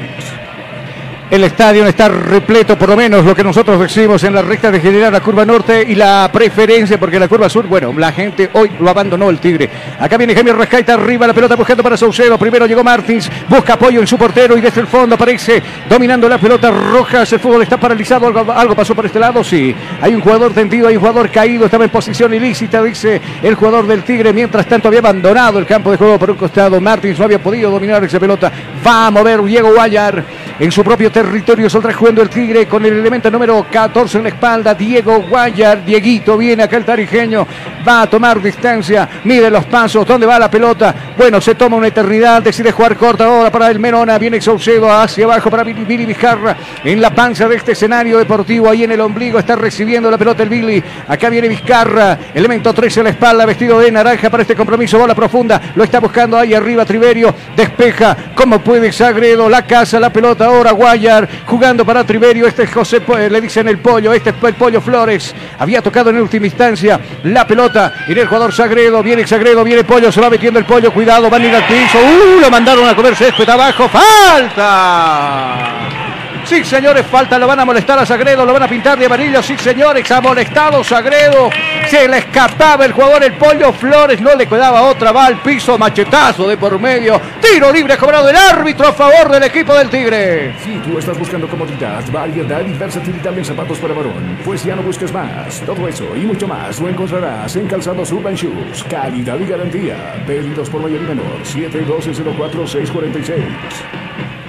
El 1.31 1.43
estadio 1.43 1.87
está 1.87 2.09
repleto, 2.09 2.79
por 2.79 2.91
lo 2.91 2.97
menos 2.97 3.25
lo 3.25 3.35
que 3.35 3.43
nosotros 3.43 3.81
decimos 3.81 4.22
en 4.25 4.35
la 4.35 4.43
recta 4.43 4.70
de 4.70 4.79
generar 4.79 5.11
la 5.11 5.20
curva 5.20 5.45
norte 5.45 5.83
y 5.89 5.95
la 5.95 6.31
preferencia, 6.31 7.01
porque 7.01 7.18
la 7.18 7.29
curva 7.29 7.49
sur, 7.49 7.66
bueno, 7.66 7.93
la 7.97 8.12
gente 8.12 8.51
hoy 8.53 8.70
lo 8.79 8.91
abandonó 8.91 9.31
el 9.31 9.39
Tigre. 9.39 9.70
Acá 9.99 10.18
viene 10.18 10.35
Jaime 10.35 10.53
Rescaita 10.53 10.95
arriba, 10.95 11.27
la 11.27 11.33
pelota 11.33 11.57
buscando 11.57 11.83
para 11.83 11.97
Saucedo. 11.97 12.39
Primero 12.39 12.66
llegó 12.66 12.85
Martins, 12.85 13.31
busca 13.49 13.72
apoyo 13.72 14.01
en 14.01 14.07
su 14.07 14.18
portero 14.18 14.57
y 14.57 14.61
desde 14.61 14.83
el 14.83 14.87
fondo 14.87 15.14
aparece 15.14 15.62
dominando 15.89 16.29
la 16.29 16.37
pelota 16.37 16.70
Rojas. 16.70 17.33
El 17.33 17.41
fútbol 17.41 17.62
está 17.62 17.81
paralizado, 17.81 18.27
algo, 18.27 18.53
algo 18.53 18.77
pasó 18.77 18.95
por 18.95 19.07
este 19.07 19.18
lado, 19.18 19.43
sí. 19.43 19.75
Hay 20.03 20.14
un 20.14 20.20
jugador 20.20 20.53
tendido, 20.53 20.89
hay 20.89 20.97
un 20.97 21.01
jugador 21.01 21.31
caído, 21.31 21.64
estaba 21.64 21.85
en 21.85 21.91
posición 21.91 22.35
ilícita, 22.35 22.83
dice 22.83 23.20
el 23.43 23.55
jugador 23.55 23.87
del 23.87 24.03
Tigre. 24.03 24.33
Mientras 24.35 24.66
tanto 24.66 24.89
había 24.89 25.01
abandonado 25.01 25.59
el 25.59 25.66
campo 25.66 25.91
de 25.91 25.97
juego 25.97 26.18
por 26.18 26.31
un 26.31 26.37
costado. 26.37 26.81
Martins 26.83 27.18
no 27.18 27.25
había 27.25 27.43
podido 27.43 27.70
dominar 27.70 28.05
esa 28.05 28.20
pelota. 28.20 28.53
Va 28.87 29.07
a 29.07 29.11
mover 29.11 29.43
Diego 29.43 29.72
Guayar 29.72 30.22
en 30.59 30.70
su 30.70 30.84
propio 30.84 31.11
territorio. 31.11 31.68
Saldrá 31.68 31.92
jugando 31.92 32.22
el 32.22 32.28
Tigre 32.28 32.66
con 32.66 32.84
el 32.84 32.92
elemento 32.94 33.30
número 33.30 33.66
14 33.70 34.18
en 34.18 34.24
la 34.24 34.28
espalda. 34.30 34.74
Diego 34.74 35.22
Guayar. 35.28 35.84
Dieguito 35.84 36.36
viene 36.36 36.62
acá 36.62 36.76
el 36.76 36.84
tarijeño. 36.84 37.46
Va 37.86 38.02
a 38.02 38.07
tomar 38.07 38.40
distancia. 38.40 39.09
Mide 39.24 39.50
los 39.50 39.64
pasos. 39.66 40.07
¿Dónde 40.07 40.26
va 40.26 40.38
la 40.38 40.50
pelota? 40.50 40.94
Bueno, 41.16 41.40
se 41.40 41.55
toma 41.55 41.76
una 41.76 41.88
eternidad. 41.88 42.42
Decide 42.42 42.72
jugar 42.72 42.96
corta 42.96 43.24
ahora 43.24 43.50
para 43.50 43.70
el 43.70 43.78
Menona. 43.78 44.18
Viene 44.18 44.40
Saucedo 44.40 44.90
hacia 44.90 45.24
abajo 45.24 45.50
para 45.50 45.64
Billy, 45.64 46.07
Vizcarra. 46.07 46.57
En 46.84 47.00
la 47.00 47.11
panza 47.11 47.48
de 47.48 47.57
este 47.57 47.72
escenario 47.72 48.18
deportivo. 48.18 48.70
Ahí 48.70 48.84
en 48.84 48.92
el 48.92 49.00
ombligo 49.00 49.38
está 49.38 49.57
recibiendo 49.57 50.11
la 50.11 50.18
pelota 50.18 50.42
el 50.42 50.48
Billy. 50.48 50.82
Acá 51.09 51.28
viene 51.28 51.48
Vizcarra. 51.48 52.18
Elemento 52.32 52.72
13 52.72 53.00
en 53.00 53.05
la 53.05 53.11
espalda. 53.11 53.44
Vestido 53.44 53.78
de 53.78 53.90
naranja 53.90 54.30
para 54.30 54.42
este 54.42 54.55
compromiso. 54.55 54.98
Bola 54.98 55.14
profunda. 55.14 55.61
Lo 55.74 55.84
está 55.84 56.00
buscando 56.00 56.38
ahí 56.38 56.55
arriba 56.55 56.84
Triverio. 56.84 57.34
Despeja. 57.57 58.16
Como 58.34 58.61
puede 58.61 58.92
Sagredo. 58.92 59.48
La 59.48 59.66
casa, 59.66 59.98
la 60.00 60.11
pelota 60.11 60.43
ahora. 60.45 60.72
Guayar 60.72 61.28
jugando 61.47 61.84
para 61.84 62.05
Triverio. 62.05 62.47
Este 62.47 62.64
es 62.64 62.72
José, 62.72 63.01
Po- 63.01 63.16
le 63.16 63.40
dicen 63.40 63.68
el 63.68 63.78
pollo. 63.78 64.12
Este 64.12 64.30
es 64.30 64.36
el 64.42 64.55
pollo 64.55 64.80
Flores. 64.80 65.34
Había 65.59 65.80
tocado 65.82 66.11
en 66.11 66.20
última 66.20 66.47
instancia 66.47 67.01
la 67.24 67.47
pelota. 67.47 67.92
Y 68.09 68.12
el 68.18 68.26
jugador 68.26 68.53
Sagredo. 68.53 69.03
Viene 69.03 69.26
Sagredo. 69.26 69.64
Viene 69.64 69.84
pollo. 69.84 70.12
Se 70.12 70.20
va 70.20 70.30
metiendo 70.30 70.59
el 70.59 70.64
pollo. 70.66 70.92
Cuidado. 70.92 71.30
Van 71.30 71.42
a 71.42 71.47
ir 71.47 71.55
al 71.55 71.64
piso. 71.66 71.99
¡Uh! 71.99 72.40
Lo 72.40 72.51
mandaron 72.51 72.86
a 72.88 72.95
comer 72.95 73.16
césped 73.16 73.49
abajo. 73.49 73.88
¡Falta! 73.88 76.03
Sí, 76.45 76.62
señores, 76.62 77.07
falta, 77.07 77.38
lo 77.38 77.47
van 77.47 77.61
a 77.61 77.64
molestar 77.64 77.99
a 77.99 78.05
Sagredo, 78.05 78.45
lo 78.45 78.53
van 78.53 78.64
a 78.64 78.68
pintar 78.68 78.99
de 78.99 79.07
amarillo. 79.07 79.42
Sí, 79.42 79.57
señores, 79.57 80.11
ha 80.11 80.20
molestado 80.20 80.84
Sagredo. 80.84 81.49
Se 81.88 82.07
le 82.07 82.18
escapaba 82.18 82.84
el 82.84 82.92
jugador, 82.92 83.24
el 83.24 83.32
pollo 83.34 83.72
Flores, 83.72 84.20
no 84.20 84.34
le 84.34 84.47
quedaba 84.47 84.82
otra, 84.82 85.11
va 85.11 85.24
al 85.26 85.40
piso, 85.40 85.78
machetazo 85.78 86.47
de 86.47 86.59
por 86.59 86.78
medio. 86.78 87.18
Tiro 87.40 87.72
libre 87.72 87.97
cobrado 87.97 88.28
el 88.28 88.36
árbitro 88.36 88.88
a 88.88 88.92
favor 88.92 89.30
del 89.30 89.45
equipo 89.45 89.74
del 89.74 89.88
Tigre. 89.88 90.55
Si 90.62 90.74
tú 90.80 90.99
estás 90.99 91.18
buscando 91.18 91.49
comodidad, 91.49 92.05
variedad 92.12 92.61
y 92.66 92.74
versatilidad 92.74 93.38
en 93.38 93.45
zapatos 93.45 93.78
para 93.78 93.95
varón, 93.95 94.38
pues 94.45 94.62
ya 94.64 94.76
no 94.76 94.82
busques 94.82 95.11
más. 95.12 95.62
Todo 95.62 95.88
eso 95.88 96.14
y 96.14 96.20
mucho 96.20 96.47
más 96.47 96.78
lo 96.78 96.88
encontrarás 96.88 97.57
en 97.57 97.66
Calzados 97.66 98.12
Urban 98.12 98.34
Shoes. 98.34 98.84
Calidad 98.84 99.40
y 99.40 99.47
garantía. 99.47 100.22
Pedidos 100.26 100.68
por 100.68 100.82
mayor 100.82 101.01
y 101.01 101.07
menor. 101.07 101.42
712-04-646. 101.45 103.45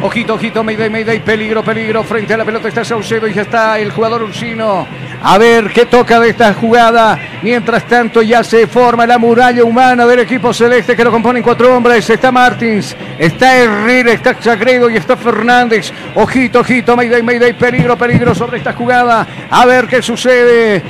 Ojito, 0.02 0.34
ojito, 0.34 0.64
Mayday, 0.64 0.90
Mayday, 0.90 1.20
peligro, 1.20 1.64
peligro. 1.64 1.85
Frente 1.86 2.34
a 2.34 2.38
la 2.38 2.46
pelota 2.46 2.68
está 2.68 2.84
Saucedo 2.84 3.28
y 3.28 3.34
ya 3.34 3.44
está 3.44 3.78
el 3.78 3.92
jugador 3.92 4.24
Ursino. 4.24 4.88
A 5.22 5.38
ver 5.38 5.72
qué 5.72 5.86
toca 5.86 6.20
de 6.20 6.30
esta 6.30 6.52
jugada. 6.56 7.20
Mientras 7.44 7.86
tanto, 7.86 8.24
ya 8.24 8.44
se 8.44 8.66
forma 8.66 9.06
la 9.06 9.20
muralla 9.20 9.64
humana 9.64 10.08
del 10.08 10.22
equipo 10.22 10.52
celeste 10.52 10.96
que 10.96 11.04
lo 11.04 11.12
componen 11.12 11.44
cuatro 11.44 11.76
hombres. 11.76 12.10
Está 12.10 12.32
Martins, 12.32 12.96
está 13.20 13.56
Herrera, 13.56 14.14
está 14.14 14.36
Sagredo 14.42 14.90
y 14.90 14.98
está 14.98 15.16
Fernández. 15.16 15.92
Ojito, 16.16 16.62
ojito, 16.62 16.98
Mayday, 16.98 17.22
Mayday, 17.22 17.54
peligro, 17.54 17.96
peligro 17.96 18.34
sobre 18.34 18.58
esta 18.58 18.74
jugada. 18.74 19.28
A 19.52 19.66
ver 19.68 19.86
qué 19.86 20.02
sucede. 20.02 20.82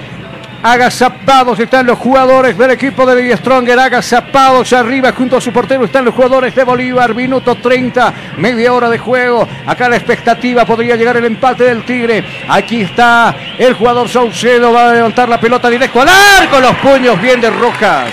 Agazapados 0.68 1.59
están 1.59 1.86
los 1.86 1.99
jugadores 1.99 2.57
del 2.57 2.72
equipo 2.72 3.05
de 3.05 3.22
Die 3.22 3.38
Stronger. 3.38 3.78
Agazapados 3.80 4.74
arriba 4.74 5.11
junto 5.11 5.38
a 5.38 5.41
su 5.41 5.53
portero 5.53 5.86
están 5.86 6.03
los 6.03 6.16
jugadores 6.16 6.55
de 6.55 6.63
Bolívar. 6.63 7.13
Minuto 7.13 7.53
30, 7.53 8.11
media 8.38 8.74
hora 8.74 8.89
de 8.89 8.97
juego. 8.97 9.47
Acá 9.68 9.88
la 9.88 9.97
expectativa 9.97 10.66
podría 10.66 10.95
llegar 10.95 11.18
el 11.18 11.26
empate 11.26 11.66
del 11.66 11.84
Tigre. 11.86 12.26
Aquí 12.49 12.82
está 12.82 13.36
el 13.59 13.76
jugador 13.76 14.09
Saucedo. 14.09 14.74
Va 14.74 14.89
a 14.89 14.93
levantar 14.95 15.30
la 15.30 15.39
pelota 15.39 15.70
directo 15.70 16.01
al 16.01 16.09
arco. 16.09 16.59
Los 16.59 16.76
puños 16.78 17.22
bien 17.22 17.39
de 17.39 17.51
Rojas. 17.51 18.09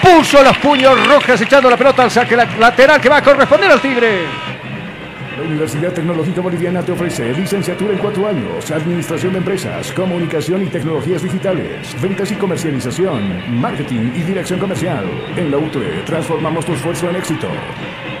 Puso 0.00 0.44
los 0.44 0.56
puños 0.58 1.08
Rojas 1.08 1.40
echando 1.40 1.68
la 1.68 1.76
pelota 1.76 2.04
al 2.04 2.10
saque 2.12 2.36
la- 2.36 2.46
lateral 2.56 3.00
que 3.00 3.08
va 3.08 3.16
a 3.16 3.22
corresponder 3.22 3.68
al 3.72 3.80
Tigre. 3.80 4.55
La 5.36 5.42
Universidad 5.42 5.92
Tecnológica 5.92 6.40
Boliviana 6.40 6.82
te 6.82 6.92
ofrece 6.92 7.30
licenciatura 7.34 7.92
en 7.92 7.98
cuatro 7.98 8.26
años, 8.26 8.70
administración 8.70 9.32
de 9.32 9.38
empresas, 9.38 9.92
comunicación 9.92 10.62
y 10.62 10.66
tecnologías 10.66 11.22
digitales, 11.22 11.94
ventas 12.00 12.30
y 12.32 12.36
comercialización, 12.36 13.60
marketing 13.60 14.12
y 14.14 14.22
dirección 14.22 14.58
comercial. 14.58 15.04
En 15.36 15.50
la 15.50 15.58
UTE 15.58 16.04
transformamos 16.06 16.64
tu 16.64 16.72
esfuerzo 16.72 17.10
en 17.10 17.16
éxito. 17.16 17.48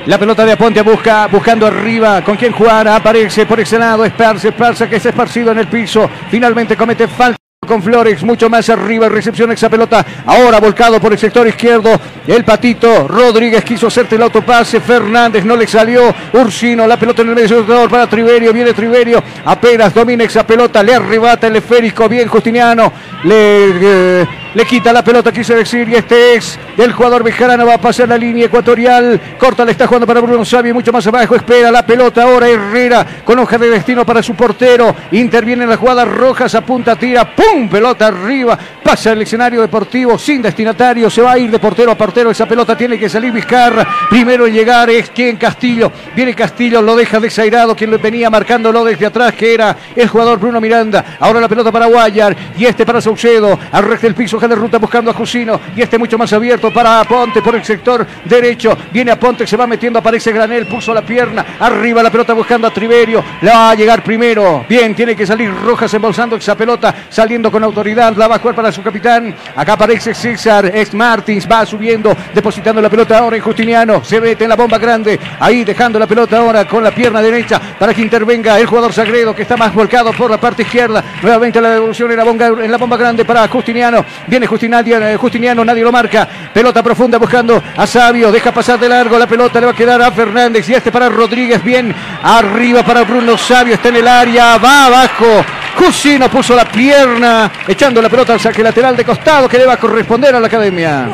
La 0.04 0.18
pelota 0.18 0.44
de 0.44 0.52
Aponte 0.52 0.82
busca, 0.82 1.26
buscando 1.28 1.66
arriba. 1.66 2.22
¿Con 2.22 2.36
quién 2.36 2.52
jugar? 2.52 2.86
Aparece 2.86 3.46
por 3.46 3.60
ese 3.60 3.78
lado. 3.78 4.04
Esparce, 4.04 4.48
Esparce 4.48 4.86
que 4.86 4.96
es 4.96 5.06
esparcido 5.06 5.52
en 5.52 5.58
el 5.58 5.68
piso. 5.68 6.10
Finalmente 6.28 6.76
comete 6.76 7.08
falta. 7.08 7.45
Con 7.64 7.82
Flores, 7.82 8.22
mucho 8.22 8.48
más 8.48 8.68
arriba, 8.68 9.08
recepción 9.08 9.50
esa 9.50 9.68
pelota, 9.68 10.04
ahora 10.26 10.60
volcado 10.60 11.00
por 11.00 11.12
el 11.12 11.18
sector 11.18 11.48
izquierdo, 11.48 11.98
el 12.26 12.44
patito, 12.44 13.08
Rodríguez 13.08 13.64
quiso 13.64 13.88
hacerte 13.88 14.14
el 14.14 14.22
autopase, 14.22 14.78
Fernández 14.80 15.44
no 15.44 15.56
le 15.56 15.66
salió, 15.66 16.14
Ursino, 16.34 16.86
la 16.86 16.96
pelota 16.96 17.22
en 17.22 17.30
el 17.30 17.34
medio 17.34 17.48
sector 17.48 17.90
para 17.90 18.06
Triverio, 18.06 18.52
viene 18.52 18.72
Triverio, 18.72 19.20
apenas 19.44 19.92
domina 19.92 20.22
esa 20.22 20.46
pelota, 20.46 20.80
le 20.82 20.94
arrebata 20.94 21.48
el 21.48 21.56
esférico, 21.56 22.08
bien 22.08 22.28
Justiniano, 22.28 22.92
le, 23.24 24.20
eh, 24.20 24.26
le 24.56 24.64
quita 24.64 24.90
la 24.90 25.04
pelota, 25.04 25.30
quise 25.32 25.54
decir, 25.54 25.86
y 25.86 25.96
este 25.96 26.34
es 26.36 26.58
del 26.78 26.90
jugador 26.90 27.22
Bejarano, 27.22 27.66
va 27.66 27.74
a 27.74 27.78
pasar 27.78 28.08
la 28.08 28.16
línea 28.16 28.46
ecuatorial, 28.46 29.20
corta, 29.36 29.66
le 29.66 29.72
está 29.72 29.86
jugando 29.86 30.06
para 30.06 30.22
Bruno 30.22 30.46
Sabio, 30.46 30.72
mucho 30.72 30.90
más 30.94 31.06
abajo, 31.06 31.36
espera 31.36 31.70
la 31.70 31.84
pelota 31.84 32.22
ahora 32.22 32.48
Herrera, 32.48 33.06
con 33.22 33.38
hoja 33.38 33.58
de 33.58 33.68
destino 33.68 34.06
para 34.06 34.22
su 34.22 34.34
portero, 34.34 34.96
interviene 35.12 35.64
en 35.64 35.68
la 35.68 35.76
jugada 35.76 36.06
Rojas, 36.06 36.54
apunta, 36.54 36.96
tira, 36.96 37.36
¡pum! 37.36 37.68
Pelota 37.68 38.06
arriba, 38.06 38.58
pasa 38.82 39.12
el 39.12 39.20
escenario 39.20 39.60
deportivo 39.60 40.18
sin 40.18 40.40
destinatario, 40.40 41.10
se 41.10 41.20
va 41.20 41.32
a 41.32 41.38
ir 41.38 41.50
de 41.50 41.58
portero 41.58 41.90
a 41.90 41.94
portero, 41.94 42.30
esa 42.30 42.46
pelota 42.46 42.74
tiene 42.74 42.98
que 42.98 43.10
salir 43.10 43.32
Vizcarra, 43.32 43.86
primero 44.08 44.46
en 44.46 44.54
llegar 44.54 44.88
es 44.88 45.10
quien 45.10 45.36
Castillo, 45.36 45.92
viene 46.14 46.34
Castillo, 46.34 46.80
lo 46.80 46.96
deja 46.96 47.20
desairado, 47.20 47.76
quien 47.76 47.90
lo 47.90 47.98
venía 47.98 48.30
marcándolo 48.30 48.82
desde 48.86 49.04
atrás, 49.04 49.34
que 49.34 49.52
era 49.52 49.76
el 49.94 50.08
jugador 50.08 50.38
Bruno 50.38 50.62
Miranda, 50.62 51.18
ahora 51.20 51.42
la 51.42 51.48
pelota 51.48 51.70
para 51.70 51.84
Guayar, 51.84 52.34
y 52.56 52.64
este 52.64 52.86
para 52.86 53.02
Saucedo, 53.02 53.58
al 53.70 53.84
resto 53.84 54.06
del 54.06 54.14
piso, 54.46 54.48
de 54.48 54.54
ruta 54.54 54.78
buscando 54.78 55.10
a 55.10 55.14
Jusino, 55.14 55.60
y 55.74 55.82
este 55.82 55.98
mucho 55.98 56.18
más 56.18 56.32
abierto 56.32 56.72
para 56.72 57.00
Aponte 57.00 57.42
por 57.42 57.54
el 57.54 57.64
sector 57.64 58.06
derecho, 58.24 58.76
viene 58.92 59.10
Aponte, 59.10 59.46
se 59.46 59.56
va 59.56 59.66
metiendo, 59.66 59.98
aparece 59.98 60.32
Granel, 60.32 60.66
puso 60.66 60.94
la 60.94 61.02
pierna, 61.02 61.44
arriba 61.58 62.02
la 62.02 62.10
pelota 62.10 62.32
buscando 62.32 62.66
a 62.66 62.70
Triverio, 62.70 63.22
la 63.42 63.52
va 63.52 63.70
a 63.70 63.74
llegar 63.74 64.02
primero, 64.02 64.64
bien, 64.68 64.94
tiene 64.94 65.16
que 65.16 65.26
salir 65.26 65.52
Rojas 65.64 65.92
embolsando 65.94 66.36
esa 66.36 66.56
pelota, 66.56 66.94
saliendo 67.08 67.50
con 67.50 67.62
autoridad, 67.62 68.14
la 68.16 68.28
va 68.28 68.36
a 68.36 68.38
jugar 68.38 68.54
para 68.54 68.72
su 68.72 68.82
capitán, 68.82 69.34
acá 69.54 69.74
aparece 69.74 70.14
César, 70.14 70.70
ex 70.74 70.94
Martins, 70.94 71.48
va 71.50 71.66
subiendo, 71.66 72.16
depositando 72.34 72.80
la 72.80 72.90
pelota 72.90 73.18
ahora 73.18 73.36
en 73.36 73.42
Justiniano, 73.42 74.04
se 74.04 74.20
mete 74.20 74.44
en 74.44 74.50
la 74.50 74.56
bomba 74.56 74.78
grande, 74.78 75.18
ahí 75.40 75.64
dejando 75.64 75.98
la 75.98 76.06
pelota 76.06 76.38
ahora 76.38 76.66
con 76.66 76.82
la 76.82 76.90
pierna 76.90 77.20
derecha 77.20 77.60
para 77.78 77.92
que 77.92 78.02
intervenga 78.02 78.58
el 78.58 78.66
jugador 78.66 78.92
Sagredo 78.92 79.34
que 79.34 79.42
está 79.42 79.56
más 79.56 79.74
volcado 79.74 80.12
por 80.12 80.30
la 80.30 80.38
parte 80.38 80.62
izquierda, 80.62 81.02
nuevamente 81.22 81.60
la 81.60 81.70
devolución 81.70 82.10
en 82.10 82.16
la 82.16 82.24
bomba, 82.24 82.46
en 82.46 82.70
la 82.70 82.78
bomba 82.78 82.96
grande 82.96 83.24
para 83.24 83.46
Justiniano, 83.48 84.04
Viene 84.36 84.48
Justiniano, 84.48 85.06
eh, 85.06 85.16
Justiniano, 85.16 85.64
nadie 85.64 85.82
lo 85.82 85.90
marca. 85.90 86.28
Pelota 86.52 86.82
profunda 86.82 87.16
buscando 87.16 87.62
a 87.74 87.86
Sabio. 87.86 88.30
Deja 88.30 88.52
pasar 88.52 88.78
de 88.78 88.86
largo. 88.86 89.18
La 89.18 89.26
pelota 89.26 89.58
le 89.60 89.64
va 89.64 89.72
a 89.72 89.74
quedar 89.74 90.02
a 90.02 90.12
Fernández. 90.12 90.68
Y 90.68 90.74
este 90.74 90.92
para 90.92 91.08
Rodríguez. 91.08 91.64
Bien 91.64 91.94
arriba 92.22 92.82
para 92.82 93.04
Bruno 93.04 93.38
Sabio. 93.38 93.72
Está 93.72 93.88
en 93.88 93.96
el 93.96 94.06
área. 94.06 94.58
Va 94.58 94.84
abajo. 94.88 95.42
Cusino 95.76 96.28
puso 96.30 96.56
la 96.56 96.64
pierna, 96.64 97.50
echando 97.68 98.00
la 98.00 98.08
pelota 98.08 98.32
al 98.32 98.40
saque 98.40 98.62
lateral 98.62 98.96
de 98.96 99.04
costado 99.04 99.48
que 99.48 99.58
le 99.58 99.66
va 99.66 99.74
a 99.74 99.76
corresponder 99.76 100.34
a 100.34 100.40
la 100.40 100.46
academia. 100.46 101.08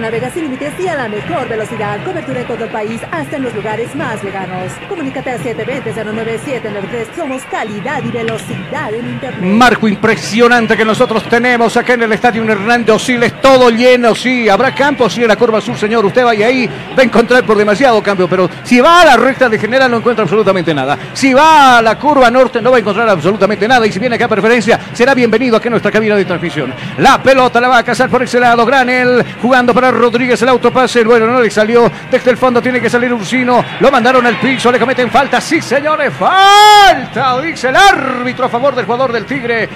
Navega 0.00 0.30
sin 0.30 0.42
límites 0.42 0.72
y 0.78 0.86
a 0.86 0.94
la 0.94 1.08
mejor 1.08 1.48
velocidad. 1.48 2.04
Cobertura 2.04 2.40
en 2.40 2.46
todo 2.46 2.64
el 2.64 2.70
país, 2.70 3.00
hasta 3.10 3.36
en 3.36 3.42
los 3.42 3.54
lugares 3.54 3.94
más 3.96 4.22
lejanos. 4.22 4.72
Comunícate 4.88 5.30
al 5.30 5.40
720-09793. 5.42 7.16
Somos 7.16 7.42
calidad 7.50 8.02
y 8.04 8.10
velocidad 8.10 8.94
en 8.94 9.08
Internet. 9.08 9.40
Marco 9.40 9.88
impresionante 9.88 10.76
que 10.76 10.84
nosotros 10.84 11.24
tenemos 11.24 11.76
acá 11.76 11.94
en 11.94 12.02
el 12.02 12.12
estadio 12.12 12.44
Hernández 12.44 13.02
Siles, 13.02 13.40
todo 13.40 13.70
lleno, 13.70 14.14
sí. 14.14 14.48
Habrá 14.48 14.74
campo, 14.74 15.08
sí, 15.08 15.22
en 15.22 15.28
la 15.28 15.36
curva 15.36 15.60
sur, 15.60 15.76
señor. 15.76 16.04
Usted 16.04 16.24
vaya 16.24 16.46
ahí, 16.46 16.66
va 16.66 17.02
a 17.02 17.04
encontrar 17.04 17.44
por 17.44 17.56
demasiado 17.56 18.02
cambio, 18.02 18.28
pero 18.28 18.48
si 18.62 18.80
va 18.80 19.02
a 19.02 19.04
la 19.06 19.16
recta 19.16 19.48
de 19.48 19.58
general 19.58 19.90
no 19.90 19.96
encuentra 19.96 20.22
absolutamente 20.22 20.74
nada. 20.74 20.98
Si 21.14 21.32
va 21.32 21.78
a 21.78 21.82
la 21.82 21.98
curva 21.98 22.30
norte 22.30 22.60
no 22.60 22.70
va 22.70 22.76
a 22.76 22.80
encontrar 22.80 23.08
absolutamente 23.08 23.66
nada. 23.66 23.86
Y 23.86 23.92
si 23.92 23.98
viene 24.06 24.14
acá 24.14 24.26
a 24.26 24.28
preferencia, 24.28 24.78
será 24.92 25.14
bienvenido 25.14 25.56
aquí 25.56 25.66
en 25.66 25.72
nuestra 25.72 25.90
cabina 25.90 26.14
de 26.14 26.24
transmisión. 26.24 26.72
La 26.98 27.20
pelota 27.20 27.60
la 27.60 27.66
va 27.66 27.78
a 27.78 27.82
cazar 27.82 28.08
por 28.08 28.22
ese 28.22 28.38
lado. 28.38 28.64
Granel 28.64 29.24
jugando 29.42 29.74
para 29.74 29.90
Rodríguez 29.90 30.40
el 30.42 30.48
autopase. 30.48 31.02
Bueno, 31.02 31.26
no 31.26 31.40
le 31.40 31.50
salió. 31.50 31.90
Desde 32.08 32.30
el 32.30 32.36
fondo 32.36 32.62
tiene 32.62 32.80
que 32.80 32.88
salir 32.88 33.12
Ursino. 33.12 33.64
Lo 33.80 33.90
mandaron 33.90 34.24
al 34.24 34.38
piso. 34.38 34.70
Le 34.70 34.78
cometen 34.78 35.10
falta. 35.10 35.40
Sí, 35.40 35.60
señores. 35.60 36.12
Falta. 36.14 37.40
Dice 37.40 37.68
el 37.68 37.76
árbitro 37.76 38.46
a 38.46 38.48
favor 38.48 38.76
del 38.76 38.84
jugador 38.84 39.10
del 39.10 39.24
Tigre. 39.24 39.68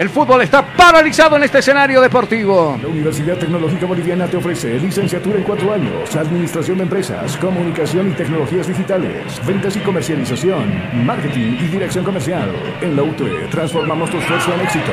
El 0.00 0.08
fútbol 0.08 0.40
está 0.40 0.64
paralizado 0.64 1.36
en 1.36 1.42
este 1.42 1.58
escenario 1.58 2.00
deportivo. 2.00 2.78
La 2.80 2.88
Universidad 2.88 3.36
Tecnológica 3.36 3.84
Boliviana 3.84 4.26
te 4.26 4.38
ofrece 4.38 4.80
licenciatura 4.80 5.36
en 5.36 5.42
cuatro 5.42 5.74
años, 5.74 6.16
administración 6.16 6.78
de 6.78 6.84
empresas, 6.84 7.36
comunicación 7.36 8.10
y 8.10 8.14
tecnologías 8.14 8.66
digitales, 8.66 9.38
ventas 9.46 9.76
y 9.76 9.80
comercialización, 9.80 11.04
marketing 11.04 11.58
y 11.60 11.66
dirección 11.66 12.02
comercial. 12.02 12.50
En 12.80 12.96
la 12.96 13.02
UTE 13.02 13.48
transformamos 13.50 14.08
tu 14.08 14.16
esfuerzo 14.16 14.54
en 14.54 14.60
éxito. 14.60 14.90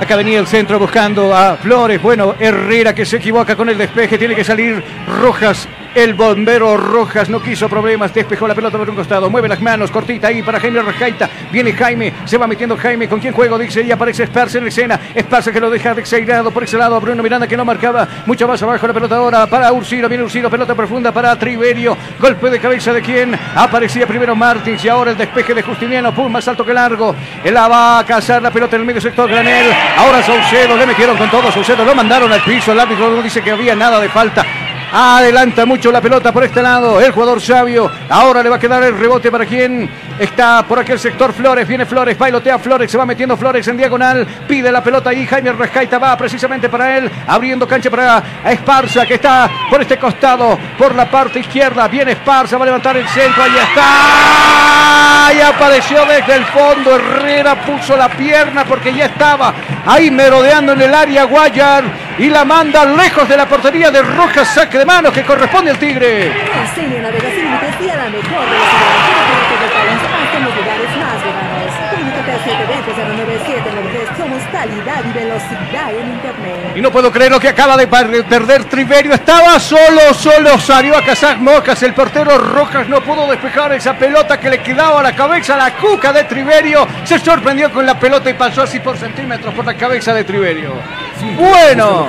Acá 0.00 0.16
venía 0.16 0.38
el 0.38 0.46
centro 0.46 0.78
buscando 0.78 1.34
a 1.34 1.58
Flores. 1.58 2.00
Bueno, 2.00 2.34
Herrera 2.40 2.94
que 2.94 3.04
se 3.04 3.18
equivoca 3.18 3.54
con 3.54 3.68
el 3.68 3.76
despeje. 3.76 4.16
Tiene 4.16 4.34
que 4.34 4.42
salir 4.42 4.82
Rojas. 5.20 5.68
El 5.94 6.14
bombero 6.14 6.76
Rojas 6.76 7.30
no 7.30 7.40
quiso 7.40 7.68
problemas. 7.68 8.12
Despejó 8.12 8.48
la 8.48 8.54
pelota 8.54 8.76
por 8.76 8.90
un 8.90 8.96
costado. 8.96 9.30
Mueve 9.30 9.48
las 9.48 9.60
manos. 9.60 9.92
Cortita 9.92 10.26
ahí 10.26 10.42
para 10.42 10.58
Jaime 10.58 10.82
Rajaita. 10.82 11.30
Viene 11.52 11.72
Jaime. 11.72 12.12
Se 12.24 12.36
va 12.36 12.48
metiendo 12.48 12.76
Jaime. 12.76 13.08
¿Con 13.08 13.20
quién 13.20 13.32
juego? 13.32 13.56
Dice 13.56 13.82
y 13.82 13.92
aparece 13.92 14.24
Esparza 14.24 14.58
en 14.58 14.66
escena. 14.66 14.98
Esparza 15.14 15.52
que 15.52 15.60
lo 15.60 15.70
deja 15.70 15.94
desairado 15.94 16.50
por 16.50 16.64
ese 16.64 16.76
lado. 16.76 17.00
Bruno 17.00 17.22
Miranda 17.22 17.46
que 17.46 17.56
no 17.56 17.64
marcaba. 17.64 18.08
Mucho 18.26 18.48
más 18.48 18.60
abajo 18.60 18.88
la 18.88 18.92
pelota 18.92 19.16
ahora 19.16 19.46
para 19.46 19.72
Ursino. 19.72 20.08
Viene 20.08 20.24
Ursino. 20.24 20.50
Pelota 20.50 20.74
profunda 20.74 21.12
para 21.12 21.38
Triverio. 21.38 21.96
Golpe 22.18 22.50
de 22.50 22.58
cabeza 22.58 22.92
de 22.92 23.00
quién. 23.00 23.38
Aparecía 23.54 24.04
primero 24.04 24.34
Martins 24.34 24.84
y 24.84 24.88
ahora 24.88 25.12
el 25.12 25.16
despeje 25.16 25.54
de 25.54 25.62
Justiniano. 25.62 26.12
Pum, 26.12 26.32
más 26.32 26.48
alto 26.48 26.64
que 26.64 26.74
largo. 26.74 27.14
Él 27.44 27.54
la 27.54 27.68
va 27.68 28.00
a 28.00 28.04
cazar 28.04 28.42
la 28.42 28.50
pelota 28.50 28.74
en 28.74 28.82
el 28.82 28.86
medio 28.86 29.00
sector. 29.00 29.30
Granel. 29.30 29.72
Ahora 29.96 30.24
Saucedo. 30.24 30.76
Le 30.76 30.86
metieron 30.86 31.16
con 31.16 31.30
todo. 31.30 31.52
Saucedo 31.52 31.84
lo 31.84 31.94
mandaron 31.94 32.32
al 32.32 32.42
piso. 32.42 32.72
El 32.72 32.80
árbitro 32.80 33.10
no 33.10 33.22
dice 33.22 33.42
que 33.42 33.52
había 33.52 33.76
nada 33.76 34.00
de 34.00 34.08
falta. 34.08 34.44
Adelanta 34.92 35.66
mucho 35.66 35.90
la 35.90 36.00
pelota 36.00 36.32
por 36.32 36.44
este 36.44 36.62
lado. 36.62 37.00
El 37.00 37.12
jugador 37.12 37.40
sabio. 37.40 37.90
Ahora 38.08 38.42
le 38.42 38.48
va 38.48 38.56
a 38.56 38.58
quedar 38.58 38.82
el 38.82 38.98
rebote 38.98 39.30
para 39.30 39.46
quien 39.46 39.90
está 40.18 40.64
por 40.66 40.78
aquel 40.78 40.98
sector. 40.98 41.32
Flores. 41.32 41.66
Viene 41.66 41.86
Flores. 41.86 42.16
Bailotea 42.16 42.58
Flores. 42.58 42.90
Se 42.90 42.98
va 42.98 43.06
metiendo 43.06 43.36
Flores 43.36 43.66
en 43.68 43.76
diagonal. 43.76 44.26
Pide 44.46 44.70
la 44.70 44.82
pelota 44.82 45.10
ahí. 45.10 45.26
Jaime 45.26 45.52
Rescaita 45.52 45.98
va 45.98 46.16
precisamente 46.16 46.68
para 46.68 46.96
él. 46.96 47.10
Abriendo 47.26 47.66
cancha 47.66 47.90
para 47.90 48.22
Esparza 48.44 49.04
que 49.04 49.14
está 49.14 49.50
por 49.68 49.82
este 49.82 49.98
costado. 49.98 50.58
Por 50.78 50.94
la 50.94 51.10
parte 51.10 51.40
izquierda. 51.40 51.88
Viene 51.88 52.12
Esparza. 52.12 52.56
Va 52.56 52.64
a 52.64 52.66
levantar 52.66 52.96
el 52.96 53.08
centro. 53.08 53.42
Ahí 53.42 53.52
está. 53.56 55.34
Y 55.36 55.40
apareció 55.40 56.04
desde 56.06 56.36
el 56.36 56.44
fondo. 56.46 56.94
Herrera 56.94 57.64
puso 57.64 57.96
la 57.96 58.08
pierna 58.08 58.64
porque 58.64 58.94
ya 58.94 59.06
estaba 59.06 59.52
ahí 59.86 60.10
merodeando 60.10 60.72
en 60.72 60.82
el 60.82 60.94
área 60.94 61.24
Guayar. 61.24 61.84
Y 62.18 62.28
la 62.28 62.44
manda 62.44 62.84
lejos 62.84 63.28
de 63.28 63.36
la 63.36 63.46
portería 63.46 63.90
de 63.90 64.02
Rojas. 64.02 64.46
Saque 64.54 64.83
de 64.84 64.86
manos 64.86 65.12
que 65.12 65.22
corresponde 65.22 65.70
al 65.70 65.78
Tigre. 65.78 66.26
Y 66.28 67.90
a 67.90 67.96
la 67.96 68.04
mejor 68.04 68.44
velocidad. 68.44 68.84
Cobertura 69.04 69.24
en 69.24 69.46
todo 69.48 69.64
el 69.64 69.72
país, 69.72 70.00
hasta 70.04 70.36
en 70.36 70.44
los 70.44 70.56
lugares 70.56 70.90
más 71.00 71.18
lejanos. 71.24 71.72
Comunícate 71.90 72.30
al 72.32 72.40
720-09793. 72.44 74.16
Somos 74.16 74.42
calidad 74.52 75.04
y 75.04 75.12
velocidad 75.12 75.90
en 75.90 76.08
Internet. 76.12 76.76
Y 76.76 76.80
no 76.80 76.90
puedo 76.90 77.10
creer 77.10 77.30
lo 77.32 77.40
que 77.40 77.48
acaba 77.48 77.76
de 77.76 77.86
perder 77.86 78.64
Triverio. 78.64 79.14
Estaba 79.14 79.58
solo, 79.58 80.12
solo 80.12 80.58
salió 80.58 80.96
a 80.96 81.02
cazar 81.02 81.38
Mocas. 81.38 81.82
El 81.82 81.94
portero 81.94 82.36
Rojas 82.38 82.88
no 82.88 83.00
pudo 83.00 83.26
despejar 83.30 83.72
esa 83.72 83.94
pelota 83.94 84.38
que 84.38 84.50
le 84.50 84.62
quedaba 84.62 85.00
a 85.00 85.02
la 85.02 85.14
cabeza. 85.14 85.56
La 85.56 85.72
cuca 85.76 86.12
de 86.12 86.24
Triverio 86.24 86.86
se 87.04 87.18
sorprendió 87.18 87.72
con 87.72 87.86
la 87.86 87.98
pelota 87.98 88.28
y 88.28 88.34
pasó 88.34 88.62
así 88.62 88.80
por 88.80 88.96
centímetros 88.98 89.54
por 89.54 89.64
la 89.64 89.74
cabeza 89.74 90.12
de 90.12 90.24
Triverio. 90.24 90.74
Bueno. 91.36 92.08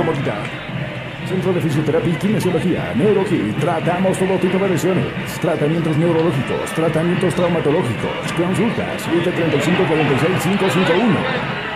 Centro 1.27 1.53
de 1.53 1.61
Fisioterapia 1.61 2.13
y 2.13 2.15
Kinesiología, 2.15 2.93
NeuroKit. 2.95 3.57
Tratamos 3.59 4.17
todo 4.17 4.37
tipo 4.37 4.57
de 4.59 4.69
lesiones. 4.69 5.05
Tratamientos 5.41 5.97
neurológicos, 5.97 6.71
tratamientos 6.75 7.33
traumatológicos. 7.35 8.31
Consultas 8.37 9.01
735 9.01 9.87
46 9.87 10.43
551. 10.43 11.74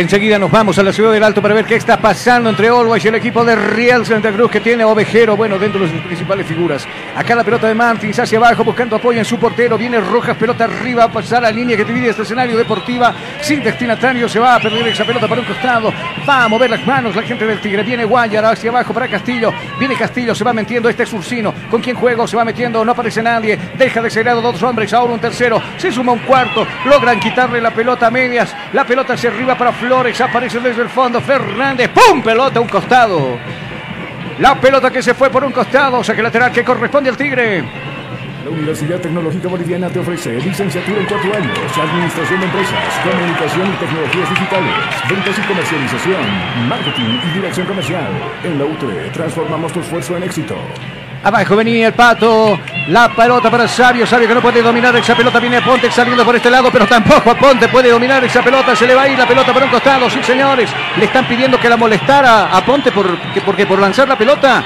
Enseguida 0.00 0.38
nos 0.38 0.50
vamos 0.50 0.78
a 0.78 0.82
la 0.82 0.94
ciudad 0.94 1.12
del 1.12 1.22
Alto 1.22 1.42
para 1.42 1.52
ver 1.52 1.66
qué 1.66 1.74
está 1.74 1.98
pasando 1.98 2.48
entre 2.48 2.68
Always 2.68 3.04
y 3.04 3.08
el 3.08 3.16
equipo 3.16 3.44
de 3.44 3.54
Real 3.54 4.06
Santa 4.06 4.32
Cruz 4.32 4.50
que 4.50 4.58
tiene 4.58 4.82
Ovejero, 4.82 5.36
bueno, 5.36 5.58
dentro 5.58 5.78
de 5.82 5.90
sus 5.90 6.00
principales 6.00 6.46
figuras. 6.46 6.88
Acá 7.14 7.34
la 7.34 7.44
pelota 7.44 7.68
de 7.68 7.74
Martins 7.74 8.18
hacia 8.18 8.38
abajo 8.38 8.64
buscando 8.64 8.96
apoyo 8.96 9.18
en 9.18 9.26
su 9.26 9.38
portero. 9.38 9.76
Viene 9.76 10.00
Rojas, 10.00 10.38
pelota 10.38 10.64
arriba, 10.64 11.04
a 11.04 11.12
pasar 11.12 11.42
la 11.42 11.50
línea 11.50 11.76
que 11.76 11.84
divide 11.84 12.08
este 12.08 12.22
escenario 12.22 12.56
deportiva. 12.56 13.12
Sin 13.42 13.62
destinatario 13.62 14.26
se 14.26 14.38
va 14.38 14.54
a 14.54 14.60
perder 14.60 14.88
esa 14.88 15.04
pelota 15.04 15.28
para 15.28 15.42
un 15.42 15.46
costado. 15.46 15.92
Va 16.26 16.44
a 16.44 16.48
mover 16.48 16.70
las 16.70 16.86
manos 16.86 17.14
la 17.14 17.22
gente 17.22 17.46
del 17.46 17.60
Tigre. 17.60 17.82
Viene 17.82 18.06
Guayar 18.06 18.46
hacia 18.46 18.70
abajo 18.70 18.94
para 18.94 19.06
Castillo. 19.06 19.52
Viene 19.78 19.96
Castillo, 19.96 20.34
se 20.34 20.44
va 20.44 20.54
metiendo 20.54 20.88
este 20.88 21.02
es 21.02 21.12
Ursino. 21.12 21.52
¿Con 21.70 21.82
quién 21.82 21.94
juego? 21.94 22.26
Se 22.26 22.38
va 22.38 22.44
metiendo, 22.46 22.82
no 22.86 22.92
aparece 22.92 23.22
nadie. 23.22 23.58
Deja 23.76 24.00
de 24.00 24.08
ser 24.08 24.24
dos 24.24 24.62
hombres, 24.62 24.94
ahora 24.94 25.12
un 25.12 25.20
tercero. 25.20 25.60
Se 25.76 25.92
suma 25.92 26.12
un 26.12 26.20
cuarto. 26.20 26.66
Logran 26.86 27.20
quitarle 27.20 27.60
la 27.60 27.74
pelota 27.74 28.06
a 28.06 28.10
medias. 28.10 28.56
La 28.72 28.86
pelota 28.86 29.12
hacia 29.12 29.28
arriba 29.28 29.58
para 29.58 29.72
Flores. 29.72 29.89
Aparece 29.90 30.60
desde 30.60 30.82
el 30.82 30.88
fondo 30.88 31.20
Fernández. 31.20 31.90
¡Pum! 31.90 32.22
Pelota 32.22 32.60
a 32.60 32.62
un 32.62 32.68
costado. 32.68 33.36
La 34.38 34.54
pelota 34.54 34.88
que 34.88 35.02
se 35.02 35.14
fue 35.14 35.30
por 35.30 35.42
un 35.42 35.50
costado. 35.50 36.04
Saque 36.04 36.22
lateral 36.22 36.52
que 36.52 36.62
corresponde 36.62 37.10
al 37.10 37.16
Tigre. 37.16 37.64
La 38.44 38.50
Universidad 38.50 39.00
Tecnológica 39.00 39.48
Boliviana 39.48 39.88
te 39.88 39.98
ofrece 39.98 40.40
licenciatura 40.40 41.00
en 41.00 41.06
cuatro 41.06 41.34
años, 41.34 41.58
administración 41.76 42.40
de 42.40 42.46
empresas, 42.46 43.00
comunicación 43.02 43.68
y 43.68 43.76
tecnologías 43.76 44.30
digitales, 44.30 44.74
ventas 45.10 45.38
y 45.38 45.42
comercialización, 45.42 46.68
marketing 46.68 47.18
y 47.28 47.34
dirección 47.34 47.66
comercial. 47.66 48.08
En 48.44 48.58
la 48.58 48.64
UTE 48.64 49.10
transformamos 49.12 49.72
tu 49.72 49.80
esfuerzo 49.80 50.16
en 50.16 50.22
éxito. 50.22 50.56
Abajo 51.22 51.54
venía 51.56 51.88
el 51.88 51.92
pato. 51.92 52.58
La 52.88 53.08
pelota 53.10 53.50
para 53.50 53.68
Sabio. 53.68 54.06
Sabio 54.06 54.26
que 54.26 54.34
no 54.34 54.40
puede 54.40 54.62
dominar 54.62 54.94
esa 54.96 55.14
pelota. 55.14 55.38
Viene 55.38 55.60
Ponte 55.60 55.90
saliendo 55.90 56.24
por 56.24 56.34
este 56.34 56.50
lado, 56.50 56.70
pero 56.72 56.86
tampoco 56.86 57.34
Ponte 57.36 57.68
puede 57.68 57.90
dominar 57.90 58.24
esa 58.24 58.42
pelota. 58.42 58.74
Se 58.74 58.86
le 58.86 58.94
va 58.94 59.02
a 59.02 59.08
ir 59.08 59.18
la 59.18 59.26
pelota 59.26 59.52
por 59.52 59.62
un 59.62 59.68
costado. 59.70 60.08
Sí, 60.08 60.22
señores. 60.22 60.70
Le 60.96 61.04
están 61.04 61.26
pidiendo 61.26 61.58
que 61.60 61.68
la 61.68 61.76
molestara 61.76 62.46
a 62.56 62.64
Ponte 62.64 62.90
por, 62.90 63.18
que- 63.34 63.42
porque 63.42 63.66
por 63.66 63.78
lanzar 63.78 64.08
la 64.08 64.16
pelota. 64.16 64.62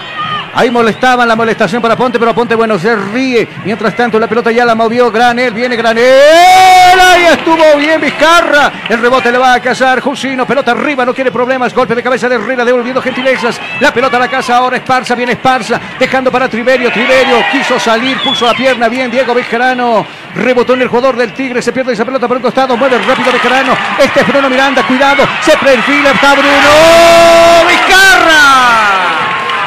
Ahí 0.56 0.70
molestaban 0.70 1.26
la 1.26 1.34
molestación 1.34 1.82
para 1.82 1.96
Ponte, 1.96 2.18
pero 2.18 2.32
Ponte, 2.32 2.54
bueno, 2.54 2.78
se 2.78 2.94
ríe. 2.94 3.48
Mientras 3.64 3.96
tanto, 3.96 4.20
la 4.20 4.28
pelota 4.28 4.52
ya 4.52 4.64
la 4.64 4.76
movió 4.76 5.10
Granel. 5.10 5.52
Viene 5.52 5.74
Granel. 5.74 7.00
Ahí 7.00 7.24
estuvo 7.24 7.76
bien 7.76 8.00
Vizcarra. 8.00 8.72
El 8.88 9.00
rebote 9.00 9.32
le 9.32 9.38
va 9.38 9.54
a 9.54 9.60
cazar 9.60 10.00
Jusino. 10.00 10.46
Pelota 10.46 10.70
arriba, 10.70 11.04
no 11.04 11.12
quiere 11.12 11.32
problemas. 11.32 11.74
Golpe 11.74 11.96
de 11.96 12.02
cabeza 12.02 12.28
de 12.28 12.36
Herrera, 12.36 12.64
devolviendo 12.64 13.02
gentilezas. 13.02 13.60
La 13.80 13.92
pelota 13.92 14.16
a 14.16 14.20
la 14.20 14.28
casa 14.28 14.56
ahora. 14.56 14.76
Esparza, 14.76 15.16
viene 15.16 15.32
Esparza. 15.32 15.80
Dejando 15.98 16.30
para 16.30 16.48
Triverio. 16.48 16.92
Triverio 16.92 17.36
quiso 17.50 17.80
salir, 17.80 18.16
puso 18.22 18.46
la 18.46 18.54
pierna 18.54 18.88
bien. 18.88 19.10
Diego 19.10 19.34
Bejarano. 19.34 20.06
Rebotó 20.36 20.74
en 20.74 20.82
el 20.82 20.88
jugador 20.88 21.16
del 21.16 21.32
Tigre. 21.32 21.62
Se 21.62 21.72
pierde 21.72 21.94
esa 21.94 22.04
pelota 22.04 22.28
por 22.28 22.36
un 22.36 22.42
costado. 22.44 22.76
Mueve 22.76 22.98
rápido 22.98 23.32
Bejarano. 23.32 23.76
Este 23.98 24.20
es 24.20 24.28
Bruno 24.28 24.48
Miranda. 24.48 24.86
Cuidado. 24.86 25.24
Se 25.40 25.56
perfila. 25.56 26.12
Está 26.12 26.32
Bruno. 26.34 27.68
Vizcarra. 27.68 29.23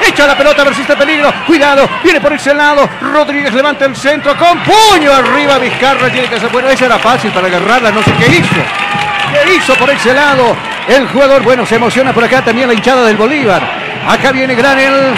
Echa 0.08 0.26
la 0.26 0.38
pelota, 0.38 0.64
persiste 0.64 0.94
el 0.94 1.00
peligro. 1.00 1.34
Cuidado, 1.46 1.88
viene 2.04 2.22
por 2.22 2.34
ese 2.34 2.54
lado. 2.54 2.88
Rodríguez 3.02 3.54
levanta 3.54 3.86
el 3.86 3.96
centro 3.96 4.36
con 4.38 4.60
puño 4.60 5.12
arriba. 5.12 5.58
Vizcarra 5.60 6.10
tiene 6.10 6.30
que 6.30 6.36
hacer. 6.36 6.50
Bueno, 6.50 6.70
esa 6.70 6.86
era 6.86 6.98
fácil 6.98 7.32
para 7.32 7.48
agarrarla, 7.48 7.92
no 7.92 8.02
sé 8.04 8.14
qué 8.14 8.38
hizo. 8.38 8.56
¿Qué 9.32 9.56
hizo 9.56 9.76
por 9.76 9.90
ese 9.90 10.14
lado? 10.14 10.56
El 10.88 11.08
jugador, 11.10 11.44
bueno, 11.44 11.66
se 11.66 11.76
emociona 11.76 12.14
por 12.14 12.24
acá 12.24 12.42
también 12.42 12.68
la 12.68 12.74
hinchada 12.74 13.06
del 13.06 13.18
Bolívar. 13.18 13.62
Acá 14.08 14.32
viene 14.32 14.56
Granel. 14.56 15.14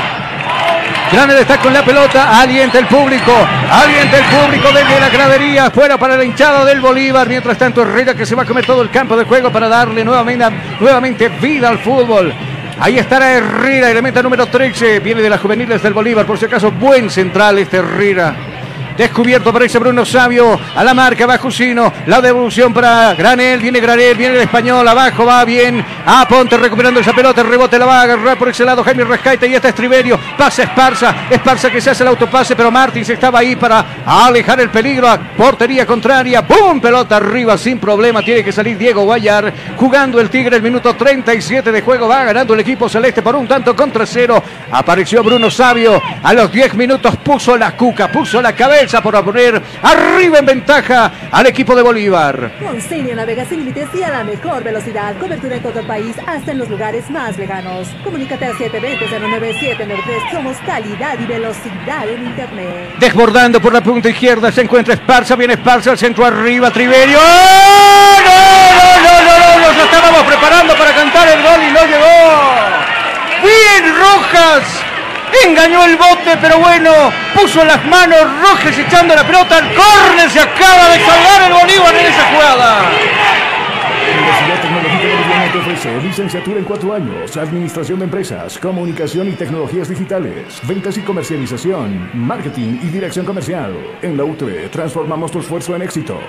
Granel 1.12 1.38
está 1.38 1.58
con 1.58 1.74
la 1.74 1.84
pelota, 1.84 2.40
alienta 2.40 2.80
el 2.80 2.86
público, 2.86 3.32
alienta 3.72 4.18
el 4.18 4.26
público 4.26 4.68
desde 4.72 5.00
la 5.00 5.10
gradería, 5.10 5.72
fuera 5.72 5.98
para 5.98 6.18
la 6.18 6.24
hinchada 6.24 6.66
del 6.66 6.82
Bolívar. 6.82 7.28
Mientras 7.28 7.58
tanto, 7.58 7.84
Herrera 7.84 8.16
que 8.16 8.26
se 8.26 8.36
va 8.36 8.44
a 8.44 8.46
comer 8.46 8.66
todo 8.66 8.82
el 8.82 8.90
campo 8.90 9.16
de 9.16 9.26
juego 9.26 9.52
para 9.52 9.68
darle 9.68 10.04
nuevamente, 10.04 10.46
nuevamente 10.80 11.30
vida 11.30 11.70
al 11.70 11.80
fútbol. 11.80 12.34
Ahí 12.82 12.98
estará 12.98 13.34
Herrera, 13.34 13.92
elemento 13.92 14.24
número 14.24 14.46
13. 14.46 15.00
Viene 15.02 15.22
de 15.22 15.30
las 15.30 15.42
juveniles 15.42 15.84
del 15.84 15.94
Bolívar, 15.94 16.26
por 16.26 16.38
si 16.38 16.46
acaso, 16.46 16.72
buen 16.72 17.10
central 17.10 17.60
este 17.60 17.78
Herrera. 17.78 18.49
Descubierto 19.00 19.52
aparece 19.52 19.80
Bruno 19.80 20.06
Sabio. 20.06 20.60
A 20.76 20.84
la 20.84 20.94
marca 20.94 21.26
va 21.26 21.38
Jusino. 21.38 21.94
La 22.08 22.20
devolución 22.20 22.74
para 22.74 23.14
Granel. 23.14 23.62
Viene 23.62 23.80
Granel. 23.80 24.18
Viene 24.18 24.36
el 24.36 24.42
español. 24.42 24.86
Abajo 24.86 25.26
va 25.26 25.46
bien. 25.46 25.82
A 26.06 26.28
Ponte 26.28 26.58
recuperando 26.58 27.00
esa 27.00 27.14
pelota. 27.14 27.40
El 27.40 27.48
rebote 27.48 27.80
la 27.80 27.86
va 27.86 28.02
a 28.02 28.04
agarrar 28.04 28.38
por 28.38 28.50
ese 28.50 28.66
lado. 28.66 28.84
Jaime 28.84 29.06
Rescaite. 29.06 29.48
Y 29.48 29.56
está 29.56 29.70
Estriberio. 29.70 30.20
Pasa 30.38 30.64
Esparza. 30.64 31.16
Esparza 31.30 31.72
que 31.72 31.80
se 31.80 31.92
hace 31.92 32.04
el 32.04 32.10
autopase. 32.10 32.58
Pero 32.58 32.72
Martins 32.72 33.08
estaba 33.08 33.40
ahí 33.40 33.56
para 33.56 33.86
alejar 34.06 34.60
el 34.60 34.70
peligro. 34.70 35.08
A 35.08 35.18
portería 35.18 35.86
contraria. 35.86 36.46
¡Pum! 36.46 36.82
Pelota 36.82 37.16
arriba 37.16 37.58
sin 37.58 37.80
problema. 37.80 38.22
Tiene 38.22 38.44
que 38.44 38.52
salir 38.52 38.78
Diego 38.78 39.04
Guayar. 39.04 39.54
Jugando 39.78 40.20
el 40.20 40.30
Tigre 40.30 40.58
el 40.58 40.62
minuto 40.62 40.94
37 40.94 41.72
de 41.72 41.82
juego. 41.82 42.10
Va 42.10 42.26
ganando 42.26 42.54
el 42.54 42.60
equipo 42.60 42.90
celeste 42.90 43.22
por 43.22 43.38
un 43.38 43.48
tanto 43.48 43.74
contra 43.78 44.06
cero. 44.06 44.44
Apareció 44.74 45.24
Bruno 45.24 45.50
Sabio. 45.50 46.02
A 46.22 46.34
los 46.34 46.52
10 46.52 46.74
minutos 46.74 47.16
puso 47.24 47.56
la 47.56 47.78
cuca. 47.78 48.12
Puso 48.12 48.42
la 48.42 48.52
cabeza 48.52 48.89
por 48.98 49.24
poner 49.24 49.62
arriba 49.84 50.40
en 50.40 50.46
ventaja 50.48 51.12
al 51.32 51.46
equipo 51.46 51.76
de 51.76 51.84
Bolívar. 51.84 52.54
Con 52.60 52.82
Senio 52.82 53.16
navega 53.16 53.46
sin 53.46 53.60
límites 53.60 53.88
y 53.94 54.02
a 54.02 54.10
la 54.10 54.24
mejor 54.24 54.64
velocidad. 54.64 55.16
Cobertura 55.20 55.58
en 55.58 55.62
todo 55.62 55.80
el 55.80 55.86
país, 55.86 56.16
hasta 56.26 56.52
en 56.52 56.58
los 56.58 56.70
lugares 56.70 57.08
más 57.12 57.38
lejanos. 57.38 57.88
Comunícate 58.04 58.46
al 58.46 58.54
720-09793. 58.54 60.32
Somos 60.32 60.58
calidad 60.66 61.20
y 61.20 61.26
velocidad 61.26 62.10
en 62.10 62.26
Internet. 62.26 62.96
Desbordando 63.00 63.62
por 63.62 63.74
la 63.74 63.82
punta 63.82 64.10
izquierda 64.10 64.52
se 64.52 64.62
encuentra 64.62 64.96
Esparza. 64.96 65.36
Viene 65.36 65.54
Esparza 65.54 65.92
al 65.92 65.98
centro 65.98 66.26
arriba. 66.26 66.72
Triverio. 66.72 67.20
¡Oh! 67.22 68.18
¡No, 68.26 69.04
no, 69.04 69.22
no, 69.22 69.40
no! 69.40 69.68
Nos 69.68 69.84
estábamos 69.84 70.24
preparando 70.24 70.74
para 70.76 70.96
cantar 70.96 71.28
el 71.28 71.44
gol 71.44 71.62
y 71.62 71.72
no 71.72 71.86
llegó. 71.86 72.90
Bien, 73.44 73.96
Rojas. 73.96 74.89
Engañó 75.46 75.86
el 75.86 75.96
bote, 75.96 76.38
pero 76.42 76.58
bueno, 76.60 76.92
puso 77.34 77.64
las 77.64 77.84
manos 77.86 78.20
rojas 78.42 78.78
echando 78.78 79.16
la 79.16 79.26
pelota 79.26 79.58
al 79.58 79.74
córner. 79.74 80.30
Se 80.30 80.40
acaba 80.40 80.90
de 80.90 81.00
salvar 81.00 81.42
el 81.48 81.54
Bolívar 81.54 81.96
en 81.96 82.06
esa 82.06 82.24
jugada. 82.26 82.90
Universidad 84.12 84.62
Tecnológica 84.62 85.08
Boliviana 85.08 85.52
te 85.52 85.58
ofrece 85.60 86.02
licenciatura 86.02 86.60
en 86.60 86.66
cuatro 86.66 86.94
años, 86.94 87.38
administración 87.38 88.00
de 88.00 88.06
empresas, 88.06 88.58
comunicación 88.58 89.28
y 89.28 89.32
tecnologías 89.34 89.88
digitales, 89.88 90.60
ventas 90.64 90.98
y 90.98 91.02
comercialización, 91.02 92.10
marketing 92.14 92.80
y 92.82 92.88
dirección 92.88 93.26
comercial. 93.26 93.74
En 94.02 94.18
la 94.18 94.24
UTE 94.24 94.70
transformamos 94.70 95.32
tu 95.32 95.40
esfuerzo 95.40 95.76
en 95.76 95.84
éxito. 95.84 96.20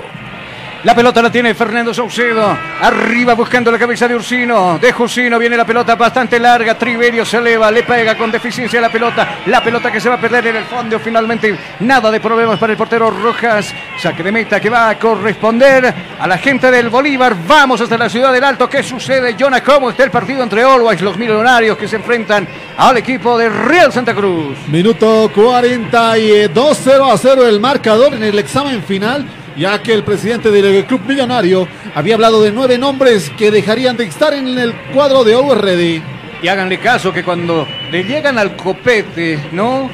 La 0.82 0.94
pelota 0.94 1.20
la 1.20 1.30
tiene 1.30 1.54
Fernando 1.54 1.92
Saucedo. 1.92 2.56
Arriba 2.80 3.34
buscando 3.34 3.70
la 3.70 3.78
cabeza 3.78 4.08
de 4.08 4.14
Ursino. 4.14 4.78
De 4.78 4.94
Ursino 4.98 5.38
viene 5.38 5.54
la 5.54 5.66
pelota 5.66 5.94
bastante 5.94 6.40
larga. 6.40 6.78
Triverio 6.78 7.22
se 7.26 7.36
eleva, 7.36 7.70
le 7.70 7.82
pega 7.82 8.16
con 8.16 8.30
deficiencia 8.30 8.80
la 8.80 8.88
pelota. 8.90 9.40
La 9.44 9.62
pelota 9.62 9.92
que 9.92 10.00
se 10.00 10.08
va 10.08 10.14
a 10.14 10.20
perder 10.20 10.46
en 10.46 10.56
el 10.56 10.64
fondo. 10.64 10.98
Finalmente, 10.98 11.54
nada 11.80 12.10
de 12.10 12.18
problemas 12.18 12.58
para 12.58 12.72
el 12.72 12.78
portero 12.78 13.10
Rojas. 13.10 13.74
Saque 13.98 14.22
de 14.22 14.32
meta 14.32 14.58
que 14.58 14.70
va 14.70 14.88
a 14.88 14.98
corresponder 14.98 15.94
a 16.18 16.26
la 16.26 16.38
gente 16.38 16.70
del 16.70 16.88
Bolívar. 16.88 17.36
Vamos 17.46 17.82
hasta 17.82 17.98
la 17.98 18.08
ciudad 18.08 18.32
del 18.32 18.44
Alto. 18.44 18.66
¿Qué 18.66 18.82
sucede, 18.82 19.36
Jonah? 19.38 19.62
¿Cómo 19.62 19.90
está 19.90 20.04
el 20.04 20.10
partido 20.10 20.42
entre 20.42 20.62
Always, 20.62 21.02
los 21.02 21.18
millonarios 21.18 21.76
que 21.76 21.88
se 21.88 21.96
enfrentan 21.96 22.48
al 22.78 22.96
equipo 22.96 23.36
de 23.36 23.50
Real 23.50 23.92
Santa 23.92 24.14
Cruz? 24.14 24.56
Minuto 24.68 25.30
42, 25.34 26.80
0 26.82 27.12
a 27.12 27.18
0 27.18 27.46
el 27.46 27.60
marcador 27.60 28.14
en 28.14 28.22
el 28.22 28.38
examen 28.38 28.82
final, 28.82 29.26
ya 29.56 29.82
que 29.82 29.92
el 29.92 30.04
presidente 30.04 30.50
del 30.50 30.84
club 30.86 31.02
millonario 31.06 31.68
había 31.94 32.14
hablado 32.14 32.42
de 32.42 32.52
nueve 32.52 32.78
nombres 32.78 33.30
que 33.30 33.50
dejarían 33.50 33.96
de 33.96 34.04
estar 34.04 34.32
en 34.34 34.58
el 34.58 34.74
cuadro 34.94 35.24
de 35.24 35.34
Always 35.34 35.60
Ready. 35.60 36.02
Y 36.42 36.48
háganle 36.48 36.78
caso 36.78 37.12
que 37.12 37.22
cuando 37.22 37.66
le 37.90 38.04
llegan 38.04 38.38
al 38.38 38.56
copete, 38.56 39.38
¿no? 39.52 39.90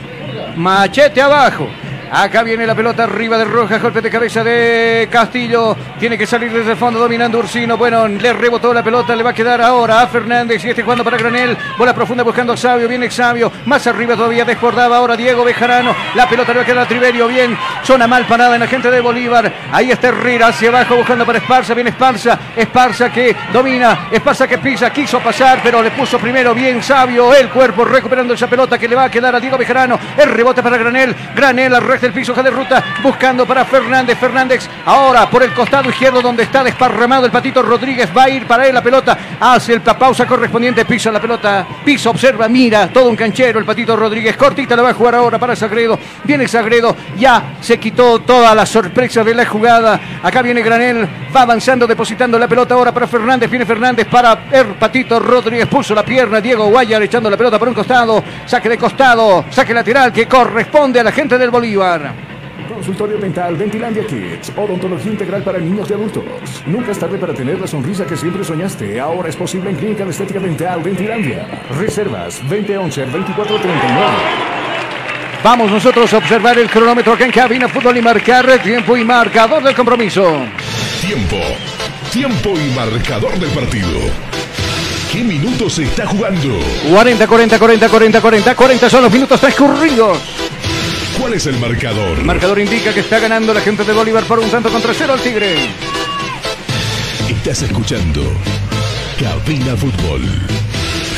Machete 0.57 1.21
abajo. 1.21 1.69
Acá 2.11 2.45
viene 2.45 2.67
la 2.67 2.75
pelota 2.75 3.03
arriba 3.03 3.37
de 3.37 3.45
Rojas, 3.45 3.83
golpe 3.83 4.01
de 4.01 4.11
cabeza 4.11 4.45
de 4.45 5.09
Castillo. 5.11 5.77
Tiene 5.99 6.17
que 6.17 6.27
salir 6.27 6.53
desde 6.53 6.73
el 6.73 6.77
fondo 6.77 7.01
dominando 7.01 7.39
Ursino. 7.39 7.77
Bueno, 7.77 8.07
le 8.07 8.33
rebotó 8.33 8.73
la 8.73 8.83
pelota, 8.83 9.17
le 9.17 9.25
va 9.25 9.31
a 9.31 9.35
quedar 9.35 9.61
ahora 9.61 10.03
a 10.03 10.07
Fernández 10.07 10.65
y 10.65 10.71
este 10.71 10.83
jugando 10.83 11.03
para 11.03 11.17
Granel. 11.17 11.57
Bola 11.77 11.95
profunda 11.95 12.23
buscando 12.23 12.53
a 12.53 12.57
Sabio, 12.57 12.87
viene 12.89 13.11
Sabio. 13.11 13.51
Más 13.65 13.87
arriba 13.89 14.15
todavía 14.15 14.45
desbordaba 14.45 14.99
ahora 14.99 15.17
Diego 15.17 15.45
Bejarano. 15.45 15.95
La 16.15 16.29
pelota 16.29 16.53
le 16.53 16.59
va 16.59 16.63
a 16.63 16.67
quedar 16.67 16.85
a 16.85 16.89
Triverio, 16.89 17.27
bien. 17.27 17.59
Zona 17.83 18.07
mal 18.07 18.25
parada 18.27 18.55
en 18.55 18.61
la 18.61 18.69
gente 18.69 18.89
de 18.89 19.01
Bolívar. 19.01 19.53
Ahí 19.73 19.91
está 19.91 20.09
Herrera 20.09 20.49
hacia 20.49 20.69
abajo 20.69 20.97
buscando 20.97 21.27
para 21.27 21.39
Esparza. 21.39 21.75
Viene 21.75 21.91
Esparza. 21.91 22.39
Esparza 22.55 23.11
que 23.11 23.35
domina. 23.53 24.09
Esparza 24.13 24.47
que 24.47 24.59
pisa. 24.59 24.91
Quiso 24.91 25.19
pasar, 25.19 25.59
pero 25.63 25.83
le 25.83 25.91
puso 25.91 26.19
primero 26.19 26.55
bien 26.55 26.83
Sabio 26.83 27.35
el 27.35 27.49
cuerpo 27.49 27.85
recuperando 27.85 28.35
esa 28.35 28.47
pelota 28.47 28.79
que 28.79 28.87
le 28.87 28.95
va 28.95 29.05
a 29.05 29.11
quedar 29.11 29.35
a 29.35 29.41
Diego 29.41 29.59
Bejarano. 29.59 29.99
El 30.17 30.31
rebote 30.31 30.63
para 30.63 30.77
Granel. 30.77 31.15
Granel 31.35 31.75
al 31.75 31.83
resto 31.97 32.07
del 32.07 32.13
piso, 32.15 32.35
de 32.35 32.51
ruta, 32.51 32.85
buscando 33.03 33.47
para 33.47 33.65
Fernández. 33.65 34.19
Fernández 34.19 34.69
ahora 34.85 35.29
por 35.31 35.43
el 35.43 35.53
costado 35.55 35.89
izquierdo 35.89 36.21
donde 36.21 36.43
está 36.43 36.63
desparramado 36.63 37.25
el 37.25 37.33
patito 37.33 37.63
Rodríguez. 37.63 38.11
Va 38.17 38.25
a 38.25 38.29
ir 38.31 38.47
para 38.47 38.67
él 38.67 38.75
la 38.75 38.83
pelota. 38.83 39.17
Hace 39.41 39.73
el 39.75 39.81
pa- 39.81 39.99
pausa 39.99 40.27
correspondiente. 40.27 40.85
Pisa 40.85 41.11
la 41.11 41.21
pelota. 41.21 41.67
Pisa, 41.85 42.11
observa, 42.11 42.49
mira. 42.49 42.89
Todo 42.89 43.09
un 43.09 43.17
canchero 43.17 43.59
el 43.59 43.65
patito 43.65 43.97
Rodríguez. 43.97 44.37
Cortita 44.37 44.77
la 44.77 44.83
va 44.83 44.91
a 44.91 44.95
jugar 44.95 45.15
ahora 45.15 45.39
para 45.39 45.57
Sagredo. 45.57 45.99
Viene 46.25 46.47
Sagredo. 46.47 46.95
Ya 47.17 47.55
se 47.61 47.79
quitó 47.79 48.19
toda 48.21 48.55
la 48.55 48.67
sorpresa 48.67 49.25
de 49.25 49.35
la 49.35 49.47
jugada. 49.47 49.99
Acá 50.23 50.43
viene 50.43 50.63
Granel. 50.63 51.09
Va 51.35 51.43
avanzando, 51.43 51.87
depositando 51.87 52.39
la 52.39 52.47
pelota 52.49 52.75
ahora 52.75 52.93
para 52.93 53.07
Fernández. 53.07 53.49
Viene 53.51 53.65
Fernández 53.65 54.07
para 54.11 54.45
el 54.53 54.67
patito 54.75 55.19
Rodríguez. 55.19 55.67
Puso 55.67 55.95
la 55.95 56.05
pierna. 56.05 56.41
Diego 56.41 56.67
Guayar 56.67 57.03
echando 57.03 57.31
la 57.31 57.37
pelota 57.37 57.59
por 57.59 57.69
un 57.69 57.75
costado. 57.75 58.23
Saque 58.45 58.69
de 58.69 58.77
costado. 58.77 59.45
Saque 59.51 59.73
lateral 59.73 60.13
que 60.13 60.27
corresponde 60.27 61.01
a 61.01 61.05
la 61.05 61.13
gente 61.13 61.39
del 61.39 61.51
Bolívar. 61.51 61.86
Consultorio 62.69 63.17
Dental 63.19 63.57
Ventilandia 63.57 64.05
Kids. 64.07 64.53
Odontología 64.57 65.13
integral 65.13 65.43
para 65.43 65.59
niños 65.59 65.89
y 65.89 65.93
adultos. 65.93 66.25
Nunca 66.67 66.91
es 66.91 66.99
tarde 66.99 67.17
para 67.17 67.33
tener 67.33 67.61
la 67.61 67.67
sonrisa 67.67 68.05
que 68.05 68.17
siempre 68.17 68.45
soñaste. 68.45 69.01
Ahora 69.01 69.29
es 69.29 69.37
posible 69.37 69.71
en 69.71 69.77
Clínica 69.77 70.05
de 70.05 70.11
Estética 70.11 70.41
Dental 70.41 70.83
Ventilandia. 70.83 71.47
Reservas 71.79 72.43
2011-2439. 72.45 73.67
Vamos 75.45 75.71
nosotros 75.71 76.13
a 76.13 76.19
observar 76.19 76.59
el 76.59 76.69
cronómetro 76.69 77.13
acá 77.13 77.25
en 77.25 77.31
cabina 77.31 77.69
fútbol 77.69 77.97
y 77.97 78.03
marcar 78.03 78.47
tiempo 78.63 78.97
y 78.97 79.05
marcador 79.05 79.63
del 79.63 79.75
compromiso. 79.75 80.41
Tiempo. 81.01 81.37
Tiempo 82.11 82.55
y 82.59 82.75
marcador 82.75 83.39
del 83.39 83.51
partido. 83.51 84.01
¿Qué 85.13 85.23
minutos 85.23 85.75
se 85.75 85.85
está 85.85 86.07
jugando? 86.07 86.59
40, 86.91 87.27
40, 87.27 87.59
40, 87.59 87.89
40, 87.89 88.21
40, 88.21 88.55
40 88.55 88.91
son 88.91 89.03
los 89.03 89.13
minutos 89.13 89.41
transcurridos. 89.41 90.19
¿Cuál 91.19 91.35
es 91.35 91.47
el 91.47 91.59
marcador? 91.59 92.19
El 92.19 92.25
marcador 92.25 92.59
indica 92.59 92.93
que 92.93 93.01
está 93.01 93.19
ganando 93.19 93.55
la 93.55 93.61
gente 93.61 93.85
de 93.85 93.93
Bolívar 93.93 94.25
por 94.25 94.39
un 94.39 94.51
tanto 94.51 94.71
contra 94.71 94.93
cero 94.95 95.15
al 95.15 95.21
Tigre. 95.21 95.57
Estás 97.29 97.63
escuchando 97.63 98.23
Cabina 99.19 99.77
Fútbol. 99.77 100.23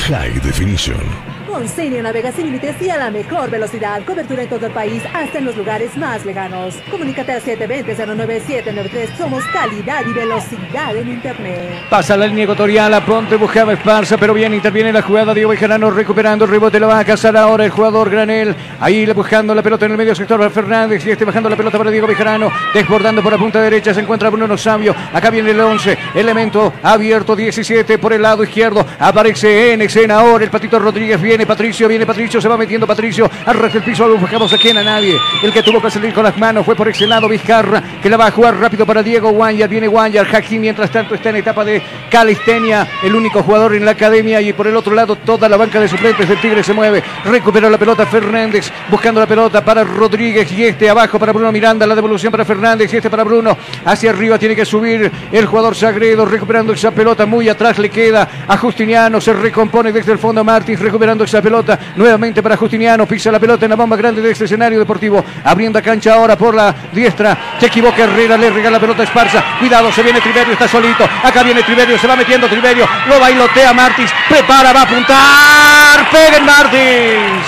High 0.09 0.41
Definition. 0.41 1.38
Con 1.49 1.67
Senio 1.67 2.03
navega 2.03 2.31
sin 2.31 2.47
límites 2.47 2.77
y 2.83 2.91
a 2.91 2.99
la 2.99 3.11
mejor 3.11 3.51
velocidad. 3.51 4.05
Cobertura 4.05 4.43
en 4.43 4.49
todo 4.49 4.67
el 4.67 4.73
país, 4.73 5.03
hasta 5.15 5.39
en 5.39 5.47
los 5.47 5.57
lugares 5.57 5.97
más 5.97 6.25
lejanos. 6.25 6.77
Comunícate 6.91 7.33
al 7.33 7.43
720-09793. 7.43 9.17
Somos 9.17 9.43
calidad 9.47 10.03
y 10.07 10.13
velocidad 10.13 10.95
en 10.95 11.09
Internet. 11.09 11.87
Pasa 11.89 12.17
la 12.17 12.27
línea 12.27 12.45
ecuatorial, 12.45 12.93
a 12.93 13.05
Ponte 13.05 13.37
buscaba 13.37 13.73
Esparza, 13.73 14.19
pero 14.19 14.35
bien 14.35 14.53
interviene 14.53 14.93
la 14.93 15.03
jugada 15.03 15.33
Diego 15.33 15.51
Bejarano 15.51 15.91
recuperando 15.91 16.45
el 16.45 16.51
rebote, 16.51 16.79
lo 16.79 16.89
va 16.89 16.99
a 16.99 17.05
cazar 17.05 17.37
ahora 17.37 17.65
el 17.65 17.71
jugador 17.71 18.11
Granel, 18.11 18.55
ahí 18.79 19.07
buscando 19.13 19.55
la 19.55 19.63
pelota 19.63 19.87
en 19.87 19.93
el 19.93 19.99
medio 19.99 20.15
sector 20.15 20.39
para 20.39 20.51
Fernández 20.51 21.05
y 21.07 21.11
este 21.11 21.25
bajando 21.25 21.49
la 21.49 21.57
pelota 21.57 21.79
para 21.79 21.91
Diego 21.91 22.07
Bejarano, 22.07 22.53
desbordando 22.75 23.23
por 23.23 23.33
la 23.33 23.39
punta 23.39 23.61
derecha 23.61 23.95
se 23.95 24.01
encuentra 24.01 24.29
Bruno 24.29 24.59
Sabio, 24.59 24.95
acá 25.13 25.31
viene 25.31 25.51
el 25.51 25.61
11, 25.61 25.97
elemento 26.15 26.75
abierto 26.83 27.35
17 27.35 27.99
por 27.99 28.13
el 28.13 28.23
lado 28.23 28.45
izquierdo, 28.45 28.85
aparece 28.99 29.73
en 29.73 29.83
escena 29.83 30.21
ahora 30.21 30.45
el 30.45 30.51
Patito 30.51 30.79
Rodríguez, 30.79 31.21
viene 31.21 31.38
Patricio, 31.47 31.89
viene 31.89 32.07
Patricio, 32.07 32.41
se 32.41 32.49
va 32.49 32.57
metiendo 32.57 32.87
Patricio, 32.87 33.31
al 33.47 33.59
resto 33.59 33.79
del 33.79 33.85
piso 33.85 34.09
buscamos 34.17 34.53
aquí 34.53 34.71
a 34.71 34.75
nadie, 34.75 35.19
el 35.43 35.53
que 35.53 35.63
tuvo 35.63 35.81
que 35.81 35.91
salir 35.91 36.13
con 36.13 36.25
las 36.25 36.37
manos 36.37 36.65
fue 36.65 36.75
por 36.75 36.89
ese 36.89 37.07
lado 37.07 37.29
Vizcarra, 37.29 37.83
que 38.03 38.09
la 38.09 38.17
va 38.17 38.27
a 38.27 38.31
jugar 38.31 38.57
rápido 38.59 38.87
para 38.87 39.03
Diego 39.03 39.31
Guanyar, 39.31 39.69
viene 39.69 39.87
Guanyar, 39.89 40.27
Hakim 40.35 40.61
mientras 40.61 40.91
tanto 40.91 41.15
está 41.15 41.31
en 41.31 41.37
etapa 41.37 41.65
de 41.65 41.83
calistenia, 42.11 42.87
el 43.03 43.15
único 43.15 43.43
jugador 43.43 43.75
en 43.75 43.85
la 43.85 43.93
academia 43.93 44.41
y 44.41 44.53
por 44.53 44.67
el 44.67 44.77
otro 44.77 44.95
lado 44.95 45.17
toda 45.17 45.49
la 45.49 45.57
banca 45.57 45.81
de 45.81 45.89
suplentes 45.89 46.29
del 46.29 46.41
Tigre 46.41 46.63
se 46.63 46.73
mueve, 46.73 47.03
recupera 47.25 47.71
la 47.71 47.79
pelota 47.79 48.07
Fernández, 48.07 48.71
buscando 48.91 49.21
la 49.21 49.27
pelota 49.27 49.65
para 49.65 49.85
Rodríguez 49.85 50.51
y 50.53 50.65
este 50.65 50.89
abajo 50.89 51.19
para 51.19 51.33
Bruno 51.33 51.53
Miranda, 51.53 51.87
la 51.87 51.95
devolución 51.95 52.31
para 52.31 52.45
Fernández 52.45 52.93
y 52.93 52.97
este 52.97 53.11
para 53.11 53.25
Bruno, 53.25 53.57
hacia 53.85 54.11
arriba 54.11 54.39
tiene 54.39 54.57
que 54.57 54.65
subir 54.65 55.11
el 55.31 55.47
jugador 55.47 55.75
Sagredo, 55.75 56.25
recuperando 56.25 56.73
esa 56.73 56.91
pelota 56.91 57.27
muy 57.27 57.49
atrás 57.49 57.79
le 57.79 57.91
queda 57.91 58.29
a 58.47 58.57
Justiniano, 58.57 59.21
se 59.21 59.33
recompone 59.33 59.93
desde 59.93 60.13
el 60.13 60.19
fondo 60.19 60.43
Martins, 60.45 60.81
recuperando 60.81 61.25
esa 61.29 61.43
pelota 61.43 61.79
nuevamente 61.97 62.43
para 62.43 62.57
Justiniano. 62.57 63.07
Pisa 63.07 63.31
la 63.31 63.39
pelota 63.39 63.67
en 63.67 63.71
la 63.71 63.77
bomba 63.77 63.97
grande 63.97 64.21
de 64.21 64.31
este 64.31 64.45
escenario 64.45 64.79
deportivo. 64.79 65.25
Abriendo 65.45 65.83
cancha 65.83 66.15
ahora 66.15 66.37
por 66.37 66.55
la 66.55 66.75
diestra. 66.93 67.37
Se 67.61 67.67
equivoca 67.67 68.05
Herrera, 68.05 68.37
le 68.37 68.51
regala 68.51 68.77
la 68.77 68.81
pelota 68.81 69.03
a 69.03 69.05
Esparza. 69.05 69.45
Cuidado, 69.59 69.93
se 69.93 70.03
viene 70.03 70.21
Triverio, 70.21 70.53
está 70.53 70.67
solito. 70.67 71.05
Acá 71.23 71.43
viene 71.43 71.63
Triverio, 71.63 71.99
se 71.99 72.07
va 72.07 72.17
metiendo 72.17 72.49
Triverio. 72.49 72.87
Lo 73.09 73.21
bailotea 73.21 73.73
Martins. 73.73 74.11
Prepara, 74.29 74.73
va 74.73 74.81
a 74.81 74.85
apuntar. 74.85 76.11
Peguen 76.11 76.45
Martins. 76.45 77.47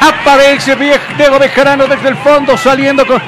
Aparece 0.00 0.76
Diego 1.16 1.38
Bejarano 1.38 1.86
desde 1.86 2.08
el 2.08 2.16
fondo 2.16 2.56
saliendo 2.56 3.06
con... 3.06 3.20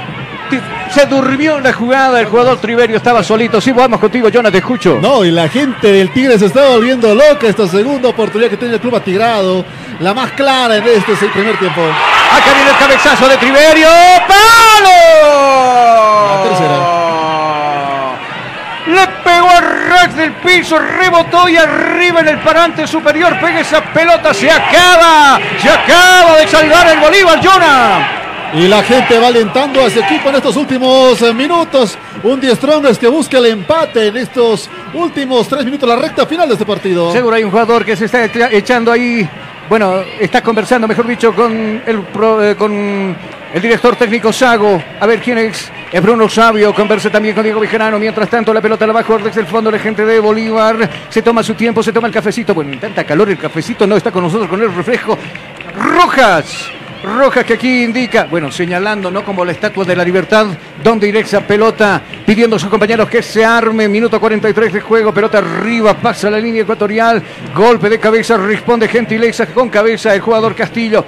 Se 0.90 1.06
durmió 1.06 1.56
en 1.56 1.64
la 1.64 1.72
jugada, 1.72 2.20
el 2.20 2.26
jugador 2.26 2.58
Triverio 2.58 2.96
estaba 2.96 3.22
solito. 3.22 3.60
Sí, 3.60 3.72
vamos 3.72 3.98
contigo, 3.98 4.28
Jonathan, 4.28 4.52
te 4.52 4.58
escucho. 4.58 4.98
No, 5.00 5.24
y 5.24 5.30
la 5.30 5.48
gente 5.48 5.90
del 5.90 6.12
Tigre 6.12 6.38
se 6.38 6.46
está 6.46 6.68
volviendo 6.68 7.14
loca 7.14 7.46
esta 7.46 7.66
segunda 7.66 8.10
oportunidad 8.10 8.50
que 8.50 8.56
tiene 8.56 8.74
el 8.74 8.80
club 8.80 8.96
atigrado. 8.96 9.64
La 10.00 10.12
más 10.12 10.32
clara 10.32 10.76
en 10.76 10.86
este 10.86 11.12
es 11.12 11.22
el 11.22 11.30
primer 11.30 11.58
tiempo. 11.58 11.80
Acá 11.80 12.52
viene 12.54 12.70
el 12.70 12.76
cabezazo 12.76 13.28
de 13.28 13.36
Triverio. 13.38 13.88
¡Palo! 14.28 14.90
La 16.28 16.42
tercera. 16.48 17.02
Le 18.86 19.06
pegó 19.24 19.48
a 19.48 19.60
ras 19.60 20.16
del 20.16 20.32
piso, 20.32 20.78
rebotó 20.78 21.48
y 21.48 21.56
arriba 21.56 22.20
en 22.20 22.28
el 22.28 22.38
parante 22.40 22.86
superior 22.86 23.38
pega 23.40 23.60
esa 23.60 23.80
pelota. 23.80 24.34
Se 24.34 24.50
acaba, 24.50 25.38
se 25.58 25.70
acaba 25.70 26.36
de 26.36 26.48
salvar 26.48 26.88
el 26.88 26.98
Bolívar, 26.98 27.40
Jonah. 27.42 28.21
Y 28.54 28.68
la 28.68 28.82
gente 28.82 29.18
va 29.18 29.28
alentando 29.28 29.80
a 29.80 29.86
ese 29.86 30.00
equipo 30.00 30.28
en 30.28 30.34
estos 30.36 30.56
últimos 30.56 31.20
eh, 31.22 31.32
minutos. 31.32 31.96
Un 32.22 32.38
Die 32.38 32.54
Strongers 32.54 32.98
que 32.98 33.08
busca 33.08 33.38
el 33.38 33.46
empate 33.46 34.08
en 34.08 34.16
estos 34.18 34.68
últimos 34.92 35.48
tres 35.48 35.64
minutos, 35.64 35.88
la 35.88 35.96
recta 35.96 36.26
final 36.26 36.46
de 36.48 36.54
este 36.54 36.66
partido. 36.66 37.10
Seguro 37.12 37.34
hay 37.36 37.44
un 37.44 37.50
jugador 37.50 37.82
que 37.84 37.96
se 37.96 38.04
está 38.04 38.24
echa- 38.26 38.50
echando 38.52 38.92
ahí. 38.92 39.26
Bueno, 39.70 40.02
está 40.20 40.42
conversando, 40.42 40.86
mejor 40.86 41.06
dicho, 41.06 41.34
con 41.34 41.50
el, 41.86 42.04
eh, 42.42 42.54
con 42.58 43.16
el 43.54 43.62
director 43.62 43.96
técnico 43.96 44.30
Sago. 44.32 44.82
A 45.00 45.06
ver 45.06 45.20
quién 45.20 45.38
es. 45.38 45.70
Es 45.90 46.02
Bruno 46.02 46.28
Sabio. 46.28 46.74
Conversa 46.74 47.08
también 47.08 47.34
con 47.34 47.44
Diego 47.44 47.58
Vigerano. 47.60 47.98
Mientras 47.98 48.28
tanto, 48.28 48.52
la 48.52 48.60
pelota 48.60 48.86
la 48.86 49.02
desde 49.24 49.40
el 49.40 49.46
fondo 49.46 49.70
la 49.70 49.78
gente 49.78 50.04
de 50.04 50.20
Bolívar. 50.20 50.76
Se 51.08 51.22
toma 51.22 51.42
su 51.42 51.54
tiempo, 51.54 51.82
se 51.82 51.92
toma 51.92 52.06
el 52.08 52.12
cafecito. 52.12 52.52
Bueno, 52.52 52.74
en 52.74 52.80
tanta 52.80 53.04
calor 53.04 53.30
el 53.30 53.38
cafecito 53.38 53.86
no 53.86 53.96
está 53.96 54.10
con 54.10 54.24
nosotros 54.24 54.48
con 54.50 54.60
el 54.60 54.74
refresco. 54.74 55.16
Rojas. 55.74 56.70
Rojas 57.02 57.44
que 57.44 57.54
aquí 57.54 57.82
indica, 57.82 58.28
bueno, 58.30 58.52
señalando, 58.52 59.10
¿no? 59.10 59.24
Como 59.24 59.44
la 59.44 59.50
estatua 59.50 59.84
de 59.84 59.96
la 59.96 60.04
libertad, 60.04 60.46
donde 60.84 61.08
esa 61.18 61.40
pelota, 61.40 62.00
pidiendo 62.24 62.54
a 62.54 62.58
sus 62.60 62.70
compañeros 62.70 63.08
que 63.08 63.22
se 63.22 63.44
arme. 63.44 63.88
Minuto 63.88 64.20
43 64.20 64.72
de 64.72 64.80
juego, 64.80 65.12
pelota 65.12 65.38
arriba, 65.38 65.94
pasa 65.94 66.30
la 66.30 66.38
línea 66.38 66.62
ecuatorial. 66.62 67.20
Golpe 67.54 67.88
de 67.88 67.98
cabeza, 67.98 68.36
responde 68.36 68.86
Gentileza 68.86 69.46
con 69.46 69.68
cabeza 69.68 70.14
el 70.14 70.20
jugador 70.20 70.54
Castillo. 70.54 71.04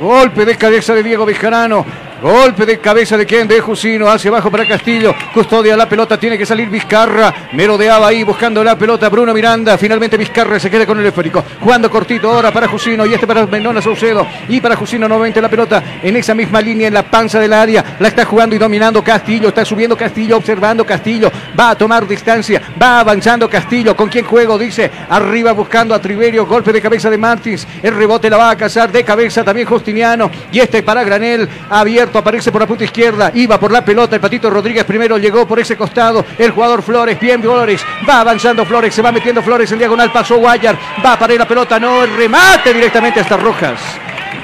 Golpe 0.00 0.44
de 0.44 0.56
cabeza 0.56 0.94
de 0.94 1.02
Diego 1.02 1.24
Bejarano. 1.24 1.84
Golpe 2.22 2.64
de 2.64 2.78
cabeza 2.78 3.16
de 3.16 3.26
quien 3.26 3.48
de 3.48 3.60
Jusino 3.60 4.08
hacia 4.08 4.28
abajo 4.28 4.48
para 4.48 4.64
Castillo. 4.64 5.12
Custodia 5.34 5.76
la 5.76 5.88
pelota, 5.88 6.16
tiene 6.20 6.38
que 6.38 6.46
salir 6.46 6.70
Vizcarra. 6.70 7.34
Merodeaba 7.52 8.06
ahí 8.06 8.22
buscando 8.22 8.62
la 8.62 8.78
pelota 8.78 9.08
Bruno 9.08 9.34
Miranda. 9.34 9.76
Finalmente 9.76 10.16
Vizcarra 10.16 10.60
se 10.60 10.70
queda 10.70 10.86
con 10.86 11.00
el 11.00 11.06
esférico. 11.06 11.42
Jugando 11.58 11.90
cortito 11.90 12.30
ahora 12.30 12.52
para 12.52 12.68
Jusino 12.68 13.04
y 13.06 13.14
este 13.14 13.26
para 13.26 13.44
Menona 13.46 13.82
Saucedo. 13.82 14.24
Y 14.48 14.60
para 14.60 14.76
Jusino 14.76 15.08
nuevamente 15.08 15.42
la 15.42 15.48
pelota 15.48 15.82
en 16.00 16.16
esa 16.16 16.32
misma 16.32 16.60
línea 16.60 16.86
en 16.86 16.94
la 16.94 17.02
panza 17.02 17.40
del 17.40 17.52
área. 17.52 17.96
La 17.98 18.06
está 18.06 18.24
jugando 18.24 18.54
y 18.54 18.58
dominando 18.60 19.02
Castillo. 19.02 19.48
Está 19.48 19.64
subiendo 19.64 19.96
Castillo, 19.96 20.36
observando 20.36 20.86
Castillo. 20.86 21.28
Va 21.58 21.70
a 21.70 21.74
tomar 21.74 22.06
distancia. 22.06 22.62
Va 22.80 23.00
avanzando 23.00 23.50
Castillo. 23.50 23.96
¿Con 23.96 24.08
quién 24.08 24.26
juego? 24.26 24.56
Dice 24.58 24.88
arriba 25.08 25.50
buscando 25.50 25.92
a 25.92 26.00
Triverio. 26.00 26.46
Golpe 26.46 26.72
de 26.72 26.80
cabeza 26.80 27.10
de 27.10 27.18
Martins. 27.18 27.66
El 27.82 27.96
rebote 27.96 28.30
la 28.30 28.36
va 28.36 28.50
a 28.50 28.56
cazar 28.56 28.92
de 28.92 29.02
cabeza 29.02 29.42
también 29.42 29.66
Justiniano. 29.66 30.30
Y 30.52 30.60
este 30.60 30.84
para 30.84 31.02
Granel. 31.02 31.48
Abierto, 31.68 32.11
aparece 32.18 32.52
por 32.52 32.60
la 32.60 32.66
punta 32.66 32.84
izquierda. 32.84 33.30
Iba 33.34 33.58
por 33.58 33.72
la 33.72 33.84
pelota. 33.84 34.16
El 34.16 34.20
Patito 34.20 34.50
Rodríguez 34.50 34.84
primero 34.84 35.18
llegó 35.18 35.46
por 35.46 35.58
ese 35.60 35.76
costado. 35.76 36.24
El 36.38 36.50
jugador 36.50 36.82
Flores. 36.82 37.18
Bien 37.18 37.40
Flores. 37.40 37.84
Va 38.08 38.20
avanzando 38.20 38.64
Flores. 38.64 38.94
Se 38.94 39.02
va 39.02 39.12
metiendo 39.12 39.42
Flores 39.42 39.70
en 39.72 39.78
diagonal. 39.78 40.12
Pasó 40.12 40.36
Guayar. 40.36 40.78
Va 41.04 41.18
para 41.18 41.32
ir 41.32 41.38
la 41.38 41.48
pelota. 41.48 41.78
No, 41.78 42.02
el 42.04 42.16
remate 42.16 42.72
directamente 42.72 43.20
hasta 43.20 43.36
Rojas. 43.36 43.80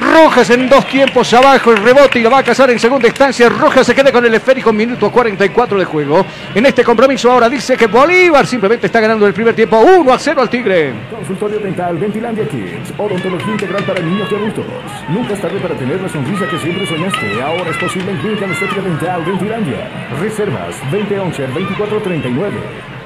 Rojas 0.00 0.50
en 0.50 0.68
dos 0.68 0.86
tiempos 0.86 1.32
abajo, 1.34 1.72
el 1.72 1.78
rebote 1.78 2.18
y 2.18 2.22
lo 2.22 2.30
va 2.30 2.38
a 2.38 2.42
cazar 2.42 2.70
en 2.70 2.78
segunda 2.78 3.08
instancia. 3.08 3.48
Rojas 3.48 3.86
se 3.86 3.94
queda 3.94 4.12
con 4.12 4.24
el 4.24 4.34
esférico, 4.34 4.72
minuto 4.72 5.10
44 5.10 5.78
de 5.78 5.84
juego. 5.84 6.24
En 6.54 6.66
este 6.66 6.84
compromiso 6.84 7.30
ahora 7.30 7.48
dice 7.48 7.76
que 7.76 7.86
Bolívar 7.86 8.46
simplemente 8.46 8.86
está 8.86 9.00
ganando 9.00 9.26
el 9.26 9.32
primer 9.32 9.54
tiempo 9.54 9.78
1 9.78 10.12
a 10.12 10.18
0 10.18 10.42
al 10.42 10.50
Tigre. 10.50 10.92
Consultorio 11.10 11.58
Dental 11.60 11.96
Ventilandia 11.96 12.48
Kids. 12.48 12.92
Odontología 12.96 13.52
integral 13.52 13.84
para 13.84 14.00
niños 14.00 14.28
y 14.30 14.34
adultos. 14.34 14.64
Nunca 15.08 15.34
es 15.34 15.40
tarde 15.40 15.58
para 15.60 15.74
tener 15.74 16.00
la 16.00 16.08
sonrisa 16.08 16.46
que 16.48 16.58
siempre 16.58 16.86
soñaste. 16.86 17.42
Ahora 17.42 17.70
es 17.70 17.76
posible 17.76 18.10
en 18.10 18.18
Clínica 18.18 18.46
Dental 18.46 19.24
Ventilandia. 19.24 19.88
Reservas 20.20 20.76
2011-2439. 20.90 22.97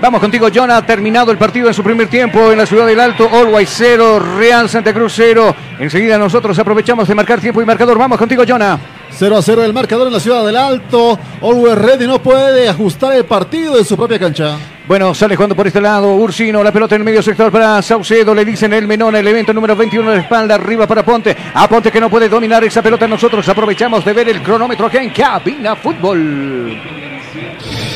Vamos 0.00 0.20
contigo, 0.20 0.48
Jonah. 0.54 0.76
Ha 0.76 0.86
terminado 0.86 1.32
el 1.32 1.38
partido 1.38 1.66
en 1.66 1.74
su 1.74 1.82
primer 1.82 2.06
tiempo 2.08 2.52
en 2.52 2.58
la 2.58 2.66
ciudad 2.66 2.86
del 2.86 3.00
Alto. 3.00 3.28
Always 3.32 3.68
0, 3.72 4.20
Real 4.38 4.68
Santa 4.68 4.94
Cruz 4.94 5.12
0. 5.16 5.54
Enseguida 5.80 6.16
nosotros 6.16 6.56
aprovechamos 6.58 7.08
de 7.08 7.14
marcar 7.16 7.40
tiempo 7.40 7.60
y 7.60 7.66
marcador. 7.66 7.98
Vamos 7.98 8.16
contigo, 8.16 8.44
Jonah. 8.46 8.78
0 9.10 9.36
a 9.36 9.42
0 9.42 9.64
el 9.64 9.72
marcador 9.72 10.06
en 10.06 10.12
la 10.12 10.20
ciudad 10.20 10.46
del 10.46 10.56
Alto. 10.56 11.18
Always 11.42 11.76
Ready 11.76 12.06
no 12.06 12.22
puede 12.22 12.68
ajustar 12.68 13.16
el 13.16 13.24
partido 13.24 13.76
en 13.76 13.84
su 13.84 13.96
propia 13.96 14.20
cancha. 14.20 14.56
Bueno, 14.86 15.12
sale 15.14 15.34
jugando 15.34 15.56
por 15.56 15.66
este 15.66 15.80
lado. 15.80 16.14
Ursino, 16.14 16.62
la 16.62 16.70
pelota 16.70 16.94
en 16.94 17.00
el 17.00 17.04
medio 17.04 17.22
sector 17.22 17.50
para 17.50 17.82
Saucedo. 17.82 18.32
Le 18.34 18.44
dicen 18.44 18.72
el 18.72 18.86
menón, 18.86 19.16
el 19.16 19.26
evento 19.26 19.52
número 19.52 19.74
21 19.74 20.10
de 20.10 20.16
la 20.18 20.22
espalda. 20.22 20.54
Arriba 20.54 20.86
para 20.86 21.04
Ponte. 21.04 21.36
A 21.54 21.68
Ponte 21.68 21.90
que 21.90 22.00
no 22.00 22.08
puede 22.08 22.28
dominar 22.28 22.62
esa 22.62 22.82
pelota. 22.82 23.08
Nosotros 23.08 23.46
aprovechamos 23.48 24.04
de 24.04 24.12
ver 24.12 24.28
el 24.28 24.42
cronómetro 24.42 24.86
acá 24.86 25.02
en 25.02 25.10
Cabina 25.10 25.74
Fútbol. 25.74 26.80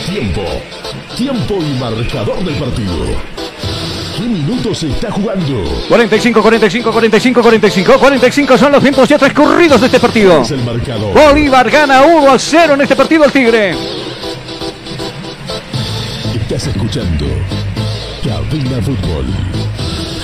Tiempo. 0.09 0.42
Tiempo 1.16 1.58
y 1.60 1.78
marcador 1.78 2.42
del 2.42 2.54
partido. 2.54 3.04
¿Qué 4.16 4.22
minutos 4.22 4.78
se 4.78 4.88
está 4.88 5.10
jugando? 5.10 5.62
45, 5.88 6.40
45, 6.40 6.90
45, 6.90 7.42
45. 7.42 7.98
45 7.98 8.58
son 8.58 8.72
los 8.72 8.82
tiempos 8.82 9.08
ya 9.08 9.18
transcurridos 9.18 9.80
de 9.80 9.86
este 9.86 10.00
partido. 10.00 10.40
Es 10.40 10.50
el 10.52 10.64
marcador. 10.64 11.12
Bolívar 11.12 11.70
gana 11.70 12.02
1 12.02 12.32
a 12.32 12.38
0 12.38 12.74
en 12.74 12.80
este 12.80 12.96
partido 12.96 13.24
el 13.24 13.32
Tigre. 13.32 13.74
Estás 16.34 16.66
escuchando 16.68 17.26
Cabina 18.24 18.80
Fútbol. 18.82 19.26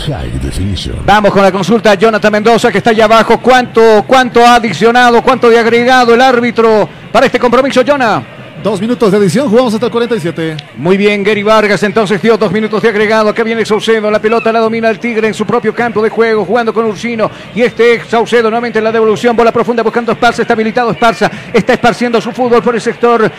High 0.07 0.39
Definition. 0.43 1.03
Vamos 1.05 1.33
con 1.33 1.43
la 1.43 1.53
consulta 1.53 1.95
Jonathan 1.95 2.33
Mendoza 2.33 2.73
que 2.73 2.79
está 2.79 2.91
allá 2.91 3.05
abajo. 3.05 3.41
¿Cuánto, 3.41 4.05
cuánto 4.07 4.41
ha 4.41 4.55
adicionado, 4.55 5.23
cuánto 5.23 5.51
de 5.51 5.59
agregado 5.59 6.15
el 6.15 6.23
árbitro 6.23 6.89
para 7.13 7.27
este 7.27 7.39
compromiso, 7.39 7.83
Jonah? 7.87 8.38
Dos 8.63 8.81
minutos 8.81 9.13
de 9.13 9.19
edición, 9.19 9.49
jugamos 9.49 9.73
hasta 9.73 9.87
el 9.87 9.93
47. 9.93 10.57
Muy 10.79 10.97
bien, 10.97 11.23
Gary 11.23 11.45
Vargas 11.45 11.81
entonces 11.85 12.21
dio 12.21 12.37
dos 12.37 12.51
minutos 12.51 12.83
de 12.83 12.89
agregado. 12.89 13.29
Acá 13.29 13.45
viene 13.45 13.65
Saucedo, 13.65 14.11
la 14.11 14.21
pelota 14.21 14.51
la 14.51 14.59
domina 14.59 14.91
el 14.91 14.99
Tigre 14.99 15.29
en 15.29 15.35
su 15.35 15.47
propio 15.47 15.73
campo 15.73 16.03
de 16.03 16.11
juego, 16.11 16.45
jugando 16.45 16.75
con 16.75 16.85
Ursino. 16.87 17.31
Y 17.55 17.63
este 17.63 17.95
es 17.95 18.09
Saucedo 18.09 18.51
nuevamente 18.51 18.79
en 18.79 18.85
la 18.85 18.91
devolución, 18.91 19.37
bola 19.37 19.53
profunda 19.53 19.85
buscando 19.85 20.11
Esparza, 20.11 20.43
está 20.43 20.55
habilitado 20.55 20.91
Esparza, 20.91 21.31
está 21.53 21.75
esparciendo 21.75 22.21
su 22.21 22.33
fútbol 22.33 22.61
por 22.61 22.75
el 22.75 22.81
sector 22.81 23.31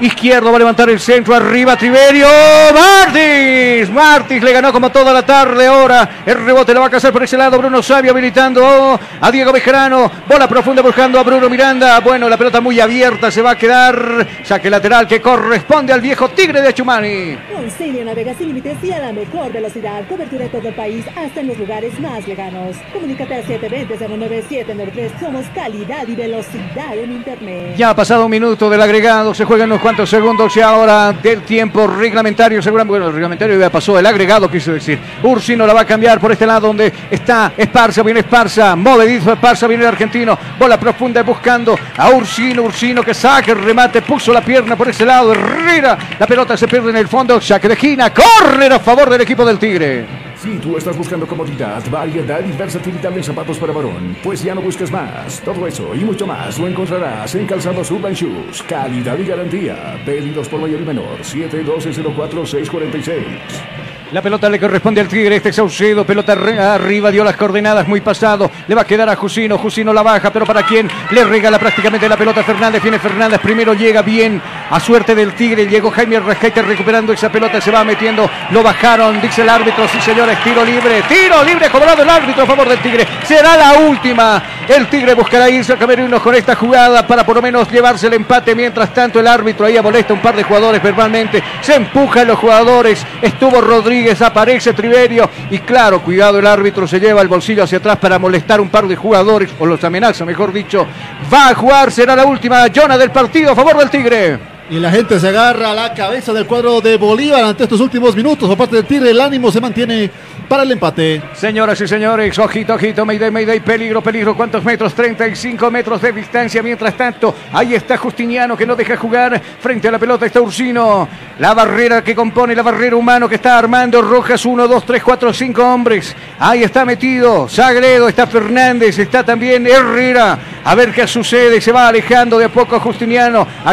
izquierdo, 0.00 0.50
va 0.50 0.56
a 0.56 0.58
levantar 0.60 0.88
el 0.90 1.00
centro, 1.00 1.34
arriba 1.34 1.76
Triverio, 1.76 2.28
Martins, 2.74 3.90
Martins 3.90 4.42
le 4.42 4.52
ganó 4.52 4.72
como 4.72 4.90
toda 4.90 5.12
la 5.12 5.24
tarde 5.24 5.66
ahora, 5.66 6.22
el 6.24 6.44
rebote 6.44 6.74
lo 6.74 6.80
va 6.80 6.86
a 6.86 6.90
cazar 6.90 7.12
por 7.12 7.22
ese 7.22 7.36
lado, 7.36 7.58
Bruno 7.58 7.82
Sabio 7.82 8.12
habilitando 8.12 8.98
a 9.20 9.30
Diego 9.30 9.52
Bejarano, 9.52 10.10
bola 10.26 10.48
profunda 10.48 10.82
buscando 10.82 11.18
a 11.18 11.22
Bruno 11.22 11.48
Miranda, 11.48 12.00
bueno, 12.00 12.28
la 12.28 12.36
pelota 12.36 12.60
muy 12.60 12.80
abierta, 12.80 13.30
se 13.30 13.42
va 13.42 13.52
a 13.52 13.58
quedar, 13.58 14.26
saque 14.44 14.70
lateral 14.70 15.06
que 15.06 15.20
corresponde 15.20 15.92
al 15.92 16.00
viejo 16.00 16.28
Tigre 16.30 16.60
de 16.60 16.68
Achumani. 16.68 17.36
Concilio 17.52 18.04
navega 18.04 18.34
sin 18.34 18.48
límites 18.48 18.76
y 18.82 18.92
a 18.92 18.98
la 18.98 19.12
mejor 19.12 19.52
velocidad. 19.52 20.06
Cobertura 20.08 20.44
en 20.44 20.50
todo 20.50 20.68
el 20.68 20.74
país, 20.74 21.04
hasta 21.16 21.40
en 21.40 21.48
los 21.48 21.58
lugares 21.58 21.98
más 22.00 22.26
lejanos. 22.26 22.76
Comunícate 22.92 23.34
al 23.34 23.44
720-09793. 23.44 25.20
Somos 25.20 25.46
calidad 25.54 26.06
y 26.06 26.14
velocidad 26.14 26.96
en 26.96 27.12
Internet. 27.12 27.74
Ya 27.76 27.90
ha 27.90 27.96
pasado 27.96 28.24
un 28.24 28.30
minuto 28.30 28.70
del 28.70 28.80
agregado, 28.80 29.34
se 29.34 29.44
juegan 29.44 29.70
unos 29.70 29.82
cuantos 29.88 30.10
segundos 30.10 30.54
y 30.54 30.60
ahora 30.60 31.14
del 31.14 31.40
tiempo 31.44 31.86
reglamentario, 31.86 32.60
seguramente, 32.60 32.90
bueno, 32.90 33.06
el 33.06 33.14
reglamentario 33.14 33.58
ya 33.58 33.70
pasó, 33.70 33.98
el 33.98 34.04
agregado 34.04 34.50
quise 34.50 34.70
decir. 34.72 34.98
Ursino 35.22 35.66
la 35.66 35.72
va 35.72 35.80
a 35.80 35.86
cambiar 35.86 36.20
por 36.20 36.30
este 36.30 36.44
lado 36.44 36.66
donde 36.66 36.92
está 37.10 37.54
Esparza, 37.56 38.02
viene 38.02 38.20
Esparza, 38.20 38.76
movedizo 38.76 39.32
Esparza, 39.32 39.66
viene 39.66 39.84
el 39.84 39.88
argentino, 39.88 40.38
bola 40.58 40.78
profunda 40.78 41.22
buscando 41.22 41.74
a 41.96 42.10
Ursino, 42.10 42.64
Ursino 42.64 43.02
que 43.02 43.14
saca 43.14 43.52
el 43.52 43.64
remate, 43.64 44.02
puso 44.02 44.30
la 44.30 44.42
pierna 44.42 44.76
por 44.76 44.90
ese 44.90 45.06
lado, 45.06 45.32
Herrera, 45.32 45.96
la 46.18 46.26
pelota 46.26 46.54
se 46.54 46.68
pierde 46.68 46.90
en 46.90 46.96
el 46.98 47.08
fondo, 47.08 47.40
saque 47.40 47.68
de 47.68 47.72
esquina, 47.72 48.12
córner 48.12 48.70
a 48.74 48.80
favor 48.80 49.08
del 49.08 49.22
equipo 49.22 49.42
del 49.42 49.58
Tigre. 49.58 50.17
Si 50.40 50.56
tú 50.58 50.76
estás 50.76 50.96
buscando 50.96 51.26
comodidad, 51.26 51.82
variedad 51.90 52.44
y 52.46 52.52
versatilidad 52.52 53.16
en 53.16 53.24
zapatos 53.24 53.58
para 53.58 53.72
varón, 53.72 54.16
pues 54.22 54.44
ya 54.44 54.54
no 54.54 54.62
busques 54.62 54.92
más. 54.92 55.40
Todo 55.40 55.66
eso 55.66 55.92
y 55.96 56.04
mucho 56.04 56.28
más 56.28 56.60
lo 56.60 56.68
encontrarás 56.68 57.34
en 57.34 57.44
Calzados 57.44 57.90
Urban 57.90 58.12
Shoes. 58.12 58.62
Calidad 58.62 59.18
y 59.18 59.24
garantía. 59.24 60.00
Pedidos 60.06 60.48
por 60.48 60.60
mayor 60.60 60.82
y 60.82 60.84
menor. 60.84 61.18
712-04-646. 61.22 63.97
La 64.10 64.22
pelota 64.22 64.48
le 64.48 64.58
corresponde 64.58 65.02
al 65.02 65.08
Tigre. 65.08 65.36
Este 65.36 65.52
Saucedo. 65.52 66.06
Pelota 66.06 66.32
arriba. 66.32 67.10
Dio 67.10 67.22
las 67.22 67.36
coordenadas. 67.36 67.86
Muy 67.86 68.00
pasado. 68.00 68.50
Le 68.66 68.74
va 68.74 68.82
a 68.82 68.86
quedar 68.86 69.08
a 69.10 69.16
Jusino. 69.16 69.58
Jusino 69.58 69.92
la 69.92 70.02
baja. 70.02 70.32
Pero 70.32 70.46
para 70.46 70.62
quién 70.62 70.90
le 71.10 71.24
regala 71.24 71.58
prácticamente 71.58 72.08
la 72.08 72.16
pelota 72.16 72.40
a 72.40 72.44
Fernández. 72.44 72.82
Viene 72.82 72.98
Fernández. 72.98 73.38
Primero 73.40 73.74
llega 73.74 74.00
bien. 74.00 74.40
A 74.70 74.80
suerte 74.80 75.14
del 75.14 75.34
Tigre. 75.34 75.66
Llegó 75.66 75.90
Jaime 75.90 76.20
Rescaite 76.20 76.62
recuperando 76.62 77.12
esa 77.12 77.30
pelota. 77.30 77.60
Se 77.60 77.70
va 77.70 77.84
metiendo. 77.84 78.30
Lo 78.50 78.62
bajaron. 78.62 79.20
Dice 79.20 79.42
el 79.42 79.48
árbitro. 79.50 79.86
Sí, 79.88 80.00
señores. 80.00 80.42
Tiro 80.42 80.64
libre. 80.64 81.02
Tiro 81.06 81.44
libre. 81.44 81.68
Cobrado 81.68 82.02
el 82.02 82.08
árbitro 82.08 82.44
a 82.44 82.46
favor 82.46 82.66
del 82.66 82.78
Tigre. 82.78 83.06
Será 83.26 83.58
la 83.58 83.74
última. 83.74 84.42
El 84.68 84.86
Tigre 84.88 85.14
buscará 85.14 85.48
irse 85.48 85.72
a 85.72 85.76
Camerinos 85.76 86.20
con 86.20 86.34
esta 86.34 86.54
jugada 86.54 87.06
para 87.06 87.24
por 87.24 87.36
lo 87.36 87.42
menos 87.42 87.70
llevarse 87.70 88.06
el 88.06 88.14
empate. 88.14 88.54
Mientras 88.54 88.92
tanto, 88.92 89.18
el 89.18 89.26
árbitro 89.26 89.66
ahí 89.66 89.78
molesta 89.82 90.12
un 90.12 90.20
par 90.20 90.36
de 90.36 90.42
jugadores 90.42 90.82
verbalmente. 90.82 91.42
Se 91.62 91.74
empujan 91.74 92.26
los 92.26 92.38
jugadores. 92.38 93.04
Estuvo 93.22 93.60
Rodríguez, 93.62 93.97
aparece 94.20 94.72
Triverio. 94.72 95.28
Y 95.50 95.58
claro, 95.58 96.02
cuidado, 96.02 96.38
el 96.38 96.46
árbitro 96.46 96.86
se 96.86 97.00
lleva 97.00 97.22
el 97.22 97.28
bolsillo 97.28 97.64
hacia 97.64 97.78
atrás 97.78 97.96
para 97.98 98.18
molestar 98.18 98.60
un 98.60 98.68
par 98.68 98.86
de 98.86 98.96
jugadores, 98.96 99.50
o 99.58 99.66
los 99.66 99.82
amenaza, 99.84 100.24
mejor 100.24 100.52
dicho. 100.52 100.86
Va 101.32 101.48
a 101.48 101.54
jugar, 101.54 101.90
será 101.90 102.14
la 102.14 102.24
última 102.24 102.66
Jonah 102.74 102.98
del 102.98 103.10
partido 103.10 103.52
a 103.52 103.54
favor 103.54 103.78
del 103.78 103.90
Tigre. 103.90 104.38
Y 104.70 104.78
la 104.78 104.90
gente 104.90 105.18
se 105.18 105.28
agarra 105.28 105.70
a 105.70 105.74
la 105.74 105.94
cabeza 105.94 106.32
del 106.32 106.46
cuadro 106.46 106.82
de 106.82 106.98
Bolívar 106.98 107.42
ante 107.42 107.64
estos 107.64 107.80
últimos 107.80 108.14
minutos. 108.14 108.46
Por 108.48 108.58
parte 108.58 108.76
del 108.76 108.84
Tigre, 108.84 109.10
el 109.10 109.20
ánimo 109.20 109.50
se 109.50 109.62
mantiene 109.62 110.10
para 110.48 110.62
el 110.62 110.72
empate. 110.72 111.20
Señoras 111.34 111.78
y 111.80 111.86
señores, 111.86 112.38
ojito, 112.38 112.74
ojito, 112.74 113.04
Mayday, 113.04 113.30
Mayday, 113.30 113.60
peligro, 113.60 114.00
peligro. 114.02 114.34
¿Cuántos 114.34 114.64
metros? 114.64 114.94
35 114.94 115.70
metros 115.70 116.00
de 116.00 116.10
distancia. 116.12 116.62
Mientras 116.62 116.96
tanto, 116.96 117.34
ahí 117.52 117.74
está 117.74 117.98
Justiniano 117.98 118.56
que 118.56 118.64
no 118.66 118.74
deja 118.74 118.96
jugar. 118.96 119.40
Frente 119.60 119.88
a 119.88 119.90
la 119.90 119.98
pelota 119.98 120.24
está 120.24 120.40
Ursino. 120.40 121.06
La 121.38 121.52
barrera 121.54 122.02
que 122.02 122.14
compone 122.14 122.54
la 122.54 122.62
barrera 122.62 122.96
humano 122.96 123.28
que 123.28 123.34
está 123.34 123.58
armando 123.58 124.00
Rojas. 124.00 124.44
1, 124.46 124.66
2, 124.66 124.84
3, 124.86 125.02
4, 125.02 125.32
5 125.32 125.62
hombres. 125.62 126.16
Ahí 126.38 126.62
está 126.62 126.84
metido 126.84 127.48
Sagredo, 127.48 128.08
está 128.08 128.26
Fernández, 128.26 128.98
está 128.98 129.22
también 129.24 129.66
Herrera. 129.66 130.38
A 130.64 130.74
ver 130.74 130.92
qué 130.92 131.06
sucede. 131.06 131.60
Se 131.60 131.72
va 131.72 131.88
alejando 131.88 132.38
de 132.38 132.46
a 132.46 132.48
poco 132.48 132.80
Justiniano. 132.80 133.46
A 133.64 133.72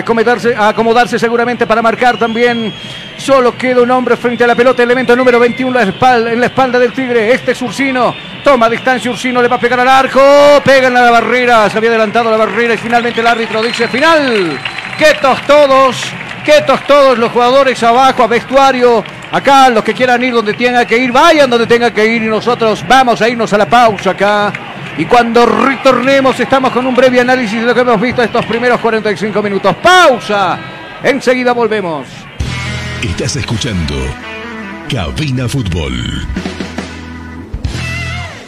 acomodarse, 0.70 1.18
seguramente 1.20 1.66
para 1.66 1.82
marcar 1.82 2.18
también. 2.18 2.74
Solo 3.18 3.58
queda 3.58 3.82
un 3.82 3.92
hombre 3.92 4.18
frente 4.18 4.44
a 4.44 4.48
la 4.48 4.56
pelota. 4.56 4.84
Elemento 4.84 5.16
número 5.16 5.40
21 5.40 5.72
la 5.72 5.84
espalda- 5.84 6.34
en 6.34 6.40
la 6.42 6.48
espalda 6.48 6.65
del 6.72 6.94
Tigre. 6.94 7.34
Este 7.34 7.52
es 7.52 7.62
Ursino. 7.62 8.16
Toma 8.44 8.70
distancia 8.70 9.12
Ursino. 9.12 9.42
Le 9.42 9.48
va 9.48 9.58
a 9.58 9.60
pegar 9.60 9.80
al 9.80 9.88
arco. 9.88 10.22
Pega 10.64 10.88
en 10.88 10.94
la 10.94 11.12
barrera. 11.12 11.70
Se 11.70 11.78
había 11.78 11.90
adelantado 11.90 12.32
la 12.32 12.38
barrera. 12.38 12.74
Y 12.74 12.78
finalmente 12.78 13.22
el 13.22 13.28
árbitro 13.28 13.62
dice 13.62 13.88
final. 13.88 14.60
Quietos 14.98 15.42
todos. 15.46 16.04
Quietos 16.44 16.82
todos 16.88 17.18
los 17.18 17.32
jugadores 17.32 17.82
abajo 17.84 18.24
a 18.24 18.28
vestuario. 18.28 19.04
Acá 19.32 19.70
los 19.70 19.84
que 19.84 19.94
quieran 19.94 20.24
ir 20.24 20.34
donde 20.34 20.54
tengan 20.54 20.86
que 20.86 20.98
ir. 20.98 21.12
Vayan 21.12 21.50
donde 21.50 21.68
tengan 21.68 21.94
que 21.94 22.06
ir. 22.06 22.24
Y 22.24 22.28
nosotros 22.28 22.84
vamos 22.88 23.22
a 23.22 23.30
irnos 23.30 23.52
a 23.54 23.58
la 23.58 23.68
pausa 23.68 24.12
acá. 24.12 24.52
Y 24.98 25.06
cuando 25.06 25.46
retornemos 25.46 26.40
estamos 26.40 26.72
con 26.72 26.86
un 26.88 26.96
breve 26.96 27.20
análisis 27.20 27.60
de 27.60 27.66
lo 27.66 27.74
que 27.74 27.82
hemos 27.82 28.00
visto 28.00 28.24
estos 28.24 28.46
primeros 28.46 28.80
45 28.80 29.42
minutos. 29.42 29.76
Pausa. 29.76 30.58
Enseguida 31.04 31.52
volvemos. 31.52 32.08
Estás 33.02 33.36
escuchando 33.36 33.96
Cabina 34.90 35.48
Fútbol. 35.50 35.94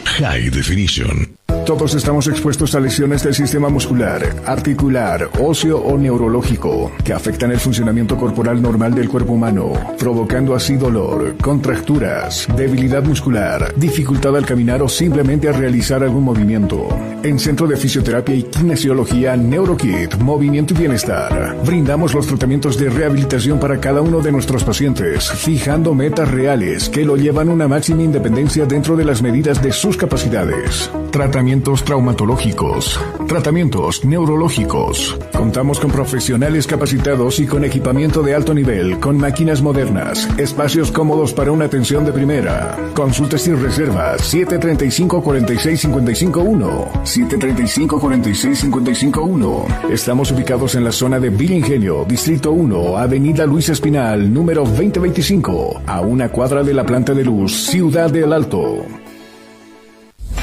High 0.04 0.50
Definition. 0.50 1.37
Todos 1.68 1.94
estamos 1.94 2.26
expuestos 2.28 2.74
a 2.74 2.80
lesiones 2.80 3.22
del 3.22 3.34
sistema 3.34 3.68
muscular, 3.68 4.22
articular, 4.46 5.28
óseo 5.38 5.76
o 5.76 5.98
neurológico 5.98 6.90
que 7.04 7.12
afectan 7.12 7.50
el 7.50 7.60
funcionamiento 7.60 8.16
corporal 8.16 8.62
normal 8.62 8.94
del 8.94 9.10
cuerpo 9.10 9.34
humano, 9.34 9.74
provocando 9.98 10.54
así 10.54 10.76
dolor, 10.76 11.36
contracturas, 11.36 12.48
debilidad 12.56 13.04
muscular, 13.04 13.74
dificultad 13.76 14.34
al 14.34 14.46
caminar 14.46 14.80
o 14.80 14.88
simplemente 14.88 15.46
al 15.46 15.56
realizar 15.56 16.02
algún 16.02 16.24
movimiento. 16.24 16.88
En 17.22 17.38
Centro 17.38 17.66
de 17.66 17.76
Fisioterapia 17.76 18.34
y 18.34 18.44
Kinesiología 18.44 19.36
NeuroKit, 19.36 20.16
Movimiento 20.20 20.72
y 20.72 20.78
Bienestar, 20.78 21.54
brindamos 21.66 22.14
los 22.14 22.26
tratamientos 22.26 22.78
de 22.78 22.88
rehabilitación 22.88 23.60
para 23.60 23.78
cada 23.78 24.00
uno 24.00 24.20
de 24.20 24.32
nuestros 24.32 24.64
pacientes, 24.64 25.30
fijando 25.30 25.94
metas 25.94 26.30
reales 26.30 26.88
que 26.88 27.04
lo 27.04 27.16
llevan 27.16 27.50
a 27.50 27.52
una 27.52 27.68
máxima 27.68 28.04
independencia 28.04 28.64
dentro 28.64 28.96
de 28.96 29.04
las 29.04 29.20
medidas 29.20 29.62
de 29.62 29.72
sus 29.72 29.98
capacidades. 29.98 30.90
Tratamientos 31.38 31.84
traumatológicos, 31.84 33.00
tratamientos 33.28 34.04
neurológicos. 34.04 35.16
Contamos 35.32 35.78
con 35.78 35.92
profesionales 35.92 36.66
capacitados 36.66 37.38
y 37.38 37.46
con 37.46 37.62
equipamiento 37.62 38.24
de 38.24 38.34
alto 38.34 38.52
nivel, 38.52 38.98
con 38.98 39.16
máquinas 39.16 39.62
modernas, 39.62 40.28
espacios 40.36 40.90
cómodos 40.90 41.32
para 41.32 41.52
una 41.52 41.66
atención 41.66 42.04
de 42.04 42.10
primera. 42.10 42.76
Consultas 42.92 43.42
sin 43.42 43.62
reservas 43.62 44.20
735 44.22 45.22
46 45.22 45.80
55 45.80 46.40
1 46.40 46.88
735 47.04 48.00
46 48.00 48.58
55 48.58 49.22
1. 49.22 49.66
Estamos 49.92 50.32
ubicados 50.32 50.74
en 50.74 50.82
la 50.82 50.90
zona 50.90 51.20
de 51.20 51.30
Villa 51.30 51.54
Ingenio, 51.54 52.04
Distrito 52.04 52.50
1, 52.50 52.98
Avenida 52.98 53.46
Luis 53.46 53.68
Espinal, 53.68 54.34
número 54.34 54.64
2025, 54.64 55.82
a 55.86 56.00
una 56.00 56.30
cuadra 56.30 56.64
de 56.64 56.74
la 56.74 56.84
planta 56.84 57.14
de 57.14 57.24
luz, 57.24 57.68
Ciudad 57.68 58.10
del 58.10 58.32
Alto. 58.32 58.84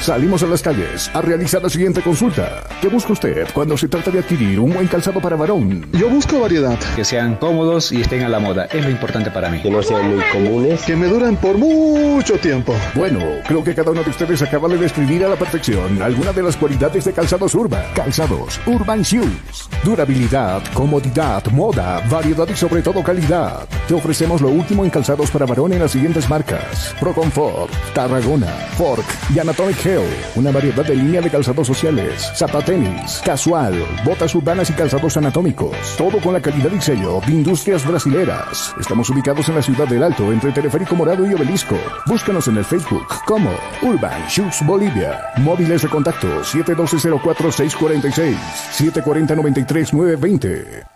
Salimos 0.06 0.40
a 0.44 0.46
las 0.46 0.62
calles 0.62 1.10
a 1.14 1.20
realizar 1.20 1.60
la 1.60 1.68
siguiente 1.68 2.00
consulta. 2.00 2.62
¿Qué 2.80 2.86
busca 2.86 3.12
usted 3.12 3.48
cuando 3.52 3.76
se 3.76 3.88
trata 3.88 4.12
de 4.12 4.20
adquirir 4.20 4.60
un 4.60 4.72
buen 4.72 4.86
calzado 4.86 5.20
para 5.20 5.34
varón? 5.34 5.84
Yo 5.90 6.08
busco 6.08 6.38
variedad. 6.38 6.78
Que 6.94 7.04
sean 7.04 7.34
cómodos 7.34 7.90
y 7.90 8.02
estén 8.02 8.22
a 8.22 8.28
la 8.28 8.38
moda. 8.38 8.66
Es 8.66 8.84
lo 8.84 8.90
importante 8.92 9.32
para 9.32 9.50
mí. 9.50 9.60
Que 9.62 9.68
no 9.68 9.82
sean 9.82 10.14
muy 10.14 10.24
comunes. 10.32 10.80
Que 10.82 10.94
me 10.94 11.08
duren 11.08 11.34
por 11.34 11.58
mucho 11.58 12.38
tiempo. 12.38 12.72
Bueno, 12.94 13.18
creo 13.48 13.64
que 13.64 13.74
cada 13.74 13.90
uno 13.90 14.04
de 14.04 14.10
ustedes 14.10 14.40
acaba 14.42 14.68
de 14.68 14.76
describir 14.76 15.24
a 15.24 15.28
la 15.28 15.34
perfección 15.34 16.00
alguna 16.00 16.32
de 16.32 16.44
las 16.44 16.56
cualidades 16.56 17.04
de 17.04 17.12
calzados 17.12 17.56
Urban. 17.56 17.82
Calzados 17.96 18.60
Urban 18.64 19.02
Shoes. 19.02 19.68
Durabilidad, 19.82 20.62
comodidad, 20.72 21.44
moda, 21.46 22.00
variedad 22.08 22.46
y 22.48 22.54
sobre 22.54 22.80
todo 22.80 23.02
calidad. 23.02 23.68
Te 23.88 23.94
ofrecemos 23.94 24.40
lo 24.40 24.50
último 24.50 24.84
en 24.84 24.90
calzados 24.90 25.32
para 25.32 25.46
varón 25.46 25.72
en 25.72 25.80
las 25.80 25.90
siguientes 25.90 26.30
marcas. 26.30 26.94
Pro 27.00 27.12
Comfort, 27.12 27.72
Tarragona, 27.92 28.52
Fork 28.76 29.04
y 29.34 29.40
Anatomic 29.40 29.95
Una 30.34 30.50
variedad 30.50 30.84
de 30.84 30.94
línea 30.94 31.22
de 31.22 31.30
calzados 31.30 31.66
sociales, 31.66 32.30
zapatenis, 32.34 33.22
casual, 33.24 33.74
botas 34.04 34.34
urbanas 34.34 34.68
y 34.68 34.74
calzados 34.74 35.16
anatómicos. 35.16 35.74
Todo 35.96 36.20
con 36.20 36.34
la 36.34 36.42
calidad 36.42 36.70
y 36.70 36.78
sello 36.80 37.20
de 37.26 37.32
industrias 37.32 37.86
brasileras. 37.86 38.74
Estamos 38.78 39.08
ubicados 39.08 39.48
en 39.48 39.54
la 39.54 39.62
ciudad 39.62 39.88
del 39.88 40.02
Alto, 40.02 40.30
entre 40.32 40.52
Teleférico 40.52 40.96
Morado 40.96 41.26
y 41.26 41.32
Obelisco. 41.32 41.78
Búscanos 42.06 42.46
en 42.48 42.58
el 42.58 42.64
Facebook 42.64 43.06
como 43.24 43.50
Urban 43.80 44.26
Shoes 44.28 44.58
Bolivia. 44.66 45.18
Móviles 45.38 45.80
de 45.82 45.88
contacto 45.88 46.42
712-04-646, 46.42 48.36
740-93-920. 48.76 50.95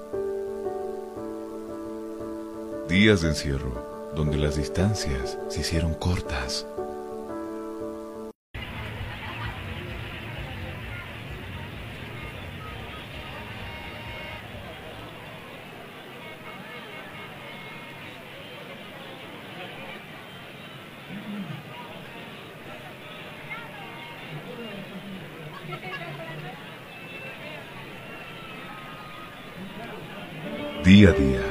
días 2.91 3.21
de 3.21 3.29
encierro, 3.29 4.11
donde 4.13 4.35
las 4.35 4.57
distancias 4.57 5.37
se 5.47 5.61
hicieron 5.61 5.93
cortas. 5.93 6.67
día 30.83 31.09
a 31.09 31.13
día 31.13 31.50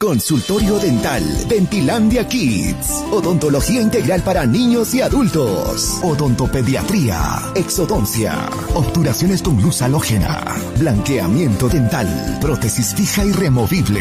Consultorio 0.00 0.78
Dental 0.78 1.22
Dentilandia 1.46 2.26
Kids. 2.26 2.90
Odontología 3.12 3.82
integral 3.82 4.22
para 4.22 4.46
niños 4.46 4.94
y 4.94 5.02
adultos. 5.02 6.00
Odontopediatría. 6.02 7.20
Exodoncia. 7.54 8.48
Obturaciones 8.74 9.42
con 9.42 9.60
luz 9.60 9.82
halógena. 9.82 10.42
Blanqueamiento 10.78 11.68
dental. 11.68 12.38
Prótesis 12.40 12.94
fija 12.94 13.26
y 13.26 13.32
removible. 13.32 14.00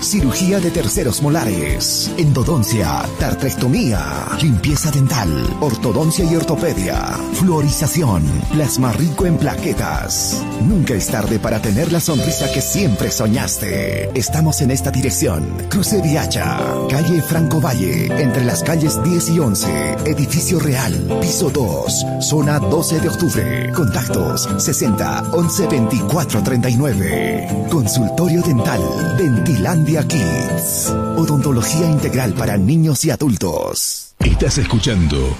Cirugía 0.00 0.60
de 0.60 0.70
terceros 0.70 1.20
molares. 1.20 2.12
Endodoncia. 2.16 3.02
Tartrectomía. 3.18 4.28
Limpieza 4.40 4.92
dental. 4.92 5.28
Ortodoncia 5.60 6.24
y 6.24 6.36
ortopedia. 6.36 6.96
Fluorización. 7.32 8.22
Plasma 8.52 8.92
rico 8.92 9.26
en 9.26 9.36
plaquetas. 9.36 10.44
Nunca 10.64 10.94
es 10.94 11.08
tarde 11.08 11.40
para 11.40 11.60
tener 11.60 11.90
la 11.90 11.98
sonrisa 11.98 12.52
que 12.52 12.60
siempre 12.60 13.10
soñaste. 13.10 14.16
Estamos 14.16 14.60
en 14.60 14.70
esta 14.70 14.92
dirección. 14.92 15.39
Cruce 15.68 16.00
Viacha, 16.02 16.58
calle 16.88 17.22
Franco 17.22 17.60
Valle, 17.60 18.06
entre 18.22 18.44
las 18.44 18.62
calles 18.62 19.02
10 19.02 19.30
y 19.30 19.38
11, 19.38 19.96
edificio 20.06 20.58
real, 20.58 20.92
piso 21.20 21.50
2, 21.50 22.06
zona 22.20 22.58
12 22.58 23.00
de 23.00 23.08
octubre. 23.08 23.72
Contactos 23.72 24.48
60 24.58 25.30
11 25.32 25.66
24 25.66 26.42
39. 26.42 27.66
Consultorio 27.70 28.42
dental, 28.42 28.80
Dentilandia 29.16 30.06
Kids. 30.06 30.92
Odontología 31.16 31.86
integral 31.86 32.32
para 32.34 32.56
niños 32.56 33.04
y 33.04 33.10
adultos. 33.10 34.14
Estás 34.18 34.58
escuchando 34.58 35.36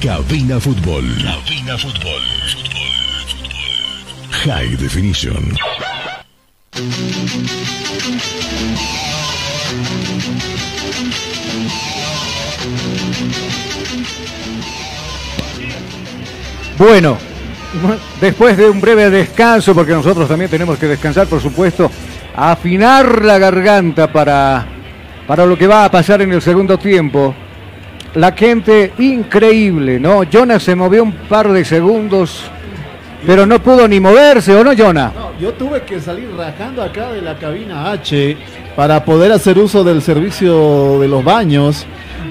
Cabina 0.00 0.58
Fútbol. 0.58 1.04
Cabina 1.22 1.76
Fútbol. 1.78 2.22
High 4.44 4.76
Definition. 4.76 5.56
Bueno, 16.82 17.16
después 18.20 18.56
de 18.56 18.68
un 18.68 18.80
breve 18.80 19.08
descanso, 19.08 19.72
porque 19.72 19.92
nosotros 19.92 20.26
también 20.26 20.50
tenemos 20.50 20.78
que 20.78 20.88
descansar, 20.88 21.28
por 21.28 21.40
supuesto, 21.40 21.88
afinar 22.34 23.24
la 23.24 23.38
garganta 23.38 24.12
para, 24.12 24.66
para 25.26 25.46
lo 25.46 25.56
que 25.56 25.68
va 25.68 25.84
a 25.84 25.90
pasar 25.92 26.22
en 26.22 26.32
el 26.32 26.42
segundo 26.42 26.78
tiempo. 26.78 27.36
La 28.16 28.32
gente 28.32 28.94
increíble, 28.98 30.00
¿no? 30.00 30.24
Jonas 30.24 30.64
se 30.64 30.74
movió 30.74 31.04
un 31.04 31.12
par 31.12 31.52
de 31.52 31.64
segundos, 31.64 32.50
pero 33.24 33.46
no 33.46 33.62
pudo 33.62 33.86
ni 33.86 34.00
moverse, 34.00 34.52
¿o 34.52 34.64
no, 34.64 34.72
Jonah? 34.76 35.12
Yo 35.40 35.52
tuve 35.52 35.82
que 35.82 36.00
salir 36.00 36.28
rajando 36.36 36.82
acá 36.82 37.12
de 37.12 37.22
la 37.22 37.36
cabina 37.36 37.92
H 37.92 38.36
para 38.76 39.04
poder 39.04 39.32
hacer 39.32 39.58
uso 39.58 39.84
del 39.84 40.02
servicio 40.02 40.98
de 41.00 41.08
los 41.08 41.22
baños, 41.24 41.86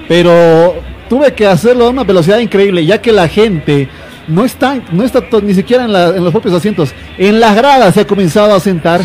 pero 0.07 0.75
tuve 1.09 1.33
que 1.33 1.45
hacerlo 1.47 1.85
a 1.85 1.89
una 1.89 2.03
velocidad 2.03 2.39
increíble, 2.39 2.85
ya 2.85 3.01
que 3.01 3.11
la 3.11 3.27
gente 3.27 3.87
no 4.27 4.45
está, 4.45 4.79
no 4.91 5.03
está 5.03 5.21
ni 5.43 5.53
siquiera 5.53 5.83
en, 5.85 5.91
la- 5.93 6.09
en 6.15 6.23
los 6.23 6.31
propios 6.31 6.53
asientos, 6.55 6.93
en 7.17 7.39
las 7.39 7.55
gradas 7.55 7.93
se 7.93 8.01
ha 8.01 8.07
comenzado 8.07 8.53
a 8.55 8.59
sentar, 8.59 9.01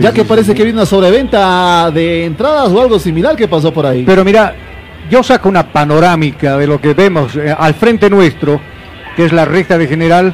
ya 0.00 0.12
que 0.12 0.24
parece 0.24 0.54
que 0.54 0.64
viene 0.64 0.78
una 0.78 0.86
sobreventa 0.86 1.90
de 1.90 2.24
entradas 2.24 2.68
o 2.70 2.80
algo 2.80 2.98
similar 2.98 3.36
que 3.36 3.46
pasó 3.48 3.72
por 3.72 3.84
ahí. 3.86 4.04
Pero 4.04 4.24
mira, 4.24 4.54
yo 5.10 5.22
saco 5.22 5.48
una 5.48 5.66
panorámica 5.72 6.56
de 6.56 6.66
lo 6.66 6.80
que 6.80 6.94
vemos 6.94 7.34
eh, 7.36 7.54
al 7.56 7.74
frente 7.74 8.08
nuestro, 8.08 8.60
que 9.16 9.24
es 9.26 9.32
la 9.32 9.44
recta 9.44 9.76
de 9.76 9.86
general, 9.86 10.32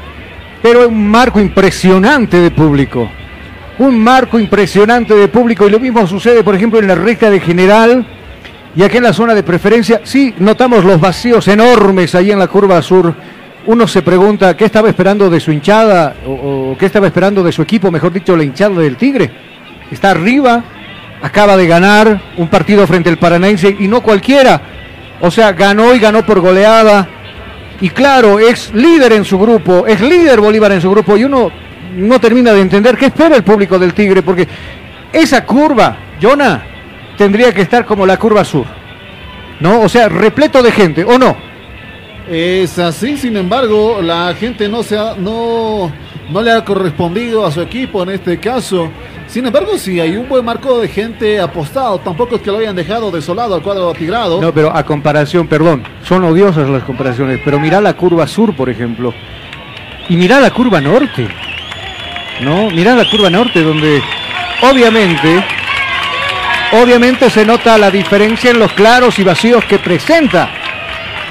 pero 0.61 0.87
un 0.87 1.07
marco 1.07 1.39
impresionante 1.39 2.37
de 2.39 2.51
público. 2.51 3.09
Un 3.79 3.99
marco 3.99 4.39
impresionante 4.39 5.13
de 5.13 5.27
público 5.27 5.67
y 5.67 5.69
lo 5.69 5.79
mismo 5.79 6.05
sucede, 6.07 6.43
por 6.43 6.55
ejemplo, 6.55 6.79
en 6.79 6.87
la 6.87 6.95
recta 6.95 7.29
de 7.29 7.39
general 7.39 8.05
y 8.75 8.81
aquí 8.81 8.97
en 8.97 9.03
la 9.03 9.13
zona 9.13 9.35
de 9.35 9.43
preferencia. 9.43 10.01
Sí, 10.03 10.33
notamos 10.39 10.83
los 10.83 10.99
vacíos 10.99 11.47
enormes 11.47 12.15
ahí 12.15 12.31
en 12.31 12.39
la 12.39 12.47
curva 12.47 12.81
sur. 12.81 13.13
Uno 13.67 13.87
se 13.87 14.01
pregunta 14.01 14.57
qué 14.57 14.65
estaba 14.65 14.89
esperando 14.89 15.29
de 15.29 15.39
su 15.39 15.51
hinchada 15.51 16.15
o, 16.25 16.31
o 16.71 16.77
qué 16.77 16.87
estaba 16.87 17.07
esperando 17.07 17.43
de 17.43 17.51
su 17.51 17.61
equipo, 17.61 17.91
mejor 17.91 18.13
dicho, 18.13 18.35
la 18.35 18.43
hinchada 18.43 18.81
del 18.81 18.97
Tigre. 18.97 19.29
Está 19.91 20.11
arriba, 20.11 20.63
acaba 21.21 21.55
de 21.55 21.67
ganar 21.67 22.21
un 22.37 22.47
partido 22.47 22.87
frente 22.87 23.09
al 23.09 23.17
Paranaense 23.17 23.75
y 23.79 23.87
no 23.87 24.01
cualquiera. 24.01 24.61
O 25.21 25.29
sea, 25.29 25.51
ganó 25.53 25.93
y 25.93 25.99
ganó 25.99 26.25
por 26.25 26.39
goleada. 26.39 27.07
Y 27.79 27.89
claro, 27.89 28.39
es 28.39 28.73
líder 28.73 29.13
en 29.13 29.25
su 29.25 29.37
grupo, 29.37 29.85
es 29.85 30.01
líder 30.01 30.41
Bolívar 30.41 30.71
en 30.71 30.81
su 30.81 30.89
grupo 30.89 31.15
y 31.15 31.25
uno 31.25 31.51
no 31.97 32.19
termina 32.19 32.53
de 32.53 32.61
entender 32.61 32.95
qué 32.97 33.07
espera 33.07 33.35
el 33.35 33.43
público 33.43 33.77
del 33.77 33.93
Tigre, 33.93 34.21
porque 34.21 34.47
esa 35.11 35.43
curva, 35.45 35.97
Jonah, 36.21 36.63
tendría 37.17 37.53
que 37.53 37.61
estar 37.61 37.85
como 37.85 38.05
la 38.05 38.17
curva 38.17 38.43
sur. 38.45 38.65
¿No? 39.59 39.81
O 39.81 39.89
sea, 39.89 40.07
repleto 40.07 40.61
de 40.61 40.71
gente, 40.71 41.03
¿o 41.03 41.17
no? 41.17 41.35
Es 42.29 42.77
así, 42.77 43.17
sin 43.17 43.37
embargo, 43.37 43.99
la 44.01 44.33
gente 44.35 44.67
no, 44.69 44.83
se 44.83 44.97
ha- 44.97 45.15
no, 45.17 45.91
no 46.29 46.41
le 46.41 46.51
ha 46.51 46.63
correspondido 46.63 47.45
a 47.45 47.51
su 47.51 47.61
equipo 47.61 48.03
en 48.03 48.09
este 48.09 48.37
caso. 48.37 48.89
Sin 49.27 49.45
embargo, 49.45 49.77
sí, 49.77 49.99
hay 49.99 50.15
un 50.15 50.27
buen 50.29 50.43
marco 50.45 50.79
de 50.79 50.87
gente 50.89 51.39
apostado. 51.39 51.97
Tampoco 51.99 52.35
es 52.35 52.41
que 52.41 52.51
lo 52.51 52.59
hayan 52.59 52.75
dejado 52.75 53.09
desolado 53.11 53.55
al 53.55 53.61
cuadro 53.61 53.93
tigrado. 53.93 54.39
No, 54.41 54.53
pero 54.53 54.75
a 54.75 54.83
comparación, 54.85 55.47
perdón, 55.47 55.83
son 56.03 56.23
odiosas 56.25 56.69
las 56.69 56.83
comparaciones, 56.83 57.39
pero 57.43 57.59
mira 57.59 57.81
la 57.81 57.93
curva 57.95 58.27
sur, 58.27 58.55
por 58.55 58.69
ejemplo, 58.69 59.13
y 60.09 60.15
mira 60.17 60.39
la 60.39 60.51
curva 60.51 60.79
norte, 60.81 61.27
¿no? 62.41 62.69
Mira 62.69 62.95
la 62.95 63.09
curva 63.09 63.29
norte, 63.29 63.61
donde 63.61 64.01
obviamente, 64.61 65.43
obviamente 66.81 67.29
se 67.29 67.45
nota 67.45 67.77
la 67.77 67.91
diferencia 67.91 68.51
en 68.51 68.59
los 68.59 68.71
claros 68.73 69.17
y 69.19 69.23
vacíos 69.23 69.63
que 69.65 69.79
presenta 69.79 70.49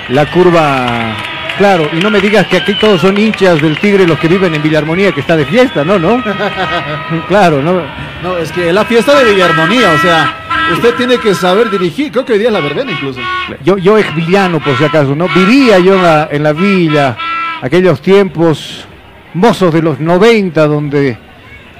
la 0.08 0.26
curva. 0.30 1.16
Claro, 1.58 1.88
y 1.90 1.96
no 1.96 2.10
me 2.10 2.20
digas 2.20 2.46
que 2.48 2.58
aquí 2.58 2.74
todos 2.74 3.00
son 3.00 3.16
hinchas 3.16 3.62
del 3.62 3.78
Tigre 3.78 4.06
los 4.06 4.18
que 4.18 4.28
viven 4.28 4.54
en 4.54 4.62
Villarmonía, 4.62 5.12
que 5.12 5.20
está 5.20 5.36
de 5.36 5.46
fiesta, 5.46 5.84
¿no? 5.84 5.98
¿No? 5.98 6.22
Claro, 7.28 7.62
¿no? 7.62 7.80
No, 8.22 8.36
es 8.36 8.52
que 8.52 8.72
la 8.72 8.84
fiesta 8.84 9.18
de 9.18 9.32
Villarmonía, 9.32 9.92
o 9.92 9.98
sea, 9.98 10.34
usted 10.74 10.94
tiene 10.96 11.16
que 11.18 11.34
saber 11.34 11.70
dirigir. 11.70 12.12
Creo 12.12 12.26
que 12.26 12.34
hoy 12.34 12.38
día 12.40 12.48
es 12.48 12.52
la 12.52 12.60
verbena 12.60 12.92
incluso. 12.92 13.20
Yo, 13.64 13.78
yo 13.78 13.96
ex 13.96 14.14
villano, 14.14 14.60
por 14.60 14.76
si 14.76 14.84
acaso, 14.84 15.14
¿no? 15.14 15.28
Vivía 15.28 15.78
yo 15.78 15.94
en 15.94 16.02
la, 16.02 16.28
en 16.30 16.42
la 16.42 16.52
villa, 16.52 17.16
aquellos 17.62 18.02
tiempos 18.02 18.86
mozos 19.36 19.72
de 19.72 19.82
los 19.82 20.00
90, 20.00 20.66
donde 20.66 21.18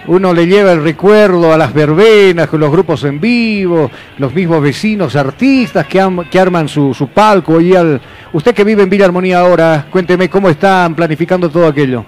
uno 0.09 0.33
le 0.33 0.47
lleva 0.47 0.73
el 0.73 0.83
recuerdo 0.83 1.53
a 1.53 1.57
las 1.57 1.73
verbenas, 1.73 2.49
con 2.49 2.61
los 2.61 2.71
grupos 2.71 3.03
en 3.05 3.21
vivo, 3.21 3.91
los 4.19 4.35
mismos 4.35 4.63
vecinos, 4.63 5.17
artistas 5.17 5.87
que, 5.87 6.01
arman 6.01 6.69
su, 6.69 6.95
su 6.95 7.09
palco. 7.09 7.61
Y 7.61 7.75
al, 7.75 8.01
usted 8.33 8.55
que 8.55 8.63
vive 8.63 8.83
en 8.83 8.91
Villa 8.91 9.07
Armonía 9.07 9.41
ahora, 9.41 9.87
cuénteme 9.91 10.29
cómo 10.29 10.49
están 10.49 10.95
planificando 10.95 11.49
todo 11.49 11.67
aquello. 11.67 12.05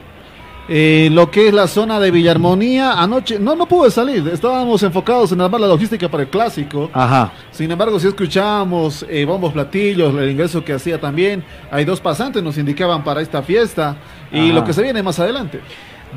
Eh, 0.68 1.08
lo 1.10 1.30
que 1.30 1.48
es 1.48 1.54
la 1.54 1.66
zona 1.66 1.98
de 1.98 2.10
Villarmonía. 2.10 2.92
Anoche 2.92 3.38
no, 3.38 3.56
no 3.56 3.66
pude 3.66 3.90
salir, 3.90 4.28
estábamos 4.28 4.82
enfocados 4.82 5.32
en 5.32 5.40
armar 5.40 5.60
la 5.60 5.66
logística 5.66 6.08
para 6.08 6.24
el 6.24 6.28
clásico. 6.28 6.90
Ajá. 6.92 7.32
Sin 7.50 7.70
embargo, 7.70 7.98
si 7.98 8.08
escuchábamos 8.08 9.06
eh, 9.08 9.24
bombos 9.24 9.52
platillos, 9.52 10.14
el 10.14 10.30
ingreso 10.30 10.64
que 10.64 10.74
hacía 10.74 11.00
también, 11.00 11.42
hay 11.70 11.84
dos 11.84 12.00
pasantes 12.00 12.42
nos 12.42 12.58
indicaban 12.58 13.02
para 13.02 13.20
esta 13.22 13.42
fiesta 13.42 13.96
y 14.30 14.46
Ajá. 14.46 14.54
lo 14.54 14.64
que 14.64 14.72
se 14.72 14.82
viene 14.82 15.02
más 15.02 15.18
adelante. 15.18 15.60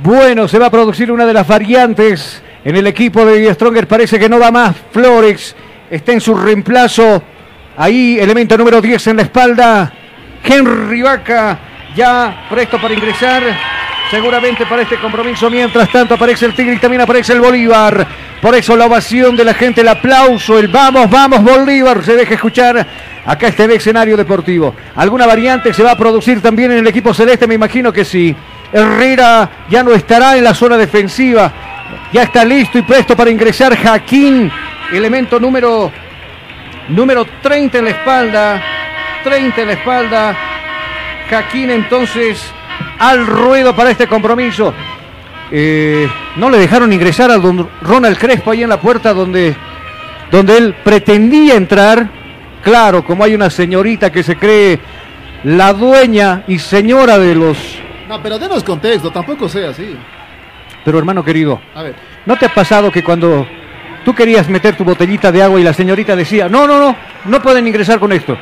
Bueno, 0.03 0.47
se 0.47 0.57
va 0.59 0.67
a 0.67 0.71
producir 0.71 1.11
una 1.11 1.25
de 1.25 1.33
las 1.33 1.47
variantes 1.47 2.41
en 2.63 2.75
el 2.75 2.87
equipo 2.87 3.25
de 3.25 3.53
Stronger. 3.53 3.87
Parece 3.87 4.19
que 4.19 4.29
no 4.29 4.39
va 4.39 4.51
más. 4.51 4.75
Flores 4.91 5.55
está 5.89 6.13
en 6.13 6.21
su 6.21 6.33
reemplazo. 6.33 7.21
Ahí, 7.77 8.17
elemento 8.19 8.57
número 8.57 8.81
10 8.81 9.07
en 9.07 9.17
la 9.17 9.23
espalda. 9.23 9.93
Henry 10.43 11.01
Vaca 11.01 11.59
ya 11.95 12.47
presto 12.49 12.79
para 12.79 12.93
ingresar. 12.93 13.43
Seguramente 14.11 14.65
para 14.65 14.81
este 14.81 14.97
compromiso. 14.97 15.49
Mientras 15.49 15.89
tanto 15.89 16.15
aparece 16.15 16.45
el 16.45 16.53
Tigre 16.53 16.73
y 16.73 16.79
también 16.79 17.01
aparece 17.01 17.31
el 17.31 17.39
Bolívar. 17.39 18.05
Por 18.41 18.53
eso 18.53 18.75
la 18.75 18.85
ovación 18.85 19.37
de 19.37 19.45
la 19.45 19.53
gente, 19.53 19.79
el 19.79 19.87
aplauso, 19.87 20.59
el 20.59 20.67
vamos, 20.67 21.09
vamos 21.09 21.41
Bolívar. 21.41 22.03
Se 22.03 22.17
deja 22.17 22.33
escuchar 22.33 22.85
acá 23.25 23.47
este 23.47 23.73
escenario 23.73 24.17
deportivo. 24.17 24.75
¿Alguna 24.97 25.25
variante 25.25 25.73
se 25.73 25.81
va 25.81 25.91
a 25.91 25.97
producir 25.97 26.41
también 26.41 26.73
en 26.73 26.79
el 26.79 26.87
equipo 26.87 27.13
celeste? 27.13 27.47
Me 27.47 27.55
imagino 27.55 27.93
que 27.93 28.03
sí. 28.03 28.35
Herrera 28.73 29.49
ya 29.69 29.81
no 29.81 29.93
estará 29.93 30.35
en 30.35 30.43
la 30.43 30.53
zona 30.53 30.75
defensiva. 30.75 31.49
Ya 32.11 32.23
está 32.23 32.43
listo 32.43 32.77
y 32.77 32.81
presto 32.81 33.15
para 33.15 33.29
ingresar 33.29 33.77
Jaquín, 33.77 34.51
elemento 34.91 35.39
número, 35.39 35.89
número 36.89 37.25
30 37.41 37.77
en 37.77 37.85
la 37.85 37.91
espalda. 37.91 38.63
30 39.23 39.61
en 39.61 39.67
la 39.67 39.73
espalda. 39.73 40.35
Jaquín 41.29 41.69
entonces 41.71 42.51
al 43.01 43.25
ruedo 43.25 43.75
para 43.75 43.89
este 43.89 44.05
compromiso. 44.05 44.71
Eh, 45.51 46.07
no 46.35 46.51
le 46.51 46.59
dejaron 46.59 46.93
ingresar 46.93 47.31
a 47.31 47.37
don 47.37 47.67
Ronald 47.81 48.17
Crespo 48.17 48.51
ahí 48.51 48.61
en 48.61 48.69
la 48.69 48.79
puerta 48.79 49.11
donde, 49.11 49.55
donde 50.29 50.57
él 50.57 50.75
pretendía 50.83 51.55
entrar. 51.55 52.07
Claro, 52.63 53.03
como 53.03 53.23
hay 53.23 53.33
una 53.33 53.49
señorita 53.49 54.11
que 54.11 54.21
se 54.21 54.35
cree 54.35 54.79
la 55.43 55.73
dueña 55.73 56.43
y 56.47 56.59
señora 56.59 57.17
de 57.17 57.33
los... 57.33 57.57
No, 58.07 58.21
pero 58.21 58.37
denos 58.37 58.63
contexto, 58.63 59.09
tampoco 59.09 59.49
sea 59.49 59.71
así. 59.71 59.97
Pero 60.85 60.99
hermano 60.99 61.25
querido, 61.25 61.59
A 61.73 61.81
ver, 61.81 61.95
¿no 62.27 62.37
te 62.37 62.45
ha 62.45 62.53
pasado 62.53 62.91
que 62.91 63.03
cuando 63.03 63.47
tú 64.05 64.13
querías 64.13 64.47
meter 64.47 64.77
tu 64.77 64.83
botellita 64.83 65.31
de 65.31 65.41
agua 65.41 65.59
y 65.59 65.63
la 65.63 65.73
señorita 65.73 66.15
decía, 66.15 66.47
no, 66.47 66.67
no, 66.67 66.77
no, 66.79 66.95
no 67.25 67.41
pueden 67.41 67.65
ingresar 67.65 67.99
con 67.99 68.11
esto? 68.11 68.37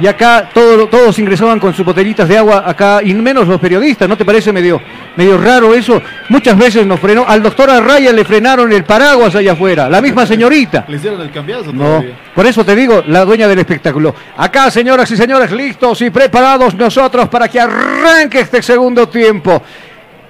Y 0.00 0.06
acá 0.06 0.48
todo- 0.52 0.86
todos 0.88 1.18
ingresaban 1.18 1.58
con 1.58 1.74
sus 1.74 1.84
botellitas 1.84 2.28
de 2.28 2.38
agua, 2.38 2.62
acá, 2.66 3.00
y 3.02 3.12
menos 3.14 3.48
los 3.48 3.60
periodistas, 3.60 4.08
¿no 4.08 4.16
te 4.16 4.24
parece 4.24 4.52
medio, 4.52 4.80
medio 5.16 5.36
raro 5.38 5.74
eso? 5.74 6.00
Muchas 6.28 6.56
veces 6.56 6.86
nos 6.86 7.00
frenó, 7.00 7.24
al 7.26 7.42
doctor 7.42 7.68
Arraya 7.70 8.12
le 8.12 8.24
frenaron 8.24 8.72
el 8.72 8.84
paraguas 8.84 9.34
allá 9.34 9.52
afuera, 9.52 9.88
la 9.88 10.00
misma 10.00 10.24
señorita. 10.26 10.84
le 10.88 10.96
hicieron 10.96 11.20
el 11.20 11.30
cambiazo 11.30 11.72
No, 11.72 11.84
todavía. 11.84 12.18
por 12.34 12.46
eso 12.46 12.64
te 12.64 12.76
digo, 12.76 13.02
la 13.08 13.24
dueña 13.24 13.48
del 13.48 13.58
espectáculo. 13.58 14.14
Acá, 14.36 14.70
señoras 14.70 15.10
y 15.10 15.16
señores, 15.16 15.50
listos 15.50 16.00
y 16.02 16.10
preparados 16.10 16.74
nosotros 16.74 17.28
para 17.28 17.48
que 17.48 17.58
arranque 17.60 18.40
este 18.40 18.62
segundo 18.62 19.08
tiempo. 19.08 19.60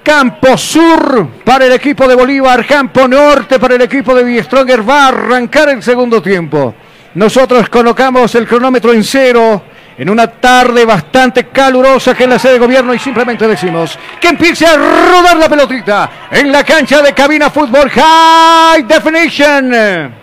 Campo 0.01 0.57
Sur 0.57 1.27
para 1.43 1.65
el 1.65 1.73
equipo 1.73 2.07
de 2.07 2.15
Bolívar, 2.15 2.65
Campo 2.65 3.07
Norte 3.07 3.59
para 3.59 3.75
el 3.75 3.81
equipo 3.81 4.15
de 4.15 4.23
Die 4.23 4.41
Stronger. 4.43 4.87
Va 4.89 5.05
a 5.05 5.07
arrancar 5.09 5.69
el 5.69 5.83
segundo 5.83 6.21
tiempo. 6.21 6.73
Nosotros 7.15 7.69
colocamos 7.69 8.33
el 8.35 8.47
cronómetro 8.47 8.93
en 8.93 9.03
cero 9.03 9.63
en 9.97 10.09
una 10.09 10.27
tarde 10.27 10.85
bastante 10.85 11.47
calurosa 11.47 12.15
que 12.15 12.23
es 12.23 12.29
la 12.29 12.39
sede 12.39 12.53
de 12.53 12.59
gobierno 12.59 12.93
y 12.93 12.99
simplemente 12.99 13.47
decimos 13.47 13.97
que 14.21 14.29
empiece 14.29 14.65
a 14.65 14.77
rodar 14.77 15.35
la 15.37 15.49
pelotita 15.49 16.09
en 16.31 16.51
la 16.51 16.63
cancha 16.63 17.01
de 17.01 17.13
cabina 17.13 17.49
fútbol 17.49 17.89
High 17.89 18.83
Definition. 18.83 20.19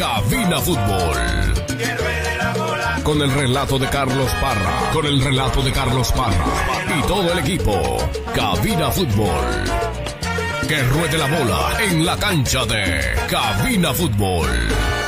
Cabina 0.00 0.58
Fútbol. 0.60 1.16
Con 3.02 3.20
el 3.20 3.30
relato 3.30 3.78
de 3.78 3.86
Carlos 3.88 4.30
Parra. 4.40 4.90
Con 4.94 5.04
el 5.04 5.22
relato 5.22 5.60
de 5.60 5.72
Carlos 5.72 6.10
Parra. 6.12 6.46
Y 6.98 7.02
todo 7.02 7.30
el 7.32 7.38
equipo. 7.40 7.98
Cabina 8.34 8.90
Fútbol. 8.90 9.64
Que 10.68 10.82
ruede 10.84 11.18
la 11.18 11.26
bola 11.26 11.70
en 11.82 12.06
la 12.06 12.16
cancha 12.16 12.64
de 12.64 13.00
Cabina 13.28 13.92
Fútbol. 13.92 14.48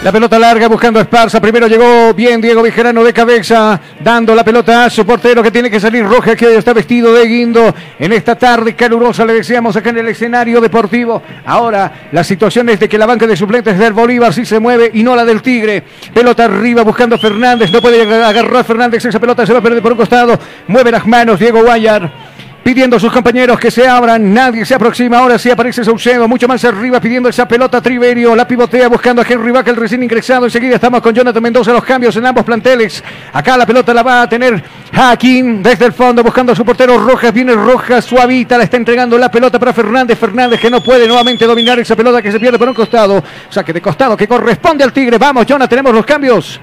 La 0.03 0.11
pelota 0.11 0.37
larga 0.37 0.66
buscando 0.66 0.99
a 0.99 1.03
Esparza. 1.03 1.41
Primero 1.41 1.69
llegó 1.69 2.12
bien 2.12 2.41
Diego 2.41 2.62
Vigerano 2.62 3.05
de 3.05 3.12
cabeza, 3.12 3.81
dando 4.01 4.35
la 4.35 4.43
pelota 4.45 4.87
a 4.87 4.91
su 4.91 5.07
portero 5.07 5.41
que 5.41 5.53
tiene 5.53 5.70
que 5.70 5.79
salir 5.79 6.05
roja, 6.05 6.35
que 6.35 6.57
está 6.57 6.73
vestido 6.73 7.15
de 7.15 7.29
guindo. 7.29 7.73
En 8.01 8.12
esta 8.12 8.35
tarde 8.35 8.74
calurosa 8.74 9.24
le 9.24 9.35
decíamos 9.35 9.77
acá 9.77 9.91
en 9.91 9.99
el 9.99 10.09
escenario 10.09 10.61
deportivo. 10.61 11.23
Ahora 11.47 12.09
la 12.11 12.24
situación 12.24 12.69
es 12.70 12.81
de 12.81 12.89
que 12.89 12.99
la 12.99 13.07
banca 13.07 13.29
de 13.29 13.37
suplentes 13.37 13.79
del 13.79 13.93
Bolívar 13.93 14.35
sí 14.35 14.45
se 14.45 14.59
mueve 14.59 14.91
y 14.93 15.05
no 15.05 15.15
la 15.15 15.24
del 15.24 15.41
Tigre. 15.41 15.85
Pelota 16.12 16.47
arriba 16.47 16.83
buscando 16.83 17.15
a 17.15 17.19
Fernández. 17.19 17.70
No 17.70 17.81
puede 17.81 18.03
agarrar 18.03 18.65
Fernández. 18.65 19.05
Esa 19.05 19.20
pelota 19.20 19.47
se 19.47 19.53
va 19.53 19.61
a 19.61 19.62
perder 19.62 19.81
por 19.81 19.93
un 19.93 19.99
costado. 19.99 20.37
Mueve 20.66 20.91
las 20.91 21.07
manos 21.07 21.39
Diego 21.39 21.62
Guayar 21.62 22.32
pidiendo 22.63 22.97
a 22.97 23.01
sus 23.01 23.13
compañeros 23.13 23.59
que 23.59 23.71
se 23.71 23.87
abran, 23.87 24.33
nadie 24.33 24.65
se 24.65 24.75
aproxima, 24.75 25.19
ahora 25.19 25.39
sí 25.39 25.51
aparece 25.51 25.85
Saucedo, 25.85 26.29
mucho 26.29 26.47
más 26.47 26.65
arriba 26.65 27.01
pidiendo 27.01 27.29
esa 27.29 27.47
pelota. 27.47 27.81
Triverio, 27.81 28.35
la 28.37 28.47
pivotea 28.47 28.89
buscando 28.89 29.23
a 29.23 29.27
Henry 29.29 29.51
Vaca, 29.51 29.71
el 29.71 29.77
recién 29.77 30.03
ingresado, 30.03 30.45
enseguida 30.45 30.77
estamos 30.77 31.01
con 31.01 31.15
Jonathan 31.15 31.43
Mendoza, 31.43 31.73
los 31.73 31.85
cambios 31.85 32.17
en 32.17 32.27
ambos 32.27 32.45
planteles, 32.45 33.03
acá 33.33 33.57
la 33.57 33.67
pelota 33.67 33.93
la 33.93 34.03
va 34.03 34.23
a 34.23 34.29
tener 34.29 34.63
Hakim 34.93 35.63
desde 35.63 35.87
el 35.87 35.93
fondo 35.93 36.23
buscando 36.23 36.53
a 36.53 36.57
su 36.57 36.65
portero 36.65 36.99
Rojas, 36.99 37.33
viene 37.33 37.55
Rojas, 37.55 38.05
suavita, 38.05 38.57
la 38.59 38.65
está 38.65 38.77
entregando 38.77 39.19
la 39.19 39.31
pelota 39.31 39.59
para 39.59 39.73
Fernández, 39.73 40.19
Fernández 40.19 40.61
que 40.61 40.71
no 40.71 40.83
puede 40.83 41.07
nuevamente 41.09 41.47
dominar 41.47 41.79
esa 41.81 41.97
pelota 41.97 42.23
que 42.23 42.31
se 42.31 42.39
pierde 42.39 42.59
por 42.59 42.69
un 42.69 42.75
costado, 42.75 43.23
saque 43.51 43.73
de 43.73 43.81
costado 43.81 44.17
que 44.17 44.29
corresponde 44.29 44.85
al 44.85 44.93
Tigre, 44.93 45.19
vamos 45.19 45.47
Jonathan, 45.47 45.69
tenemos 45.69 45.95
los 45.95 46.05
cambios. 46.05 46.61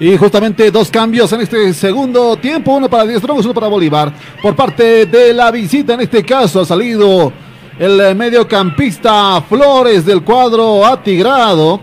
Y 0.00 0.16
justamente 0.16 0.70
dos 0.70 0.90
cambios 0.90 1.32
en 1.32 1.40
este 1.40 1.74
segundo 1.74 2.36
tiempo, 2.36 2.76
uno 2.76 2.88
para 2.88 3.04
Strongers, 3.18 3.46
uno 3.46 3.54
para 3.54 3.66
Bolívar. 3.66 4.12
Por 4.40 4.54
parte 4.54 5.06
de 5.06 5.34
la 5.34 5.50
visita, 5.50 5.94
en 5.94 6.02
este 6.02 6.24
caso, 6.24 6.60
ha 6.60 6.64
salido 6.64 7.32
el 7.78 8.14
mediocampista 8.14 9.42
Flores 9.48 10.04
del 10.06 10.22
cuadro 10.22 10.86
atigrado. 10.86 11.80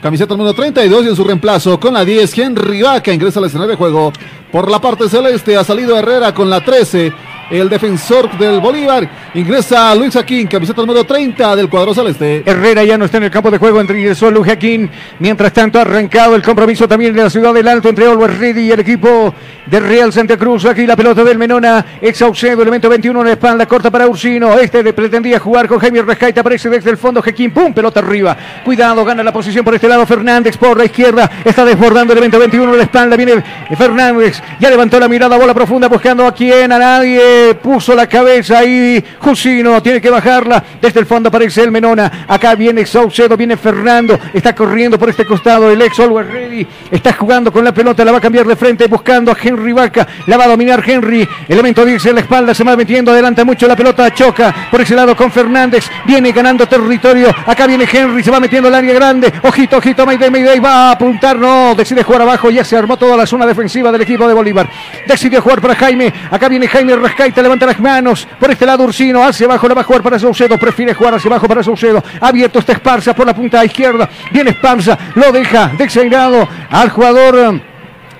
Camiseta 0.00 0.36
número 0.36 0.54
32 0.54 1.04
y 1.04 1.08
en 1.08 1.16
su 1.16 1.24
reemplazo 1.24 1.80
con 1.80 1.94
la 1.94 2.04
10, 2.04 2.38
Henry 2.38 2.82
Vaca 2.82 3.12
ingresa 3.12 3.40
al 3.40 3.46
escenario 3.46 3.72
de 3.72 3.76
juego. 3.76 4.12
Por 4.52 4.70
la 4.70 4.80
parte 4.80 5.08
celeste 5.08 5.56
ha 5.56 5.64
salido 5.64 5.98
Herrera 5.98 6.32
con 6.32 6.48
la 6.48 6.64
13, 6.64 7.12
el 7.50 7.68
defensor 7.68 8.36
del 8.38 8.60
Bolívar. 8.60 9.08
Ingresa 9.34 9.94
Luis 9.94 10.16
Aquín, 10.16 10.46
camiseta 10.46 10.80
número 10.80 11.04
30 11.04 11.56
del 11.56 11.68
cuadro 11.68 11.94
celeste. 11.94 12.42
Herrera 12.44 12.84
ya 12.84 12.98
no 12.98 13.04
está 13.04 13.18
en 13.18 13.24
el 13.24 13.30
campo 13.30 13.50
de 13.50 13.58
juego, 13.58 13.80
ingresó 13.80 14.30
Luis 14.30 14.46
Jaquín. 14.46 14.90
Mientras 15.18 15.52
tanto, 15.52 15.78
ha 15.78 15.82
arrancado 15.82 16.34
el 16.34 16.42
compromiso 16.42 16.88
también 16.88 17.14
de 17.14 17.22
la 17.22 17.30
ciudad 17.30 17.54
del 17.54 17.68
Alto 17.68 17.88
entre 17.88 18.06
Always 18.06 18.38
Ready 18.38 18.62
y 18.62 18.70
el 18.72 18.80
equipo 18.80 19.34
de 19.66 19.80
Real 19.80 20.12
Santa 20.12 20.36
Cruz. 20.36 20.64
Aquí 20.64 20.86
la 20.86 20.96
pelota 20.96 21.24
del 21.24 21.38
Menona, 21.38 21.84
ex 22.00 22.18
Saucedo, 22.18 22.62
elemento 22.62 22.88
21 22.88 23.20
en 23.20 23.26
la 23.26 23.32
espalda, 23.32 23.66
corta 23.66 23.90
para 23.90 24.08
Ursino. 24.08 24.58
Este 24.58 24.92
pretendía 24.92 25.38
jugar 25.38 25.68
con 25.68 25.78
Jaime 25.78 26.02
Rescaita, 26.02 26.40
aparece 26.40 26.68
desde 26.68 26.90
el 26.90 26.96
fondo 26.96 27.22
Jaquín, 27.22 27.50
pum, 27.50 27.72
pelota 27.72 28.00
arriba. 28.00 28.36
Cuidado, 28.64 29.04
gana 29.04 29.22
la 29.22 29.32
posición 29.32 29.64
por 29.64 29.74
este 29.74 29.88
lado 29.88 30.06
Fernández 30.06 30.56
por 30.56 30.76
la 30.76 30.84
izquierda, 30.84 31.30
está 31.44 31.64
desbordando 31.64 32.12
el 32.12 32.18
elemento 32.18 32.38
21 32.38 32.72
en 32.72 32.78
la 32.78 32.84
espalda, 32.84 33.16
viene 33.16 33.42
Fernández, 33.76 34.42
ya 34.58 34.70
levantó 34.70 34.98
la 34.98 35.08
mirada, 35.08 35.36
bola 35.36 35.54
profunda, 35.54 35.88
buscando 35.88 36.26
a 36.26 36.34
quién, 36.34 36.72
a 36.72 36.78
nadie, 36.78 37.35
puso 37.62 37.94
la 37.94 38.06
cabeza 38.06 38.58
ahí, 38.58 39.02
Jusino, 39.20 39.82
tiene 39.82 40.00
que 40.00 40.10
bajarla, 40.10 40.62
desde 40.80 41.00
el 41.00 41.06
fondo 41.06 41.28
aparece 41.28 41.62
el 41.62 41.70
Menona, 41.70 42.26
acá 42.28 42.54
viene 42.54 42.84
Saucedo, 42.86 43.36
viene 43.36 43.56
Fernando, 43.56 44.18
está 44.32 44.54
corriendo 44.54 44.98
por 44.98 45.08
este 45.08 45.24
costado, 45.24 45.70
el 45.70 45.80
ex 45.82 45.98
Always 46.00 46.28
Ready, 46.28 46.66
está 46.90 47.12
jugando 47.12 47.52
con 47.52 47.64
la 47.64 47.72
pelota, 47.72 48.04
la 48.04 48.12
va 48.12 48.18
a 48.18 48.20
cambiar 48.20 48.46
de 48.46 48.56
frente, 48.56 48.86
buscando 48.86 49.32
a 49.32 49.36
Henry 49.40 49.72
Vaca, 49.72 50.06
la 50.26 50.36
va 50.36 50.44
a 50.44 50.48
dominar 50.48 50.82
Henry, 50.86 51.28
elemento 51.48 51.84
10 51.84 52.06
en 52.06 52.14
la 52.14 52.20
espalda, 52.20 52.54
se 52.54 52.64
va 52.64 52.76
metiendo, 52.76 53.10
adelanta 53.10 53.44
mucho 53.44 53.66
la 53.66 53.76
pelota, 53.76 54.12
choca 54.12 54.54
por 54.70 54.80
ese 54.80 54.94
lado 54.94 55.16
con 55.16 55.30
Fernández, 55.30 55.88
viene 56.04 56.32
ganando 56.32 56.66
territorio, 56.66 57.30
acá 57.46 57.66
viene 57.66 57.88
Henry, 57.90 58.22
se 58.22 58.30
va 58.30 58.40
metiendo 58.40 58.68
al 58.68 58.74
área 58.74 58.94
grande, 58.94 59.32
ojito, 59.42 59.78
ojito, 59.78 60.06
Mayday, 60.06 60.30
Mayday, 60.30 60.60
va 60.60 60.88
a 60.88 60.92
apuntar, 60.92 61.38
no, 61.38 61.74
decide 61.74 62.02
jugar 62.02 62.22
abajo, 62.22 62.50
ya 62.50 62.64
se 62.64 62.76
armó 62.76 62.96
toda 62.96 63.16
la 63.16 63.26
zona 63.26 63.46
defensiva 63.46 63.92
del 63.92 64.02
equipo 64.02 64.26
de 64.28 64.34
Bolívar, 64.34 64.68
decidió 65.06 65.42
jugar 65.42 65.60
para 65.60 65.74
Jaime, 65.74 66.12
acá 66.30 66.48
viene 66.48 66.68
Jaime 66.68 66.96
Levanta 67.34 67.66
las 67.66 67.80
manos, 67.80 68.26
por 68.38 68.50
este 68.50 68.64
lado 68.66 68.84
Ursino, 68.84 69.22
hacia 69.22 69.46
abajo, 69.46 69.68
la 69.68 69.74
va 69.74 69.80
a 69.82 69.84
jugar 69.84 70.02
para 70.02 70.18
Saucedo, 70.18 70.56
prefiere 70.58 70.94
jugar 70.94 71.14
hacia 71.14 71.28
abajo 71.28 71.46
para 71.48 71.62
Saucedo, 71.62 72.02
abierto 72.20 72.58
está 72.60 72.72
Esparza 72.72 73.14
por 73.14 73.26
la 73.26 73.34
punta 73.34 73.64
izquierda, 73.64 74.08
viene 74.32 74.50
Esparza, 74.50 74.96
lo 75.14 75.32
deja 75.32 75.72
designado 75.76 76.48
al 76.70 76.90
jugador... 76.90 77.60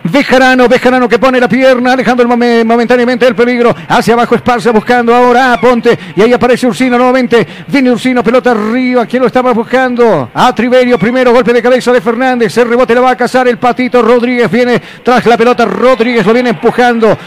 Bejarano, 0.09 0.69
Bejarano 0.69 1.09
que 1.09 1.19
pone 1.19 1.41
la 1.41 1.49
pierna, 1.49 1.97
momen- 1.97 2.65
momentáneamente 2.65 3.27
el 3.27 3.35
peligro. 3.35 3.75
Hacia 3.89 4.15
abajo 4.15 4.37
Esparza 4.37 4.71
buscando 4.71 5.13
ahora 5.13 5.53
a 5.53 5.61
Ponte. 5.61 5.99
Y 6.15 6.23
ahí 6.23 6.33
aparece 6.33 6.65
Ursino 6.69 6.97
nuevamente. 6.97 7.45
Viene 7.67 7.91
Ursino, 7.91 8.23
pelota 8.23 8.53
arriba. 8.53 9.05
¿Quién 9.07 9.23
lo 9.23 9.27
estaba 9.27 9.53
buscando? 9.53 10.31
A 10.33 10.55
Triverio. 10.55 10.97
Primero 10.97 11.33
golpe 11.33 11.53
de 11.53 11.61
cabeza 11.61 11.93
de 11.93 12.01
Fernández. 12.01 12.57
El 12.57 12.69
rebote 12.69 12.95
la 12.95 13.01
va 13.01 13.11
a 13.11 13.17
cazar 13.17 13.49
el 13.49 13.59
patito. 13.59 14.01
Rodríguez 14.01 14.49
viene 14.49 14.81
tras 15.03 15.27
la 15.27 15.37
pelota. 15.37 15.65
Rodríguez 15.65 16.25
lo 16.25 16.33
viene 16.33 16.51
empujando. 16.51 17.19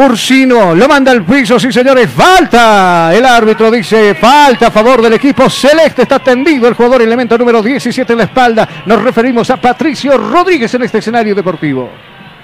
Ursino 0.00 0.76
lo 0.76 0.86
manda 0.86 1.10
al 1.10 1.24
piso, 1.24 1.58
sí 1.58 1.72
señores, 1.72 2.08
falta. 2.08 3.12
El 3.12 3.24
árbitro 3.24 3.68
dice 3.68 4.14
falta 4.14 4.68
a 4.68 4.70
favor 4.70 5.02
del 5.02 5.14
equipo 5.14 5.50
celeste. 5.50 6.02
Está 6.02 6.20
tendido 6.20 6.68
el 6.68 6.74
jugador 6.74 7.02
elemento 7.02 7.36
número 7.36 7.60
17 7.60 8.12
en 8.12 8.18
la 8.18 8.24
espalda. 8.26 8.68
Nos 8.86 9.02
referimos 9.02 9.50
a 9.50 9.56
Patricio 9.56 10.16
Rodríguez 10.16 10.72
en 10.74 10.84
este 10.84 10.98
escenario 10.98 11.34
deportivo. 11.34 11.90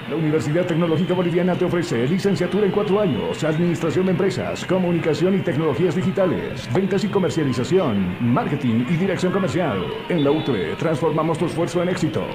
La 0.09 0.17
Universidad 0.17 0.65
Tecnológica 0.65 1.13
Boliviana 1.13 1.55
te 1.55 1.63
ofrece 1.63 2.05
licenciatura 2.05 2.65
en 2.65 2.73
cuatro 2.73 2.99
años, 2.99 3.41
Administración 3.45 4.07
de 4.07 4.11
Empresas, 4.11 4.65
Comunicación 4.65 5.35
y 5.35 5.39
Tecnologías 5.39 5.95
Digitales, 5.95 6.69
Ventas 6.73 7.05
y 7.05 7.07
Comercialización, 7.07 8.17
Marketing 8.19 8.83
y 8.89 8.97
Dirección 8.97 9.31
Comercial. 9.31 9.81
En 10.09 10.25
la 10.25 10.31
UTE 10.31 10.75
transformamos 10.77 11.37
tu 11.37 11.45
esfuerzo 11.45 11.81
en 11.81 11.87
éxito. 11.87 12.27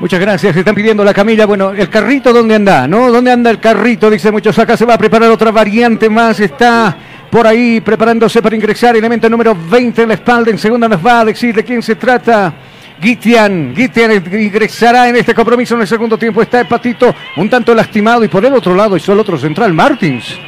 Muchas 0.00 0.20
gracias. 0.20 0.56
Están 0.56 0.76
pidiendo 0.76 1.02
la 1.04 1.12
camilla. 1.12 1.44
Bueno, 1.44 1.72
el 1.72 1.88
carrito, 1.88 2.32
¿dónde 2.32 2.54
anda? 2.54 2.86
¿No? 2.86 3.10
¿Dónde 3.10 3.32
anda 3.32 3.50
el 3.50 3.58
carrito? 3.58 4.08
Dice 4.08 4.30
muchos. 4.30 4.56
Acá 4.56 4.76
se 4.76 4.84
va 4.84 4.94
a 4.94 4.98
preparar 4.98 5.28
otra 5.30 5.50
variante 5.50 6.08
más. 6.08 6.38
Está 6.38 6.96
por 7.28 7.46
ahí 7.46 7.80
preparándose 7.80 8.40
para 8.40 8.54
ingresar. 8.54 8.96
Elemento 8.96 9.28
número 9.28 9.56
20 9.68 10.02
en 10.02 10.08
la 10.08 10.14
espalda. 10.14 10.52
En 10.52 10.58
segunda 10.58 10.88
nos 10.88 11.04
va 11.04 11.20
a 11.20 11.24
decir 11.24 11.52
de 11.52 11.64
quién 11.64 11.82
se 11.82 11.96
trata. 11.96 12.54
Gitian, 13.00 13.74
Gitian 13.74 14.12
ingresará 14.40 15.08
en 15.08 15.16
este 15.16 15.34
compromiso 15.34 15.74
en 15.74 15.80
el 15.80 15.88
segundo 15.88 16.16
tiempo. 16.16 16.42
Está 16.42 16.60
el 16.60 16.68
patito 16.68 17.12
un 17.36 17.50
tanto 17.50 17.74
lastimado 17.74 18.22
y 18.22 18.28
por 18.28 18.44
el 18.44 18.54
otro 18.54 18.76
lado 18.76 18.94
está 18.94 19.12
el 19.12 19.20
otro 19.20 19.36
central, 19.36 19.72
Martins. 19.72 20.38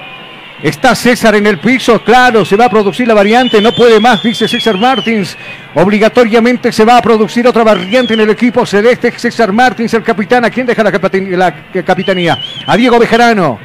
Está 0.62 0.95
César 0.95 1.35
en 1.37 1.47
el 1.47 1.59
piso, 1.59 2.03
claro, 2.03 2.45
se 2.45 2.55
va 2.55 2.66
a 2.66 2.70
producir 2.70 3.09
la 3.09 3.15
variante, 3.15 3.62
no 3.62 3.73
puede 3.73 3.99
más, 3.99 4.23
dice 4.23 4.47
César 4.47 4.77
Martins. 4.77 5.35
Obligatoriamente 5.74 6.70
se 6.70 6.85
va 6.85 6.99
a 6.99 7.03
producir 7.03 7.47
otra 7.47 7.65
variante 7.65 8.12
en 8.12 8.20
el 8.20 8.31
equipo 8.31 8.66
celeste. 8.66 9.11
César 9.12 9.53
Martins, 9.53 9.95
el 9.95 10.03
capitán, 10.03 10.45
¿a 10.45 10.51
quién 10.51 10.66
deja 10.66 10.82
la, 10.82 10.93
capitan 10.93 11.39
la 11.39 11.55
capitanía? 11.82 12.39
A 12.66 12.77
Diego 12.77 12.99
Bejarano. 12.99 13.59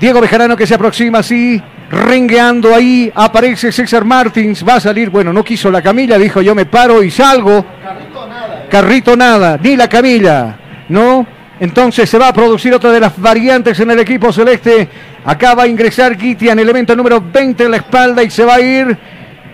Diego 0.00 0.18
Bejarano 0.22 0.56
que 0.56 0.66
se 0.66 0.76
aproxima 0.76 1.18
así, 1.18 1.60
rengueando 1.90 2.74
ahí, 2.74 3.12
aparece 3.14 3.70
César 3.70 4.06
Martins, 4.06 4.66
va 4.66 4.76
a 4.76 4.80
salir, 4.80 5.10
bueno, 5.10 5.34
no 5.34 5.44
quiso 5.44 5.70
la 5.70 5.82
camilla, 5.82 6.16
dijo 6.16 6.40
yo 6.40 6.54
me 6.54 6.64
paro 6.64 7.02
y 7.02 7.10
salgo. 7.10 7.66
Carrito 7.82 8.26
nada. 8.26 8.66
Carrito 8.70 9.16
nada, 9.16 9.58
ni 9.62 9.76
la 9.76 9.88
camilla, 9.90 10.56
¿no? 10.88 11.26
Entonces 11.60 12.08
se 12.08 12.16
va 12.16 12.28
a 12.28 12.32
producir 12.32 12.72
otra 12.72 12.90
de 12.90 13.00
las 13.00 13.20
variantes 13.20 13.78
en 13.80 13.90
el 13.90 13.98
equipo 13.98 14.32
celeste. 14.32 14.88
Acaba 15.24 15.64
a 15.64 15.68
ingresar 15.68 16.18
Gitian, 16.18 16.58
elemento 16.58 16.96
número 16.96 17.20
20 17.20 17.64
en 17.64 17.70
la 17.70 17.76
espalda 17.76 18.22
y 18.22 18.30
se 18.30 18.44
va 18.44 18.54
a 18.54 18.60
ir 18.60 18.96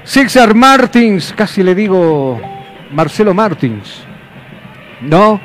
César 0.04 0.54
Martins. 0.54 1.34
Casi 1.36 1.62
le 1.62 1.74
digo 1.74 2.40
Marcelo 2.92 3.34
Martins. 3.34 4.04
¿No? 5.00 5.40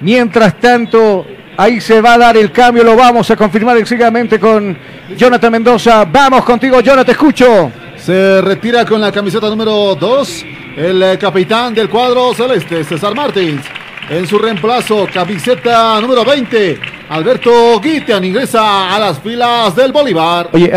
Mientras 0.00 0.54
tanto, 0.60 1.26
ahí 1.56 1.80
se 1.80 2.00
va 2.00 2.14
a 2.14 2.18
dar 2.18 2.36
el 2.36 2.52
cambio. 2.52 2.84
Lo 2.84 2.94
vamos 2.94 3.30
a 3.30 3.36
confirmar 3.36 3.76
enseguidamente 3.78 4.38
con 4.38 4.76
Jonathan 5.16 5.52
Mendoza. 5.52 6.04
Vamos 6.04 6.44
contigo, 6.44 6.80
Jonathan, 6.80 7.06
te 7.06 7.12
escucho. 7.12 7.72
Se 7.96 8.40
retira 8.40 8.84
con 8.84 9.00
la 9.00 9.10
camiseta 9.10 9.48
número 9.50 9.96
2 9.96 10.44
el 10.76 11.02
eh, 11.02 11.18
capitán 11.18 11.74
del 11.74 11.88
cuadro 11.88 12.32
celeste, 12.32 12.84
César 12.84 13.12
Martins. 13.12 13.62
En 14.10 14.26
su 14.26 14.38
reemplazo, 14.38 15.06
camiseta 15.12 16.00
número 16.00 16.24
20, 16.24 16.80
Alberto 17.10 17.78
Guitian 17.78 18.24
ingresa 18.24 18.94
a 18.94 18.98
las 18.98 19.18
filas 19.18 19.76
del 19.76 19.92
Bolívar. 19.92 20.48
Oye, 20.54 20.72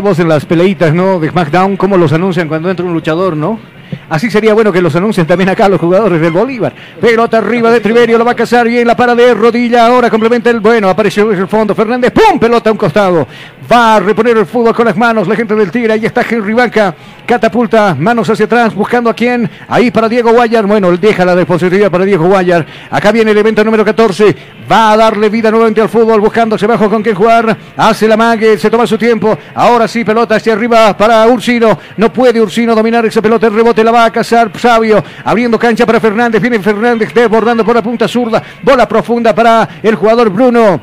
vos 0.00 0.18
en 0.20 0.28
las 0.28 0.46
peleitas, 0.46 0.94
¿no? 0.94 1.18
De 1.18 1.28
SmackDown, 1.28 1.76
cómo 1.76 1.96
los 1.96 2.12
anuncian 2.12 2.46
cuando 2.46 2.70
entra 2.70 2.86
un 2.86 2.94
luchador, 2.94 3.36
¿no? 3.36 3.58
Así 4.08 4.30
sería 4.30 4.54
bueno 4.54 4.72
que 4.72 4.80
los 4.80 4.94
anuncien 4.96 5.26
también 5.26 5.50
acá 5.50 5.68
los 5.68 5.80
jugadores 5.80 6.20
del 6.20 6.32
Bolívar. 6.32 6.72
Pelota 7.00 7.38
arriba 7.38 7.70
de 7.70 7.80
Triverio, 7.80 8.16
lo 8.16 8.24
va 8.24 8.32
a 8.32 8.36
cazar 8.36 8.66
bien 8.66 8.86
la 8.86 8.96
para 8.96 9.14
de 9.14 9.34
rodilla. 9.34 9.86
Ahora 9.86 10.08
complementa 10.08 10.48
el 10.50 10.60
bueno, 10.60 10.88
apareció 10.88 11.30
en 11.30 11.38
el 11.38 11.48
fondo. 11.48 11.74
Fernández, 11.74 12.12
¡pum! 12.12 12.38
Pelota 12.38 12.70
a 12.70 12.72
un 12.72 12.78
costado. 12.78 13.26
Va 13.70 13.96
a 13.96 14.00
reponer 14.00 14.36
el 14.38 14.46
fútbol 14.46 14.74
con 14.74 14.86
las 14.86 14.96
manos. 14.96 15.28
La 15.28 15.36
gente 15.36 15.54
del 15.54 15.70
Tigre, 15.70 15.92
ahí 15.92 16.06
está 16.06 16.22
Henry 16.28 16.54
Banca. 16.54 16.94
Catapulta, 17.26 17.94
manos 17.94 18.30
hacia 18.30 18.46
atrás, 18.46 18.74
buscando 18.74 19.10
a 19.10 19.14
quién. 19.14 19.50
Ahí 19.68 19.90
para 19.90 20.08
Diego 20.08 20.32
Guayar. 20.32 20.64
Bueno, 20.64 20.90
deja 20.96 21.26
la 21.26 21.34
responsabilidad 21.34 21.90
para 21.90 22.06
Diego 22.06 22.26
Guayar. 22.26 22.64
Acá 22.90 23.12
viene 23.12 23.32
el 23.32 23.36
evento 23.36 23.62
número 23.62 23.84
14. 23.84 24.34
Va 24.70 24.92
a 24.92 24.96
darle 24.96 25.28
vida 25.28 25.50
nuevamente 25.50 25.82
al 25.82 25.90
fútbol, 25.90 26.20
buscándose 26.20 26.64
abajo 26.64 26.88
con 26.88 27.02
quién 27.02 27.14
jugar. 27.14 27.54
Hace 27.76 28.08
la 28.08 28.16
mague, 28.16 28.56
se 28.56 28.70
toma 28.70 28.86
su 28.86 28.96
tiempo. 28.96 29.36
Ahora 29.54 29.86
sí, 29.86 30.02
pelota 30.04 30.36
hacia 30.36 30.54
arriba 30.54 30.96
para 30.96 31.26
Ursino. 31.26 31.78
No 31.98 32.10
puede 32.10 32.40
Ursino 32.40 32.74
dominar 32.74 33.04
esa 33.04 33.20
pelota. 33.20 33.46
El 33.46 33.54
rebote 33.54 33.84
la 33.84 33.90
va 33.90 33.97
a 34.04 34.10
cazar 34.10 34.50
Sabio. 34.58 35.02
Abriendo 35.24 35.58
cancha 35.58 35.86
para 35.86 36.00
Fernández. 36.00 36.40
Viene 36.40 36.58
Fernández 36.60 37.12
desbordando 37.12 37.64
por 37.64 37.74
la 37.74 37.82
punta 37.82 38.08
zurda. 38.08 38.42
Bola 38.62 38.88
profunda 38.88 39.34
para 39.34 39.68
el 39.82 39.94
jugador 39.94 40.30
Bruno. 40.30 40.80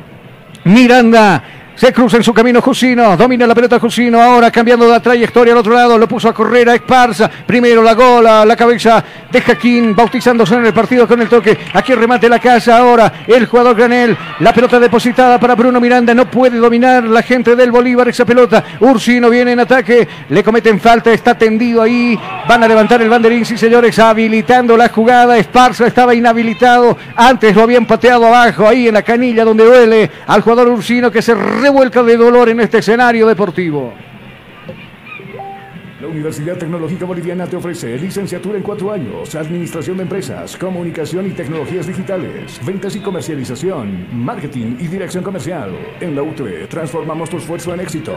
Miranda. 0.64 1.42
Se 1.76 1.92
cruza 1.92 2.16
en 2.16 2.22
su 2.22 2.32
camino 2.32 2.62
Jusino, 2.62 3.18
domina 3.18 3.46
la 3.46 3.54
pelota 3.54 3.78
Jusino, 3.78 4.18
ahora 4.18 4.50
cambiando 4.50 4.88
la 4.88 4.98
trayectoria 4.98 5.52
al 5.52 5.58
otro 5.58 5.74
lado, 5.74 5.98
lo 5.98 6.08
puso 6.08 6.26
a 6.26 6.32
correr 6.32 6.70
a 6.70 6.74
Esparza, 6.74 7.30
primero 7.46 7.82
la 7.82 7.92
gola, 7.92 8.46
la 8.46 8.56
cabeza 8.56 9.04
de 9.30 9.42
Jaquín, 9.42 9.94
bautizándose 9.94 10.54
en 10.54 10.64
el 10.64 10.72
partido 10.72 11.06
con 11.06 11.20
el 11.20 11.28
toque, 11.28 11.58
aquí 11.74 11.92
remate 11.92 12.30
la 12.30 12.38
casa 12.38 12.78
ahora, 12.78 13.12
el 13.26 13.44
jugador 13.44 13.76
Granel, 13.76 14.16
la 14.40 14.54
pelota 14.54 14.80
depositada 14.80 15.38
para 15.38 15.54
Bruno 15.54 15.78
Miranda, 15.78 16.14
no 16.14 16.30
puede 16.30 16.56
dominar 16.56 17.04
la 17.04 17.20
gente 17.20 17.54
del 17.54 17.70
Bolívar 17.70 18.08
esa 18.08 18.24
pelota, 18.24 18.64
Ursino 18.80 19.28
viene 19.28 19.52
en 19.52 19.60
ataque, 19.60 20.08
le 20.30 20.42
cometen 20.42 20.80
falta, 20.80 21.12
está 21.12 21.36
tendido 21.36 21.82
ahí, 21.82 22.18
van 22.48 22.64
a 22.64 22.68
levantar 22.68 23.02
el 23.02 23.10
banderín, 23.10 23.44
sí 23.44 23.58
señores, 23.58 23.98
habilitando 23.98 24.78
la 24.78 24.88
jugada, 24.88 25.36
Esparza 25.36 25.86
estaba 25.86 26.14
inhabilitado, 26.14 26.96
antes 27.14 27.54
lo 27.54 27.64
habían 27.64 27.84
pateado 27.84 28.24
abajo, 28.24 28.66
ahí 28.66 28.88
en 28.88 28.94
la 28.94 29.02
canilla 29.02 29.44
donde 29.44 29.66
duele 29.66 30.10
al 30.26 30.40
jugador 30.40 30.68
Ursino 30.68 31.10
que 31.10 31.20
se 31.20 31.34
revuelca 31.66 32.04
de 32.04 32.16
dolor 32.16 32.48
en 32.48 32.60
este 32.60 32.78
escenario 32.78 33.26
deportivo. 33.26 33.92
La 36.00 36.06
Universidad 36.06 36.56
Tecnológica 36.56 37.04
Boliviana 37.04 37.46
te 37.46 37.56
ofrece 37.56 37.98
licenciatura 37.98 38.56
en 38.56 38.62
cuatro 38.62 38.92
años, 38.92 39.34
Administración 39.34 39.96
de 39.96 40.04
Empresas, 40.04 40.56
Comunicación 40.56 41.26
y 41.26 41.30
Tecnologías 41.30 41.88
Digitales, 41.88 42.60
Ventas 42.64 42.94
y 42.94 43.00
Comercialización, 43.00 44.06
Marketing 44.12 44.76
y 44.78 44.86
Dirección 44.86 45.24
Comercial. 45.24 45.70
En 46.00 46.14
la 46.14 46.22
UTE 46.22 46.68
transformamos 46.68 47.30
tu 47.30 47.38
esfuerzo 47.38 47.74
en 47.74 47.80
éxito. 47.80 48.16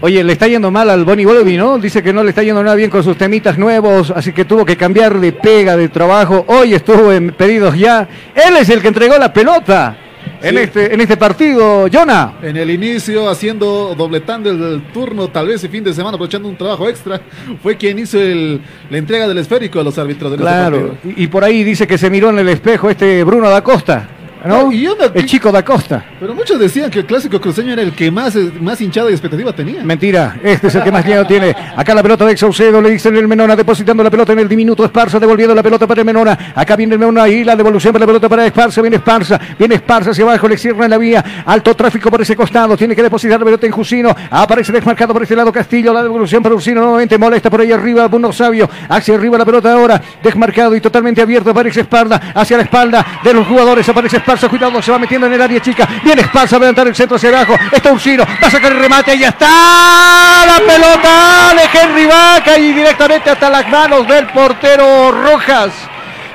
Oye, 0.00 0.24
le 0.24 0.32
está 0.32 0.48
yendo 0.48 0.70
mal 0.70 0.88
al 0.88 1.04
Bonnie 1.04 1.26
Volvi, 1.26 1.58
¿no? 1.58 1.78
Dice 1.78 2.02
que 2.02 2.14
no 2.14 2.24
le 2.24 2.30
está 2.30 2.42
yendo 2.42 2.62
nada 2.62 2.76
bien 2.76 2.88
con 2.88 3.04
sus 3.04 3.18
temitas 3.18 3.58
nuevos, 3.58 4.10
así 4.10 4.32
que 4.32 4.46
tuvo 4.46 4.64
que 4.64 4.78
cambiar 4.78 5.20
de 5.20 5.32
pega, 5.32 5.76
de 5.76 5.90
trabajo. 5.90 6.46
Hoy 6.48 6.72
estuvo 6.72 7.12
en 7.12 7.32
pedidos 7.32 7.76
ya. 7.76 8.08
Él 8.34 8.56
es 8.58 8.70
el 8.70 8.80
que 8.80 8.88
entregó 8.88 9.18
la 9.18 9.30
pelota. 9.30 10.05
En, 10.42 10.58
este, 10.58 10.94
en 10.94 11.00
este 11.00 11.16
partido, 11.16 11.86
Jonah. 11.92 12.34
En 12.42 12.56
el 12.56 12.70
inicio, 12.70 13.28
haciendo, 13.28 13.94
dobletando 13.96 14.50
el, 14.50 14.62
el 14.62 14.82
turno, 14.92 15.28
tal 15.28 15.48
vez 15.48 15.62
el 15.64 15.70
fin 15.70 15.82
de 15.84 15.92
semana, 15.94 16.14
aprovechando 16.16 16.48
un 16.48 16.56
trabajo 16.56 16.88
extra, 16.88 17.20
fue 17.62 17.76
quien 17.76 17.98
hizo 17.98 18.20
el- 18.20 18.60
la 18.90 18.98
entrega 18.98 19.26
del 19.28 19.38
esférico 19.38 19.80
a 19.80 19.84
los 19.84 19.98
árbitros 19.98 20.30
de 20.32 20.36
este 20.36 20.42
Claro. 20.46 20.96
Y, 21.04 21.24
y 21.24 21.26
por 21.28 21.44
ahí 21.44 21.64
dice 21.64 21.86
que 21.86 21.98
se 21.98 22.10
miró 22.10 22.30
en 22.30 22.38
el 22.38 22.48
espejo 22.48 22.90
este 22.90 23.24
Bruno 23.24 23.48
da 23.50 23.62
Costa, 23.62 24.08
¿no? 24.44 24.70
el 24.70 25.26
chico 25.26 25.50
da 25.50 25.64
Costa. 25.64 26.04
Pero 26.20 26.34
muchos 26.34 26.58
decían 26.58 26.90
que 26.90 27.00
el 27.00 27.06
clásico 27.06 27.40
cruceño 27.40 27.72
era 27.72 27.82
el 27.82 27.92
que 27.92 28.10
más, 28.10 28.36
eh, 28.36 28.52
más 28.60 28.80
hinchada 28.80 29.10
y 29.10 29.12
expectativa 29.12 29.52
tenía. 29.52 29.82
Mentira, 29.82 30.38
este 30.42 30.68
es 30.68 30.74
el 30.74 30.82
que 30.82 30.92
más 30.92 31.04
miedo 31.04 31.26
tiene. 31.26 31.54
Acá 31.76 31.94
la 31.94 32.02
pelota 32.02 32.24
de 32.24 32.36
Saucedo, 32.36 32.80
le 32.80 32.90
dicen 32.90 33.16
el 33.16 33.28
Menona, 33.28 33.56
depositando 33.56 34.02
la 34.02 34.10
pelota 34.10 34.32
en 34.32 34.40
el 34.40 34.48
diminuto 34.48 34.84
Esparza, 34.84 35.18
devolviendo 35.18 35.54
la 35.54 35.62
pelota 35.62 35.86
para 35.86 36.00
el 36.00 36.06
Menona. 36.06 36.52
Acá 36.54 36.76
viene 36.76 36.94
el 36.94 36.98
Menona 36.98 37.24
ahí, 37.24 37.44
la 37.44 37.56
devolución 37.56 37.92
para 37.92 38.02
la 38.02 38.06
pelota 38.06 38.28
para 38.28 38.46
Esparza, 38.46 38.80
viene 38.80 38.96
Esparza, 38.96 39.40
viene 39.58 39.76
Esparza 39.76 40.10
hacia 40.10 40.24
abajo, 40.24 40.48
le 40.48 40.56
cierran 40.56 40.90
la 40.90 40.98
vía. 40.98 41.24
Alto 41.46 41.74
tráfico 41.74 42.10
por 42.10 42.20
ese 42.20 42.36
costado, 42.36 42.76
tiene 42.76 42.94
que 42.94 43.02
depositar 43.02 43.38
la 43.38 43.44
pelota 43.44 43.66
en 43.66 43.72
Jusino. 43.72 44.14
Aparece 44.30 44.72
desmarcado 44.72 45.12
por 45.12 45.22
este 45.22 45.36
lado 45.36 45.52
Castillo, 45.52 45.92
la 45.92 46.02
devolución 46.02 46.42
para 46.42 46.54
Ursino 46.54 46.80
nuevamente, 46.80 47.18
molesta 47.18 47.50
por 47.50 47.60
ahí 47.60 47.72
arriba, 47.72 48.06
Bruno 48.08 48.32
Sabio, 48.32 48.68
hacia 48.88 49.14
arriba 49.14 49.38
la 49.38 49.44
pelota 49.44 49.72
ahora, 49.72 50.00
desmarcado 50.22 50.76
y 50.76 50.80
totalmente 50.80 51.22
abierto, 51.22 51.50
aparece 51.50 51.80
Esparza, 51.80 52.20
hacia 52.34 52.56
la 52.56 52.62
espalda 52.64 53.06
de 53.22 53.34
los 53.34 53.46
jugadores, 53.46 53.88
aparece 53.88 54.18
Esparza, 54.18 54.25
cuidado, 54.48 54.82
se 54.82 54.90
va 54.90 54.98
metiendo 54.98 55.26
en 55.26 55.32
el 55.34 55.42
área 55.42 55.60
chica, 55.60 55.88
viene 56.02 56.22
Esparza 56.22 56.56
a 56.56 56.58
levantar 56.58 56.86
el 56.88 56.94
centro 56.94 57.16
hacia 57.16 57.28
abajo, 57.28 57.56
está 57.72 57.92
Ursino, 57.92 58.24
va 58.24 58.48
a 58.48 58.50
sacar 58.50 58.72
el 58.72 58.80
remate, 58.80 59.16
ya 59.18 59.28
está 59.28 60.44
la 60.46 60.58
pelota 60.58 61.54
de 61.54 61.78
Henry 61.78 62.06
Vaca 62.06 62.58
y 62.58 62.72
directamente 62.72 63.30
hasta 63.30 63.48
las 63.48 63.68
manos 63.68 64.06
del 64.06 64.26
portero 64.26 65.12
Rojas. 65.12 65.70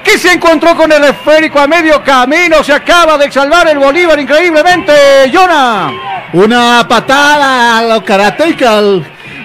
Que 0.04 0.18
se 0.18 0.34
encontró 0.34 0.76
con 0.76 0.92
el 0.92 1.04
esférico 1.04 1.60
a 1.60 1.68
medio 1.68 2.04
camino, 2.04 2.64
se 2.64 2.74
acaba 2.74 3.18
de 3.18 3.32
salvar 3.32 3.68
el 3.68 3.78
Bolívar 3.78 4.20
increíblemente, 4.20 5.30
Jonah. 5.32 5.92
Una 6.34 6.88
patada 6.88 7.78
a 7.78 7.84
lo 7.84 8.04
karateca, 8.04 8.82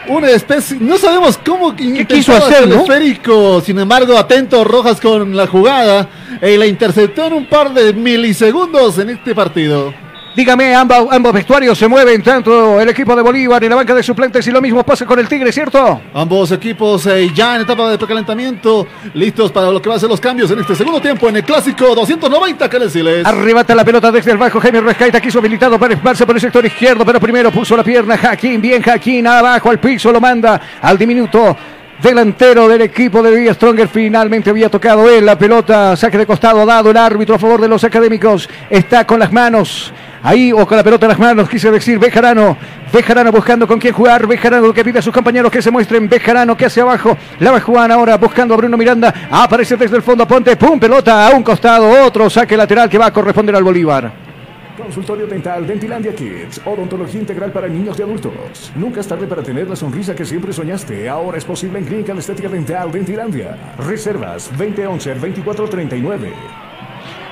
una 0.09 0.31
especie, 0.31 0.79
no 0.81 0.97
sabemos 0.99 1.39
cómo 1.45 1.71
intentaba 1.71 2.07
quiso 2.07 2.35
hacer, 2.35 2.65
el 2.65 2.71
no? 2.71 2.83
esférico, 2.83 3.61
sin 3.61 3.79
embargo, 3.79 4.17
atento 4.17 4.65
Rojas 4.65 5.01
con 5.01 5.37
la 5.37 5.47
jugada, 5.47 6.09
y 6.43 6.57
la 6.57 6.67
interceptó 6.67 7.27
en 7.27 7.33
un 7.33 7.47
par 7.47 7.73
de 7.73 7.93
milisegundos 7.93 8.99
en 8.99 9.11
este 9.11 9.35
partido. 9.35 10.06
Dígame, 10.37 10.75
ambos, 10.75 11.09
ambos 11.11 11.33
vestuarios 11.33 11.79
se 11.79 11.89
mueven, 11.89 12.23
tanto 12.23 12.79
el 12.79 12.87
equipo 12.91 13.17
de 13.17 13.23
Bolívar 13.23 13.65
y 13.65 13.71
la 13.71 13.77
banca 13.77 13.95
de 13.95 14.03
suplentes, 14.03 14.47
y 14.47 14.51
lo 14.51 14.61
mismo 14.61 14.85
pasa 14.85 15.07
con 15.07 15.19
el 15.19 15.27
Tigre, 15.27 15.51
¿cierto? 15.51 16.03
Ambos 16.13 16.53
equipos 16.53 17.07
eh, 17.07 17.31
ya 17.35 17.57
en 17.57 17.63
etapa 17.63 17.91
de 17.91 17.97
precalentamiento, 17.97 18.87
listos 19.15 19.51
para 19.51 19.71
lo 19.71 19.81
que 19.81 19.89
va 19.89 19.95
a 19.95 19.99
ser 19.99 20.11
los 20.11 20.21
cambios 20.21 20.51
en 20.51 20.59
este 20.59 20.75
segundo 20.75 21.01
tiempo 21.01 21.31
en 21.31 21.37
el 21.37 21.43
clásico 21.43 21.95
290 21.95 22.69
que 22.69 22.79
les. 22.79 23.25
Arrebata 23.25 23.75
la 23.75 23.83
pelota 23.83 24.13
desde 24.13 24.33
el 24.33 24.37
bajo. 24.37 24.61
Jaime 24.61 24.83
Rescaita 24.83 25.23
quiso 25.23 25.39
habilitado 25.39 25.79
para 25.79 25.95
esparce 25.95 26.27
por 26.27 26.35
el 26.35 26.41
sector 26.43 26.67
izquierdo, 26.67 27.07
pero 27.07 27.19
primero 27.19 27.51
puso 27.51 27.75
la 27.75 27.83
pierna 27.83 28.19
Jaquín. 28.19 28.61
Bien 28.61 28.83
Jaquín 28.83 29.27
abajo 29.27 29.71
al 29.71 29.81
piso, 29.81 30.13
lo 30.13 30.21
manda 30.21 30.61
al 30.83 30.99
diminuto 30.99 31.57
delantero 32.03 32.69
del 32.69 32.83
equipo 32.83 33.23
de 33.23 33.35
Villa 33.35 33.55
Stronger. 33.55 33.89
Finalmente 33.89 34.51
había 34.51 34.69
tocado 34.69 35.09
él 35.09 35.25
la 35.25 35.39
pelota. 35.39 35.97
Saque 35.97 36.19
de 36.19 36.27
costado 36.27 36.65
dado 36.67 36.91
el 36.91 36.97
árbitro 36.97 37.35
a 37.35 37.39
favor 37.39 37.61
de 37.61 37.69
los 37.69 37.85
académicos. 37.85 38.49
Está 38.71 39.07
con 39.07 39.19
las 39.19 39.33
manos. 39.33 39.93
Ahí 40.23 40.53
o 40.53 40.67
con 40.67 40.77
la 40.77 40.83
pelota 40.83 41.07
en 41.07 41.11
las 41.11 41.19
manos, 41.19 41.49
quise 41.49 41.71
decir 41.71 41.99
Bejarano. 41.99 42.57
Bejarano 42.93 43.31
buscando 43.31 43.67
con 43.67 43.79
quién 43.79 43.95
jugar. 43.95 44.27
Bejarano 44.27 44.73
que 44.73 44.85
pide 44.85 44.99
a 44.99 45.03
sus 45.03 45.13
compañeros 45.13 45.53
que 45.53 45.63
se 45.63 45.71
muestren. 45.71 46.09
Bejarano 46.09 46.57
que 46.57 46.67
hacia 46.67 46.83
abajo. 46.83 47.17
La 47.41 47.53
va 47.53 47.61
Juan 47.61 47.93
ahora 47.93 48.17
buscando 48.17 48.55
a 48.55 48.57
Bruno 48.57 48.77
Miranda. 48.77 49.15
Aparece 49.31 49.77
desde 49.77 49.97
el 49.97 50.03
fondo. 50.03 50.27
Ponte. 50.27 50.57
Pum. 50.57 50.81
Pelota 50.81 51.29
a 51.29 51.31
un 51.31 51.43
costado. 51.43 52.05
Otro 52.05 52.29
saque 52.29 52.57
lateral 52.57 52.89
que 52.89 52.99
va 52.99 53.07
a 53.07 53.13
corresponder 53.13 53.55
al 53.55 53.63
Bolívar. 53.63 54.26
Consultorio 54.87 55.27
Dental 55.27 55.67
Dentilandia 55.67 56.15
Kids. 56.15 56.61
Odontología 56.65 57.21
integral 57.21 57.51
para 57.51 57.67
niños 57.67 57.99
y 57.99 58.03
adultos. 58.03 58.71
Nunca 58.77 59.01
es 59.01 59.09
tarde 59.09 59.27
para 59.27 59.43
tener 59.43 59.69
la 59.69 59.75
sonrisa 59.75 60.15
que 60.15 60.25
siempre 60.25 60.53
soñaste. 60.53 61.09
Ahora 61.09 61.39
es 61.39 61.45
posible 61.45 61.81
en 61.81 61.87
Clínica 61.87 62.15
de 62.15 62.21
Estética 62.21 62.49
Dental 62.49 62.93
Dentilandia. 62.93 63.75
Reservas 63.79 64.49
2011-2439. 64.57 66.66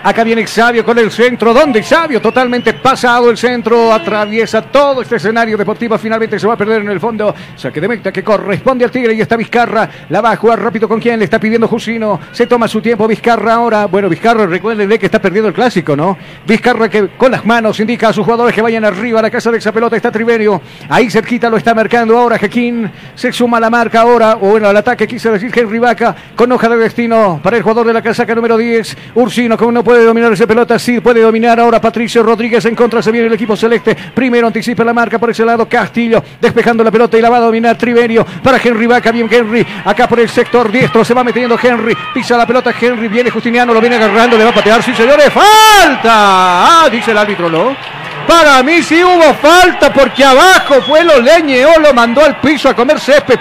Acá 0.05 0.23
viene 0.23 0.47
Xavio 0.47 0.85
con 0.85 0.99
el 0.99 1.11
centro. 1.11 1.55
¿Dónde 1.55 1.83
Xavio? 1.83 2.21
Totalmente 2.21 2.75
pasado 2.75 3.31
el 3.31 3.39
centro. 3.39 3.91
Atraviesa 3.91 4.61
todo 4.61 5.01
este 5.01 5.17
escenario 5.17 5.57
deportivo. 5.57 5.97
Finalmente 5.97 6.39
se 6.39 6.47
va 6.47 6.53
a 6.53 6.57
perder 6.59 6.83
en 6.83 6.91
el 6.91 7.01
fondo. 7.01 7.35
Saque 7.57 7.81
de 7.81 7.89
meta 7.89 8.13
que 8.13 8.23
corresponde 8.23 8.85
al 8.85 8.91
Tigre. 8.91 9.15
Y 9.15 9.23
está 9.23 9.35
Vizcarra. 9.35 9.89
La 10.11 10.21
va 10.21 10.33
a 10.33 10.37
jugar 10.37 10.61
rápido 10.61 10.87
con 10.91 11.01
quién. 11.01 11.19
Le 11.19 11.25
está 11.25 11.41
pidiendo 11.41 11.67
Jusino. 11.69 12.21
Se 12.33 12.47
toma 12.47 12.69
su 12.69 12.83
tiempo 12.83 13.09
Vizcarra 13.09 13.55
ahora. 13.55 13.87
Bueno, 13.87 14.11
Vizcarra, 14.11 14.45
recuérdenle 14.45 14.99
que 14.99 15.07
está 15.07 15.23
perdiendo 15.23 15.49
el 15.49 15.55
clásico, 15.55 15.97
¿no? 15.97 16.19
Vizcarra 16.47 16.91
que 16.91 17.09
con 17.17 17.33
las 17.33 17.47
manos 17.47 17.81
indica 17.81 18.09
a 18.09 18.13
sus 18.13 18.27
jugadores 18.27 18.55
que 18.55 18.61
vayan 18.61 18.85
arriba 18.85 19.21
a 19.21 19.23
la 19.23 19.31
casa 19.31 19.51
de 19.51 19.57
esa 19.57 19.73
pelota. 19.73 19.97
Está 19.97 20.13
Triverio. 20.13 20.61
Ahí 20.91 21.09
cerquita 21.09 21.49
lo 21.49 21.57
está 21.57 21.75
marcando 21.75 22.19
ahora 22.19 22.37
Jequín. 22.39 22.91
Se 23.15 23.33
suma 23.33 23.59
la 23.59 23.71
marca 23.71 24.03
ahora. 24.03 24.35
O 24.35 24.51
bueno, 24.51 24.69
al 24.69 24.77
ataque 24.77 25.07
quise 25.07 25.31
decir 25.31 25.51
Henry 25.59 25.79
Vaca. 25.79 26.15
Con 26.37 26.53
hoja 26.53 26.69
de 26.69 26.77
destino 26.77 27.41
para 27.43 27.57
el 27.57 27.63
jugador 27.63 27.87
de 27.87 27.95
la 27.95 28.03
casaca 28.03 28.35
número 28.35 28.59
10. 28.59 28.97
Ursino, 29.15 29.57
como 29.57 29.73
no 29.73 29.83
puede 29.83 29.94
dominar 30.03 30.33
esa 30.33 30.47
pelota, 30.47 30.79
sí 30.79 31.01
puede 31.01 31.21
dominar 31.21 31.61
ahora 31.61 31.81
Patricio 31.81 32.23
Rodríguez 32.23 32.65
en 32.65 32.75
contra, 32.75 33.03
se 33.03 33.13
viene 33.13 33.29
el 33.29 33.33
equipo 33.35 33.57
celeste, 33.57 33.95
primero 34.15 34.47
anticipa 34.47 34.83
la 34.83 34.93
marca 34.93 35.19
por 35.19 35.31
ese 35.31 35.45
lado 35.45 35.69
Castillo, 35.69 36.23
despejando 36.41 36.83
la 36.83 36.91
pelota 36.91 37.17
y 37.17 37.21
la 37.21 37.31
va 37.31 37.37
a 37.37 37.41
dominar 37.41 37.79
Triverio. 37.79 38.27
Para 38.43 38.59
Henry 38.59 38.87
Vaca, 38.87 39.13
bien 39.13 39.29
Henry, 39.31 39.65
acá 39.85 40.09
por 40.09 40.19
el 40.19 40.29
sector 40.29 40.73
diestro 40.73 41.05
se 41.05 41.15
va 41.15 41.23
metiendo 41.23 41.59
Henry, 41.63 41.97
pisa 42.13 42.37
la 42.37 42.47
pelota 42.47 42.75
Henry, 42.79 43.09
viene 43.09 43.31
Justiniano, 43.31 43.73
lo 43.73 43.81
viene 43.81 43.97
agarrando, 43.97 44.37
le 44.37 44.45
va 44.45 44.51
a 44.51 44.55
patear, 44.55 44.83
sí 44.83 44.95
señores, 44.95 45.33
falta, 45.33 46.85
ah, 46.85 46.89
dice 46.91 47.13
el 47.13 47.19
árbitro, 47.19 47.49
¿no? 47.49 47.94
Para 48.27 48.63
mí 48.63 48.83
sí 48.83 49.03
hubo 49.03 49.35
falta 49.35 49.93
porque 49.93 50.25
abajo 50.25 50.81
fue 50.83 51.05
lo 51.05 51.21
leñeó, 51.21 51.79
lo 51.79 51.93
mandó 51.93 52.25
al 52.25 52.41
piso 52.41 52.69
a 52.69 52.75
comer 52.75 53.01
césped, 53.01 53.39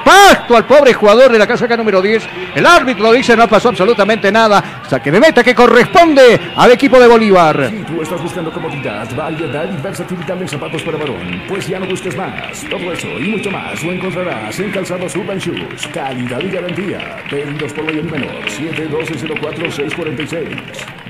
al 0.54 0.66
pobre 0.66 0.94
jugador 0.94 1.32
de 1.32 1.40
la 1.40 1.48
casaca 1.48 1.78
número 1.78 2.02
10. 2.02 2.28
El 2.56 2.66
árbitro 2.66 3.12
dice 3.12 3.36
no 3.36 3.48
pasó 3.48 3.70
absolutamente 3.70 4.32
nada. 4.32 4.82
Saque 4.90 5.12
de 5.12 5.20
meta 5.20 5.44
que 5.44 5.56
corresponde 5.56 6.40
al 6.56 6.72
equipo 6.72 7.00
de 7.00 7.08
Bolívar. 7.08 7.70
Si 7.70 7.84
tú 7.84 8.02
estás 8.02 8.22
buscando 8.22 8.52
comodidad, 8.52 9.08
variedad 9.16 9.70
y 9.72 9.82
versatilidad 9.82 10.42
en 10.42 10.48
zapatos 10.48 10.82
para 10.84 10.98
varón, 10.98 11.44
pues 11.48 11.68
ya 11.68 11.80
no 11.80 11.88
busques 11.88 12.16
más. 12.16 12.64
Todo 12.70 12.92
eso 12.92 13.08
y 13.20 13.30
mucho 13.30 13.52
más 13.52 13.84
lo 13.84 13.92
encontrarás 13.92 14.60
en 14.60 14.72
Calzados 14.72 15.16
Urban 15.16 15.38
Shoes. 15.38 15.88
Calidad 15.94 16.42
y 16.42 16.50
garantía. 16.50 17.18
Pedidos 17.30 17.74
por 17.74 17.86
mayor 17.86 18.06
menor. 18.06 18.44
712-04-646. 18.46 21.03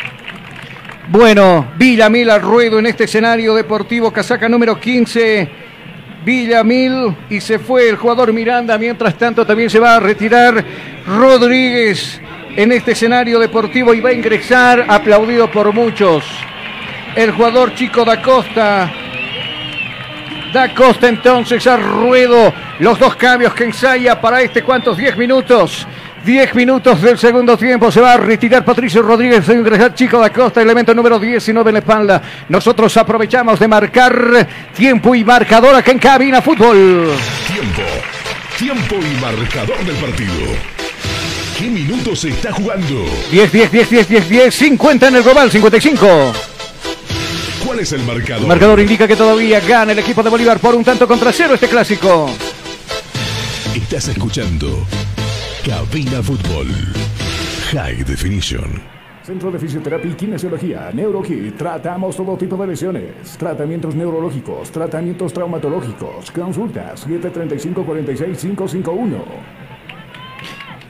Bueno, 1.10 1.68
Villamil 1.78 2.30
al 2.30 2.42
ruedo 2.42 2.80
en 2.80 2.86
este 2.86 3.04
escenario 3.04 3.54
deportivo, 3.54 4.12
casaca 4.12 4.48
número 4.48 4.80
15. 4.80 5.50
Villamil 6.24 7.14
y 7.30 7.42
se 7.42 7.60
fue 7.60 7.90
el 7.90 7.98
jugador 7.98 8.32
Miranda. 8.32 8.78
Mientras 8.78 9.18
tanto, 9.18 9.46
también 9.46 9.70
se 9.70 9.80
va 9.80 9.98
a 9.98 10.00
retirar 10.00 10.64
Rodríguez 11.06 12.22
en 12.56 12.72
este 12.72 12.94
escenario 12.94 13.38
deportivo 13.38 13.94
y 13.94 14.00
va 14.00 14.12
a 14.12 14.14
ingresar, 14.14 14.86
aplaudido 14.88 15.52
por 15.52 15.74
muchos. 15.74 16.24
El 17.16 17.32
jugador 17.32 17.76
Chico 17.76 18.06
da 18.06 18.22
Costa. 18.22 18.90
Da 20.54 20.74
Costa 20.74 21.10
entonces 21.10 21.68
a 21.68 21.76
ruedo. 21.76 22.54
Los 22.80 22.98
dos 22.98 23.18
cambios 23.18 23.54
que 23.54 23.66
ensaya 23.66 24.22
para 24.22 24.42
este, 24.42 24.64
¿cuántos? 24.64 24.96
10 24.96 25.18
minutos. 25.18 25.86
10 26.24 26.56
minutos 26.56 27.02
del 27.02 27.18
segundo 27.18 27.58
tiempo. 27.58 27.92
Se 27.92 28.00
va 28.00 28.14
a 28.14 28.18
retirar 28.18 28.64
Patricio 28.64 29.02
Rodríguez. 29.02 29.46
Se 29.46 29.54
ingresar 29.54 29.94
Chico 29.94 30.20
da 30.20 30.32
Costa, 30.32 30.62
elemento 30.62 30.94
número 30.94 31.20
19 31.20 31.70
en 31.70 31.74
la 31.74 31.80
espalda. 31.80 32.22
Nosotros 32.50 32.96
aprovechamos 32.98 33.60
de 33.60 33.68
marcar 33.68 34.48
tiempo 34.76 35.14
y 35.16 35.24
marcador 35.24 35.76
acá 35.76 35.92
en 35.92 36.00
Cabina 36.00 36.42
Fútbol. 36.42 37.12
Tiempo. 37.48 37.82
Tiempo 38.58 38.96
y 38.96 39.22
marcador 39.22 39.78
del 39.86 39.96
partido. 39.96 40.34
¿Qué 41.58 41.66
minutos 41.66 42.22
se 42.22 42.30
está 42.30 42.52
jugando? 42.54 43.06
10, 43.32 43.52
10, 43.52 43.72
10, 43.72 43.90
10, 43.90 44.10
10, 44.10 44.30
10. 44.30 44.56
50 44.56 45.08
en 45.10 45.16
el 45.18 45.24
global, 45.24 45.52
55. 45.52 46.34
¿Cuál 47.66 47.80
es 47.80 47.92
el 47.92 48.04
marcador? 48.04 48.42
El 48.42 48.48
marcador 48.48 48.80
indica 48.80 49.08
que 49.08 49.16
todavía 49.16 49.60
gana 49.60 49.92
el 49.92 50.00
equipo 50.00 50.24
de 50.24 50.30
Bolívar 50.30 50.60
por 50.60 50.74
un 50.76 50.84
tanto 50.84 51.08
contra 51.08 51.32
cero 51.32 51.54
este 51.54 51.68
clásico. 51.68 52.30
Estás 53.76 54.08
escuchando 54.08 54.86
Cabina 55.66 56.22
Fútbol. 56.22 56.68
High 57.72 58.04
Definition. 58.04 58.82
Centro 59.24 59.50
de 59.50 59.58
Fisioterapia 59.58 60.12
y 60.12 60.14
Kinesiología, 60.14 60.92
NeuroKit. 60.94 61.56
Tratamos 61.56 62.18
todo 62.18 62.36
tipo 62.36 62.58
de 62.58 62.68
lesiones. 62.68 63.38
Tratamientos 63.38 63.96
neurológicos, 63.96 64.70
tratamientos 64.72 65.32
traumatológicos. 65.32 66.30
Consultas 66.32 67.08
735-46-551. 67.08 69.63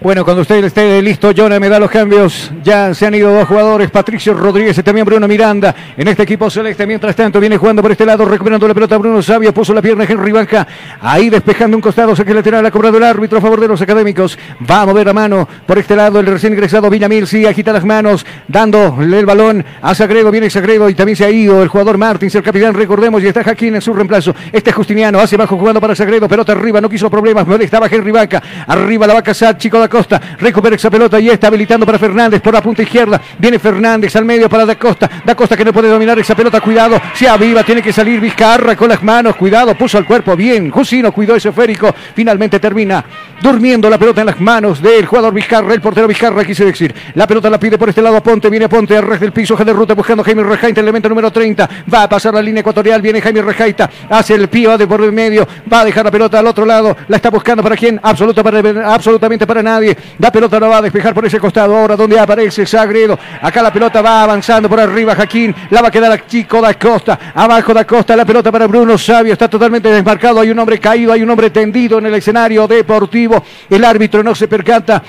Bueno, 0.03 0.25
cuando 0.25 0.41
usted 0.41 0.61
esté 0.65 1.01
listo, 1.01 1.31
Jonah 1.33 1.61
me 1.61 1.69
da 1.69 1.79
los 1.79 1.89
cambios. 1.89 2.51
Ya 2.61 2.93
se 2.93 3.05
han 3.05 3.15
ido 3.15 3.33
dos 3.33 3.47
jugadores, 3.47 3.89
Patricio 3.89 4.33
Rodríguez 4.33 4.77
y 4.77 4.83
también 4.83 5.05
Bruno 5.05 5.29
Miranda. 5.29 5.73
En 5.95 6.05
este 6.09 6.23
equipo 6.23 6.49
celeste, 6.49 6.85
mientras 6.85 7.15
tanto, 7.15 7.39
viene 7.39 7.55
jugando 7.55 7.81
por 7.81 7.89
este 7.89 8.05
lado, 8.05 8.25
recuperando 8.25 8.67
la 8.67 8.73
pelota 8.73 8.97
Bruno 8.97 9.21
Sabio, 9.21 9.53
puso 9.53 9.73
la 9.73 9.81
pierna 9.81 10.03
Henry 10.03 10.33
Banca. 10.33 10.67
Ahí 10.99 11.29
despejando 11.29 11.77
un 11.77 11.81
costado, 11.81 12.13
saque 12.17 12.33
lateral, 12.33 12.65
ha 12.65 12.69
cobrado 12.71 12.97
el 12.97 13.03
árbitro 13.03 13.37
a 13.37 13.41
favor 13.41 13.61
de 13.61 13.69
los 13.69 13.81
académicos. 13.81 14.37
Va 14.69 14.81
a 14.81 14.85
mover 14.85 15.07
la 15.07 15.13
mano 15.13 15.47
por 15.65 15.77
este 15.77 15.95
lado, 15.95 16.19
el 16.19 16.25
recién 16.25 16.51
ingresado 16.51 16.89
Villamil, 16.89 17.25
sí, 17.25 17.45
agita 17.45 17.71
las 17.71 17.85
manos, 17.85 18.25
dándole 18.49 19.19
el 19.19 19.25
balón 19.25 19.63
a 19.81 19.95
Sagredo, 19.95 20.31
viene 20.31 20.49
Sagredo 20.49 20.89
y 20.89 20.95
también 20.95 21.15
se 21.15 21.23
ha 21.23 21.31
ido 21.31 21.63
el 21.63 21.69
jugador 21.69 21.97
Martins, 21.97 22.35
el 22.35 22.43
capitán, 22.43 22.73
recordemos, 22.73 23.23
y 23.23 23.27
está 23.27 23.41
Jaquín 23.41 23.75
en 23.75 23.81
su 23.81 23.93
reemplazo. 23.93 24.35
Este 24.51 24.71
es 24.71 24.75
Justiniano, 24.75 25.21
hacia 25.21 25.37
abajo 25.37 25.57
jugando 25.57 25.79
para 25.79 25.95
Sagredo, 25.95 26.27
pelota 26.27 26.51
arriba, 26.51 26.81
no 26.81 26.89
quiso 26.89 27.09
problemas, 27.09 27.47
molestaba 27.47 27.87
Henry 27.89 28.11
Banca. 28.11 28.43
Arriba 28.67 29.07
la 29.07 29.13
va 29.13 29.19
a 29.21 29.23
cazar, 29.23 29.57
Chico 29.57 29.79
da 29.79 29.92
Costa, 29.93 30.19
recupera 30.39 30.75
esa 30.75 30.89
pelota 30.89 31.19
y 31.19 31.29
está 31.29 31.49
habilitando 31.49 31.85
para 31.85 31.99
Fernández 31.99 32.41
por 32.41 32.51
la 32.51 32.63
punta 32.63 32.81
izquierda. 32.81 33.21
Viene 33.37 33.59
Fernández 33.59 34.15
al 34.15 34.25
medio 34.25 34.49
para 34.49 34.65
Da 34.65 34.73
Costa. 34.73 35.07
Da 35.23 35.35
Costa 35.35 35.55
que 35.55 35.63
no 35.63 35.71
puede 35.71 35.87
dominar 35.87 36.17
esa 36.17 36.33
pelota. 36.33 36.59
Cuidado, 36.61 36.99
se 37.13 37.29
aviva, 37.29 37.61
tiene 37.61 37.83
que 37.83 37.93
salir 37.93 38.19
Vizcarra 38.19 38.75
con 38.75 38.89
las 38.89 39.03
manos. 39.03 39.35
Cuidado, 39.35 39.75
puso 39.75 39.99
al 39.99 40.05
cuerpo 40.05 40.35
bien. 40.35 40.71
Jusino 40.71 41.11
cuidó 41.11 41.35
ese 41.35 41.49
esférico. 41.49 41.93
Finalmente 42.15 42.59
termina 42.59 43.05
durmiendo 43.43 43.89
la 43.89 43.97
pelota 43.97 44.21
en 44.21 44.27
las 44.27 44.39
manos 44.39 44.81
del 44.81 45.05
jugador 45.05 45.33
Vizcarra. 45.33 45.73
El 45.73 45.81
portero 45.81 46.07
Vizcarra, 46.07 46.45
quise 46.45 46.63
decir. 46.63 46.95
La 47.13 47.27
pelota 47.27 47.49
la 47.49 47.59
pide 47.59 47.77
por 47.77 47.89
este 47.89 48.01
lado 48.01 48.15
a 48.15 48.23
Ponte. 48.23 48.49
Viene 48.49 48.69
Ponte 48.69 48.97
al 48.97 49.03
res 49.03 49.19
del 49.19 49.33
piso. 49.33 49.55
De 49.57 49.73
ruta 49.73 49.93
buscando 49.93 50.21
a 50.23 50.25
Jaime 50.25 50.43
Rejaita, 50.43 50.79
elemento 50.79 51.09
número 51.09 51.29
30. 51.29 51.69
Va 51.93 52.03
a 52.03 52.09
pasar 52.09 52.33
la 52.33 52.41
línea 52.41 52.61
ecuatorial. 52.61 53.01
Viene 53.01 53.21
Jaime 53.21 53.41
Rejaita. 53.41 53.89
Hace 54.09 54.35
el 54.35 54.47
pío 54.47 54.77
de 54.77 54.87
por 54.87 55.01
el 55.01 55.11
medio. 55.11 55.45
Va 55.71 55.81
a 55.81 55.85
dejar 55.85 56.05
la 56.05 56.11
pelota 56.11 56.39
al 56.39 56.47
otro 56.47 56.65
lado. 56.65 56.95
La 57.09 57.17
está 57.17 57.29
buscando 57.29 57.61
para 57.61 57.75
quién? 57.75 57.99
Absoluta 58.01 58.41
para, 58.41 58.93
absolutamente 58.93 59.45
para 59.45 59.61
nadie. 59.61 59.95
La 60.19 60.31
pelota 60.31 60.59
la 60.59 60.67
va 60.67 60.77
a 60.77 60.81
despejar 60.81 61.13
por 61.13 61.25
ese 61.25 61.39
costado. 61.39 61.75
Ahora 61.75 61.97
donde 61.97 62.17
aparece 62.17 62.65
Sagredo. 62.65 63.19
Acá 63.41 63.61
la 63.61 63.73
pelota 63.73 64.01
va 64.01 64.23
avanzando 64.23 64.69
por 64.69 64.79
arriba. 64.79 65.15
Jaquín. 65.15 65.53
La 65.69 65.81
va 65.81 65.89
a 65.89 65.91
quedar 65.91 66.13
a 66.13 66.25
Chico 66.25 66.61
da 66.61 66.73
Costa. 66.75 67.19
Abajo 67.35 67.73
da 67.73 67.85
Costa. 67.85 68.15
La 68.15 68.23
pelota 68.23 68.51
para 68.53 68.67
Bruno 68.67 68.97
Sabio. 68.97 69.33
Está 69.33 69.49
totalmente 69.49 69.89
desmarcado. 69.89 70.39
Hay 70.39 70.49
un 70.49 70.59
hombre 70.59 70.79
caído. 70.79 71.11
Hay 71.11 71.21
un 71.21 71.29
hombre 71.29 71.49
tendido 71.49 71.97
en 71.97 72.05
el 72.05 72.13
escenario 72.13 72.67
deportivo. 72.67 73.32
El 73.69 73.85
árbitro 73.85 74.23
no 74.23 74.35
se 74.35 74.47
percata. 74.47 75.01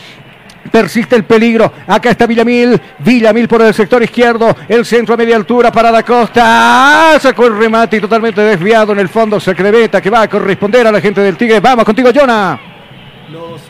Persiste 0.70 1.16
el 1.16 1.24
peligro. 1.24 1.72
Acá 1.86 2.10
está 2.10 2.26
Villamil. 2.26 2.80
Villamil 2.98 3.48
por 3.48 3.62
el 3.62 3.74
sector 3.74 4.02
izquierdo. 4.02 4.56
El 4.68 4.84
centro 4.84 5.14
a 5.14 5.18
media 5.18 5.36
altura 5.36 5.70
para 5.70 5.90
Da 5.90 6.02
Costa. 6.02 6.42
¡Ah! 6.44 7.18
Sacó 7.20 7.46
el 7.46 7.56
remate 7.56 7.96
y 7.96 8.00
totalmente 8.00 8.40
desviado 8.40 8.92
en 8.92 8.98
el 8.98 9.08
fondo. 9.08 9.38
Secreveta 9.38 10.00
que 10.00 10.10
va 10.10 10.22
a 10.22 10.28
corresponder 10.28 10.86
a 10.86 10.92
la 10.92 11.00
gente 11.00 11.20
del 11.20 11.36
Tigre. 11.36 11.60
Vamos 11.60 11.84
contigo, 11.84 12.10
Jonah. 12.14 12.58
Los 13.30 13.60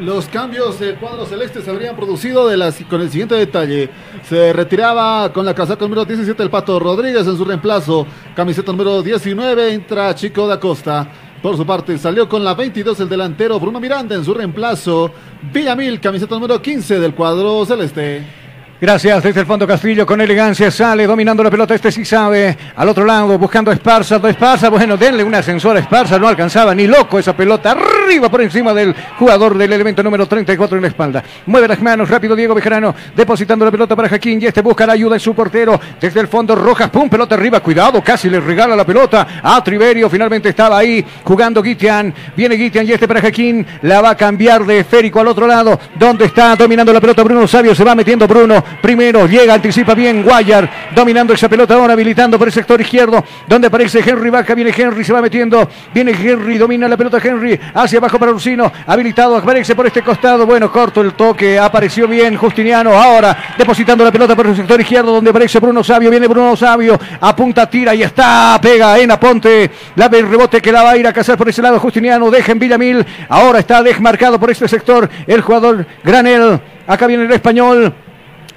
Los 0.00 0.28
cambios 0.28 0.80
del 0.80 0.96
cuadro 0.96 1.26
celeste 1.26 1.60
se 1.60 1.70
habrían 1.70 1.94
producido 1.94 2.48
de 2.48 2.72
con 2.88 3.02
el 3.02 3.10
siguiente 3.10 3.34
detalle. 3.34 3.90
Se 4.26 4.50
retiraba 4.54 5.30
con 5.30 5.44
la 5.44 5.54
casaca 5.54 5.84
número 5.84 6.06
17 6.06 6.42
el 6.42 6.48
Pato 6.48 6.80
Rodríguez 6.80 7.26
en 7.26 7.36
su 7.36 7.44
reemplazo. 7.44 8.06
Camiseta 8.34 8.72
número 8.72 9.02
19 9.02 9.74
entra 9.74 10.14
Chico 10.14 10.46
da 10.46 10.58
Costa. 10.58 11.06
Por 11.42 11.56
su 11.56 11.64
parte 11.64 11.96
salió 11.96 12.28
con 12.28 12.44
la 12.44 12.54
22 12.54 13.00
el 13.00 13.08
delantero 13.08 13.58
Bruno 13.58 13.80
Miranda 13.80 14.14
en 14.14 14.24
su 14.24 14.34
reemplazo. 14.34 15.10
Villamil, 15.52 15.98
camiseta 15.98 16.34
número 16.34 16.60
15 16.60 17.00
del 17.00 17.14
cuadro 17.14 17.64
celeste. 17.64 18.39
Gracias, 18.80 19.22
desde 19.22 19.40
el 19.40 19.46
fondo 19.46 19.66
Castillo 19.66 20.06
con 20.06 20.22
elegancia 20.22 20.70
sale 20.70 21.06
dominando 21.06 21.42
la 21.42 21.50
pelota, 21.50 21.74
este 21.74 21.92
sí 21.92 22.02
sabe, 22.02 22.56
al 22.76 22.88
otro 22.88 23.04
lado 23.04 23.38
buscando 23.38 23.70
a 23.70 23.74
Esparza, 23.74 24.18
a 24.22 24.30
Esparza, 24.30 24.70
bueno, 24.70 24.96
denle 24.96 25.22
un 25.22 25.34
ascensor 25.34 25.76
a 25.76 25.80
Esparza, 25.80 26.18
no 26.18 26.26
alcanzaba 26.26 26.74
ni 26.74 26.86
loco 26.86 27.18
esa 27.18 27.36
pelota, 27.36 27.72
arriba 27.72 28.30
por 28.30 28.40
encima 28.40 28.72
del 28.72 28.94
jugador 29.18 29.58
del 29.58 29.70
elemento 29.70 30.02
número 30.02 30.24
34 30.24 30.78
en 30.78 30.82
la 30.82 30.88
espalda, 30.88 31.22
mueve 31.44 31.68
las 31.68 31.82
manos, 31.82 32.08
rápido 32.08 32.34
Diego 32.34 32.54
Bejarano, 32.54 32.94
depositando 33.14 33.66
la 33.66 33.70
pelota 33.70 33.94
para 33.94 34.08
Jaquín 34.08 34.40
y 34.40 34.46
este 34.46 34.62
busca 34.62 34.86
la 34.86 34.94
ayuda 34.94 35.12
de 35.12 35.20
su 35.20 35.34
portero, 35.34 35.78
desde 36.00 36.20
el 36.20 36.28
fondo 36.28 36.54
Rojas, 36.54 36.88
pum, 36.88 37.10
pelota 37.10 37.34
arriba, 37.34 37.60
cuidado, 37.60 38.02
casi 38.02 38.30
le 38.30 38.40
regala 38.40 38.74
la 38.74 38.86
pelota 38.86 39.26
a 39.42 39.62
Triverio, 39.62 40.08
finalmente 40.08 40.48
estaba 40.48 40.78
ahí 40.78 41.04
jugando 41.22 41.62
Guitian, 41.62 42.14
viene 42.34 42.54
Guitian 42.54 42.88
y 42.88 42.92
este 42.92 43.06
para 43.06 43.20
Jaquín, 43.20 43.66
la 43.82 44.00
va 44.00 44.08
a 44.08 44.16
cambiar 44.16 44.64
de 44.64 44.78
esférico 44.78 45.20
al 45.20 45.28
otro 45.28 45.46
lado, 45.46 45.78
donde 45.98 46.24
está 46.24 46.56
dominando 46.56 46.94
la 46.94 47.00
pelota 47.02 47.22
Bruno 47.22 47.46
Sabio, 47.46 47.74
se 47.74 47.84
va 47.84 47.94
metiendo 47.94 48.26
Bruno, 48.26 48.69
Primero 48.80 49.26
llega, 49.26 49.54
anticipa 49.54 49.94
bien 49.94 50.22
Guayar, 50.22 50.68
dominando 50.94 51.34
esa 51.34 51.48
pelota 51.48 51.74
ahora, 51.74 51.92
habilitando 51.92 52.38
por 52.38 52.48
el 52.48 52.52
sector 52.52 52.80
izquierdo, 52.80 53.24
donde 53.46 53.68
aparece 53.68 54.00
Henry 54.04 54.30
Baja, 54.30 54.54
viene 54.54 54.72
Henry, 54.76 55.04
se 55.04 55.12
va 55.12 55.20
metiendo, 55.20 55.68
viene 55.92 56.12
Henry, 56.12 56.58
domina 56.58 56.88
la 56.88 56.96
pelota 56.96 57.18
Henry, 57.22 57.58
hacia 57.74 57.98
abajo 57.98 58.18
para 58.18 58.32
Ursino, 58.32 58.72
habilitado, 58.86 59.36
aparece 59.36 59.74
por 59.74 59.86
este 59.86 60.02
costado, 60.02 60.46
bueno, 60.46 60.70
corto 60.70 61.00
el 61.00 61.14
toque, 61.14 61.58
apareció 61.58 62.06
bien 62.06 62.36
Justiniano, 62.36 62.92
ahora 62.92 63.54
depositando 63.56 64.04
la 64.04 64.12
pelota 64.12 64.34
por 64.36 64.46
el 64.46 64.56
sector 64.56 64.80
izquierdo, 64.80 65.12
donde 65.12 65.30
aparece 65.30 65.58
Bruno 65.58 65.84
Sabio, 65.84 66.10
viene 66.10 66.26
Bruno 66.26 66.56
Sabio, 66.56 66.98
apunta, 67.20 67.68
tira 67.68 67.94
y 67.94 68.02
está, 68.02 68.58
pega 68.60 68.98
en 68.98 69.10
Aponte, 69.10 69.70
la 69.96 70.06
el 70.06 70.28
rebote 70.28 70.60
que 70.60 70.72
la 70.72 70.82
va 70.82 70.90
a 70.90 70.96
ir 70.96 71.06
a 71.06 71.12
cazar 71.12 71.38
por 71.38 71.48
ese 71.48 71.62
lado 71.62 71.78
Justiniano, 71.78 72.30
deja 72.30 72.52
en 72.52 72.58
Villamil, 72.58 73.06
ahora 73.28 73.60
está 73.60 73.82
desmarcado 73.82 74.38
por 74.38 74.50
este 74.50 74.68
sector 74.68 75.08
el 75.26 75.40
jugador 75.40 75.86
Granel, 76.04 76.60
acá 76.86 77.06
viene 77.06 77.24
el 77.24 77.32
español, 77.32 77.94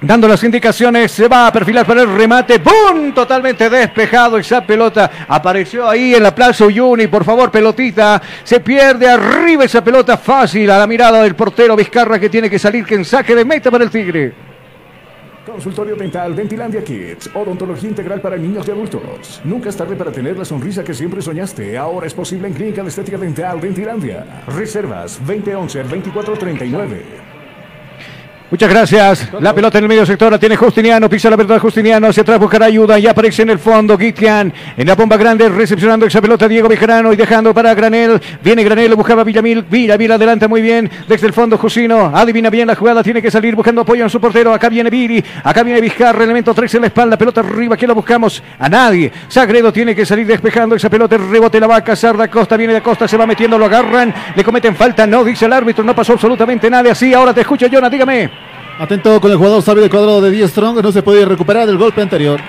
dando 0.00 0.28
las 0.28 0.42
indicaciones, 0.44 1.12
se 1.12 1.28
va 1.28 1.46
a 1.46 1.52
perfilar 1.52 1.86
para 1.86 2.02
el 2.02 2.14
remate, 2.14 2.58
¡boom! 2.58 3.14
Totalmente 3.14 3.70
despejado 3.70 4.38
esa 4.38 4.66
pelota, 4.66 5.10
apareció 5.28 5.88
ahí 5.88 6.14
en 6.14 6.22
la 6.22 6.34
plaza 6.34 6.66
Uyuni, 6.66 7.06
por 7.06 7.24
favor, 7.24 7.50
pelotita, 7.50 8.20
se 8.42 8.60
pierde 8.60 9.08
arriba 9.08 9.64
esa 9.64 9.82
pelota 9.82 10.16
fácil 10.16 10.70
a 10.70 10.78
la 10.78 10.86
mirada 10.86 11.22
del 11.22 11.34
portero 11.34 11.76
Vizcarra 11.76 12.18
que 12.18 12.28
tiene 12.28 12.50
que 12.50 12.58
salir, 12.58 12.84
que 12.84 12.94
en 12.94 13.04
saque 13.04 13.34
de 13.34 13.44
meta 13.44 13.70
para 13.70 13.84
el 13.84 13.90
Tigre. 13.90 14.34
Consultorio 15.44 15.94
Dental 15.94 16.34
Dentilandia 16.34 16.82
Kids. 16.82 17.30
Odontología 17.34 17.90
integral 17.90 18.20
para 18.20 18.36
niños 18.36 18.66
y 18.66 18.70
adultos. 18.70 19.42
Nunca 19.44 19.68
es 19.68 19.76
tarde 19.76 19.94
para 19.94 20.10
tener 20.10 20.38
la 20.38 20.44
sonrisa 20.44 20.82
que 20.82 20.94
siempre 20.94 21.20
soñaste. 21.20 21.76
Ahora 21.76 22.06
es 22.06 22.14
posible 22.14 22.48
en 22.48 22.54
Clínica 22.54 22.82
de 22.82 22.88
Estética 22.88 23.18
Dental 23.18 23.60
Dentilandia. 23.60 24.42
Reservas 24.46 25.20
2011-2439. 25.26 27.33
Muchas 28.54 28.70
gracias. 28.70 29.28
La 29.40 29.52
pelota 29.52 29.78
en 29.78 29.84
el 29.84 29.88
medio 29.88 30.06
sector 30.06 30.30
la 30.30 30.38
tiene 30.38 30.54
Justiniano. 30.54 31.10
Pisa 31.10 31.28
la 31.28 31.36
de 31.36 31.58
Justiniano. 31.58 32.06
Hacia 32.06 32.22
atrás 32.22 32.38
buscará 32.38 32.66
ayuda. 32.66 32.96
Y 33.00 33.06
aparece 33.08 33.42
en 33.42 33.50
el 33.50 33.58
fondo 33.58 33.98
Guitian. 33.98 34.52
En 34.76 34.86
la 34.86 34.94
bomba 34.94 35.16
grande 35.16 35.48
recepcionando 35.48 36.06
esa 36.06 36.22
pelota 36.22 36.46
Diego 36.46 36.68
Bejarano 36.68 37.12
y 37.12 37.16
dejando 37.16 37.52
para 37.52 37.74
Granel. 37.74 38.20
Viene 38.44 38.62
Granel, 38.62 38.94
buscaba 38.94 39.24
Villamil. 39.24 39.64
Villamil 39.68 40.12
adelante 40.12 40.46
muy 40.46 40.62
bien. 40.62 40.88
Desde 41.08 41.26
el 41.26 41.32
fondo 41.32 41.58
Jusino. 41.58 42.12
Adivina 42.14 42.48
bien 42.48 42.68
la 42.68 42.76
jugada. 42.76 43.02
Tiene 43.02 43.20
que 43.20 43.28
salir 43.28 43.56
buscando 43.56 43.80
apoyo 43.80 44.04
en 44.04 44.10
su 44.10 44.20
portero. 44.20 44.54
Acá 44.54 44.68
viene 44.68 44.88
Viri. 44.88 45.24
Acá 45.42 45.64
viene 45.64 45.80
Vizcarra. 45.80 46.22
Elemento 46.22 46.54
3 46.54 46.76
en 46.76 46.80
la 46.82 46.86
espalda. 46.86 47.18
Pelota 47.18 47.40
arriba. 47.40 47.76
¿Quién 47.76 47.88
la 47.88 47.94
buscamos? 47.94 48.40
A 48.60 48.68
nadie. 48.68 49.10
Sagredo 49.26 49.72
tiene 49.72 49.96
que 49.96 50.06
salir 50.06 50.28
despejando 50.28 50.76
esa 50.76 50.88
pelota. 50.88 51.16
El 51.16 51.28
rebote 51.28 51.58
la 51.58 51.66
va 51.66 51.74
a 51.78 51.82
cazar 51.82 52.16
da 52.16 52.28
Costa. 52.28 52.56
Viene 52.56 52.72
de 52.72 52.82
Costa. 52.82 53.08
Se 53.08 53.16
va 53.16 53.26
metiendo. 53.26 53.58
Lo 53.58 53.64
agarran. 53.64 54.14
Le 54.36 54.44
cometen 54.44 54.76
falta. 54.76 55.08
No, 55.08 55.24
dice 55.24 55.46
el 55.46 55.52
árbitro. 55.52 55.82
No 55.82 55.92
pasó 55.92 56.12
absolutamente 56.12 56.70
nada. 56.70 56.92
Así. 56.92 57.12
Ahora 57.12 57.34
te 57.34 57.40
escucho, 57.40 57.66
Jonah. 57.68 57.90
Dígame. 57.90 58.43
Atento 58.78 59.20
con 59.20 59.30
el 59.30 59.36
jugador 59.36 59.62
sabio 59.62 59.82
del 59.82 59.90
cuadrado 59.90 60.20
de 60.20 60.32
10 60.32 60.50
Strong, 60.50 60.82
no 60.82 60.90
se 60.90 61.02
puede 61.02 61.24
recuperar 61.24 61.64
del 61.66 61.78
golpe 61.78 62.02
anterior. 62.02 62.40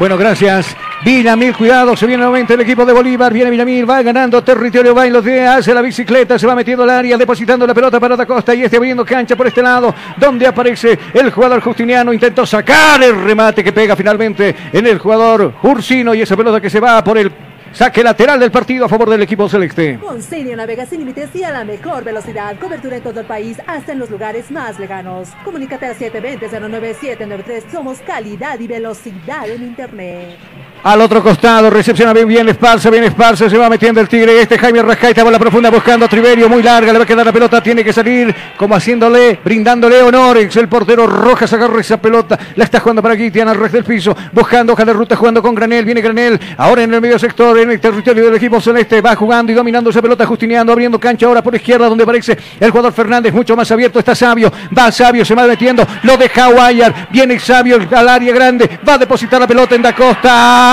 Bueno, 0.00 0.18
gracias. 0.18 0.76
Villamil, 1.04 1.56
cuidado, 1.56 1.96
se 1.96 2.06
viene 2.06 2.22
nuevamente 2.22 2.54
el 2.54 2.60
equipo 2.60 2.84
de 2.84 2.92
Bolívar. 2.92 3.32
Viene 3.32 3.50
Villamil, 3.50 3.88
va 3.88 4.02
ganando 4.02 4.42
territorio, 4.42 4.94
va 4.94 5.06
en 5.06 5.12
los 5.12 5.24
días, 5.24 5.58
hace 5.58 5.72
la 5.72 5.80
bicicleta, 5.80 6.38
se 6.38 6.46
va 6.46 6.56
metiendo 6.56 6.82
al 6.82 6.90
área, 6.90 7.16
depositando 7.16 7.66
la 7.66 7.72
pelota 7.72 8.00
para 8.00 8.16
Da 8.16 8.26
Costa 8.26 8.52
y 8.54 8.64
este 8.64 8.78
abriendo 8.78 9.04
cancha 9.04 9.36
por 9.36 9.46
este 9.46 9.62
lado, 9.62 9.94
donde 10.16 10.46
aparece 10.46 10.98
el 11.14 11.30
jugador 11.30 11.60
Justiniano. 11.60 12.12
Intentó 12.12 12.44
sacar 12.44 13.02
el 13.02 13.22
remate 13.22 13.62
que 13.62 13.72
pega 13.72 13.94
finalmente 13.94 14.56
en 14.72 14.86
el 14.86 14.98
jugador 14.98 15.54
Ursino 15.62 16.14
y 16.14 16.22
esa 16.22 16.36
pelota 16.36 16.60
que 16.60 16.68
se 16.68 16.80
va 16.80 17.04
por 17.04 17.16
el 17.16 17.30
Saque 17.72 18.02
lateral 18.02 18.40
del 18.40 18.50
partido 18.50 18.84
a 18.84 18.88
favor 18.88 19.08
del 19.08 19.22
equipo 19.22 19.48
celeste. 19.48 19.98
Con 20.00 20.20
Senio 20.20 20.56
navega 20.56 20.86
sin 20.86 21.00
límites 21.00 21.34
y 21.34 21.44
a 21.44 21.52
la 21.52 21.64
mejor 21.64 22.02
velocidad. 22.02 22.58
Cobertura 22.58 22.96
en 22.96 23.02
todo 23.02 23.20
el 23.20 23.26
país, 23.26 23.58
hasta 23.66 23.92
en 23.92 24.00
los 24.00 24.10
lugares 24.10 24.50
más 24.50 24.78
lejanos. 24.78 25.28
Comunícate 25.44 25.86
al 25.86 25.96
720-09793. 25.96 27.70
Somos 27.70 27.98
calidad 28.00 28.58
y 28.58 28.66
velocidad 28.66 29.48
en 29.48 29.62
Internet. 29.62 30.36
Al 30.82 30.98
otro 31.02 31.22
costado, 31.22 31.68
recepciona 31.68 32.14
bien, 32.14 32.26
bien 32.26 32.48
Esparza, 32.48 32.88
bien 32.88 33.04
Esparza, 33.04 33.50
se 33.50 33.58
va 33.58 33.68
metiendo 33.68 34.00
el 34.00 34.08
Tigre. 34.08 34.40
Este 34.40 34.58
Jaime 34.58 34.80
Rascaita 34.80 35.22
va 35.22 35.28
a 35.28 35.32
la 35.32 35.38
profunda 35.38 35.68
buscando 35.68 36.06
a 36.06 36.08
Triverio, 36.08 36.48
muy 36.48 36.62
larga, 36.62 36.90
le 36.90 36.98
va 36.98 37.04
a 37.04 37.06
quedar 37.06 37.26
la 37.26 37.32
pelota, 37.32 37.62
tiene 37.62 37.84
que 37.84 37.92
salir 37.92 38.34
como 38.56 38.74
haciéndole, 38.74 39.40
brindándole 39.44 40.00
honores. 40.00 40.56
El 40.56 40.68
portero 40.68 41.06
Rojas 41.06 41.52
agarra 41.52 41.82
esa 41.82 42.00
pelota, 42.00 42.38
la 42.56 42.64
está 42.64 42.80
jugando 42.80 43.02
para 43.02 43.12
aquí, 43.12 43.30
Tiana 43.30 43.52
red 43.52 43.70
del 43.70 43.84
piso, 43.84 44.16
buscando 44.32 44.72
hoja 44.72 44.86
de 44.86 44.94
ruta, 44.94 45.16
jugando 45.16 45.42
con 45.42 45.54
Granel, 45.54 45.84
viene 45.84 46.00
Granel, 46.00 46.40
ahora 46.56 46.82
en 46.82 46.94
el 46.94 47.00
medio 47.02 47.18
sector, 47.18 47.58
en 47.58 47.72
el 47.72 47.78
territorio 47.78 48.24
del 48.24 48.36
equipo 48.36 48.58
celeste, 48.58 49.02
va 49.02 49.14
jugando 49.14 49.52
y 49.52 49.54
dominando 49.54 49.90
esa 49.90 50.00
pelota, 50.00 50.24
Justiniano, 50.24 50.72
abriendo 50.72 50.98
cancha 50.98 51.26
ahora 51.26 51.42
por 51.42 51.54
izquierda, 51.54 51.90
donde 51.90 52.04
aparece 52.04 52.38
el 52.58 52.70
jugador 52.70 52.94
Fernández, 52.94 53.34
mucho 53.34 53.54
más 53.54 53.70
abierto, 53.70 53.98
está 53.98 54.14
Sabio, 54.14 54.50
va 54.76 54.90
Sabio, 54.90 55.26
se 55.26 55.34
va 55.34 55.46
metiendo, 55.46 55.86
lo 56.04 56.16
deja 56.16 56.46
Guayar, 56.46 57.08
viene 57.10 57.38
Sabio 57.38 57.78
al 57.94 58.08
área 58.08 58.32
grande, 58.32 58.80
va 58.88 58.94
a 58.94 58.98
depositar 58.98 59.38
la 59.38 59.46
pelota 59.46 59.74
en 59.74 59.82
Da 59.82 59.94
Costa. 59.94 60.69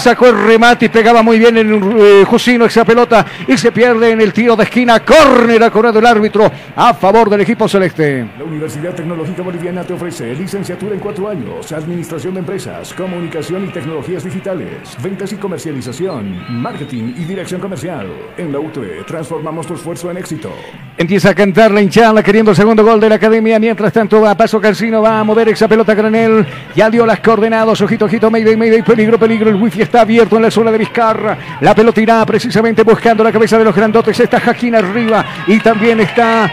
Sacó 0.00 0.26
el 0.26 0.46
remate 0.46 0.86
y 0.86 0.88
pegaba 0.88 1.22
muy 1.22 1.38
bien 1.38 1.56
en 1.56 1.92
eh, 1.98 2.24
Jusino 2.26 2.64
esa 2.64 2.84
pelota 2.84 3.24
y 3.46 3.56
se 3.56 3.70
pierde 3.72 4.10
en 4.10 4.20
el 4.20 4.32
tiro 4.32 4.56
de 4.56 4.64
esquina. 4.64 5.00
Córner 5.00 5.62
ha 5.62 5.70
cobrado 5.70 5.98
el 5.98 6.06
árbitro 6.06 6.50
a 6.74 6.94
favor 6.94 7.30
del 7.30 7.42
equipo 7.42 7.68
celeste. 7.68 8.26
La 8.36 8.44
Universidad 8.44 8.94
Tecnológica 8.94 9.42
Boliviana 9.42 9.84
te 9.84 9.92
ofrece 9.92 10.34
licenciatura 10.34 10.94
en 10.94 11.00
cuatro 11.00 11.28
años, 11.28 11.70
administración 11.72 12.34
de 12.34 12.40
empresas, 12.40 12.92
comunicación 12.94 13.66
y 13.66 13.68
tecnologías 13.68 14.24
digitales, 14.24 14.96
ventas 15.02 15.32
y 15.32 15.36
comercialización, 15.36 16.62
marketing 16.62 17.14
y 17.16 17.24
dirección 17.24 17.60
comercial. 17.60 18.06
En 18.36 18.52
la 18.52 18.58
UTE 18.58 19.04
transformamos 19.06 19.66
tu 19.66 19.74
esfuerzo 19.74 20.10
en 20.10 20.18
éxito. 20.18 20.52
Empieza 20.96 21.30
a 21.30 21.34
cantar 21.34 21.70
la 21.70 21.82
hinchada 21.82 22.22
queriendo 22.22 22.50
el 22.50 22.56
segundo 22.56 22.84
gol 22.84 23.00
de 23.00 23.08
la 23.08 23.16
academia. 23.16 23.58
Mientras 23.58 23.92
tanto 23.92 24.20
va 24.20 24.32
a 24.32 24.36
paso 24.36 24.60
Calcino, 24.60 25.02
va 25.02 25.20
a 25.20 25.24
mover 25.24 25.48
esa 25.48 25.68
pelota 25.68 25.94
Granel. 25.94 26.46
Ya 26.74 26.90
dio 26.90 27.06
las 27.06 27.20
coordenadas. 27.20 27.80
Ojito, 27.80 28.04
ojito, 28.04 28.30
Mayday, 28.30 28.56
Mayday, 28.56 28.82
peligro, 28.82 29.18
peligro. 29.24 29.48
El 29.48 29.56
wifi 29.56 29.80
está 29.80 30.02
abierto 30.02 30.36
en 30.36 30.42
la 30.42 30.50
zona 30.50 30.70
de 30.70 30.76
Vizcarra. 30.76 31.38
La 31.60 31.74
pelota 31.74 32.00
irá 32.00 32.26
precisamente 32.26 32.82
buscando 32.82 33.24
la 33.24 33.32
cabeza 33.32 33.56
de 33.56 33.64
los 33.64 33.74
grandotes. 33.74 34.20
Está 34.20 34.38
Jaquín 34.38 34.74
arriba 34.74 35.24
y 35.46 35.58
también 35.60 36.00
está 36.00 36.50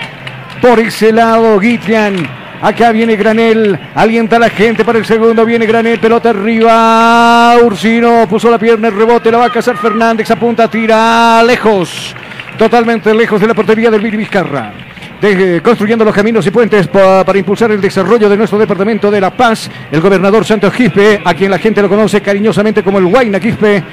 por 0.62 0.80
ese 0.80 1.12
lado 1.12 1.60
Guitian. 1.60 2.16
Acá 2.62 2.92
viene 2.92 3.16
Granel, 3.16 3.78
alienta 3.96 4.38
a 4.38 4.40
la 4.40 4.50
gente 4.50 4.86
para 4.86 5.00
el 5.00 5.06
segundo, 5.06 5.44
viene 5.44 5.66
Granel, 5.66 6.00
pelota 6.00 6.30
arriba, 6.30 7.56
Ursino 7.64 8.28
puso 8.30 8.52
la 8.52 8.60
pierna, 8.60 8.90
el 8.90 8.96
rebote, 8.96 9.32
la 9.32 9.40
va 9.40 9.46
a 9.46 9.52
cazar 9.52 9.78
Fernández, 9.78 10.30
apunta, 10.30 10.70
tira 10.70 11.42
lejos, 11.42 12.16
totalmente 12.60 13.16
lejos 13.16 13.42
de 13.42 13.48
la 13.48 13.56
portería 13.56 13.90
del 13.90 14.02
Viri 14.02 14.18
Vizcarra. 14.18 14.91
De, 15.22 15.62
construyendo 15.62 16.04
los 16.04 16.16
caminos 16.16 16.48
y 16.48 16.50
puentes 16.50 16.88
pa, 16.88 17.24
para 17.24 17.38
impulsar 17.38 17.70
el 17.70 17.80
desarrollo 17.80 18.28
de 18.28 18.36
nuestro 18.36 18.58
departamento 18.58 19.12
de 19.12 19.22
La 19.22 19.30
Paz, 19.30 19.70
el 19.92 20.02
gobernador 20.02 20.44
Santos 20.44 20.74
Quispe, 20.74 21.22
a 21.24 21.36
quien 21.36 21.52
la 21.52 21.60
gente 21.60 21.80
lo 21.80 21.88
conoce 21.88 22.22
cariñosamente 22.22 22.82
como 22.82 22.98
el 22.98 23.06
Huayna 23.06 23.40
Quispe, 23.40 23.84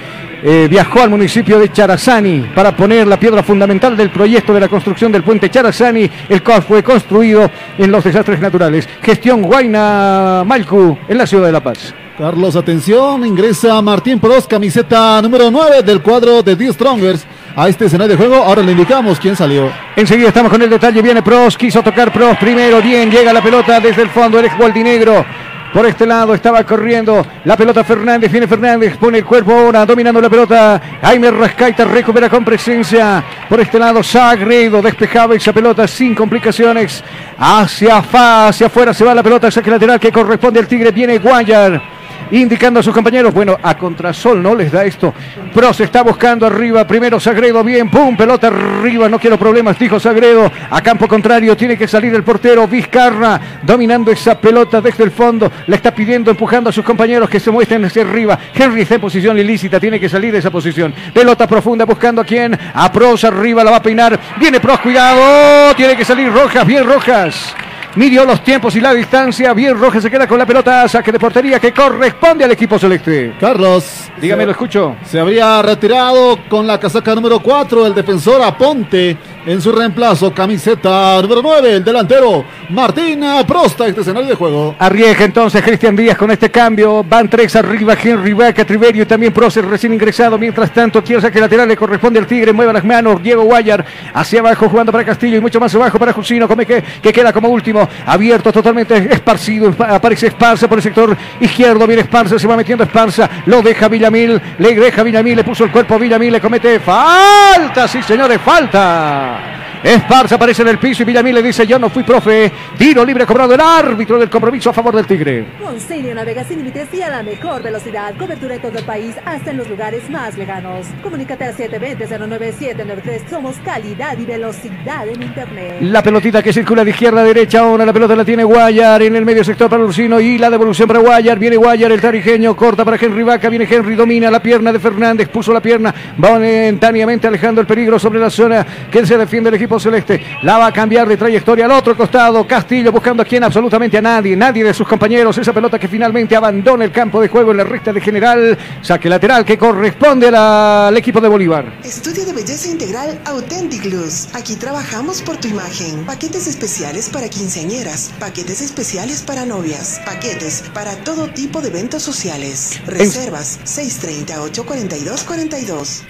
eh, 0.43 0.67
viajó 0.71 1.03
al 1.03 1.11
municipio 1.11 1.59
de 1.59 1.71
Charazani 1.71 2.51
para 2.55 2.75
poner 2.75 3.07
la 3.07 3.21
piedra 3.21 3.43
fundamental 3.43 3.95
del 3.95 4.09
proyecto 4.09 4.55
de 4.55 4.61
la 4.61 4.69
construcción 4.69 5.13
del 5.13 5.23
puente 5.23 5.51
Charazani, 5.51 6.09
el 6.31 6.43
cual 6.43 6.63
fue 6.63 6.83
construido 6.83 7.51
en 7.77 7.93
los 7.93 8.05
desastres 8.05 8.41
naturales. 8.41 8.89
Gestión 9.03 9.45
Huayna 9.45 10.45
Malcu 10.47 10.97
en 11.09 11.19
la 11.19 11.27
ciudad 11.27 11.47
de 11.47 11.53
La 11.53 11.63
Paz. 11.63 11.95
Carlos, 12.19 12.57
atención, 12.57 13.25
ingresa 13.25 13.81
Martín 13.81 14.19
Pros, 14.19 14.49
camiseta 14.49 15.23
número 15.23 15.53
9 15.53 15.85
del 15.85 16.03
cuadro 16.03 16.43
de 16.43 16.57
The 16.57 16.73
Strongers 16.73 17.25
a 17.55 17.69
este 17.69 17.85
escenario 17.85 18.17
de 18.17 18.27
juego. 18.27 18.43
Ahora 18.43 18.61
le 18.61 18.73
indicamos 18.73 19.21
quién 19.21 19.37
salió. 19.37 19.71
Enseguida 19.95 20.27
estamos 20.27 20.51
con 20.51 20.61
el 20.61 20.69
detalle. 20.69 21.01
Viene 21.01 21.23
Pros, 21.23 21.57
quiso 21.57 21.81
tocar 21.81 22.13
Pros 22.13 22.37
primero. 22.39 22.83
Bien, 22.83 23.09
llega 23.09 23.33
la 23.33 23.41
pelota 23.41 23.79
desde 23.79 24.03
el 24.03 24.09
fondo. 24.09 24.41
El 24.41 24.51
Gualdinegro. 24.51 25.25
Por 25.73 25.87
este 25.87 26.07
lado 26.07 26.35
estaba 26.35 26.65
corriendo 26.65 27.25
la 27.45 27.57
pelota 27.57 27.85
Fernández. 27.85 28.33
Viene 28.33 28.49
Fernández, 28.49 28.97
pone 28.97 29.19
el 29.19 29.25
cuerpo 29.25 29.53
ahora, 29.53 29.87
dominando 29.87 30.21
la 30.21 30.29
pelota. 30.29 30.83
Jaime 31.01 31.31
Rascaita 31.31 31.85
recupera 31.85 32.29
con 32.29 32.45
presencia. 32.45 33.23
Por 33.49 33.61
este 33.61 33.79
lado, 33.79 34.03
Sagredo 34.03 34.83
despejaba 34.83 35.37
esa 35.37 35.53
pelota 35.53 35.87
sin 35.87 36.17
complicaciones. 36.17 37.05
Hacia, 37.39 38.03
fa, 38.03 38.49
hacia 38.49 38.67
afuera 38.67 38.93
se 38.93 39.05
va 39.05 39.15
la 39.15 39.23
pelota, 39.23 39.53
saque 39.53 39.71
lateral 39.71 40.01
que 40.01 40.11
corresponde 40.11 40.59
al 40.59 40.67
Tigre. 40.67 40.91
Viene 40.91 41.19
Guayar 41.19 41.98
indicando 42.31 42.81
a 42.81 42.83
sus 42.83 42.95
compañeros, 42.95 43.33
bueno, 43.33 43.57
a 43.63 43.77
contrasol 43.77 44.43
no 44.43 44.55
les 44.55 44.71
da 44.71 44.85
esto. 44.85 45.15
Pro 45.55 45.73
se 45.73 45.85
está 45.85 46.03
buscando 46.03 46.47
arriba, 46.47 46.87
primero 46.87 47.19
Sagredo, 47.21 47.63
bien, 47.65 47.91
pum, 47.91 48.17
pelota 48.17 48.49
arriba, 48.49 49.09
no 49.09 49.19
quiero 49.19 49.39
problemas, 49.39 49.79
dijo 49.79 49.99
Sagredo. 49.99 50.51
A 50.71 50.81
campo 50.83 51.09
contrario 51.09 51.57
tiene 51.57 51.77
que 51.77 51.89
salir 51.89 52.15
el 52.15 52.23
portero 52.23 52.67
Vizcarra, 52.67 53.41
dominando 53.63 54.11
esa 54.11 54.39
pelota 54.39 54.81
desde 54.81 55.05
el 55.05 55.11
fondo, 55.11 55.51
le 55.67 55.77
está 55.77 55.95
pidiendo, 55.95 56.31
empujando 56.31 56.71
a 56.71 56.73
sus 56.73 56.85
compañeros 56.85 57.29
que 57.29 57.41
se 57.41 57.51
muestren 57.51 57.85
hacia 57.85 58.03
arriba. 58.03 58.39
Henry 58.55 58.83
está 58.83 58.97
en 58.97 59.01
posición 59.01 59.39
ilícita, 59.39 59.81
tiene 59.81 60.01
que 60.01 60.09
salir 60.09 60.33
de 60.33 60.39
esa 60.39 60.51
posición. 60.51 60.95
Pelota 61.13 61.47
profunda 61.47 61.85
buscando 61.85 62.23
a 62.23 62.25
quién, 62.25 62.59
a 62.75 62.93
Pros 62.93 63.25
arriba, 63.25 63.65
la 63.65 63.71
va 63.71 63.77
a 63.79 63.83
peinar. 63.83 64.19
Viene 64.39 64.61
Pros, 64.61 64.81
cuidado, 64.81 65.75
tiene 65.75 65.97
que 65.97 66.05
salir 66.05 66.33
Rojas, 66.33 66.67
bien 66.67 66.85
Rojas 66.85 67.55
midió 67.97 68.25
los 68.25 68.43
tiempos 68.43 68.75
y 68.77 68.81
la 68.81 68.93
distancia. 68.95 69.53
Bien, 69.55 69.79
Rojas 69.79 70.03
se 70.03 70.11
queda 70.11 70.27
con 70.27 70.39
la 70.39 70.47
pelota. 70.47 70.87
Saque 70.89 71.13
de 71.13 71.19
portería 71.19 71.59
que 71.59 71.73
corresponde 71.73 72.45
al 72.45 72.51
equipo 72.53 72.79
celeste. 72.79 73.35
Carlos. 73.41 74.09
Dígame, 74.21 74.43
se- 74.43 74.47
lo 74.47 74.53
escucho. 74.53 74.97
Se 75.05 75.19
habría 75.21 75.61
retirado 75.63 76.39
con 76.49 76.67
la 76.67 76.79
casaca 76.79 77.15
número 77.15 77.41
4 77.41 77.87
el 77.87 77.95
defensor 77.95 78.43
Aponte. 78.43 79.17
En 79.49 79.63
su 79.63 79.73
reemplazo, 79.73 80.35
camiseta 80.35 81.23
número 81.23 81.41
9, 81.41 81.77
el 81.77 81.83
delantero 81.83 82.45
Martín 82.69 83.25
Prosta, 83.47 83.87
este 83.87 84.03
escenario 84.03 84.29
de 84.29 84.35
juego. 84.35 84.77
Arriesga 84.79 85.25
entonces 85.25 85.63
Cristian 85.63 85.97
Díaz 85.97 86.19
con 86.19 86.31
este 86.31 86.51
cambio. 86.51 87.03
Van 87.03 87.31
tres 87.31 87.57
arriba, 87.57 87.95
Henry 87.95 88.35
Vaca, 88.35 88.67
Triverio 88.67 89.05
y 89.05 89.07
también 89.07 89.33
Procer 89.33 89.65
recién 89.65 89.95
ingresado. 89.95 90.37
Mientras 90.37 90.71
tanto, 90.71 91.03
quiero 91.03 91.23
saque 91.23 91.41
lateral 91.41 91.67
le 91.67 91.79
corresponde 91.79 92.19
al 92.19 92.27
Tigre. 92.27 92.53
Mueva 92.53 92.75
las 92.75 92.85
manos. 92.85 93.23
Diego 93.23 93.43
Guayar 93.45 93.87
hacia 94.13 94.41
abajo 94.41 94.69
jugando 94.69 94.93
para 94.93 95.03
Castillo 95.03 95.39
y 95.39 95.41
mucho 95.41 95.59
más 95.59 95.75
abajo 95.75 95.99
para 95.99 96.13
Jusino. 96.13 96.47
Come 96.47 96.67
que, 96.67 96.85
que 97.01 97.11
queda 97.11 97.33
como 97.33 97.49
último. 97.49 97.89
Abierto 98.05 98.53
totalmente 98.53 98.97
esparcido. 99.11 99.75
Aparece 99.79 100.27
Esparza 100.27 100.69
por 100.69 100.77
el 100.77 100.83
sector 100.83 101.17
izquierdo. 101.41 101.87
Viene 101.87 102.03
Esparza, 102.03 102.39
se 102.39 102.47
va 102.47 102.55
metiendo 102.55 102.85
Esparza. 102.85 103.31
Lo 103.47 103.63
deja 103.63 103.89
Villamil. 103.89 104.39
Le 104.59 104.75
deja 104.75 105.03
Villamil. 105.03 105.37
Le 105.37 105.45
puso 105.45 105.65
el 105.65 105.73
cuerpo 105.73 105.99
Villamil. 105.99 106.35
Le 106.35 106.41
comete 106.43 106.79
falta. 106.81 107.89
Sí, 107.89 108.03
señores, 108.03 108.39
falta. 108.43 109.38
Esparza 109.83 110.35
aparece 110.35 110.63
en 110.63 110.69
el 110.69 110.79
piso 110.79 111.03
y 111.03 111.07
Villamil 111.07 111.37
le 111.37 111.43
dice: 111.43 111.67
Yo 111.67 111.79
no 111.79 111.89
fui 111.89 112.03
profe. 112.03 112.51
Tiro 112.77 113.05
libre 113.05 113.25
cobrado 113.25 113.55
el 113.55 113.61
árbitro 113.61 114.19
del 114.19 114.29
compromiso 114.29 114.71
a 114.71 114.73
favor 114.73 114.97
del 114.97 115.07
Tigre. 115.07 115.47
Consigue 115.63 116.13
navega 116.15 116.43
sin 116.43 116.59
límites 116.59 116.89
y 116.93 117.01
a 117.01 117.11
la 117.11 117.23
mejor 117.23 117.63
velocidad. 117.63 118.13
Cobertura 118.19 118.57
en 118.57 118.61
todo 118.61 118.77
el 118.77 118.85
país, 118.85 119.15
hasta 119.25 119.53
en 119.53 119.59
los 119.59 119.69
lugares 119.69 120.11
más 120.11 120.37
lejanos. 120.37 120.87
Comunícate 121.01 121.45
al 121.45 121.57
720-09793. 121.57 123.29
Somos 123.31 123.57
calidad 123.65 124.19
y 124.19 124.25
velocidad 124.25 125.07
en 125.07 125.23
Internet. 125.23 125.77
La 125.83 126.03
pelotita 126.03 126.43
que 126.43 126.53
circula 126.53 126.85
de 126.85 126.91
izquierda 126.91 127.21
a 127.21 127.25
derecha. 127.25 127.61
Ahora 127.61 127.87
la 127.87 127.93
pelota 127.93 128.17
la 128.17 128.25
tiene 128.25 128.43
Guayar 128.43 129.03
en 129.03 129.15
el 129.15 129.25
medio 129.25 129.45
sector 129.45 129.71
para 129.71 129.85
Ursino 129.85 130.19
y 130.19 130.39
la 130.39 130.51
devolución 130.51 130.89
para 130.89 130.99
Guayar. 130.99 131.39
Viene 131.39 131.57
Guayar, 131.57 131.93
el 131.93 132.01
tarijeño. 132.01 132.57
Corta 132.57 132.85
para 132.85 132.97
Henry 133.01 133.23
Vaca. 133.23 133.49
Viene 133.49 133.69
Henry, 133.71 133.95
domina 133.95 134.29
la 134.29 134.43
pierna 134.43 134.73
de 134.73 134.81
Fernández. 134.81 135.29
Puso 135.29 135.53
la 135.53 135.61
pierna. 135.61 135.95
Va 136.23 136.31
momentáneamente 136.31 137.29
alejando 137.29 137.61
el 137.61 137.67
peligro 137.67 137.97
sobre 138.01 138.19
la 138.19 138.29
zona 138.29 138.67
que 138.91 139.07
se 139.07 139.17
defiende 139.29 139.51
el 139.51 139.57
equipo 139.57 139.79
celeste. 139.79 140.25
La 140.43 140.57
va 140.57 140.69
a 140.69 140.73
cambiar 140.73 141.07
de 141.07 141.19
trayectoria 141.19 141.67
al 141.67 141.73
otro 141.73 141.95
costado. 141.95 142.47
Castillo 142.47 142.91
buscando 142.91 143.23
a 143.23 143.27
quien 143.27 143.45
absolutamente 143.45 143.99
a 143.99 144.03
nadie. 144.03 144.35
Nadie 144.35 144.65
de 144.65 144.73
sus 144.73 144.89
compañeros. 144.89 145.37
Esa 145.37 145.53
pelota 145.53 145.79
que 145.79 145.87
finalmente 145.87 146.35
abandona 146.35 146.85
el 146.85 146.91
campo 146.91 147.21
de 147.21 147.29
juego 147.29 147.51
en 147.51 147.59
la 147.59 147.65
recta 147.65 147.93
de 147.93 148.01
general. 148.01 148.57
Saque 148.81 149.11
lateral 149.11 149.45
que 149.45 149.59
corresponde 149.59 150.31
la- 150.31 150.89
al 150.89 150.97
equipo 150.97 151.21
de 151.21 151.29
Bolívar. 151.29 151.75
Estudio 151.85 152.25
de 152.25 152.33
belleza 152.33 152.71
integral 152.71 153.19
Authentic 153.27 153.85
Luz. 153.85 154.29
Aquí 154.35 154.57
trabajamos 154.57 155.21
por 155.21 155.37
tu 155.37 155.49
imagen. 155.49 156.07
Paquetes 156.07 156.47
especiales 156.47 157.11
para 157.11 157.29
quinceañeras, 157.29 158.11
paquetes 158.19 158.63
especiales 158.63 159.21
para 159.23 159.45
novias, 159.45 160.01
paquetes 160.07 160.65
para 160.73 160.97
todo 161.05 161.29
tipo 161.29 161.61
de 161.61 161.69
eventos 161.69 162.03
sociales. 162.03 162.81
Reservas 162.87 163.59
630-842-42. 163.67 166.05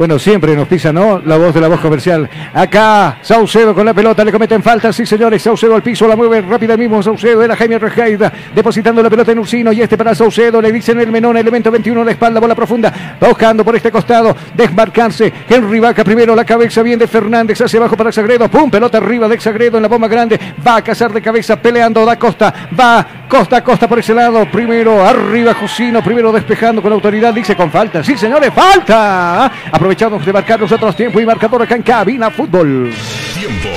Bueno, 0.00 0.18
siempre 0.18 0.56
nos 0.56 0.66
pisa, 0.66 0.94
¿no? 0.94 1.20
La 1.26 1.36
voz 1.36 1.52
de 1.52 1.60
la 1.60 1.68
voz 1.68 1.78
comercial. 1.78 2.26
Acá, 2.54 3.18
Saucedo 3.20 3.74
con 3.74 3.84
la 3.84 3.92
pelota, 3.92 4.24
le 4.24 4.32
cometen 4.32 4.62
falta, 4.62 4.94
sí 4.94 5.04
señores. 5.04 5.42
Saucedo 5.42 5.74
al 5.74 5.82
piso, 5.82 6.08
la 6.08 6.16
mueve 6.16 6.40
rápida 6.40 6.74
mismo 6.74 7.02
Saucedo. 7.02 7.42
Era 7.42 7.54
Jaime 7.54 7.78
Rejaida 7.78 8.32
depositando 8.54 9.02
la 9.02 9.10
pelota 9.10 9.32
en 9.32 9.40
Ursino 9.40 9.70
y 9.72 9.82
este 9.82 9.98
para 9.98 10.14
Saucedo. 10.14 10.62
Le 10.62 10.72
dicen 10.72 10.98
el 11.00 11.12
menón, 11.12 11.36
elemento 11.36 11.70
21 11.70 12.02
de 12.02 12.12
espalda, 12.12 12.40
bola 12.40 12.54
profunda. 12.54 13.18
Va 13.22 13.28
buscando 13.28 13.62
por 13.62 13.76
este 13.76 13.92
costado, 13.92 14.34
desmarcarse. 14.54 15.30
Henry 15.46 15.80
Vaca 15.80 16.02
primero, 16.02 16.34
la 16.34 16.46
cabeza 16.46 16.82
bien 16.82 16.98
de 16.98 17.06
Fernández 17.06 17.60
hacia 17.60 17.78
abajo 17.78 17.94
para 17.94 18.10
Sagredo. 18.10 18.48
Pum, 18.48 18.70
pelota 18.70 18.96
arriba 18.96 19.28
de 19.28 19.38
Sagredo 19.38 19.76
en 19.76 19.82
la 19.82 19.88
bomba 19.90 20.08
grande. 20.08 20.40
Va 20.66 20.76
a 20.76 20.82
cazar 20.82 21.12
de 21.12 21.20
cabeza, 21.20 21.60
peleando 21.60 22.06
da 22.06 22.18
Costa. 22.18 22.70
Va 22.80 23.06
Costa 23.28 23.58
a 23.58 23.62
Costa 23.62 23.86
por 23.86 23.98
ese 23.98 24.14
lado. 24.14 24.50
Primero 24.50 25.04
arriba 25.04 25.52
Jusino, 25.52 26.02
primero 26.02 26.32
despejando 26.32 26.80
con 26.80 26.90
autoridad. 26.90 27.34
Dice 27.34 27.54
con 27.54 27.70
falta. 27.70 28.02
Sí, 28.02 28.16
señores, 28.16 28.50
falta. 28.54 29.52
Aprovechamos 29.90 30.24
de 30.24 30.32
marcar 30.32 30.60
nosotros 30.60 30.94
tiempo 30.94 31.18
y 31.18 31.26
marcador 31.26 31.62
acá 31.62 31.74
en 31.74 31.82
Cabina 31.82 32.30
Fútbol. 32.30 32.92
Tiempo. 33.34 33.68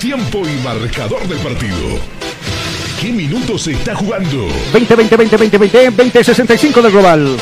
Tiempo 0.00 0.42
y 0.44 0.60
marcador 0.64 1.22
del 1.28 1.38
partido. 1.38 2.00
¿Qué 3.00 3.12
minutos 3.12 3.62
se 3.62 3.70
está 3.70 3.94
jugando? 3.94 4.48
20, 4.72 4.96
20, 4.96 5.16
20, 5.16 5.36
20, 5.36 5.58
20, 5.58 5.90
20, 5.90 6.24
65 6.24 6.82
del 6.82 6.90
global. 6.90 7.36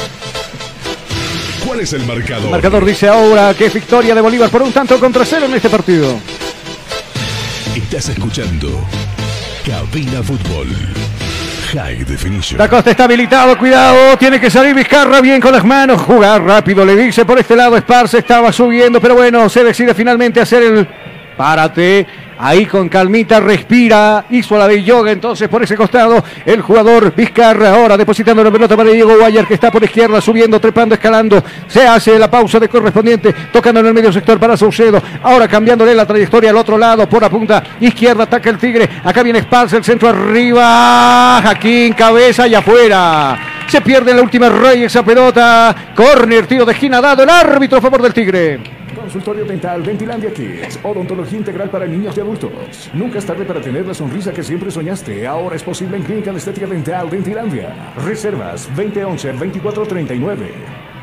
¿Cuál 1.65 1.81
es 1.81 1.95
el 1.95 2.05
marcador? 2.05 2.45
El 2.45 2.51
marcador 2.51 2.85
dice 2.85 3.09
ahora 3.09 3.55
que 3.55 3.65
es 3.65 3.73
victoria 3.73 4.15
de 4.15 4.21
Bolívar 4.21 4.51
por 4.51 4.61
un 4.61 4.73
tanto 4.73 5.01
contra 5.01 5.25
cero 5.25 5.47
en 5.47 5.55
este 5.55 5.71
partido. 5.71 6.19
Estás 7.75 8.11
escuchando 8.11 8.87
Cabina 9.65 10.23
Fútbol. 10.23 10.69
Da 12.57 12.69
Costa 12.69 12.93
está 12.93 13.05
habilitado, 13.05 13.59
cuidado, 13.59 14.17
tiene 14.17 14.41
que 14.41 14.49
salir 14.49 14.77
Vizcarra 14.77 15.21
bien 15.21 15.41
con 15.41 15.51
las 15.51 15.65
manos, 15.65 16.01
jugar 16.03 16.41
rápido, 16.41 16.85
le 16.85 16.95
dice 16.95 17.25
por 17.25 17.37
este 17.37 17.57
lado 17.57 17.77
Esparza, 17.77 18.19
estaba 18.19 18.53
subiendo, 18.53 19.01
pero 19.01 19.17
bueno, 19.17 19.49
se 19.49 19.65
decide 19.65 19.93
finalmente 19.93 20.41
hacer 20.41 20.63
el 20.63 20.87
párate. 21.37 22.07
Ahí 22.39 22.67
con 22.67 22.89
calmita 22.89 23.41
respira, 23.41 24.25
hizo 24.31 24.59
la 24.59 24.67
de 24.67 24.83
yoga 24.83 25.13
entonces 25.13 25.49
por 25.49 25.63
ese 25.63 25.77
costado 25.77 26.23
el 26.45 26.61
jugador 26.63 27.15
Vizcarra 27.15 27.75
ahora 27.75 27.97
depositando 27.97 28.43
la 28.43 28.51
pelota 28.51 28.77
para 28.77 28.91
Diego 28.91 29.17
Guayar 29.17 29.47
que 29.47 29.55
está 29.55 29.71
por 29.71 29.85
izquierda 29.85 30.21
subiendo, 30.21 30.61
trepando, 30.61 30.95
escalando, 30.95 31.43
se 31.69 31.87
hace 31.87 32.19
la 32.19 32.31
pausa 32.31 32.59
de 32.59 32.69
correspondiente, 32.69 33.33
tocando 33.53 33.81
en 33.81 33.87
el 33.87 33.95
medio 33.95 34.13
sector 34.13 34.39
para 34.39 34.57
Saucedo, 34.57 35.01
ahora 35.23 35.47
cambiándole 35.47 35.95
la 35.95 36.07
trayectoria 36.07 36.51
al 36.51 36.57
otro 36.57 36.77
lado 36.77 37.09
por 37.09 37.23
la 37.23 37.31
punta 37.31 37.63
izquierda, 37.81 38.25
ataca 38.25 38.51
el 38.51 38.59
Tigre, 38.59 38.89
acá 39.05 39.23
viene 39.23 39.39
Esparza, 39.39 39.77
el 39.77 39.85
centro 39.85 40.09
arriba, 40.09 41.41
Jaquín, 41.43 41.93
cabeza 41.95 42.47
y 42.49 42.55
afuera. 42.55 43.39
Se 43.67 43.81
pierde 43.81 44.15
la 44.15 44.23
última 44.23 44.49
raya 44.49 44.87
esa 44.87 45.03
pelota. 45.03 45.75
Corner, 45.95 46.47
tiro 46.47 46.65
de 46.65 46.73
esquina 46.73 47.01
dado 47.01 47.23
el 47.23 47.31
árbitro 47.31 47.79
a 47.79 47.81
favor 47.81 48.03
del 48.03 48.13
Tigre. 48.13 48.84
Consultorio 49.05 49.45
Dental 49.45 49.83
Ventilandia 49.83 50.33
Kids. 50.33 50.81
Odontología 50.83 51.37
integral 51.37 51.69
para 51.69 51.87
niños 51.87 52.17
y 52.17 52.21
adultos. 52.21 52.91
Nunca 52.95 53.19
es 53.19 53.27
tarde 53.27 53.45
para 53.45 53.61
tener 53.61 53.87
la 53.87 53.93
sonrisa 53.93 54.33
que 54.33 54.43
siempre 54.43 54.71
soñaste. 54.71 55.27
Ahora 55.27 55.57
es 55.57 55.63
posible 55.63 55.99
en 55.99 56.05
Clínica 56.05 56.33
de 56.33 56.39
Estética 56.39 56.67
Dental 56.67 57.11
Ventilandia. 57.11 57.93
Reservas 57.97 58.67
2011-2439. 58.75 60.94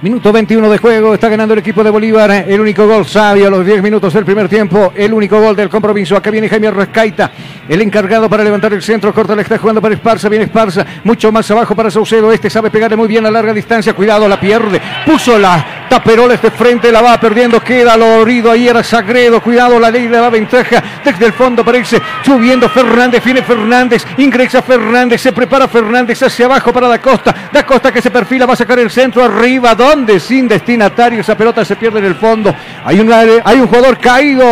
Minuto 0.00 0.30
21 0.32 0.70
de 0.70 0.78
juego, 0.78 1.14
está 1.14 1.28
ganando 1.28 1.54
el 1.54 1.58
equipo 1.58 1.82
de 1.82 1.90
Bolívar. 1.90 2.30
El 2.30 2.60
único 2.60 2.86
gol 2.86 3.04
sabio 3.04 3.48
a 3.48 3.50
los 3.50 3.66
10 3.66 3.82
minutos 3.82 4.14
del 4.14 4.24
primer 4.24 4.48
tiempo. 4.48 4.92
El 4.94 5.12
único 5.12 5.40
gol 5.40 5.56
del 5.56 5.68
compromiso. 5.68 6.16
Acá 6.16 6.30
viene 6.30 6.48
Jaime 6.48 6.70
Rescaita, 6.70 7.32
el 7.68 7.82
encargado 7.82 8.30
para 8.30 8.44
levantar 8.44 8.72
el 8.72 8.80
centro. 8.80 9.12
Corta 9.12 9.34
le 9.34 9.42
está 9.42 9.58
jugando 9.58 9.82
para 9.82 9.96
Esparza. 9.96 10.28
Viene 10.28 10.44
Esparza, 10.44 10.86
mucho 11.02 11.32
más 11.32 11.50
abajo 11.50 11.74
para 11.74 11.90
Saucedo. 11.90 12.30
Este 12.30 12.48
sabe 12.48 12.70
pegarle 12.70 12.96
muy 12.96 13.08
bien 13.08 13.26
a 13.26 13.30
larga 13.32 13.52
distancia. 13.52 13.92
Cuidado, 13.92 14.28
la 14.28 14.38
pierde. 14.38 14.80
Puso 15.04 15.36
la 15.36 15.86
taperoles 15.88 16.40
de 16.42 16.52
frente, 16.52 16.92
la 16.92 17.02
va 17.02 17.18
perdiendo. 17.18 17.60
Queda 17.60 17.96
lorido 17.96 18.52
ahí, 18.52 18.68
era 18.68 18.84
Sagredo. 18.84 19.42
Cuidado, 19.42 19.80
la 19.80 19.90
ley 19.90 20.06
le 20.06 20.18
da 20.18 20.30
ventaja. 20.30 20.80
Desde 21.04 21.26
el 21.26 21.32
fondo 21.32 21.62
aparece 21.62 22.00
subiendo 22.24 22.68
Fernández. 22.68 23.24
Viene 23.24 23.42
Fernández, 23.42 24.06
ingresa 24.16 24.62
Fernández. 24.62 25.20
Se 25.20 25.32
prepara 25.32 25.66
Fernández 25.66 26.22
hacia 26.22 26.46
abajo 26.46 26.72
para 26.72 26.86
Da 26.86 27.00
Costa. 27.00 27.34
Da 27.52 27.66
Costa 27.66 27.90
que 27.90 28.00
se 28.00 28.12
perfila, 28.12 28.46
va 28.46 28.52
a 28.52 28.56
sacar 28.56 28.78
el 28.78 28.90
centro 28.90 29.24
arriba. 29.24 29.74
Donde 29.88 30.20
Sin 30.20 30.48
destinatario. 30.48 31.20
Esa 31.20 31.36
pelota 31.36 31.64
se 31.64 31.76
pierde 31.76 31.98
en 31.98 32.04
el 32.06 32.14
fondo. 32.14 32.54
Hay, 32.84 33.00
una, 33.00 33.20
hay 33.44 33.60
un 33.60 33.66
jugador 33.66 33.98
caído. 33.98 34.44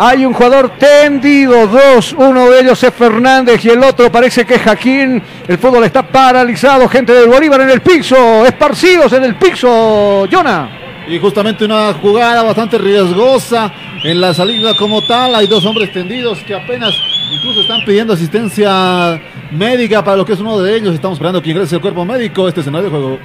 Hay 0.00 0.24
un 0.24 0.32
jugador 0.32 0.70
tendido, 0.78 1.66
dos, 1.66 2.12
uno 2.16 2.48
de 2.50 2.60
ellos 2.60 2.80
es 2.84 2.94
Fernández 2.94 3.64
y 3.64 3.70
el 3.70 3.82
otro 3.82 4.12
parece 4.12 4.46
que 4.46 4.54
es 4.54 4.62
Jaquín. 4.62 5.20
El 5.48 5.58
fútbol 5.58 5.82
está 5.82 6.04
paralizado, 6.04 6.88
gente 6.88 7.12
del 7.12 7.28
Bolívar 7.28 7.62
en 7.62 7.70
el 7.70 7.80
piso, 7.80 8.46
esparcidos 8.46 9.12
en 9.14 9.24
el 9.24 9.34
piso. 9.34 10.28
Jonah. 10.30 10.70
Y 11.08 11.18
justamente 11.18 11.64
una 11.64 11.94
jugada 11.94 12.44
bastante 12.44 12.78
riesgosa 12.78 13.72
en 14.04 14.20
la 14.20 14.32
salida 14.32 14.76
como 14.76 15.04
tal. 15.04 15.34
Hay 15.34 15.48
dos 15.48 15.66
hombres 15.66 15.92
tendidos 15.92 16.38
que 16.46 16.54
apenas 16.54 16.94
Incluso 17.30 17.60
están 17.60 17.84
pidiendo 17.84 18.14
asistencia 18.14 19.20
médica 19.50 20.02
para 20.02 20.16
lo 20.16 20.24
que 20.24 20.32
es 20.32 20.40
uno 20.40 20.58
de 20.60 20.76
ellos. 20.76 20.94
Estamos 20.94 21.18
esperando 21.18 21.42
que 21.42 21.50
ingrese 21.50 21.74
el 21.74 21.82
cuerpo 21.82 22.04
médico. 22.04 22.48
Este 22.48 22.60
escenario 22.60 22.86
de 22.86 22.90
juego. 22.90 23.18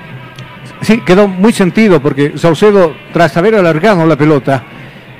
Sí, 0.83 1.01
quedó 1.01 1.27
muy 1.27 1.53
sentido 1.53 2.01
porque 2.01 2.37
Saucedo, 2.37 2.93
tras 3.13 3.35
haber 3.37 3.55
alargado 3.55 4.05
la 4.05 4.17
pelota, 4.17 4.63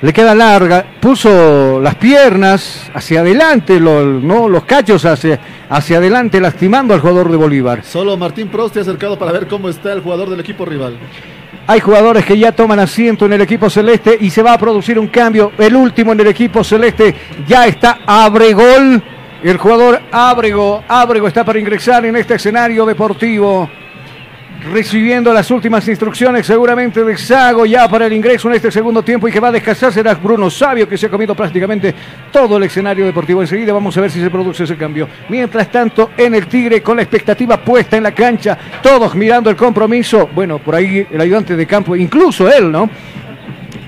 le 0.02 0.12
queda 0.12 0.34
larga, 0.34 0.84
puso 1.00 1.80
las 1.80 1.94
piernas 1.94 2.90
hacia 2.92 3.20
adelante, 3.20 3.80
los 3.80 4.64
cachos 4.64 5.06
hacia, 5.06 5.40
hacia 5.70 5.96
adelante, 5.96 6.40
lastimando 6.40 6.92
al 6.92 7.00
jugador 7.00 7.30
de 7.30 7.38
Bolívar. 7.38 7.82
Solo 7.82 8.14
Martín 8.18 8.48
Prost 8.48 8.74
se 8.74 8.80
ha 8.80 8.82
acercado 8.82 9.18
para 9.18 9.32
ver 9.32 9.46
cómo 9.46 9.70
está 9.70 9.94
el 9.94 10.02
jugador 10.02 10.28
del 10.28 10.40
equipo 10.40 10.66
rival. 10.66 10.98
Hay 11.66 11.80
jugadores 11.80 12.26
que 12.26 12.38
ya 12.38 12.52
toman 12.52 12.78
asiento 12.80 13.24
en 13.24 13.32
el 13.32 13.40
equipo 13.40 13.70
celeste 13.70 14.18
y 14.20 14.28
se 14.28 14.42
va 14.42 14.52
a 14.52 14.58
producir 14.58 14.98
un 14.98 15.06
cambio. 15.06 15.52
El 15.56 15.74
último 15.74 16.12
en 16.12 16.20
el 16.20 16.26
equipo 16.26 16.62
celeste 16.62 17.14
ya 17.48 17.66
está 17.66 18.00
Abregol. 18.04 19.02
El 19.42 19.56
jugador 19.56 20.02
Abrego, 20.12 20.84
Abrego 20.86 21.28
está 21.28 21.42
para 21.42 21.58
ingresar 21.58 22.04
en 22.04 22.16
este 22.16 22.34
escenario 22.34 22.84
deportivo. 22.84 23.70
Recibiendo 24.72 25.30
las 25.34 25.50
últimas 25.50 25.86
instrucciones 25.88 26.46
seguramente 26.46 27.04
de 27.04 27.18
Sago 27.18 27.66
ya 27.66 27.86
para 27.86 28.06
el 28.06 28.14
ingreso 28.14 28.48
en 28.48 28.54
este 28.54 28.70
segundo 28.70 29.02
tiempo 29.02 29.28
y 29.28 29.32
que 29.32 29.38
va 29.38 29.48
a 29.48 29.52
descansar 29.52 29.92
será 29.92 30.14
Bruno 30.14 30.48
Sabio 30.48 30.88
que 30.88 30.96
se 30.96 31.04
ha 31.06 31.10
comido 31.10 31.34
prácticamente 31.34 31.94
todo 32.32 32.56
el 32.56 32.62
escenario 32.62 33.04
deportivo. 33.04 33.42
Enseguida 33.42 33.74
vamos 33.74 33.94
a 33.98 34.00
ver 34.00 34.10
si 34.10 34.22
se 34.22 34.30
produce 34.30 34.64
ese 34.64 34.76
cambio. 34.76 35.06
Mientras 35.28 35.70
tanto, 35.70 36.12
en 36.16 36.34
el 36.34 36.46
Tigre 36.46 36.82
con 36.82 36.96
la 36.96 37.02
expectativa 37.02 37.58
puesta 37.58 37.98
en 37.98 38.04
la 38.04 38.12
cancha, 38.12 38.56
todos 38.82 39.14
mirando 39.14 39.50
el 39.50 39.56
compromiso. 39.56 40.30
Bueno, 40.34 40.58
por 40.58 40.74
ahí 40.74 41.06
el 41.10 41.20
ayudante 41.20 41.56
de 41.56 41.66
campo, 41.66 41.94
incluso 41.94 42.50
él, 42.50 42.72
¿no? 42.72 42.88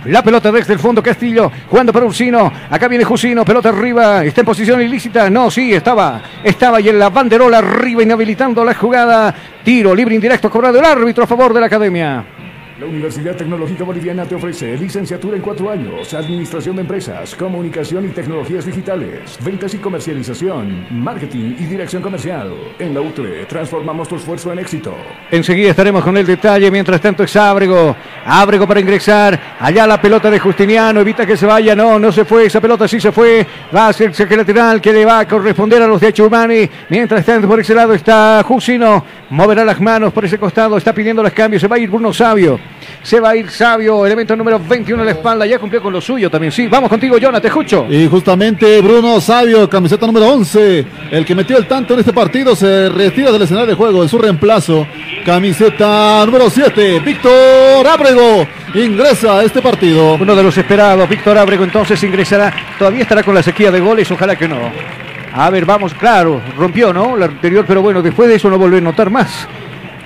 La 0.08 0.22
pelota 0.22 0.52
desde 0.52 0.74
el 0.74 0.78
fondo 0.78 1.02
Castillo, 1.02 1.50
jugando 1.68 1.92
para 1.92 2.06
Ursino. 2.06 2.52
Acá 2.70 2.88
viene 2.88 3.04
Jusino, 3.04 3.44
pelota 3.44 3.70
arriba. 3.70 4.24
¿Está 4.24 4.42
en 4.42 4.46
posición 4.46 4.80
ilícita? 4.80 5.28
No, 5.30 5.50
sí, 5.50 5.72
estaba. 5.72 6.20
Estaba 6.44 6.80
y 6.80 6.88
en 6.88 6.98
la 6.98 7.10
banderola 7.10 7.58
arriba, 7.58 8.02
inhabilitando 8.02 8.64
la 8.64 8.74
jugada. 8.74 9.34
Tiro 9.64 9.94
libre 9.94 10.14
indirecto 10.14 10.48
cobrado 10.48 10.78
el 10.78 10.84
árbitro 10.84 11.24
a 11.24 11.26
favor 11.26 11.52
de 11.52 11.60
la 11.60 11.66
academia. 11.66 12.35
La 12.78 12.84
Universidad 12.84 13.34
Tecnológica 13.34 13.84
Boliviana 13.84 14.26
te 14.26 14.34
ofrece 14.34 14.76
licenciatura 14.76 15.34
en 15.34 15.40
cuatro 15.40 15.70
años, 15.70 16.12
administración 16.12 16.76
de 16.76 16.82
empresas, 16.82 17.34
comunicación 17.34 18.04
y 18.04 18.08
tecnologías 18.08 18.66
digitales, 18.66 19.38
ventas 19.42 19.72
y 19.72 19.78
comercialización, 19.78 20.86
marketing 20.90 21.54
y 21.58 21.64
dirección 21.64 22.02
comercial. 22.02 22.52
En 22.78 22.92
la 22.92 23.00
UTRE 23.00 23.46
transformamos 23.46 24.08
tu 24.08 24.16
esfuerzo 24.16 24.52
en 24.52 24.58
éxito. 24.58 24.94
Enseguida 25.30 25.70
estaremos 25.70 26.04
con 26.04 26.18
el 26.18 26.26
detalle. 26.26 26.70
Mientras 26.70 27.00
tanto 27.00 27.22
es 27.22 27.34
Ábrego. 27.34 27.96
Ábrego 28.26 28.66
para 28.66 28.80
ingresar. 28.80 29.56
Allá 29.58 29.86
la 29.86 29.98
pelota 29.98 30.30
de 30.30 30.38
Justiniano. 30.38 31.00
Evita 31.00 31.24
que 31.24 31.38
se 31.38 31.46
vaya. 31.46 31.74
No, 31.74 31.98
no 31.98 32.12
se 32.12 32.26
fue. 32.26 32.44
Esa 32.44 32.60
pelota 32.60 32.86
sí 32.86 33.00
se 33.00 33.10
fue. 33.10 33.46
Va 33.74 33.88
a 33.88 33.92
ser 33.94 34.12
el 34.18 34.36
lateral 34.36 34.82
que 34.82 34.92
le 34.92 35.06
va 35.06 35.20
a 35.20 35.26
corresponder 35.26 35.80
a 35.80 35.86
los 35.86 35.98
de 35.98 36.08
Achumani. 36.08 36.68
Mientras 36.90 37.24
tanto 37.24 37.48
por 37.48 37.58
ese 37.58 37.74
lado 37.74 37.94
está 37.94 38.42
Jusino. 38.46 39.02
Moverá 39.30 39.64
las 39.64 39.80
manos 39.80 40.12
por 40.12 40.26
ese 40.26 40.36
costado. 40.36 40.76
Está 40.76 40.92
pidiendo 40.92 41.22
los 41.22 41.32
cambios. 41.32 41.62
Se 41.62 41.68
va 41.68 41.76
a 41.76 41.78
ir 41.78 41.88
Bruno 41.88 42.12
Sabio. 42.12 42.65
Se 43.02 43.20
va 43.20 43.30
a 43.30 43.36
ir 43.36 43.50
Sabio. 43.50 44.04
Elemento 44.04 44.34
número 44.34 44.58
21 44.58 45.02
en 45.02 45.06
la 45.06 45.12
espalda. 45.12 45.46
Ya 45.46 45.58
cumplió 45.58 45.80
con 45.80 45.92
lo 45.92 46.00
suyo 46.00 46.30
también. 46.30 46.52
Sí, 46.52 46.66
vamos 46.66 46.90
contigo, 46.90 47.18
Jonathan. 47.18 47.42
Te 47.42 47.48
escucho. 47.48 47.86
Y 47.88 48.06
justamente 48.08 48.80
Bruno 48.80 49.20
Sabio, 49.20 49.68
camiseta 49.68 50.06
número 50.06 50.32
11, 50.32 50.86
el 51.10 51.24
que 51.24 51.34
metió 51.34 51.56
el 51.58 51.66
tanto 51.66 51.94
en 51.94 52.00
este 52.00 52.12
partido, 52.12 52.56
se 52.56 52.88
retira 52.88 53.30
del 53.30 53.42
escenario 53.42 53.68
de 53.68 53.74
juego 53.74 54.02
en 54.02 54.08
su 54.08 54.18
reemplazo. 54.18 54.86
Camiseta 55.24 56.24
número 56.24 56.48
7, 56.48 57.00
Víctor 57.00 57.86
Ábrego, 57.86 58.46
ingresa 58.74 59.38
a 59.38 59.44
este 59.44 59.60
partido. 59.60 60.14
Uno 60.14 60.34
de 60.34 60.42
los 60.42 60.56
esperados, 60.56 61.08
Víctor 61.08 61.36
Ábrego, 61.38 61.64
entonces 61.64 62.02
ingresará. 62.02 62.52
Todavía 62.78 63.02
estará 63.02 63.22
con 63.22 63.34
la 63.34 63.42
sequía 63.42 63.70
de 63.70 63.80
goles, 63.80 64.10
ojalá 64.10 64.36
que 64.36 64.48
no. 64.48 64.56
A 65.34 65.50
ver, 65.50 65.66
vamos, 65.66 65.92
claro, 65.94 66.40
rompió, 66.56 66.92
¿no? 66.92 67.16
La 67.16 67.26
anterior, 67.26 67.64
pero 67.68 67.82
bueno, 67.82 68.00
después 68.02 68.28
de 68.28 68.36
eso 68.36 68.48
no 68.48 68.58
volvió 68.58 68.78
a 68.78 68.80
notar 68.80 69.10
más. 69.10 69.46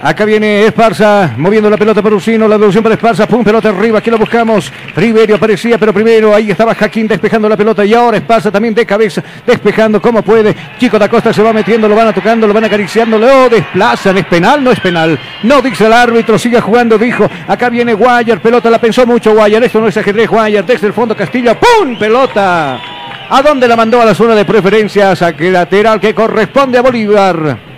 Acá 0.03 0.25
viene 0.25 0.65
Esparza, 0.65 1.35
moviendo 1.37 1.69
la 1.69 1.77
pelota 1.77 2.01
para 2.01 2.15
Ursino, 2.15 2.49
la 2.49 2.55
devolución 2.55 2.83
para 2.83 2.95
Esparza, 2.95 3.29
pum, 3.29 3.45
pelota 3.45 3.69
arriba, 3.69 3.99
aquí 3.99 4.11
lo 4.11 4.17
buscamos. 4.17 4.73
Riverio 4.97 5.37
aparecía, 5.37 5.77
pero 5.77 5.93
primero 5.93 6.35
ahí 6.35 6.51
estaba 6.51 6.75
Jaquín 6.75 7.07
despejando 7.07 7.47
la 7.51 7.57
pelota 7.57 7.85
y 7.85 7.93
ahora 7.93 8.17
Esparza 8.17 8.51
también 8.51 8.75
de 8.75 8.87
cabeza, 8.87 9.23
despejando 9.47 10.01
como 10.01 10.23
puede. 10.23 10.57
Chico 10.79 10.99
da 10.99 11.07
Costa 11.07 11.35
se 11.35 11.43
va 11.43 11.53
metiendo, 11.53 11.87
lo 11.87 11.95
van 11.95 12.09
a 12.09 12.13
tocando, 12.15 12.47
lo 12.47 12.55
van 12.55 12.65
acariciando, 12.65 13.19
lo 13.19 13.51
desplazan, 13.51 14.17
es 14.17 14.25
penal, 14.25 14.65
no 14.65 14.71
es 14.71 14.81
penal. 14.81 15.19
No 15.43 15.61
dice 15.61 15.85
el 15.85 15.93
árbitro, 15.93 16.39
sigue 16.39 16.63
jugando, 16.63 16.97
dijo. 16.97 17.29
Acá 17.47 17.69
viene 17.69 17.93
Guayar, 17.93 18.41
pelota 18.41 18.71
la 18.71 18.81
pensó 18.81 19.05
mucho 19.05 19.35
Guayar, 19.35 19.63
esto 19.65 19.83
no 19.83 19.89
es 19.89 19.97
ajedrez 19.99 20.31
Guayar, 20.31 20.65
desde 20.65 20.87
el 20.87 20.95
fondo 20.95 21.15
Castillo, 21.15 21.55
pum, 21.59 21.99
pelota. 21.99 22.81
¿A 23.29 23.43
dónde 23.43 23.69
la 23.69 23.77
mandó 23.77 24.01
a 24.01 24.07
la 24.07 24.15
zona 24.15 24.35
de 24.35 24.47
preferencia? 24.47 25.15
Saque 25.15 25.51
lateral 25.51 26.01
que 26.01 26.15
corresponde 26.15 26.79
a 26.79 26.83
Bolívar. 26.83 27.70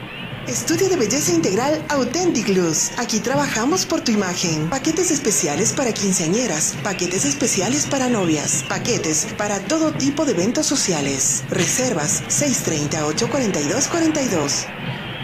Estudio 0.49 0.89
de 0.89 0.97
belleza 0.97 1.33
integral 1.33 1.85
Authentic 1.89 2.49
Luz. 2.49 2.91
Aquí 2.99 3.21
trabajamos 3.21 3.87
por 3.87 4.01
tu 4.01 4.11
imagen. 4.11 4.69
Paquetes 4.71 5.13
especiales 5.13 5.73
para 5.73 5.93
quinceañeras, 5.93 6.75
paquetes 6.83 7.25
especiales 7.25 7.87
para 7.87 8.09
novias, 8.09 8.65
paquetes 8.69 9.29
para 9.39 9.61
todo 9.61 9.93
tipo 9.93 10.25
de 10.25 10.33
eventos 10.33 10.67
sociales. 10.67 11.45
Reservas 11.49 12.25
630-842-42. 12.29 14.67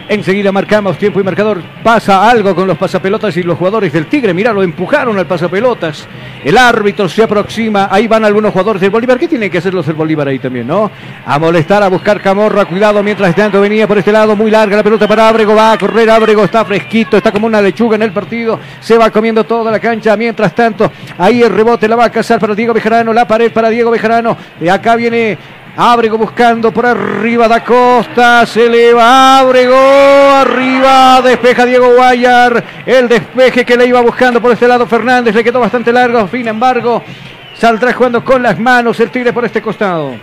Enseguida 0.09 0.51
marcamos 0.51 0.97
tiempo 0.97 1.19
y 1.19 1.23
marcador. 1.23 1.61
Pasa 1.83 2.27
algo 2.27 2.55
con 2.55 2.65
los 2.65 2.79
pasapelotas 2.79 3.37
y 3.37 3.43
los 3.43 3.59
jugadores 3.59 3.93
del 3.93 4.07
Tigre. 4.07 4.33
Mirá, 4.33 4.51
lo 4.51 4.63
empujaron 4.63 5.15
al 5.19 5.27
pasapelotas. 5.27 6.07
El 6.43 6.57
árbitro 6.57 7.07
se 7.07 7.21
aproxima. 7.21 7.89
Ahí 7.91 8.07
van 8.07 8.25
algunos 8.25 8.51
jugadores 8.51 8.81
del 8.81 8.89
Bolívar. 8.89 9.19
¿Qué 9.19 9.27
tienen 9.27 9.51
que 9.51 9.59
hacer 9.59 9.71
los 9.71 9.85
del 9.85 9.95
Bolívar 9.95 10.27
ahí 10.27 10.39
también, 10.39 10.65
no? 10.65 10.89
A 11.27 11.37
molestar, 11.37 11.83
a 11.83 11.89
buscar 11.89 12.21
Camorra. 12.21 12.65
Cuidado, 12.65 13.03
mientras 13.03 13.35
tanto 13.35 13.61
venía 13.61 13.87
por 13.87 13.99
este 13.99 14.11
lado. 14.11 14.35
Muy 14.35 14.49
larga 14.49 14.77
la 14.77 14.83
pelota 14.83 15.07
para 15.07 15.29
Ábrego. 15.29 15.53
Va 15.53 15.73
a 15.73 15.77
correr 15.77 16.09
Ábrego. 16.09 16.43
Está 16.43 16.65
fresquito. 16.65 17.15
Está 17.15 17.31
como 17.31 17.45
una 17.45 17.61
lechuga 17.61 17.95
en 17.95 18.01
el 18.01 18.11
partido. 18.11 18.59
Se 18.79 18.97
va 18.97 19.11
comiendo 19.11 19.43
toda 19.43 19.71
la 19.71 19.79
cancha. 19.79 20.17
Mientras 20.17 20.55
tanto, 20.55 20.91
ahí 21.19 21.43
el 21.43 21.51
rebote 21.51 21.87
la 21.87 21.95
va 21.95 22.05
a 22.05 22.11
cazar 22.11 22.39
para 22.39 22.55
Diego 22.55 22.73
Bejarano. 22.73 23.13
La 23.13 23.27
pared 23.27 23.51
para 23.51 23.69
Diego 23.69 23.91
Bejarano. 23.91 24.35
Y 24.59 24.69
acá 24.69 24.95
viene 24.95 25.37
Ábrego 25.81 26.17
buscando 26.17 26.73
por 26.73 26.85
arriba 26.85 27.47
da 27.47 27.63
Costa, 27.63 28.45
se 28.45 28.65
eleva 28.65 29.39
Ábrego, 29.39 29.77
arriba, 29.77 31.21
despeja 31.21 31.65
Diego 31.65 31.95
Guayar, 31.95 32.61
el 32.85 33.07
despeje 33.07 33.63
que 33.63 33.77
le 33.77 33.87
iba 33.87 34.01
buscando 34.01 34.41
por 34.41 34.51
este 34.51 34.67
lado 34.67 34.85
Fernández, 34.85 35.33
le 35.33 35.41
quedó 35.41 35.61
bastante 35.61 35.93
largo, 35.93 36.27
sin 36.27 36.49
embargo, 36.49 37.01
saldrá 37.53 37.93
jugando 37.93 38.25
con 38.25 38.43
las 38.43 38.59
manos 38.59 38.99
el 38.99 39.09
Tigre 39.09 39.31
por 39.31 39.45
este 39.45 39.61
costado. 39.61 40.15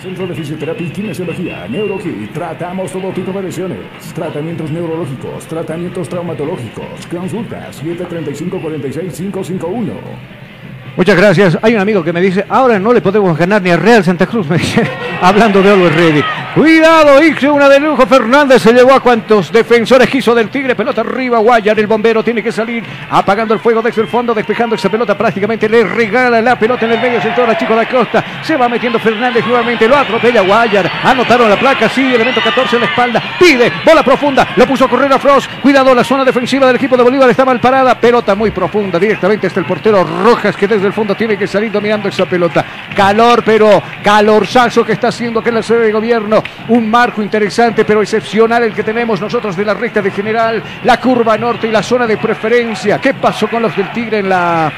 Centro 0.00 0.26
de 0.26 0.34
Fisioterapia 0.34 0.88
y 0.88 0.90
Kinesiología, 0.90 1.68
NeuroKit. 1.68 2.32
Tratamos 2.32 2.90
todo 2.90 3.12
tipo 3.12 3.30
de 3.30 3.42
lesiones. 3.42 3.78
Tratamientos 4.12 4.72
neurológicos, 4.72 5.46
tratamientos 5.46 6.08
traumatológicos. 6.08 7.06
Consultas 7.08 7.80
735-46551. 7.84 10.49
Muchas 10.96 11.16
gracias. 11.16 11.58
Hay 11.62 11.74
un 11.74 11.80
amigo 11.80 12.02
que 12.02 12.12
me 12.12 12.20
dice, 12.20 12.44
ahora 12.48 12.78
no 12.78 12.92
le 12.92 13.00
podemos 13.00 13.36
ganar 13.36 13.62
ni 13.62 13.70
a 13.70 13.76
Real 13.76 14.04
Santa 14.04 14.26
Cruz, 14.26 14.46
me 14.50 14.58
dice, 14.58 14.82
hablando 15.20 15.62
de 15.62 15.70
Always 15.70 15.94
Ready. 15.94 16.24
Cuidado, 16.54 17.22
hizo 17.22 17.54
una 17.54 17.68
de 17.68 17.78
lujo. 17.78 18.04
Fernández 18.06 18.60
se 18.60 18.72
llevó 18.72 18.92
a 18.92 19.00
cuantos 19.00 19.52
defensores 19.52 20.08
quiso 20.08 20.34
del 20.34 20.48
Tigre. 20.48 20.74
Pelota 20.74 21.02
arriba, 21.02 21.38
Guayar, 21.38 21.78
el 21.78 21.86
bombero 21.86 22.24
tiene 22.24 22.42
que 22.42 22.50
salir 22.50 22.82
apagando 23.08 23.54
el 23.54 23.60
fuego 23.60 23.80
desde 23.80 24.02
el 24.02 24.08
fondo, 24.08 24.34
despejando 24.34 24.74
esa 24.74 24.88
pelota 24.88 25.16
prácticamente. 25.16 25.68
Le 25.68 25.84
regala 25.84 26.42
la 26.42 26.58
pelota 26.58 26.86
en 26.86 26.92
el 26.92 27.00
medio 27.00 27.22
sector 27.22 27.48
a 27.48 27.56
Chico 27.56 27.76
da 27.76 27.88
Costa. 27.88 28.24
Se 28.42 28.56
va 28.56 28.68
metiendo 28.68 28.98
Fernández 28.98 29.46
nuevamente, 29.46 29.86
lo 29.86 29.96
atropella 29.96 30.40
Guayar. 30.40 30.90
Anotaron 31.04 31.48
la 31.48 31.56
placa, 31.56 31.88
sí, 31.88 32.12
elemento 32.12 32.40
14 32.42 32.76
en 32.76 32.82
la 32.82 32.88
espalda. 32.88 33.22
Pide, 33.38 33.72
bola 33.86 34.02
profunda, 34.02 34.48
lo 34.56 34.66
puso 34.66 34.86
a 34.86 34.88
correr 34.88 35.12
a 35.12 35.20
Frost. 35.20 35.48
Cuidado, 35.62 35.94
la 35.94 36.02
zona 36.02 36.24
defensiva 36.24 36.66
del 36.66 36.76
equipo 36.76 36.96
de 36.96 37.04
Bolívar 37.04 37.30
está 37.30 37.44
mal 37.44 37.60
parada. 37.60 37.94
Pelota 37.94 38.34
muy 38.34 38.50
profunda, 38.50 38.98
directamente 38.98 39.46
hasta 39.46 39.60
el 39.60 39.66
portero 39.66 40.02
Rojas, 40.02 40.56
que 40.56 40.66
desde 40.80 40.88
el 40.88 40.94
fondo 40.94 41.14
tiene 41.14 41.36
que 41.36 41.46
salir 41.46 41.70
dominando 41.70 42.08
esa 42.08 42.24
pelota. 42.24 42.64
Calor, 42.96 43.42
pero 43.44 43.82
calorzazo 44.02 44.84
que 44.84 44.92
está 44.92 45.08
haciendo 45.08 45.42
que 45.42 45.52
la 45.52 45.62
sede 45.62 45.86
de 45.86 45.92
gobierno. 45.92 46.42
Un 46.68 46.90
marco 46.90 47.22
interesante, 47.22 47.84
pero 47.84 48.00
excepcional 48.00 48.64
el 48.64 48.72
que 48.72 48.82
tenemos 48.82 49.20
nosotros 49.20 49.54
de 49.54 49.64
la 49.64 49.74
recta 49.74 50.00
de 50.00 50.10
general, 50.10 50.62
la 50.84 50.98
curva 50.98 51.36
norte 51.36 51.68
y 51.68 51.70
la 51.70 51.82
zona 51.82 52.06
de 52.06 52.16
preferencia. 52.16 52.98
¿Qué 52.98 53.12
pasó 53.12 53.48
con 53.48 53.60
los 53.60 53.76
del 53.76 53.92
Tigre 53.92 54.20
en 54.20 54.30
la, 54.30 54.72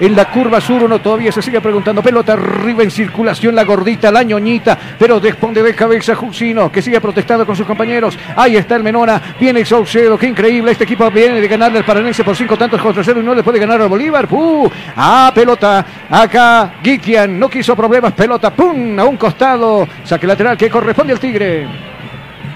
en 0.00 0.16
la 0.16 0.26
curva 0.26 0.60
sur? 0.60 0.82
Uno 0.82 1.00
todavía 1.00 1.32
se 1.32 1.42
sigue 1.42 1.60
preguntando. 1.60 2.02
Pelota 2.02 2.34
arriba 2.34 2.82
en 2.82 2.90
circulación, 2.90 3.54
la 3.54 3.64
gordita, 3.64 4.10
la 4.10 4.22
ñoñita, 4.22 4.78
pero 4.98 5.20
responde 5.20 5.62
de 5.62 5.74
cabeza 5.74 6.14
Jusino, 6.14 6.70
que 6.70 6.82
sigue 6.82 7.00
protestando 7.00 7.46
con 7.46 7.56
sus 7.56 7.66
compañeros. 7.66 8.18
Ahí 8.36 8.56
está 8.56 8.76
el 8.76 8.82
Menona, 8.82 9.20
viene 9.38 9.64
Saucedo, 9.64 10.18
qué 10.18 10.26
increíble. 10.26 10.72
Este 10.72 10.84
equipo 10.84 11.10
viene 11.10 11.40
de 11.40 11.48
ganarle 11.48 11.78
al 11.78 11.84
Paranense 11.84 12.24
por 12.24 12.36
cinco 12.36 12.56
tantos 12.56 12.80
contra 12.80 13.04
cero 13.04 13.20
y 13.20 13.24
no 13.24 13.34
le 13.34 13.42
puede 13.42 13.58
ganar 13.58 13.80
al 13.80 13.88
Bolívar. 13.88 14.26
¡Puh! 14.28 14.70
Ah, 14.96 15.32
pelota. 15.34 15.84
Acá 16.10 16.74
Gitian 16.82 17.38
no 17.38 17.48
quiso 17.48 17.74
problemas. 17.74 18.12
Pelota, 18.12 18.52
¡pum! 18.54 18.98
A 18.98 19.04
un 19.04 19.16
costado. 19.16 19.86
Saque 20.04 20.26
lateral 20.26 20.56
que 20.56 20.70
corresponde 20.70 21.12
al 21.12 21.20
Tigre. 21.20 21.93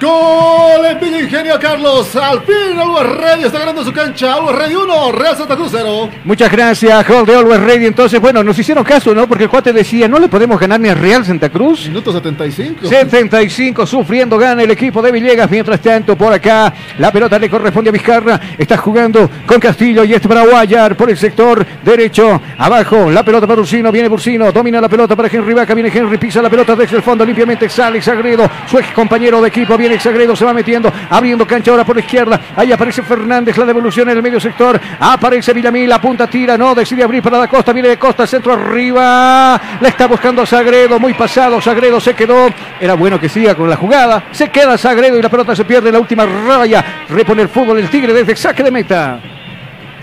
Gol 0.01 0.87
en 0.87 1.01
Villa 1.01 1.21
Ingenio, 1.21 1.59
Carlos. 1.61 2.15
Al 2.15 2.43
fin, 2.43 2.79
Always 2.79 3.07
Ready 3.17 3.45
está 3.45 3.59
ganando 3.59 3.85
su 3.85 3.93
cancha. 3.93 4.35
Always 4.35 4.57
Ready 4.57 4.75
1, 4.77 5.13
Real 5.13 5.37
Santa 5.37 5.57
Cruz 5.57 5.71
0. 5.73 6.11
Muchas 6.25 6.53
gracias, 6.53 7.09
Gol 7.09 7.27
de 7.27 7.35
Always 7.35 7.61
Ready. 7.61 7.87
Entonces, 7.87 8.21
bueno, 8.21 8.45
nos 8.45 8.57
hicieron 8.59 8.85
caso, 8.85 9.13
¿no? 9.13 9.27
Porque 9.27 9.45
el 9.45 9.51
cuate 9.51 9.73
decía, 9.73 10.07
no 10.07 10.21
le 10.21 10.29
podemos 10.29 10.61
ganar 10.61 10.79
ni 10.79 10.89
a 10.89 10.95
Real 10.95 11.25
Santa 11.25 11.49
Cruz. 11.49 11.87
Minuto 11.87 12.13
75. 12.13 12.87
75, 12.87 13.87
sufriendo, 13.87 14.39
gana 14.39 14.63
el 14.63 14.71
equipo 14.71 15.03
de 15.03 15.11
Villegas. 15.11 15.51
Mientras 15.51 15.81
tanto, 15.81 16.17
por 16.17 16.33
acá, 16.33 16.73
la 16.99 17.11
pelota 17.11 17.39
le 17.39 17.51
corresponde 17.51 17.91
a 17.91 17.93
Vizcarra. 17.93 18.41
Está 18.57 18.77
jugando 18.77 19.29
con 19.47 19.59
Castillo 19.59 20.05
y 20.05 20.15
este 20.15 20.29
para 20.29 20.45
Guayar 20.45 20.97
por 20.97 21.11
el 21.11 21.17
sector 21.17 21.67
derecho. 21.85 22.41
Abajo, 22.59 23.11
la 23.11 23.25
pelota 23.25 23.47
para 23.47 23.61
Ursino. 23.61 23.91
Viene 23.91 24.09
Bursino, 24.09 24.53
domina 24.53 24.81
la 24.81 24.89
pelota 24.89 25.17
para 25.17 25.29
Henry 25.29 25.55
Vaca. 25.55 25.75
Viene 25.75 25.91
Henry, 25.93 26.19
pisa 26.19 26.41
la 26.41 26.51
pelota 26.51 26.77
desde 26.77 26.97
el 26.97 27.03
fondo. 27.03 27.25
Limpiamente 27.25 27.69
sale 27.69 28.01
Sagredo, 28.01 28.49
su 28.67 28.79
ex 28.79 28.93
compañero 28.93 29.41
de 29.41 29.49
equipo. 29.49 29.77
Viene 29.77 29.88
Sagredo, 29.99 30.37
se 30.37 30.45
va 30.45 30.53
metiendo, 30.53 30.93
abriendo 31.11 31.47
cancha 31.47 31.71
ahora 31.71 31.85
por 31.85 31.97
la 31.97 32.03
izquierda. 32.03 32.41
Ahí 32.57 32.73
aparece 32.73 33.03
Fernández, 33.03 33.57
la 33.57 33.65
devolución 33.65 34.09
en 34.11 34.17
el 34.17 34.23
medio 34.23 34.41
sector. 34.41 34.81
Aparece 35.01 35.53
Villamil, 35.53 35.89
la 35.89 36.01
punta 36.01 36.27
tira, 36.27 36.59
no, 36.59 36.75
decide 36.75 37.03
abrir 37.03 37.23
para 37.23 37.39
la 37.39 37.49
costa. 37.49 37.73
Viene 37.73 37.89
de 37.89 37.99
costa, 37.99 38.27
centro 38.27 38.53
arriba. 38.53 39.61
La 39.81 39.89
está 39.89 40.07
buscando 40.07 40.43
a 40.43 40.47
Sagredo, 40.47 40.99
muy 40.99 41.15
pasado. 41.15 41.61
Sagredo 41.61 42.01
se 42.01 42.15
quedó. 42.15 42.49
Era 42.81 42.95
bueno 42.95 43.19
que 43.19 43.29
siga 43.29 43.55
con 43.55 43.69
la 43.69 43.77
jugada. 43.77 44.25
Se 44.33 44.49
queda 44.51 44.77
Sagredo 44.77 45.19
y 45.19 45.23
la 45.23 45.29
pelota 45.29 45.55
se 45.57 45.65
pierde 45.65 45.89
en 45.89 45.95
la 45.95 46.01
última 46.01 46.27
raya. 46.27 47.05
Repone 47.09 47.43
el 47.43 47.49
fútbol 47.49 47.79
el 47.79 47.89
Tigre 47.89 48.13
desde 48.13 48.37
saque 48.37 48.63
de 48.63 48.71
meta. 48.71 49.38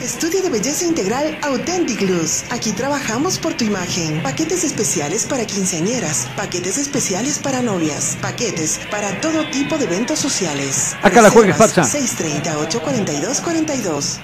Estudio 0.01 0.41
de 0.41 0.49
belleza 0.49 0.83
integral 0.85 1.37
Authentic 1.41 2.01
Luz. 2.01 2.43
Aquí 2.51 2.73
trabajamos 2.73 3.39
por 3.39 3.53
tu 3.53 3.63
imagen. 3.63 4.21
Paquetes 4.21 4.65
especiales 4.65 5.25
para 5.25 5.45
quinceañeras, 5.45 6.27
paquetes 6.35 6.77
especiales 6.77 7.39
para 7.39 7.61
novias, 7.61 8.17
paquetes 8.21 8.81
para 8.91 9.21
todo 9.21 9.49
tipo 9.51 9.77
de 9.77 9.85
eventos 9.85 10.19
sociales. 10.19 10.97
Acá 11.01 11.21
la 11.21 11.29
juegues, 11.29 11.55
Patsa. 11.55 11.83
630-842-42. 11.83 14.19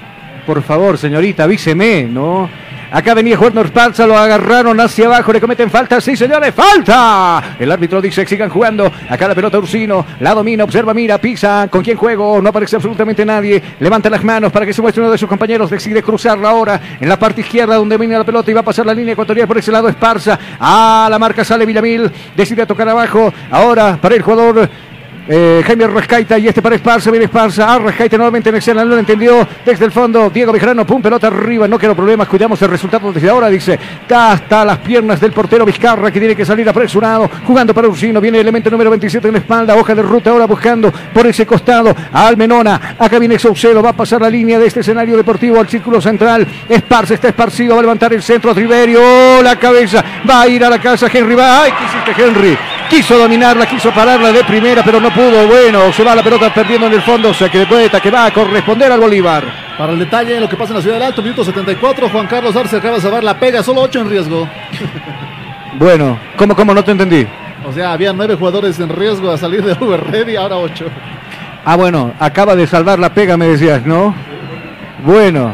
Por 0.46 0.62
favor, 0.62 0.98
señorita, 0.98 1.46
avíseme, 1.46 2.04
¿no? 2.04 2.50
Acá 2.94 3.14
venía 3.14 3.38
Juan 3.38 3.58
Esparza, 3.58 4.06
lo 4.06 4.18
agarraron 4.18 4.78
hacia 4.82 5.06
abajo, 5.06 5.32
le 5.32 5.40
cometen 5.40 5.70
falta, 5.72 6.02
sí 6.02 6.18
señores, 6.18 6.54
falta. 6.54 7.56
El 7.58 7.72
árbitro 7.72 8.02
dice 8.02 8.24
que 8.24 8.28
sigan 8.28 8.50
jugando. 8.50 8.92
Acá 9.10 9.30
la 9.30 9.36
pelota 9.36 9.58
Ursino, 9.60 10.06
la 10.20 10.34
domina, 10.34 10.66
observa, 10.66 10.94
mira, 10.94 11.18
pisa. 11.18 11.70
¿Con 11.72 11.84
quién 11.84 11.96
juego? 11.96 12.42
No 12.42 12.50
aparece 12.50 12.76
absolutamente 12.76 13.26
nadie. 13.26 13.64
Levanta 13.80 14.10
las 14.10 14.22
manos 14.26 14.52
para 14.52 14.66
que 14.66 14.74
se 14.74 14.82
muestre 14.82 15.02
uno 15.02 15.10
de 15.10 15.18
sus 15.18 15.30
compañeros. 15.30 15.70
Decide 15.70 16.04
cruzarla 16.04 16.50
ahora 16.50 16.82
en 17.00 17.08
la 17.08 17.18
parte 17.18 17.40
izquierda 17.40 17.76
donde 17.76 17.98
viene 17.98 18.18
la 18.18 18.26
pelota 18.26 18.52
y 18.52 18.54
va 18.54 18.60
a 18.60 18.64
pasar 18.66 18.86
la 18.86 18.94
línea 18.94 19.14
ecuatorial 19.14 19.48
por 19.48 19.58
ese 19.58 19.72
lado 19.72 19.88
Esparza. 19.88 20.38
Ah, 20.60 21.08
la 21.10 21.18
marca 21.18 21.46
sale 21.46 21.66
Villamil, 21.66 22.12
decide 22.36 22.66
tocar 22.66 22.90
abajo. 22.90 23.34
Ahora 23.52 23.98
para 24.02 24.16
el 24.16 24.22
jugador. 24.22 24.70
Eh, 25.34 25.64
Jaime 25.66 25.88
Rascaita 25.88 26.38
y 26.38 26.50
este 26.50 26.62
para 26.62 26.76
Esparza, 26.76 27.10
viene 27.10 27.24
Esparza, 27.24 27.74
ah, 27.74 27.80
Rascaita 27.80 28.18
nuevamente 28.18 28.50
en 28.50 28.56
escena, 28.56 28.84
no 28.84 28.90
lo 28.90 29.00
entendió. 29.00 29.48
Desde 29.66 29.86
el 29.86 29.92
fondo, 29.94 30.30
Diego 30.30 30.52
Vizcarano, 30.52 30.86
pum, 30.86 31.02
pelota 31.02 31.28
arriba, 31.28 31.70
no 31.70 31.80
quiero 31.80 31.96
problemas, 31.96 32.28
cuidamos 32.28 32.62
el 32.62 32.68
resultado 32.68 33.14
desde 33.14 33.30
ahora, 33.30 33.48
dice, 33.48 33.80
está 34.02 34.34
hasta 34.34 34.66
las 34.66 34.80
piernas 34.80 35.22
del 35.22 35.32
portero 35.32 35.66
Vizcarra 35.66 36.12
que 36.12 36.20
tiene 36.20 36.36
que 36.36 36.44
salir 36.44 36.68
apresurado, 36.68 37.32
jugando 37.48 37.74
para 37.74 37.88
Ursino, 37.88 38.20
viene 38.20 38.40
el 38.40 38.42
elemento 38.42 38.70
número 38.70 38.90
27 38.90 39.26
en 39.30 39.34
la 39.36 39.40
espalda, 39.40 39.74
hoja 39.78 39.96
de 39.96 40.02
ruta 40.02 40.32
ahora 40.32 40.48
buscando 40.48 40.92
por 41.14 41.26
ese 41.26 41.46
costado 41.46 41.96
a 42.12 42.28
Almenona, 42.28 42.98
acá 43.00 43.18
viene 43.18 43.40
Saucedo, 43.40 43.82
va 43.82 43.92
a 43.92 43.94
pasar 43.94 44.22
la 44.22 44.30
línea 44.30 44.60
de 44.60 44.68
este 44.68 44.82
escenario 44.82 45.16
deportivo 45.16 45.62
al 45.62 45.70
círculo 45.70 46.02
central, 46.02 46.46
Esparza 46.68 47.14
está 47.14 47.30
esparcido, 47.30 47.76
va 47.76 47.80
a 47.80 47.84
levantar 47.84 48.12
el 48.12 48.22
centro, 48.22 48.54
Triverio, 48.54 49.42
la 49.42 49.56
cabeza, 49.56 50.04
va 50.30 50.42
a 50.42 50.48
ir 50.50 50.62
a 50.66 50.70
la 50.70 50.82
casa 50.82 51.08
Henry, 51.08 51.36
va, 51.36 51.64
ay, 51.64 51.72
¿qué 51.72 51.86
hiciste 51.86 52.22
Henry? 52.22 52.81
Quiso 52.92 53.18
dominarla, 53.18 53.66
quiso 53.68 53.90
pararla 53.92 54.34
de 54.34 54.44
primera, 54.44 54.84
pero 54.84 55.00
no 55.00 55.14
pudo. 55.14 55.48
Bueno, 55.48 55.94
se 55.94 56.04
va 56.04 56.14
la 56.14 56.22
pelota 56.22 56.54
perdiendo 56.54 56.88
en 56.88 56.94
el 56.94 57.02
fondo. 57.02 57.34
Se 57.34 57.50
que 57.50 57.66
que 57.66 58.12
va 58.12 58.26
a 58.26 58.34
corresponder 58.34 58.92
al 58.92 59.00
Bolívar. 59.00 59.46
Para 59.78 59.94
el 59.94 60.00
detalle, 60.00 60.38
lo 60.42 60.50
que 60.50 60.58
pasa 60.58 60.72
en 60.72 60.76
la 60.76 60.82
Ciudad 60.82 60.98
del 60.98 61.08
Alto, 61.08 61.22
minuto 61.22 61.46
74, 61.46 62.10
Juan 62.10 62.28
Carlos 62.28 62.54
Arce 62.54 62.76
acaba 62.76 62.96
de 62.96 63.02
salvar 63.02 63.24
la 63.24 63.40
pega, 63.40 63.64
solo 63.64 63.80
8 63.84 64.02
en 64.02 64.10
riesgo. 64.10 64.48
Bueno, 65.80 66.20
¿cómo, 66.36 66.54
cómo? 66.54 66.74
No 66.74 66.84
te 66.84 66.92
entendí. 66.92 67.26
O 67.66 67.72
sea, 67.72 67.94
había 67.94 68.12
9 68.12 68.36
jugadores 68.36 68.78
en 68.82 68.90
riesgo 68.90 69.32
a 69.32 69.38
salir 69.38 69.64
de 69.64 69.72
Uber 69.84 70.04
Ready, 70.12 70.36
ahora 70.36 70.58
8. 70.58 70.86
Ah, 71.64 71.78
bueno, 71.78 72.14
acaba 72.20 72.58
de 72.58 72.68
salvar 72.68 73.00
la 73.00 73.14
pega, 73.14 73.38
me 73.38 73.48
decías, 73.48 73.86
¿no? 73.86 74.14
Bueno, 75.06 75.54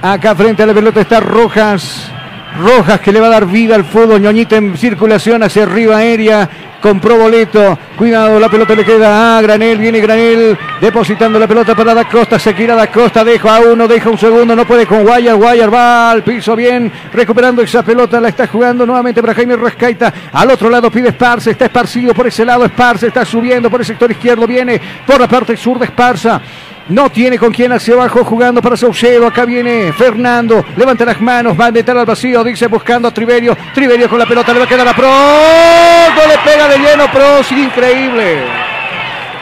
acá 0.00 0.34
frente 0.34 0.62
a 0.62 0.66
la 0.66 0.72
pelota 0.72 1.02
está 1.02 1.20
Rojas. 1.20 2.10
Rojas 2.58 3.00
que 3.00 3.12
le 3.12 3.20
va 3.20 3.26
a 3.26 3.30
dar 3.30 3.46
vida 3.46 3.74
al 3.74 3.84
fútbol. 3.84 4.20
Ñoñita 4.20 4.56
en 4.56 4.76
circulación 4.76 5.42
hacia 5.42 5.64
arriba 5.64 5.98
aérea. 5.98 6.48
Compró 6.80 7.16
boleto. 7.16 7.78
Cuidado, 7.96 8.38
la 8.38 8.48
pelota 8.48 8.74
le 8.74 8.84
queda 8.84 9.38
a 9.38 9.42
Granel. 9.42 9.78
Viene 9.78 10.00
Granel 10.00 10.56
depositando 10.80 11.38
la 11.38 11.48
pelota 11.48 11.74
para 11.74 11.94
Da 11.94 12.04
Costa. 12.04 12.38
Se 12.38 12.54
quiera 12.54 12.74
Da 12.74 12.88
Costa. 12.88 13.24
Deja 13.24 13.56
a 13.56 13.60
uno, 13.60 13.88
deja 13.88 14.10
un 14.10 14.18
segundo. 14.18 14.54
No 14.54 14.66
puede 14.66 14.86
con 14.86 15.02
Guayar. 15.02 15.36
Guayar 15.36 15.72
va 15.72 16.10
al 16.10 16.22
piso 16.22 16.54
bien. 16.54 16.92
Recuperando 17.12 17.62
esa 17.62 17.82
pelota. 17.82 18.20
La 18.20 18.28
está 18.28 18.46
jugando 18.46 18.86
nuevamente 18.86 19.20
para 19.20 19.34
Jaime 19.34 19.56
Rascaita. 19.56 20.12
Al 20.32 20.50
otro 20.50 20.68
lado 20.68 20.90
pide 20.90 21.08
Esparza. 21.08 21.50
Está 21.50 21.64
esparcido 21.64 22.14
por 22.14 22.26
ese 22.26 22.44
lado. 22.44 22.64
Esparza 22.66 23.06
está 23.06 23.24
subiendo 23.24 23.70
por 23.70 23.80
el 23.80 23.86
sector 23.86 24.10
izquierdo. 24.10 24.46
Viene 24.46 24.80
por 25.06 25.18
la 25.18 25.26
parte 25.26 25.56
sur 25.56 25.78
de 25.78 25.86
Esparza. 25.86 26.40
No 26.88 27.08
tiene 27.10 27.38
con 27.38 27.50
quién 27.50 27.72
hacia 27.72 27.94
abajo 27.94 28.24
jugando 28.24 28.60
para 28.60 28.76
Saucedo. 28.76 29.26
Acá 29.26 29.44
viene 29.46 29.92
Fernando. 29.92 30.64
Levanta 30.76 31.04
las 31.04 31.20
manos. 31.20 31.58
Va 31.58 31.66
a 31.66 31.70
meter 31.70 31.96
al 31.96 32.04
vacío. 32.04 32.44
Dice 32.44 32.66
buscando 32.66 33.08
a 33.08 33.14
Triverio. 33.14 33.56
Triverio 33.74 34.08
con 34.08 34.18
la 34.18 34.26
pelota. 34.26 34.52
Le 34.52 34.58
va 34.58 34.64
a 34.66 34.68
quedar 34.68 34.88
a 34.88 34.94
Pro. 34.94 35.08
No 35.08 36.28
le 36.28 36.38
pega 36.44 36.68
de 36.68 36.78
lleno 36.78 37.10
Pro. 37.10 37.40
Increíble. 37.56 38.42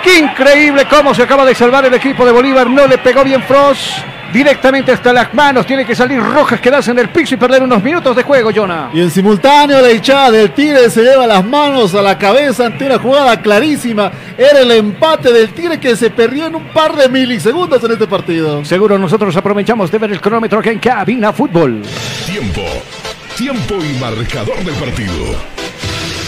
Qué 0.05 0.19
increíble 0.19 0.87
cómo 0.89 1.15
se 1.15 1.23
acaba 1.23 1.45
de 1.45 1.55
salvar 1.55 1.85
el 1.85 1.95
equipo 1.95 2.25
de 2.25 2.33
Bolívar. 2.33 2.71
No 2.71 2.87
le 2.87 2.99
pegó 2.99 3.25
bien 3.25 3.43
Frost. 3.43 4.12
Directamente 4.33 4.93
hasta 4.93 5.13
las 5.13 5.33
manos. 5.35 5.67
Tiene 5.67 5.85
que 5.85 5.95
salir 5.95 6.21
Rojas, 6.21 6.61
quedarse 6.61 6.91
en 6.91 6.99
el 6.99 7.11
piso 7.11 7.35
y 7.35 7.39
perder 7.39 7.63
unos 7.63 7.83
minutos 7.83 8.17
de 8.17 8.23
juego, 8.23 8.51
Jonah. 8.55 8.91
Y 8.95 9.01
en 9.01 9.11
simultáneo 9.11 9.81
la 9.81 9.93
hinchada 9.93 10.31
del 10.31 10.53
Tigre 10.53 10.89
se 10.89 11.03
lleva 11.03 11.27
las 11.27 11.45
manos 11.45 11.95
a 11.95 12.03
la 12.03 12.17
cabeza 12.17 12.67
ante 12.67 12.87
una 12.87 12.99
jugada 12.99 13.41
clarísima. 13.41 14.11
Era 14.39 14.61
el 14.61 14.71
empate 14.71 15.33
del 15.33 15.53
Tigre 15.53 15.79
que 15.79 15.95
se 15.97 16.11
perdió 16.11 16.47
en 16.47 16.55
un 16.55 16.65
par 16.69 16.97
de 16.97 17.09
milisegundos 17.09 17.83
en 17.85 17.93
este 17.93 18.07
partido. 18.07 18.65
Seguro 18.65 18.99
nosotros 18.99 19.37
aprovechamos 19.37 19.91
de 19.91 19.99
ver 19.99 20.13
el 20.13 20.21
cronómetro 20.21 20.61
aquí 20.61 20.71
en 20.71 20.79
Cabina 20.79 21.33
Fútbol. 21.33 21.83
Tiempo. 22.27 22.63
Tiempo 23.37 23.75
y 23.83 23.99
marcador 23.99 24.57
del 24.65 24.75
partido. 24.75 25.13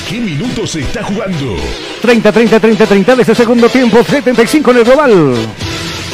¿Qué 0.09 0.21
minutos 0.21 0.71
se 0.71 0.81
está 0.81 1.03
jugando? 1.03 1.57
30, 2.03 2.33
30, 2.33 2.61
30, 2.61 2.87
30 2.87 3.17
de 3.17 3.23
ese 3.23 3.35
segundo 3.35 3.69
tiempo. 3.69 4.05
75 4.05 4.71
en 4.71 4.77
el 4.77 4.85
global. 4.85 5.35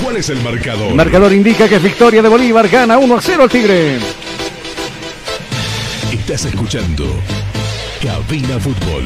¿Cuál 0.02 0.16
es 0.16 0.30
el 0.30 0.40
marcador? 0.42 0.88
El 0.88 0.94
marcador 0.94 1.32
indica 1.32 1.68
que 1.68 1.76
es 1.76 1.82
victoria 1.82 2.22
de 2.22 2.28
Bolívar. 2.28 2.68
Gana 2.68 2.98
1 2.98 3.16
a 3.16 3.20
0 3.20 3.42
al 3.42 3.50
Tigre. 3.50 3.98
Estás 6.12 6.44
escuchando 6.46 7.04
Cabina 8.02 8.58
Fútbol. 8.58 9.04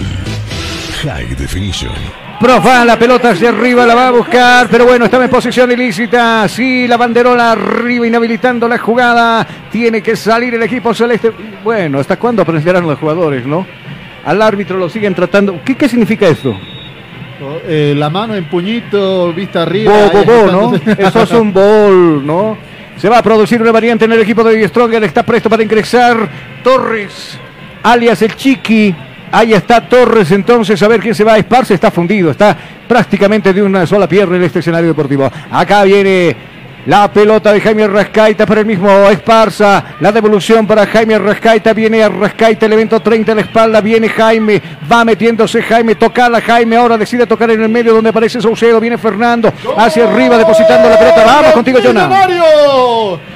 High 1.03 1.35
Definition. 1.37 1.93
Profa, 2.41 2.85
la 2.85 2.99
pelota 2.99 3.31
hacia 3.31 3.51
arriba, 3.51 3.87
la 3.87 3.95
va 3.95 4.09
a 4.09 4.11
buscar, 4.11 4.69
pero 4.69 4.85
bueno, 4.85 5.05
estaba 5.05 5.25
en 5.25 5.31
posición 5.31 5.71
ilícita. 5.71 6.47
Sí, 6.49 6.87
la 6.87 6.97
banderola 6.97 7.53
arriba, 7.53 8.07
inhabilitando 8.07 8.69
la 8.69 8.79
jugada. 8.79 9.47
Tiene 9.71 10.03
que 10.03 10.17
salir 10.17 10.55
el 10.55 10.63
equipo 10.63 10.93
celeste. 10.95 11.33
Bueno, 11.63 12.01
¿hasta 12.01 12.19
cuándo 12.19 12.43
aprenderán 12.43 12.87
los 12.87 12.99
jugadores, 12.99 13.47
no? 13.47 13.67
Al 14.25 14.43
árbitro 14.43 14.79
lo 14.79 14.89
siguen 14.89 15.15
tratando. 15.15 15.61
¿Qué, 15.65 15.77
qué 15.77 15.89
significa 15.89 16.27
esto? 16.27 16.59
Eh, 17.67 17.95
la 17.97 18.11
mano 18.11 18.35
en 18.35 18.45
puñito, 18.45 19.33
vista 19.33 19.63
arriba. 19.63 19.93
Bo, 19.93 20.11
bo, 20.13 20.19
ahí 20.19 20.27
bo, 20.27 20.53
¿no? 20.53 20.75
está. 20.75 20.93
Eso 21.09 21.23
es 21.23 21.31
un 21.33 21.53
bol, 21.53 22.27
¿no? 22.27 22.57
Se 22.97 23.09
va 23.09 23.19
a 23.19 23.23
producir 23.23 23.61
una 23.61 23.73
variante 23.73 24.05
en 24.05 24.13
el 24.13 24.21
equipo 24.21 24.45
de 24.45 24.67
Stronger. 24.69 25.03
Está 25.05 25.23
presto 25.25 25.51
para 25.51 25.63
ingresar 25.63 26.29
Torres, 26.63 27.39
alias 27.83 28.23
el 28.23 28.37
Chiqui. 28.37 28.95
Ahí 29.33 29.53
está 29.53 29.81
Torres, 29.89 30.31
entonces 30.31 30.81
a 30.81 30.87
ver 30.87 31.01
quién 31.01 31.15
se 31.15 31.25
va 31.25 31.35
a 31.35 31.39
Esparce. 31.39 31.75
Está 31.75 31.91
fundido, 31.91 32.31
está 32.31 32.57
prácticamente 32.87 33.53
de 33.53 33.63
una 33.63 33.85
sola 33.85 34.09
pierna 34.09 34.37
en 34.37 34.45
este 34.45 34.61
escenario 34.61 34.89
deportivo. 34.89 35.29
Acá 35.51 35.83
viene 35.83 36.37
la 36.87 37.11
pelota 37.11 37.53
de 37.53 37.61
Jaime 37.61 37.87
Rascaita 37.87 38.47
para 38.47 38.61
el 38.61 38.67
mismo 38.67 38.91
Esparza. 39.11 39.85
La 40.01 40.13
devolución 40.13 40.67
para 40.67 40.87
Jaime 40.87 41.19
Rascaita. 41.19 41.73
Viene 41.73 42.03
a 42.03 42.09
Rascaita, 42.09 42.67
el 42.67 42.73
evento 42.75 43.01
30 43.01 43.33
en 43.33 43.37
la 43.37 43.43
espalda. 43.43 43.81
Viene 43.81 44.09
Jaime. 44.09 44.61
Va 44.91 45.05
metiéndose 45.05 45.63
Jaime. 45.63 45.95
Tocala 45.95 46.41
Jaime. 46.41 46.77
Ahora 46.77 46.99
decide 46.99 47.27
tocar 47.27 47.51
en 47.51 47.63
el 47.63 47.69
medio 47.69 47.95
donde 47.95 48.11
aparece 48.11 48.41
Saucedo. 48.41 48.81
Viene 48.81 48.99
Fernando. 48.99 49.53
Hacia 49.77 50.05
arriba 50.05 50.37
depositando 50.37 50.89
la 50.89 50.99
pelota. 50.99 51.25
Vamos 51.25 51.53
contigo, 51.53 51.79
Jonah. 51.83 52.09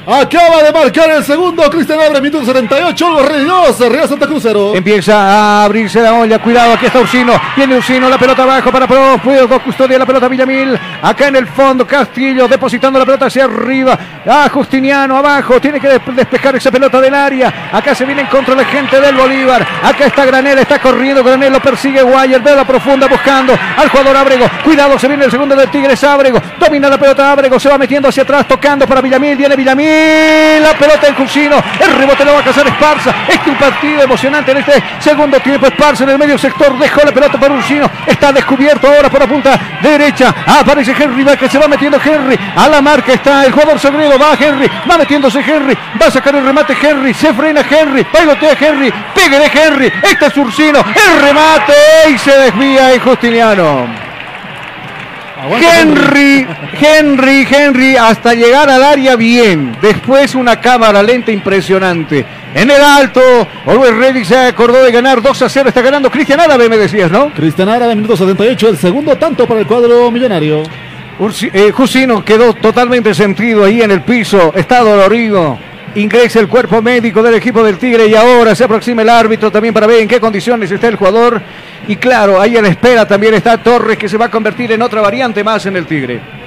Acaba 0.06 0.62
de 0.62 0.72
marcar 0.72 1.10
el 1.10 1.22
segundo 1.22 1.62
Cristian 1.70 2.00
Abre, 2.00 2.20
minuto 2.20 2.44
78. 2.44 3.06
Algo 3.06 3.22
Rey 3.22 3.44
2, 3.44 3.80
Real 3.90 4.08
Santa 4.08 4.26
Cruz 4.26 4.42
0. 4.42 4.72
Empieza 4.74 5.14
a 5.14 5.64
abrirse 5.64 6.00
la 6.00 6.14
olla. 6.14 6.38
Cuidado, 6.38 6.72
aquí 6.72 6.86
está 6.86 7.00
Ursino. 7.00 7.32
Viene 7.56 7.76
Ursino, 7.76 8.08
la 8.08 8.18
pelota 8.18 8.44
abajo 8.44 8.72
para 8.72 8.86
Pro. 8.86 9.20
Puedo 9.22 9.62
custodia 9.62 9.98
la 9.98 10.06
pelota 10.06 10.28
Villamil. 10.28 10.78
Acá 11.02 11.28
en 11.28 11.36
el 11.36 11.46
fondo, 11.46 11.86
Castillo 11.86 12.48
depositando 12.48 12.98
la 12.98 13.04
pelota 13.04 13.28
arriba. 13.42 13.98
Ah, 14.28 14.48
Justiniano 14.52 15.16
abajo. 15.16 15.60
Tiene 15.60 15.80
que 15.80 15.88
des- 15.88 16.00
despejar 16.16 16.56
esa 16.56 16.70
pelota 16.70 17.00
del 17.00 17.14
área. 17.14 17.70
Acá 17.72 17.94
se 17.94 18.04
viene 18.04 18.22
en 18.22 18.26
contra 18.28 18.54
la 18.54 18.64
gente 18.64 19.00
del 19.00 19.14
Bolívar. 19.14 19.66
Acá 19.82 20.06
está 20.06 20.24
Granel, 20.24 20.58
está 20.58 20.78
corriendo. 20.78 21.22
Granel 21.22 21.52
lo 21.52 21.60
persigue 21.60 22.02
Guayer. 22.02 22.40
Ve 22.40 22.54
la 22.54 22.64
profunda 22.64 23.06
buscando 23.06 23.52
al 23.76 23.88
jugador 23.88 24.16
Ábrego. 24.16 24.46
Cuidado, 24.64 24.98
se 24.98 25.08
viene 25.08 25.24
el 25.24 25.30
segundo 25.30 25.54
del 25.54 25.68
Tigres 25.70 26.02
Ábrego. 26.04 26.40
Domina 26.58 26.88
la 26.88 26.98
pelota 26.98 27.30
Ábrego. 27.32 27.58
Se 27.60 27.68
va 27.68 27.78
metiendo 27.78 28.08
hacia 28.08 28.22
atrás, 28.22 28.46
tocando 28.48 28.86
para 28.86 29.00
Villamil. 29.00 29.36
Viene 29.36 29.54
Villamil. 29.56 30.62
La 30.62 30.72
pelota 30.78 31.06
en 31.08 31.14
Cusino. 31.14 31.56
El 31.80 31.92
rebote 31.98 32.24
lo 32.24 32.32
va 32.34 32.40
a 32.40 32.44
cazar 32.44 32.66
Esparza. 32.66 33.10
Este 33.28 33.40
es 33.42 33.46
un 33.48 33.56
partido 33.56 34.02
emocionante 34.02 34.50
en 34.52 34.58
este 34.58 34.82
segundo 35.00 35.38
tiempo. 35.40 35.66
Esparza 35.66 36.04
en 36.04 36.10
el 36.10 36.18
medio 36.18 36.38
sector. 36.38 36.78
Dejó 36.78 37.02
la 37.04 37.12
pelota 37.12 37.38
para 37.38 37.54
Ursino. 37.54 37.90
Está 38.06 38.32
descubierto 38.32 38.86
ahora 38.88 39.08
por 39.08 39.20
la 39.20 39.26
punta 39.26 39.58
derecha. 39.82 40.34
Aparece 40.46 40.92
Henry. 40.98 41.18
Que 41.38 41.48
se 41.48 41.58
va 41.58 41.68
metiendo 41.68 41.98
Henry. 42.02 42.38
A 42.56 42.68
la 42.68 42.80
marca 42.80 43.12
está 43.12 43.27
el 43.44 43.52
jugador 43.52 43.78
Sagredo. 43.78 44.18
Va 44.18 44.36
Henry. 44.38 44.68
Va 44.90 44.98
metiéndose 44.98 45.40
Henry. 45.40 45.76
Va 46.00 46.06
a 46.06 46.10
sacar 46.10 46.34
el 46.34 46.44
remate 46.44 46.76
Henry. 46.80 47.14
Se 47.14 47.32
frena 47.32 47.62
Henry. 47.68 48.06
Bailotea 48.12 48.56
Henry. 48.60 48.92
Pegue 49.14 49.38
de 49.38 49.46
Henry. 49.46 49.92
Este 50.02 50.26
es 50.26 50.36
Ursino. 50.36 50.80
El 50.80 51.22
remate. 51.22 51.74
Y 52.10 52.18
se 52.18 52.32
desvía 52.32 52.94
en 52.94 53.00
Justiniano. 53.00 54.08
Henry, 55.40 56.46
Henry, 56.80 57.46
Henry, 57.48 57.96
hasta 57.96 58.34
llegar 58.34 58.68
al 58.68 58.82
área 58.82 59.14
bien. 59.14 59.76
Después 59.80 60.34
una 60.34 60.60
cámara 60.60 61.02
lenta 61.02 61.30
impresionante. 61.30 62.24
En 62.54 62.70
el 62.70 62.80
alto, 62.80 63.20
Always 63.66 63.94
Ready 63.94 64.24
se 64.24 64.36
acordó 64.36 64.82
de 64.82 64.90
ganar 64.90 65.22
2 65.22 65.42
a 65.42 65.48
0. 65.48 65.68
Está 65.68 65.80
ganando 65.80 66.10
Cristian 66.10 66.40
Árabe, 66.40 66.68
me 66.68 66.76
decías, 66.76 67.10
¿no? 67.10 67.30
Cristian 67.30 67.68
Árabe, 67.68 67.94
minuto 67.94 68.16
78, 68.16 68.68
el 68.68 68.78
segundo 68.78 69.16
tanto 69.16 69.46
para 69.46 69.60
el 69.60 69.66
cuadro 69.66 70.10
millonario. 70.10 70.64
Eh, 71.52 71.72
Jusino 71.72 72.24
quedó 72.24 72.54
totalmente 72.54 73.12
sentido 73.12 73.64
ahí 73.64 73.82
en 73.82 73.90
el 73.90 74.02
piso. 74.02 74.52
Está 74.54 74.80
dolorido. 74.80 75.58
Ingresa 75.94 76.38
el 76.38 76.48
cuerpo 76.48 76.80
médico 76.80 77.22
del 77.22 77.34
equipo 77.34 77.62
del 77.64 77.78
Tigre 77.78 78.06
y 78.06 78.14
ahora 78.14 78.54
se 78.54 78.64
aproxima 78.64 79.02
el 79.02 79.08
árbitro 79.08 79.50
también 79.50 79.74
para 79.74 79.86
ver 79.86 80.00
en 80.00 80.08
qué 80.08 80.20
condiciones 80.20 80.70
está 80.70 80.86
el 80.88 80.96
jugador. 80.96 81.40
Y 81.88 81.96
claro, 81.96 82.40
ahí 82.40 82.56
en 82.56 82.66
espera 82.66 83.08
también 83.08 83.34
está 83.34 83.58
Torres 83.58 83.98
que 83.98 84.08
se 84.08 84.16
va 84.16 84.26
a 84.26 84.30
convertir 84.30 84.70
en 84.70 84.82
otra 84.82 85.00
variante 85.00 85.42
más 85.42 85.66
en 85.66 85.76
el 85.76 85.86
Tigre. 85.86 86.37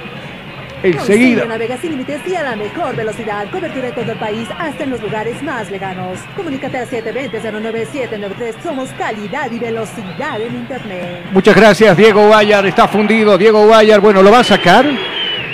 Enseguida. 0.82 1.44
Navega 1.44 1.76
sin 1.78 1.92
límites 1.92 2.20
y 2.26 2.34
a 2.34 2.42
la 2.42 2.56
mejor 2.56 2.96
velocidad. 2.96 3.48
Cobertura 3.50 3.88
en 3.88 3.94
todo 3.94 4.12
el 4.12 4.18
país, 4.18 4.48
hasta 4.58 4.84
en 4.84 4.90
los 4.90 5.00
lugares 5.00 5.42
más 5.42 5.70
lejanos. 5.70 6.18
Comunícate 6.36 6.78
al 6.78 6.88
720-09793. 6.88 8.54
Somos 8.62 8.90
calidad 8.98 9.50
y 9.50 9.58
velocidad 9.58 10.40
en 10.40 10.54
Internet. 10.54 11.26
Muchas 11.32 11.54
gracias, 11.54 11.96
Diego 11.96 12.26
Guayar. 12.26 12.66
Está 12.66 12.88
fundido. 12.88 13.38
Diego 13.38 13.66
Guayar, 13.66 14.00
bueno, 14.00 14.22
lo 14.22 14.30
va 14.30 14.40
a 14.40 14.44
sacar. 14.44 14.84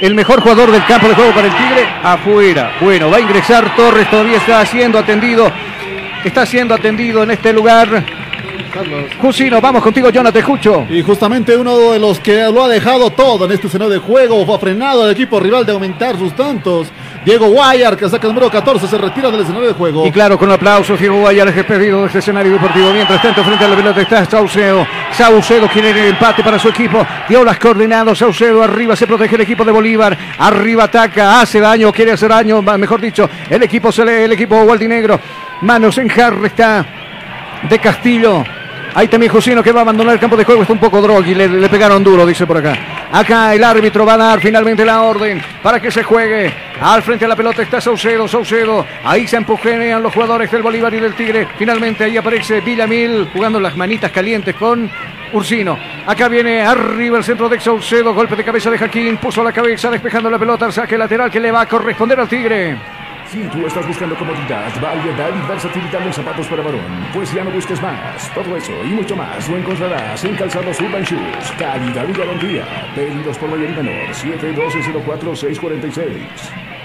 El 0.01 0.15
mejor 0.15 0.41
jugador 0.41 0.71
del 0.71 0.85
campo 0.87 1.09
de 1.09 1.15
juego 1.15 1.33
para 1.33 1.49
el 1.49 1.53
Tigre, 1.53 1.87
afuera. 2.03 2.73
Bueno, 2.81 3.11
va 3.11 3.17
a 3.17 3.21
ingresar 3.21 3.75
Torres, 3.75 4.09
todavía 4.09 4.37
está 4.37 4.65
siendo 4.65 4.99
atendido. 4.99 5.51
Está 6.25 6.47
siendo 6.47 6.75
atendido 6.75 7.23
en 7.23 7.33
este 7.33 7.53
lugar. 7.53 8.05
Jusino, 9.21 9.61
vamos 9.61 9.83
contigo, 9.83 10.11
Jonathan, 10.11 10.41
escucho. 10.41 10.87
Y 10.89 11.03
justamente 11.03 11.57
uno 11.57 11.93
de 11.93 11.99
los 11.99 12.21
que 12.21 12.51
lo 12.53 12.65
ha 12.65 12.69
dejado 12.69 13.11
todo 13.11 13.45
en 13.45 13.53
este 13.53 13.67
escenario 13.67 13.93
de 13.93 13.99
juego, 13.99 14.45
fue 14.47 14.59
frenado 14.59 15.05
al 15.05 15.11
equipo 15.11 15.41
rival 15.41 15.67
de 15.67 15.73
aumentar 15.73 16.17
sus 16.17 16.35
tantos. 16.35 16.89
Diego 17.25 17.49
Guayar, 17.49 17.97
que 17.97 18.09
saca 18.09 18.27
el 18.27 18.35
número 18.35 18.51
14, 18.51 18.87
se 18.87 18.97
retira 18.97 19.31
del 19.31 19.41
escenario 19.41 19.69
de 19.69 19.75
juego. 19.75 20.07
Y 20.07 20.13
claro, 20.13 20.39
con 20.39 20.51
aplausos, 20.51 20.99
Diego 20.99 21.21
Guayar 21.21 21.49
es 21.49 21.57
despedido 21.57 22.01
de 22.01 22.07
este 22.07 22.21
escenario 22.21 22.53
deportivo. 22.53 22.93
Mientras 22.93 23.21
tanto, 23.21 23.45
frente 23.45 23.65
a 23.65 23.69
la 23.69 23.77
pelota 23.77 24.01
está 24.01 24.25
Saucedo. 24.25 24.87
Saucedo 25.13 25.69
quiere 25.69 25.91
el 25.91 25.99
empate 25.99 26.43
para 26.43 26.59
su 26.59 26.69
equipo. 26.69 27.05
Dio 27.29 27.45
las 27.45 27.59
coordenadas. 27.59 28.19
Saucedo 28.19 28.63
arriba, 28.63 28.95
se 28.97 29.07
protege 29.07 29.35
el 29.35 29.43
equipo 29.43 29.65
de 29.65 29.73
Bolívar. 29.73 30.17
Arriba 30.39 30.85
ataca, 30.85 31.41
hace 31.41 31.61
daño, 31.61 31.93
quiere 31.93 32.13
hacer 32.13 32.29
daño, 32.29 32.63
mejor 32.63 33.01
dicho, 33.01 33.29
el 33.51 33.63
equipo 33.63 33.93
se 33.93 34.25
el 34.25 34.33
equipo 34.33 34.65
Gualdinegro. 34.65 35.21
Manos 35.63 35.99
en 35.99 36.09
jarra 36.09 36.47
está 36.47 36.87
de 37.69 37.79
Castillo. 37.79 38.45
Ahí 38.99 39.07
también 39.07 39.31
Josino 39.31 39.63
que 39.63 39.71
va 39.71 39.79
a 39.79 39.83
abandonar 39.83 40.15
el 40.15 40.19
campo 40.19 40.37
de 40.37 40.43
juego. 40.43 40.63
Está 40.63 40.73
un 40.73 40.81
poco 40.81 41.01
drogui, 41.01 41.33
le, 41.33 41.47
le 41.47 41.69
pegaron 41.69 42.03
duro, 42.03 42.27
dice 42.27 42.49
por 42.49 42.57
acá. 42.57 42.77
Acá 43.13 43.55
el 43.55 43.63
árbitro 43.63 44.05
va 44.05 44.15
a 44.15 44.17
dar 44.17 44.41
finalmente 44.41 44.85
la 44.85 45.03
orden 45.03 45.41
para 45.63 45.79
que 45.79 45.89
se 45.93 46.03
juegue. 46.03 46.53
Al 46.81 47.05
frente 47.05 47.25
de 47.25 47.29
la 47.29 47.37
pelota 47.37 47.63
está 47.63 47.81
Saucedo, 47.81 48.27
Saucedo. 48.27 48.85
Ahí 49.05 49.29
se 49.29 49.37
empujenean 49.37 50.03
los 50.03 50.13
jugadores 50.13 50.51
del 50.51 50.63
Bolívar 50.63 50.93
y 50.95 50.99
del 50.99 51.15
Tigre. 51.15 51.47
Finalmente 51.57 52.03
ahí 52.03 52.17
aparece 52.17 52.61
Villamil 52.61 53.29
jugando 53.33 53.61
las 53.61 53.77
manitas 53.77 54.11
calientes 54.11 54.57
con 54.57 54.91
Ursino. 55.33 55.79
Acá 56.05 56.27
viene 56.27 56.63
arriba 56.63 57.19
el 57.19 57.25
centro 57.25 57.49
de 57.49 57.61
Saucedo. 57.61 58.13
Golpe 58.13 58.35
de 58.35 58.43
cabeza 58.43 58.69
de 58.69 58.79
Jaquín. 58.79 59.19
Puso 59.19 59.45
la 59.45 59.53
cabeza 59.53 59.93
despejando 59.93 60.29
la 60.29 60.41
pelota. 60.41 60.65
al 60.65 60.73
saque 60.73 60.99
lateral 60.99 61.31
que 61.31 61.39
le 61.39 61.53
va 61.53 61.61
a 61.61 61.67
corresponder 61.67 62.19
al 62.19 62.29
Tigre. 62.29 62.77
Si 63.31 63.43
tú 63.49 63.67
estás 63.67 63.87
buscando 63.87 64.17
comodidad, 64.17 64.73
variedad 64.81 65.29
y 65.29 65.47
versatilidad 65.47 66.07
en 66.07 66.15
zapatos 66.15 66.47
para 66.47 66.63
varón, 66.63 67.07
pues 67.13 67.31
ya 67.35 67.45
no 67.45 67.51
busques 67.51 67.83
más. 67.83 68.33
Todo 68.33 68.57
eso 68.57 68.73
y 68.85 68.89
mucho 68.89 69.15
más 69.15 69.47
lo 69.51 69.59
encontrarás 69.59 70.25
en 70.25 70.35
Calzados 70.35 70.81
Urban 70.81 71.03
Shoes. 71.03 71.53
Calidad 71.59 72.09
y 72.09 72.13
garantía. 72.15 72.65
Pedidos 72.95 73.37
por 73.37 73.51
mayor 73.51 73.69
y 73.69 73.75
menor. 73.75 74.09
712-04-646. 74.15 76.78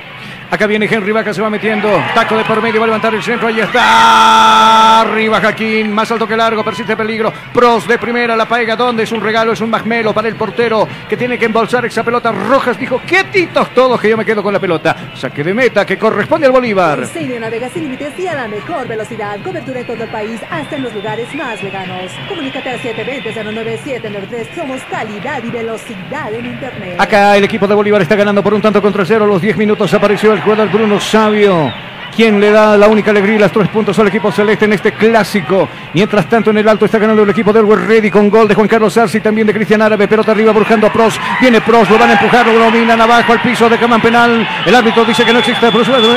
Acá 0.54 0.68
viene 0.68 0.88
Henry 0.88 1.12
Vaca, 1.12 1.34
se 1.34 1.42
va 1.42 1.50
metiendo. 1.50 1.90
Taco 2.14 2.38
de 2.38 2.44
por 2.44 2.62
medio, 2.62 2.80
va 2.80 2.84
a 2.84 2.88
levantar 2.90 3.16
el 3.16 3.24
centro. 3.24 3.48
Ahí 3.48 3.60
está. 3.60 5.02
Arriba 5.02 5.42
Jaquín, 5.42 5.92
más 5.92 6.12
alto 6.12 6.28
que 6.28 6.38
largo, 6.38 6.64
persiste 6.64 6.96
peligro. 6.96 7.34
Pros 7.52 7.88
de 7.88 7.98
primera, 7.98 8.36
la 8.36 8.48
pega. 8.48 8.76
¿Dónde? 8.76 9.02
Es 9.02 9.12
un 9.12 9.22
regalo, 9.22 9.54
es 9.54 9.62
un 9.62 9.72
magmelo 9.72 10.14
para 10.14 10.28
el 10.28 10.36
portero 10.36 10.88
que 11.10 11.18
tiene 11.18 11.40
que 11.40 11.46
embolsar 11.46 11.84
esa 11.88 12.04
pelota. 12.04 12.32
Rojas 12.32 12.78
dijo: 12.78 13.02
Quietitos 13.04 13.74
todos 13.74 14.00
que 14.00 14.10
yo 14.10 14.16
me 14.16 14.24
quedo 14.26 14.44
con 14.44 14.54
la 14.54 14.60
pelota. 14.60 14.96
Saque 15.16 15.44
de 15.44 15.56
meta 15.56 15.88
que 15.88 15.98
corresponde 15.98 16.46
al 16.46 16.52
Bolívar. 16.52 17.00
Consigue 17.00 17.40
navega 17.40 17.70
sin 17.70 17.86
límites 17.86 18.14
y 18.20 18.28
a 18.28 18.36
la 18.36 18.48
mejor 18.48 18.88
velocidad. 18.88 19.40
Cobertura 19.44 19.80
en 19.80 19.88
todo 19.88 20.04
el 20.04 20.10
país, 20.12 20.40
hasta 20.52 20.76
en 20.76 20.84
los 20.84 20.94
lugares 20.94 21.34
más 21.34 21.64
lejanos. 21.64 22.12
Comunícate 22.30 22.70
al 22.70 22.80
720-09793. 22.80 24.54
Somos 24.56 24.84
calidad 24.84 25.44
y 25.44 25.50
velocidad 25.50 26.32
en 26.32 26.46
Internet. 26.46 26.96
Acá 27.00 27.38
el 27.38 27.44
equipo 27.44 27.66
de 27.66 27.74
Bolívar 27.74 28.04
está 28.04 28.16
ganando 28.16 28.44
por 28.44 28.54
un 28.54 28.62
tanto 28.62 28.84
contra 28.84 29.04
cero. 29.04 29.26
Los 29.26 29.42
10 29.42 29.58
minutos 29.58 29.92
apareció 29.96 30.32
el 30.32 30.43
jugador 30.44 30.70
Bruno 30.72 31.00
Sabio. 31.00 31.74
Quien 32.16 32.40
le 32.40 32.52
da 32.52 32.78
la 32.78 32.88
única 32.88 33.10
alegría 33.10 33.38
y 33.38 33.40
las 33.40 33.52
tres 33.52 33.68
puntos 33.70 33.98
al 33.98 34.08
equipo 34.08 34.32
celeste 34.32 34.66
en 34.66 34.74
este 34.74 34.92
clásico. 34.92 35.68
Mientras 35.96 36.30
tanto, 36.30 36.52
en 36.52 36.60
el 36.60 36.70
alto 36.70 36.86
está 36.86 37.00
ganando 37.00 37.24
el 37.24 37.30
equipo 37.32 37.52
del 37.52 37.66
Ready 37.68 38.12
con 38.12 38.30
gol 38.30 38.48
de 38.48 38.54
Juan 38.54 38.68
Carlos 38.68 38.96
Arce 39.00 39.18
y 39.18 39.22
también 39.22 39.48
de 39.48 39.54
Cristian 39.54 39.82
Árabe. 39.82 40.08
Pelota 40.08 40.32
arriba 40.32 40.52
buscando 40.52 40.86
a 40.86 40.94
Pros. 40.94 41.20
Viene 41.42 41.60
Pros, 41.62 41.90
lo 41.90 41.98
van 41.98 42.12
a 42.12 42.14
empujar, 42.14 42.46
lo 42.46 42.60
dominan 42.60 43.02
abajo 43.02 43.34
al 43.34 43.42
piso 43.42 43.68
de 43.68 43.80
Caman 43.80 44.00
Penal. 44.00 44.48
El 44.64 44.76
árbitro 44.76 45.04
dice 45.06 45.26
que 45.26 45.34
no 45.34 45.40
existe 45.40 45.66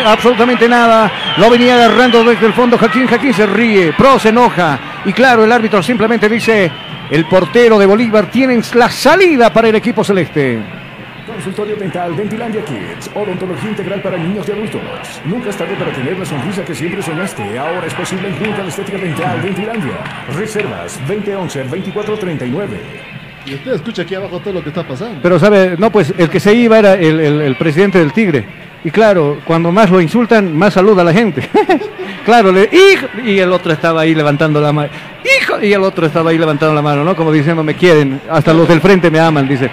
absolutamente 0.04 0.68
nada. 0.68 1.10
Lo 1.38 1.48
venía 1.48 1.76
agarrando 1.76 2.22
desde 2.24 2.44
el 2.44 2.52
fondo 2.52 2.76
Jaquín. 2.76 3.06
Jaquín 3.06 3.32
se 3.32 3.46
ríe. 3.46 3.94
Pros 3.94 4.20
se 4.20 4.28
enoja. 4.28 4.78
Y 5.06 5.14
claro, 5.14 5.44
el 5.44 5.52
árbitro 5.52 5.82
simplemente 5.82 6.28
dice: 6.28 6.70
el 7.08 7.24
portero 7.24 7.78
de 7.78 7.86
Bolívar 7.86 8.26
tiene 8.26 8.60
la 8.74 8.90
salida 8.90 9.50
para 9.50 9.68
el 9.68 9.76
equipo 9.76 10.04
celeste. 10.04 10.58
Consultorio 11.36 11.76
Dental 11.76 12.16
Dentilandia 12.16 12.64
Kids. 12.64 13.10
Odontología 13.14 13.68
integral 13.70 14.00
para 14.00 14.16
niños 14.16 14.48
y 14.48 14.52
adultos. 14.52 14.80
Nunca 15.26 15.50
es 15.50 15.56
tarde 15.56 15.74
para 15.78 15.92
tener 15.92 16.18
la 16.18 16.24
sonrisa 16.24 16.64
que 16.64 16.74
siempre 16.74 17.02
soñaste. 17.02 17.58
Ahora 17.58 17.86
es 17.86 17.92
posible 17.92 18.28
en 18.28 18.34
Clínica 18.36 18.62
de 18.62 18.68
Estética 18.70 18.96
Dental 18.98 19.42
Dentilandia. 19.42 19.92
Reservas 20.34 20.98
2011-2439. 21.06 22.66
Y 23.44 23.54
usted 23.54 23.72
escucha 23.74 24.02
aquí 24.02 24.14
abajo 24.14 24.40
todo 24.40 24.54
lo 24.54 24.62
que 24.62 24.70
está 24.70 24.82
pasando. 24.82 25.18
Pero 25.22 25.38
sabe, 25.38 25.76
no, 25.78 25.90
pues 25.92 26.12
el 26.16 26.30
que 26.30 26.40
se 26.40 26.54
iba 26.54 26.78
era 26.78 26.94
el, 26.94 27.20
el- 27.20 27.40
el 27.42 27.56
presidente 27.56 27.98
del 27.98 28.12
Tigre. 28.14 28.44
Y 28.82 28.90
claro, 28.90 29.38
cuando 29.44 29.70
más 29.70 29.90
lo 29.90 30.00
insultan, 30.00 30.56
más 30.56 30.72
saluda 30.72 31.02
a 31.02 31.04
la 31.04 31.12
gente. 31.12 31.48
claro, 32.24 32.50
le, 32.50 32.62
hijo, 32.72 33.06
y 33.24 33.38
el 33.40 33.52
otro 33.52 33.72
estaba 33.74 34.00
ahí 34.00 34.14
levantando 34.14 34.58
la 34.60 34.72
mano. 34.72 34.88
Hijo, 35.40 35.60
y 35.62 35.72
el 35.72 35.82
otro 35.82 36.06
estaba 36.06 36.30
ahí 36.30 36.38
levantando 36.38 36.74
la 36.74 36.82
mano, 36.82 37.04
¿no? 37.04 37.14
Como 37.14 37.30
diciendo, 37.30 37.62
me 37.62 37.74
quieren, 37.74 38.20
hasta 38.30 38.54
los 38.54 38.66
del 38.66 38.80
frente 38.80 39.10
me 39.10 39.20
aman, 39.20 39.46
dice. 39.46 39.70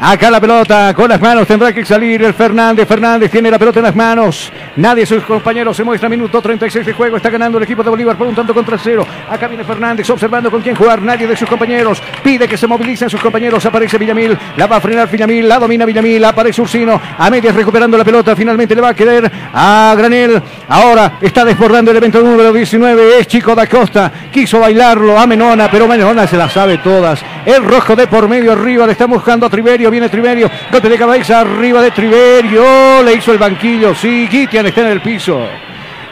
Acá 0.00 0.30
la 0.30 0.40
pelota 0.40 0.92
con 0.92 1.08
las 1.08 1.20
manos 1.20 1.46
tendrá 1.46 1.72
que 1.72 1.84
salir 1.84 2.22
el 2.22 2.34
Fernández. 2.34 2.86
Fernández 2.86 3.30
tiene 3.30 3.50
la 3.50 3.58
pelota 3.58 3.78
en 3.78 3.84
las 3.84 3.96
manos. 3.96 4.52
Nadie 4.76 5.02
de 5.02 5.06
sus 5.06 5.22
compañeros 5.22 5.76
se 5.76 5.84
muestra. 5.84 6.08
Minuto 6.08 6.42
36 6.42 6.84
de 6.84 6.92
juego. 6.92 7.16
Está 7.16 7.30
ganando 7.30 7.58
el 7.58 7.64
equipo 7.64 7.82
de 7.82 7.90
Bolívar 7.90 8.16
por 8.16 8.26
un 8.26 8.34
tanto 8.34 8.52
contra 8.52 8.76
cero. 8.76 9.06
Acá 9.30 9.46
viene 9.48 9.64
Fernández 9.64 10.08
observando 10.10 10.50
con 10.50 10.60
quién 10.62 10.74
jugar. 10.74 11.00
Nadie 11.00 11.26
de 11.26 11.36
sus 11.36 11.48
compañeros 11.48 12.02
pide 12.22 12.46
que 12.48 12.56
se 12.56 12.66
movilicen 12.66 13.08
sus 13.08 13.20
compañeros. 13.20 13.64
Aparece 13.64 13.96
Villamil. 13.96 14.36
La 14.56 14.66
va 14.66 14.76
a 14.76 14.80
frenar 14.80 15.08
Villamil. 15.08 15.48
La 15.48 15.58
domina 15.58 15.84
Villamil. 15.84 16.24
Aparece 16.24 16.60
Ursino. 16.60 17.00
A 17.16 17.30
medias 17.30 17.54
recuperando 17.54 17.96
la 17.96 18.04
pelota. 18.04 18.36
Finalmente 18.36 18.74
le 18.74 18.80
va 18.80 18.88
a 18.88 18.94
querer 18.94 19.30
a 19.54 19.94
Granel. 19.96 20.42
Ahora 20.68 21.18
está 21.20 21.44
desbordando 21.44 21.92
el 21.92 21.96
evento 21.96 22.20
número 22.20 22.52
19. 22.52 23.20
Es 23.20 23.26
Chico 23.28 23.54
da 23.54 23.66
Costa. 23.66 24.12
Quiso 24.32 24.60
bailarlo 24.60 25.18
a 25.18 25.26
Menona, 25.26 25.70
pero 25.70 25.86
Menona 25.86 26.26
se 26.26 26.36
las 26.36 26.52
sabe 26.52 26.78
todas. 26.78 27.22
El 27.46 27.64
rojo 27.64 27.96
de 27.96 28.06
por 28.06 28.28
medio 28.28 28.52
arriba. 28.52 28.86
Le 28.86 28.92
está 28.92 29.06
buscando 29.06 29.46
a 29.46 29.50
Triverio. 29.50 29.90
Viene 29.94 30.08
Triverio. 30.08 30.50
Golpe 30.72 30.88
de 30.88 30.98
cabeza 30.98 31.38
arriba 31.38 31.80
de 31.80 31.92
Triverio. 31.92 33.00
Le 33.04 33.14
hizo 33.14 33.30
el 33.30 33.38
banquillo. 33.38 33.94
Sí, 33.94 34.26
Gitian 34.28 34.66
está 34.66 34.80
en 34.80 34.88
el 34.88 35.00
piso. 35.00 35.40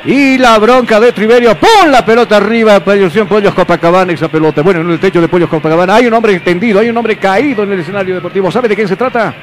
Y 0.05 0.39
la 0.39 0.57
bronca 0.61 1.01
de 1.01 1.11
Triverio. 1.11 1.57
¡Pum! 1.57 1.91
La 1.91 2.07
pelota 2.07 2.37
arriba. 2.37 2.79
Producción 2.79 3.27
Pollos 3.27 3.53
Copacabana. 3.53 4.13
Esa 4.13 4.29
pelota. 4.29 4.63
Bueno, 4.63 4.83
en 4.83 4.91
el 4.91 5.01
techo 5.01 5.21
de 5.21 5.27
Pollos 5.27 5.49
Copacabana. 5.49 5.97
Hay 5.97 6.07
un 6.07 6.15
hombre 6.15 6.35
extendido. 6.35 6.79
Hay 6.79 6.91
un 6.91 6.97
hombre 6.97 7.17
caído 7.17 7.65
en 7.65 7.73
el 7.73 7.81
escenario 7.81 8.15
deportivo. 8.15 8.53
¿Sabe 8.53 8.69
de 8.69 8.77
quién 8.77 8.87
se 8.87 8.95
trata? 8.95 9.35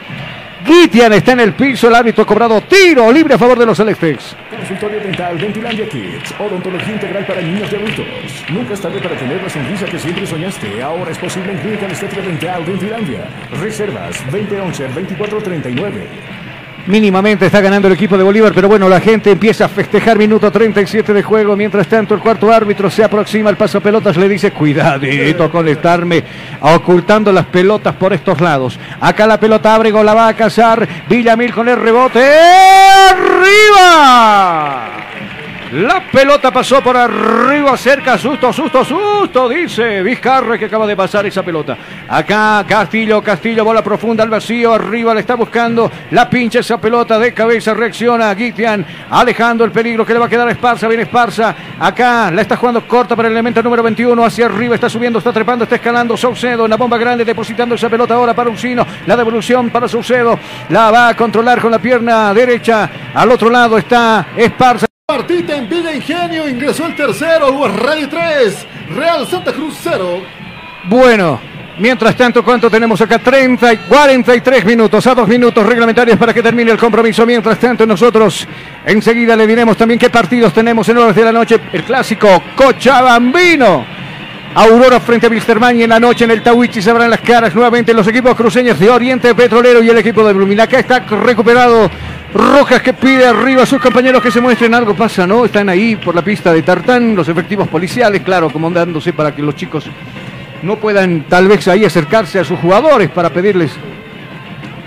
Guitian 0.65 1.13
está 1.13 1.31
en 1.31 1.39
el 1.39 1.53
piso, 1.53 1.87
el 1.87 1.95
árbitro 1.95 2.23
ha 2.23 2.27
cobrado 2.27 2.61
tiro 2.61 3.11
libre 3.11 3.35
a 3.35 3.37
favor 3.37 3.57
de 3.57 3.65
los 3.65 3.77
celestes. 3.77 4.35
Consultorio 4.49 4.99
dental 4.99 5.37
Dentilandia 5.37 5.87
Kids. 5.87 6.33
Odontología 6.37 6.93
integral 6.93 7.25
para 7.25 7.41
niños 7.41 7.71
y 7.71 7.75
adultos. 7.75 8.05
Nunca 8.49 8.73
es 8.73 8.81
tarde 8.81 8.99
para 8.99 9.15
tener 9.15 9.41
la 9.41 9.49
sonrisa 9.49 9.85
que 9.85 9.97
siempre 9.97 10.27
soñaste. 10.27 10.81
Ahora 10.81 11.11
es 11.11 11.17
posible 11.17 11.53
en 11.53 11.59
Clínica 11.59 11.87
Dental 11.87 12.65
Dentilandia. 12.65 13.29
Reservas 13.61 14.21
2011-2439. 14.31 16.38
Mínimamente 16.87 17.45
está 17.45 17.61
ganando 17.61 17.87
el 17.87 17.93
equipo 17.93 18.17
de 18.17 18.23
Bolívar, 18.23 18.51
pero 18.53 18.67
bueno, 18.67 18.89
la 18.89 18.99
gente 18.99 19.31
empieza 19.31 19.65
a 19.65 19.69
festejar 19.69 20.17
minuto 20.17 20.51
37 20.51 21.13
de 21.13 21.21
juego. 21.21 21.55
Mientras 21.55 21.87
tanto, 21.87 22.15
el 22.15 22.19
cuarto 22.19 22.51
árbitro 22.51 22.89
se 22.89 23.03
aproxima 23.03 23.49
al 23.49 23.57
pasapelotas, 23.57 24.17
le 24.17 24.27
dice, 24.27 24.51
cuidadito 24.51 25.51
con 25.51 25.67
estarme 25.67 26.23
ocultando 26.61 27.31
las 27.31 27.45
pelotas 27.45 27.95
por 27.95 28.13
estos 28.13 28.41
lados. 28.41 28.79
Acá 28.99 29.27
la 29.27 29.39
pelota 29.39 29.75
Abrego 29.75 30.03
la 30.03 30.13
va 30.13 30.27
a 30.29 30.35
cazar. 30.35 30.87
Villamil 31.07 31.53
con 31.53 31.69
el 31.69 31.77
rebote. 31.77 32.23
¡Arriba! 33.11 34.19
La 35.71 36.01
pelota 36.11 36.51
pasó 36.51 36.81
por 36.81 36.97
arriba, 36.97 37.77
cerca, 37.77 38.17
susto, 38.17 38.51
susto, 38.51 38.83
susto, 38.83 39.47
dice 39.47 40.01
Vizcarra 40.01 40.57
que 40.57 40.65
acaba 40.65 40.87
de 40.87 40.95
pasar 40.95 41.27
esa 41.27 41.43
pelota. 41.43 41.77
Acá 42.07 42.65
Castillo, 42.67 43.21
Castillo, 43.21 43.63
bola 43.63 43.83
profunda 43.83 44.23
al 44.23 44.31
vacío, 44.31 44.73
arriba 44.73 45.13
le 45.13 45.19
está 45.19 45.35
buscando, 45.35 45.91
la 46.09 46.27
pincha 46.27 46.61
esa 46.61 46.81
pelota 46.81 47.19
de 47.19 47.35
cabeza, 47.35 47.75
reacciona 47.75 48.33
Guitian, 48.33 48.83
alejando 49.11 49.63
el 49.63 49.71
peligro 49.71 50.03
que 50.07 50.13
le 50.13 50.19
va 50.19 50.25
a 50.25 50.29
quedar 50.29 50.47
a 50.47 50.51
Esparza, 50.51 50.87
viene 50.87 51.03
Esparza, 51.03 51.55
acá 51.79 52.31
la 52.31 52.41
está 52.41 52.57
jugando 52.57 52.87
corta 52.87 53.15
para 53.15 53.27
el 53.27 53.33
elemento 53.33 53.61
número 53.61 53.83
21, 53.83 54.25
hacia 54.25 54.47
arriba, 54.47 54.73
está 54.73 54.89
subiendo, 54.89 55.19
está 55.19 55.31
trepando, 55.31 55.65
está 55.65 55.75
escalando 55.75 56.17
Saucedo, 56.17 56.65
en 56.65 56.71
la 56.71 56.77
bomba 56.77 56.97
grande, 56.97 57.23
depositando 57.23 57.75
esa 57.75 57.89
pelota 57.89 58.15
ahora 58.15 58.33
para 58.33 58.49
Uncino, 58.49 58.87
la 59.05 59.15
devolución 59.15 59.69
para 59.69 59.87
Saucedo, 59.87 60.39
la 60.69 60.89
va 60.89 61.09
a 61.09 61.15
controlar 61.15 61.61
con 61.61 61.69
la 61.69 61.77
pierna 61.77 62.33
derecha, 62.33 62.89
al 63.13 63.29
otro 63.29 63.51
lado 63.51 63.77
está 63.77 64.29
Esparza. 64.35 64.88
Partita 65.09 65.55
en 65.55 65.67
Villa 65.67 65.91
Ingenio, 65.91 66.47
ingresó 66.47 66.85
el 66.85 66.95
tercero, 66.95 67.67
Ready 67.67 68.05
3, 68.05 68.67
Real 68.95 69.25
Santa 69.25 69.51
Cruz 69.51 69.75
0. 69.81 70.21
Bueno, 70.83 71.41
mientras 71.79 72.15
tanto, 72.15 72.43
¿cuánto 72.43 72.69
tenemos 72.69 73.01
acá? 73.01 73.17
30 73.17 73.73
y 73.73 73.77
43 73.77 74.65
minutos, 74.65 75.07
a 75.07 75.15
dos 75.15 75.27
minutos 75.27 75.65
reglamentarios 75.65 76.15
para 76.15 76.31
que 76.31 76.43
termine 76.43 76.69
el 76.69 76.77
compromiso. 76.77 77.25
Mientras 77.25 77.57
tanto, 77.57 77.87
nosotros 77.87 78.47
enseguida 78.85 79.35
le 79.35 79.47
diremos 79.47 79.75
también 79.75 79.99
qué 79.99 80.11
partidos 80.11 80.53
tenemos 80.53 80.87
en 80.89 80.99
horas 80.99 81.15
de 81.15 81.23
la 81.23 81.31
noche. 81.31 81.59
El 81.73 81.83
clásico 81.85 82.43
Cochabambino. 82.55 83.83
Aurora 84.53 84.99
frente 84.99 85.25
a 85.25 85.29
Wilstermann 85.31 85.75
y 85.79 85.83
en 85.83 85.89
la 85.89 85.99
noche 85.99 86.25
en 86.25 86.31
el 86.31 86.43
Tawichi 86.43 86.83
se 86.83 86.89
abran 86.91 87.09
las 87.09 87.21
caras 87.21 87.55
nuevamente 87.55 87.95
los 87.95 88.07
equipos 88.07 88.35
cruceños 88.35 88.79
de 88.79 88.89
Oriente 88.91 89.33
Petrolero 89.33 89.81
y 89.81 89.89
el 89.89 89.97
equipo 89.97 90.23
de 90.23 90.33
Blooming. 90.33 90.59
Acá 90.59 90.77
está 90.77 90.99
recuperado 90.99 91.89
Rojas 92.33 92.81
que 92.83 92.93
pide 92.93 93.25
arriba 93.25 93.63
a 93.63 93.65
sus 93.65 93.81
compañeros 93.81 94.21
que 94.21 94.29
se 94.31 94.39
muestren. 94.39 94.73
Algo 94.73 94.95
pasa, 94.95 95.25
¿no? 95.25 95.45
Están 95.45 95.69
ahí 95.69 95.95
por 95.95 96.13
la 96.13 96.21
pista 96.21 96.53
de 96.53 96.61
Tartán, 96.61 97.15
los 97.15 97.27
efectivos 97.27 97.67
policiales, 97.67 98.21
claro, 98.21 98.49
comandándose 98.49 99.13
para 99.13 99.33
que 99.33 99.41
los 99.41 99.55
chicos 99.55 99.85
no 100.61 100.75
puedan 100.75 101.23
tal 101.23 101.47
vez 101.47 101.67
ahí 101.67 101.85
acercarse 101.85 102.39
a 102.39 102.43
sus 102.43 102.59
jugadores 102.59 103.09
para 103.09 103.31
pedirles. 103.31 103.71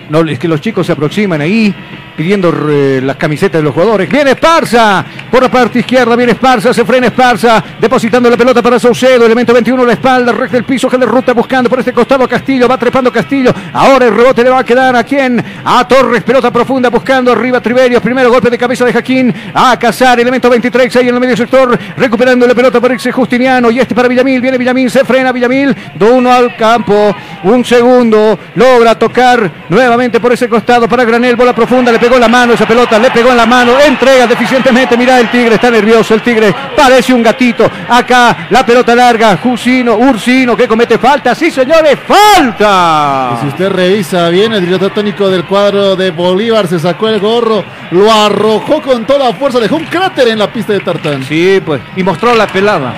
No, 0.08 0.20
es 0.20 0.38
que 0.38 0.46
los 0.46 0.60
chicos 0.60 0.86
se 0.86 0.92
aproximan 0.92 1.40
ahí 1.40 1.74
pidiendo 2.16 2.52
eh, 2.68 3.00
las 3.02 3.16
camisetas 3.16 3.60
de 3.60 3.64
los 3.64 3.74
jugadores. 3.74 4.08
Viene 4.08 4.32
Esparza 4.32 5.04
por 5.30 5.42
la 5.42 5.50
parte 5.50 5.80
izquierda, 5.80 6.14
viene 6.16 6.32
Esparza, 6.32 6.72
se 6.72 6.84
frena 6.84 7.06
Esparza, 7.06 7.62
depositando 7.80 8.28
la 8.28 8.36
pelota 8.36 8.62
para 8.62 8.78
Saucedo, 8.78 9.24
elemento 9.26 9.52
21 9.52 9.84
la 9.84 9.92
espalda, 9.92 10.32
recta 10.32 10.56
el 10.56 10.64
piso, 10.64 10.88
que 10.88 10.98
de 10.98 11.06
ruta 11.06 11.32
buscando 11.32 11.68
por 11.70 11.78
este 11.78 11.92
costado 11.92 12.28
Castillo, 12.28 12.68
va 12.68 12.78
trepando 12.78 13.12
Castillo, 13.12 13.52
ahora 13.72 14.06
el 14.06 14.14
rebote 14.14 14.44
le 14.44 14.50
va 14.50 14.60
a 14.60 14.64
quedar 14.64 14.94
a 14.94 15.04
quién, 15.04 15.42
a 15.64 15.86
Torres, 15.86 16.22
pelota 16.22 16.50
profunda 16.50 16.90
buscando 16.90 17.32
arriba 17.32 17.60
Triverio, 17.60 18.00
primero 18.00 18.30
golpe 18.30 18.50
de 18.50 18.58
cabeza 18.58 18.84
de 18.84 18.92
Jaquín, 18.92 19.34
a 19.54 19.78
Cazar, 19.78 20.20
elemento 20.20 20.48
23 20.50 20.96
ahí 20.96 21.08
en 21.08 21.14
el 21.14 21.20
medio 21.20 21.36
sector, 21.36 21.78
recuperando 21.96 22.46
la 22.46 22.54
pelota 22.54 22.80
para 22.80 22.94
irse 22.94 23.12
Justiniano 23.12 23.70
y 23.70 23.80
este 23.80 23.94
para 23.94 24.08
Villamil, 24.08 24.40
viene 24.40 24.58
Villamil, 24.58 24.90
se 24.90 25.04
frena 25.04 25.32
Villamil, 25.32 25.74
do 25.94 26.14
uno 26.14 26.32
al 26.32 26.56
campo, 26.56 27.14
un 27.44 27.64
segundo, 27.64 28.38
logra 28.54 28.98
tocar 28.98 29.50
nuevamente 29.68 30.20
por 30.20 30.32
ese 30.32 30.48
costado 30.48 30.88
para 30.88 31.04
Granel, 31.04 31.36
bola 31.36 31.54
profunda, 31.54 31.92
le 31.92 31.98
pegó 32.02 32.16
en 32.16 32.22
la 32.22 32.28
mano 32.28 32.54
esa 32.54 32.66
pelota, 32.66 32.98
le 32.98 33.12
pegó 33.12 33.30
en 33.30 33.36
la 33.36 33.46
mano, 33.46 33.78
entrega 33.78 34.26
deficientemente, 34.26 34.96
mira 34.96 35.20
el 35.20 35.30
Tigre, 35.30 35.54
está 35.54 35.70
nervioso 35.70 36.14
el 36.14 36.20
Tigre, 36.20 36.52
parece 36.76 37.14
un 37.14 37.22
gatito, 37.22 37.70
acá 37.88 38.48
la 38.50 38.66
pelota 38.66 38.92
larga, 38.92 39.38
Jusino, 39.40 39.94
Ursino 39.94 40.56
que 40.56 40.66
comete 40.66 40.98
falta, 40.98 41.32
sí 41.36 41.52
señores, 41.52 41.96
falta. 42.04 43.34
Y 43.36 43.40
si 43.42 43.46
usted 43.46 43.70
revisa 43.70 44.28
bien, 44.30 44.52
el 44.52 44.62
director 44.62 44.92
técnico 44.92 45.30
del 45.30 45.44
cuadro 45.44 45.94
de 45.94 46.10
Bolívar 46.10 46.66
se 46.66 46.80
sacó 46.80 47.08
el 47.08 47.20
gorro, 47.20 47.64
lo 47.92 48.12
arrojó 48.12 48.82
con 48.82 49.04
toda 49.06 49.32
fuerza, 49.34 49.60
dejó 49.60 49.76
un 49.76 49.84
cráter 49.84 50.26
en 50.26 50.40
la 50.40 50.52
pista 50.52 50.72
de 50.72 50.80
Tartán. 50.80 51.22
Sí, 51.22 51.62
pues, 51.64 51.80
y 51.94 52.02
mostró 52.02 52.34
la 52.34 52.48
pelada, 52.48 52.92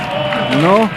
¿no? 0.62 0.88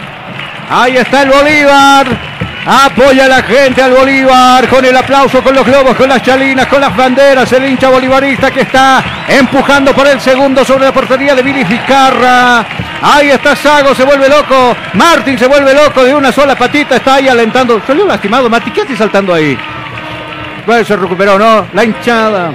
Ahí 0.70 0.96
está 0.96 1.24
el 1.24 1.28
Bolívar. 1.28 2.27
Apoya 2.70 3.24
a 3.24 3.28
la 3.28 3.42
gente 3.44 3.80
al 3.80 3.92
Bolívar 3.92 4.68
con 4.68 4.84
el 4.84 4.94
aplauso, 4.94 5.42
con 5.42 5.54
los 5.54 5.64
globos, 5.64 5.96
con 5.96 6.06
las 6.06 6.22
chalinas, 6.22 6.66
con 6.66 6.82
las 6.82 6.94
banderas. 6.94 7.50
El 7.50 7.64
hincha 7.64 7.88
bolivarista 7.88 8.50
que 8.50 8.60
está 8.60 9.02
empujando 9.26 9.94
por 9.94 10.06
el 10.06 10.20
segundo 10.20 10.62
sobre 10.66 10.84
la 10.84 10.92
portería 10.92 11.34
de 11.34 11.42
Vizcarra. 11.42 12.66
Ahí 13.00 13.30
está 13.30 13.56
Sago, 13.56 13.94
se 13.94 14.04
vuelve 14.04 14.28
loco. 14.28 14.76
Martín 14.92 15.38
se 15.38 15.46
vuelve 15.46 15.72
loco 15.72 16.04
de 16.04 16.14
una 16.14 16.30
sola 16.30 16.56
patita. 16.56 16.96
Está 16.96 17.14
ahí 17.14 17.26
alentando. 17.26 17.80
Salió 17.86 18.04
lastimado. 18.04 18.50
Mati, 18.50 18.70
¿qué 18.70 18.82
haces 18.82 18.98
saltando 18.98 19.32
ahí? 19.32 19.58
Bueno, 20.66 20.84
se 20.84 20.94
recuperó, 20.94 21.38
¿no? 21.38 21.68
La 21.72 21.84
hinchada. 21.84 22.52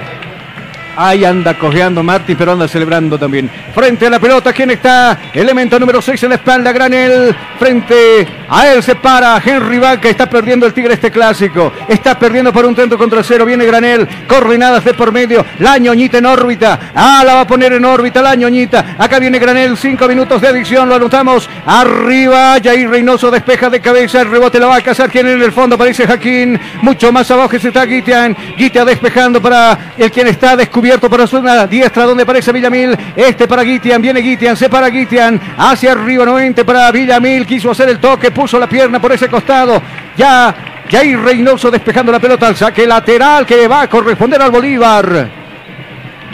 Ahí 0.95 1.26
anda 1.26 1.57
cojeando 1.57 2.03
Martín, 2.03 2.36
pero 2.38 2.52
anda 2.52 2.68
celebrando 2.68 3.18
también. 3.18 3.49
Frente 3.74 4.07
a 4.07 4.10
la 4.10 4.20
pelota, 4.20 4.53
¿quién 4.53 4.72
está? 4.72 5.18
Elemento 5.34 5.80
número 5.80 6.02
6 6.02 6.22
en 6.24 6.30
la 6.30 6.36
espalda, 6.36 6.72
Granel. 6.72 7.36
Frente 7.57 8.28
a 8.49 8.68
él 8.68 8.84
se 8.84 8.95
para 8.95 9.41
Henry 9.44 9.80
Vaca. 9.80 10.10
Está 10.10 10.30
perdiendo 10.30 10.65
el 10.65 10.74
Tigre 10.74 10.94
este 10.94 11.10
clásico. 11.10 11.72
Está 11.88 12.18
perdiendo 12.18 12.53
por 12.53 12.65
un 12.65 12.76
tanto 12.76 12.98
contra 12.98 13.24
cero. 13.24 13.45
Viene 13.45 13.65
Granel. 13.65 14.07
Coordenadas 14.28 14.84
de 14.84 14.94
por 14.94 15.11
medio. 15.11 15.45
La 15.60 15.78
ñoñita 15.78 16.20
en 16.20 16.26
órbita. 16.26 16.91
Ah, 16.94 17.24
la 17.26 17.36
va 17.36 17.41
a 17.41 17.48
poner 17.48 17.74
en 17.74 17.86
órbita 17.86 18.22
la 18.22 18.36
ñoñita. 18.36 18.95
Acá 18.98 19.20
viene 19.20 19.40
Granel. 19.40 19.78
Cinco 19.78 20.07
minutos 20.07 20.41
de 20.41 20.49
adicción. 20.49 20.88
Lo 20.90 20.95
anotamos. 20.95 21.49
Arriba. 21.65 22.57
Jair 22.64 22.90
Reynoso 22.90 23.32
despeja 23.32 23.70
de 23.70 23.82
cabeza. 23.82 24.22
El 24.22 24.30
rebote 24.30 24.60
la 24.60 24.68
va 24.68 24.76
a 24.76 24.82
cazar. 24.82 25.10
Quien 25.10 25.28
en 25.28 25.41
el 25.41 25.52
fondo 25.52 25.78
parece 25.78 26.06
Jaquín. 26.06 26.60
Mucho 26.82 27.11
más 27.11 27.30
abajo 27.32 27.57
se 27.57 27.70
está 27.70 27.86
Guitian. 27.86 28.36
Guitia 28.57 28.86
despejando 28.86 29.41
para 29.41 29.94
el 29.98 30.11
quien 30.11 30.28
está 30.28 30.56
descubierto 30.84 31.10
para 31.10 31.26
su 31.27 31.41
diestra 31.69 32.03
donde 32.05 32.23
aparece 32.23 32.51
Villamil. 32.51 32.97
Este 33.15 33.47
para 33.47 33.64
Guitian. 33.64 34.01
Viene 34.01 34.19
Guitian. 34.19 34.57
Se 34.57 34.69
para 34.69 34.88
Guitian. 34.89 35.39
Hacia 35.57 35.93
arriba 35.93 36.26
nuevamente 36.26 36.65
para 36.65 36.91
Villamil. 36.91 37.45
Quiso 37.45 37.72
hacer 37.72 37.88
el 37.89 37.99
toque. 37.99 38.31
Puso 38.31 38.60
la 38.60 38.68
pierna 38.68 38.99
por 38.99 39.11
ese 39.14 39.30
costado. 39.30 39.81
Ya. 40.18 40.53
Jair 40.91 41.18
Reynoso 41.19 41.72
despejando 41.72 42.11
la 42.11 42.19
pelota 42.19 42.47
al 42.47 42.55
saque 42.57 42.85
lateral 42.85 43.45
que 43.45 43.68
va 43.68 43.84
a 43.84 43.89
corresponder 43.89 44.41
al 44.41 44.51
Bolívar. 44.51 45.30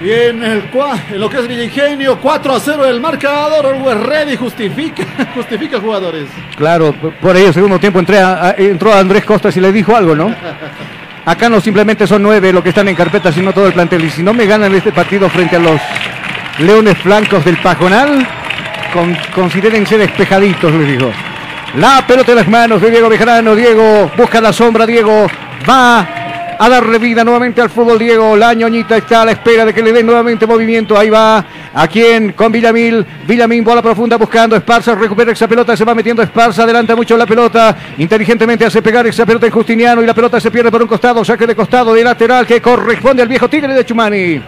Bien, 0.01 0.41
el 0.43 0.71
cua- 0.71 0.97
en 1.11 1.19
lo 1.19 1.29
que 1.29 1.37
es 1.37 1.47
Villingenio, 1.47 2.17
4 2.19 2.55
a 2.55 2.59
0 2.59 2.85
el 2.87 2.99
marcador. 2.99 3.67
Always 3.67 3.99
ready, 3.99 4.35
justifica, 4.35 5.03
justifica 5.35 5.79
jugadores. 5.79 6.25
Claro, 6.57 6.93
por 7.21 7.37
ello, 7.37 7.53
segundo 7.53 7.77
tiempo 7.79 7.99
entré 7.99 8.17
a- 8.19 8.47
a- 8.47 8.51
entró 8.57 8.93
Andrés 8.93 9.23
Costas 9.25 9.55
y 9.55 9.61
le 9.61 9.71
dijo 9.71 9.95
algo, 9.95 10.15
¿no? 10.15 10.33
Acá 11.29 11.47
no 11.47 11.61
simplemente 11.61 12.07
son 12.07 12.23
nueve 12.23 12.51
los 12.51 12.63
que 12.63 12.69
están 12.69 12.87
en 12.87 12.95
carpeta, 12.95 13.31
sino 13.31 13.53
todo 13.53 13.67
el 13.67 13.73
plantel. 13.73 14.03
Y 14.03 14.09
si 14.09 14.23
no 14.23 14.33
me 14.33 14.47
ganan 14.47 14.73
este 14.73 14.91
partido 14.91 15.29
frente 15.29 15.57
a 15.57 15.59
los 15.59 15.79
Leones 16.57 17.03
Blancos 17.03 17.45
del 17.45 17.57
Pajonal, 17.57 18.27
con- 18.91 19.15
considérense 19.35 19.97
despejaditos, 19.99 20.71
les 20.73 20.87
digo. 20.87 21.11
La 21.75 22.03
pelota 22.07 22.31
en 22.31 22.37
las 22.39 22.47
manos 22.47 22.81
de 22.81 22.89
Diego 22.89 23.09
Bejarano. 23.09 23.53
Diego 23.55 24.09
busca 24.17 24.41
la 24.41 24.51
sombra. 24.51 24.87
Diego 24.87 25.27
va 25.69 26.07
a 26.61 26.67
darle 26.67 26.99
vida 26.99 27.23
nuevamente 27.23 27.61
al 27.61 27.69
fútbol. 27.69 27.97
Diego, 27.97 28.35
la 28.35 28.53
ñoñita 28.53 28.97
está 28.97 29.21
a 29.21 29.25
la 29.25 29.31
espera 29.31 29.65
de 29.65 29.73
que 29.73 29.81
le 29.81 29.93
den 29.93 30.05
nuevamente 30.05 30.45
movimiento. 30.45 30.97
Ahí 30.97 31.09
va. 31.09 31.43
¿A 31.73 31.87
quién? 31.87 32.33
Con 32.33 32.51
Villamil. 32.51 33.05
Villamil, 33.25 33.63
bola 33.63 33.81
profunda 33.81 34.17
buscando. 34.17 34.57
Esparza 34.57 34.93
recupera 34.93 35.31
esa 35.31 35.47
pelota. 35.47 35.75
Se 35.77 35.85
va 35.85 35.95
metiendo 35.95 36.21
Esparza. 36.21 36.63
Adelanta 36.63 36.97
mucho 36.97 37.15
la 37.15 37.25
pelota. 37.25 37.75
Inteligentemente 37.97 38.65
hace 38.65 38.81
pegar 38.81 39.07
esa 39.07 39.25
pelota 39.25 39.45
en 39.45 39.53
Justiniano. 39.53 40.03
Y 40.03 40.05
la 40.05 40.13
pelota 40.13 40.39
se 40.39 40.51
pierde 40.51 40.69
por 40.69 40.81
un 40.81 40.87
costado. 40.89 41.23
Saque 41.23 41.47
de 41.47 41.55
costado 41.55 41.93
de 41.93 42.03
lateral 42.03 42.45
que 42.45 42.61
corresponde 42.61 43.21
al 43.21 43.29
viejo 43.29 43.49
Tigre 43.49 43.73
de 43.73 43.85
Chumani. 43.85 44.41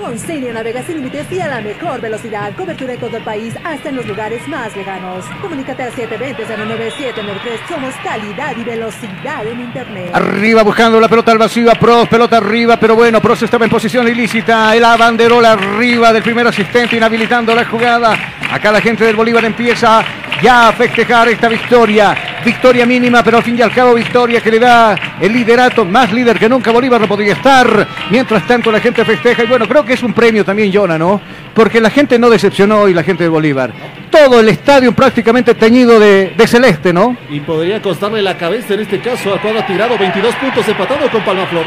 Con 0.00 0.18
Cilia 0.18 0.50
navega 0.54 0.82
sin 0.82 0.96
límites 0.96 1.30
y 1.30 1.40
a 1.40 1.46
la 1.46 1.60
mejor 1.60 2.00
velocidad. 2.00 2.54
Cobertura 2.56 2.94
en 2.94 3.00
todo 3.00 3.18
el 3.18 3.22
país, 3.22 3.54
hasta 3.62 3.90
en 3.90 3.96
los 3.96 4.06
lugares 4.06 4.48
más 4.48 4.74
lejanos. 4.74 5.26
Comunícate 5.42 5.82
al 5.82 5.92
720-09793. 5.92 7.68
Somos 7.68 7.94
calidad 8.02 8.56
y 8.56 8.64
velocidad 8.64 9.46
en 9.46 9.60
Internet. 9.60 10.10
Arriba 10.14 10.62
buscando 10.62 10.98
la 10.98 11.06
pelota 11.06 11.32
al 11.32 11.38
vacío 11.38 11.70
a 11.70 11.74
Pros, 11.74 12.08
pelota 12.08 12.38
arriba, 12.38 12.78
pero 12.78 12.96
bueno, 12.96 13.20
Pros 13.20 13.42
estaba 13.42 13.66
en 13.66 13.70
posición 13.70 14.08
ilícita, 14.08 14.74
el 14.74 14.84
abanderola 14.84 15.52
arriba 15.52 16.14
del 16.14 16.22
primer 16.22 16.46
asistente 16.46 16.96
inhabilitando 16.96 17.54
la 17.54 17.66
jugada. 17.66 18.16
Acá 18.50 18.72
la 18.72 18.80
gente 18.80 19.04
del 19.04 19.16
Bolívar 19.16 19.44
empieza 19.44 20.02
ya 20.42 20.68
a 20.68 20.72
festejar 20.72 21.28
esta 21.28 21.48
victoria. 21.48 22.29
Victoria 22.44 22.86
mínima, 22.86 23.22
pero 23.22 23.36
al 23.38 23.42
fin 23.42 23.58
y 23.58 23.62
al 23.62 23.72
cabo 23.72 23.94
victoria 23.94 24.40
que 24.40 24.50
le 24.50 24.58
da 24.58 24.96
el 25.20 25.32
liderato, 25.32 25.84
más 25.84 26.12
líder 26.12 26.38
que 26.38 26.48
nunca 26.48 26.70
Bolívar 26.70 27.00
no 27.00 27.06
podría 27.06 27.34
estar. 27.34 27.86
Mientras 28.10 28.46
tanto 28.46 28.72
la 28.72 28.80
gente 28.80 29.04
festeja 29.04 29.44
y 29.44 29.46
bueno, 29.46 29.66
creo 29.68 29.84
que 29.84 29.92
es 29.92 30.02
un 30.02 30.12
premio 30.12 30.44
también, 30.44 30.72
Jonah, 30.72 30.98
¿no? 30.98 31.20
Porque 31.54 31.80
la 31.80 31.90
gente 31.90 32.18
no 32.18 32.30
decepcionó 32.30 32.88
y 32.88 32.94
la 32.94 33.02
gente 33.02 33.24
de 33.24 33.28
Bolívar. 33.28 33.72
Todo 34.10 34.40
el 34.40 34.48
estadio 34.48 34.92
prácticamente 34.92 35.54
teñido 35.54 36.00
de, 36.00 36.32
de 36.36 36.46
celeste, 36.46 36.92
¿no? 36.92 37.16
Y 37.28 37.40
podría 37.40 37.82
costarle 37.82 38.22
la 38.22 38.36
cabeza 38.36 38.74
en 38.74 38.80
este 38.80 39.00
caso 39.00 39.34
a 39.34 39.40
Cuadra 39.40 39.66
Tirado, 39.66 39.98
22 39.98 40.34
puntos 40.36 40.66
empatado 40.66 41.10
con 41.10 41.22
Palmaflor. 41.22 41.66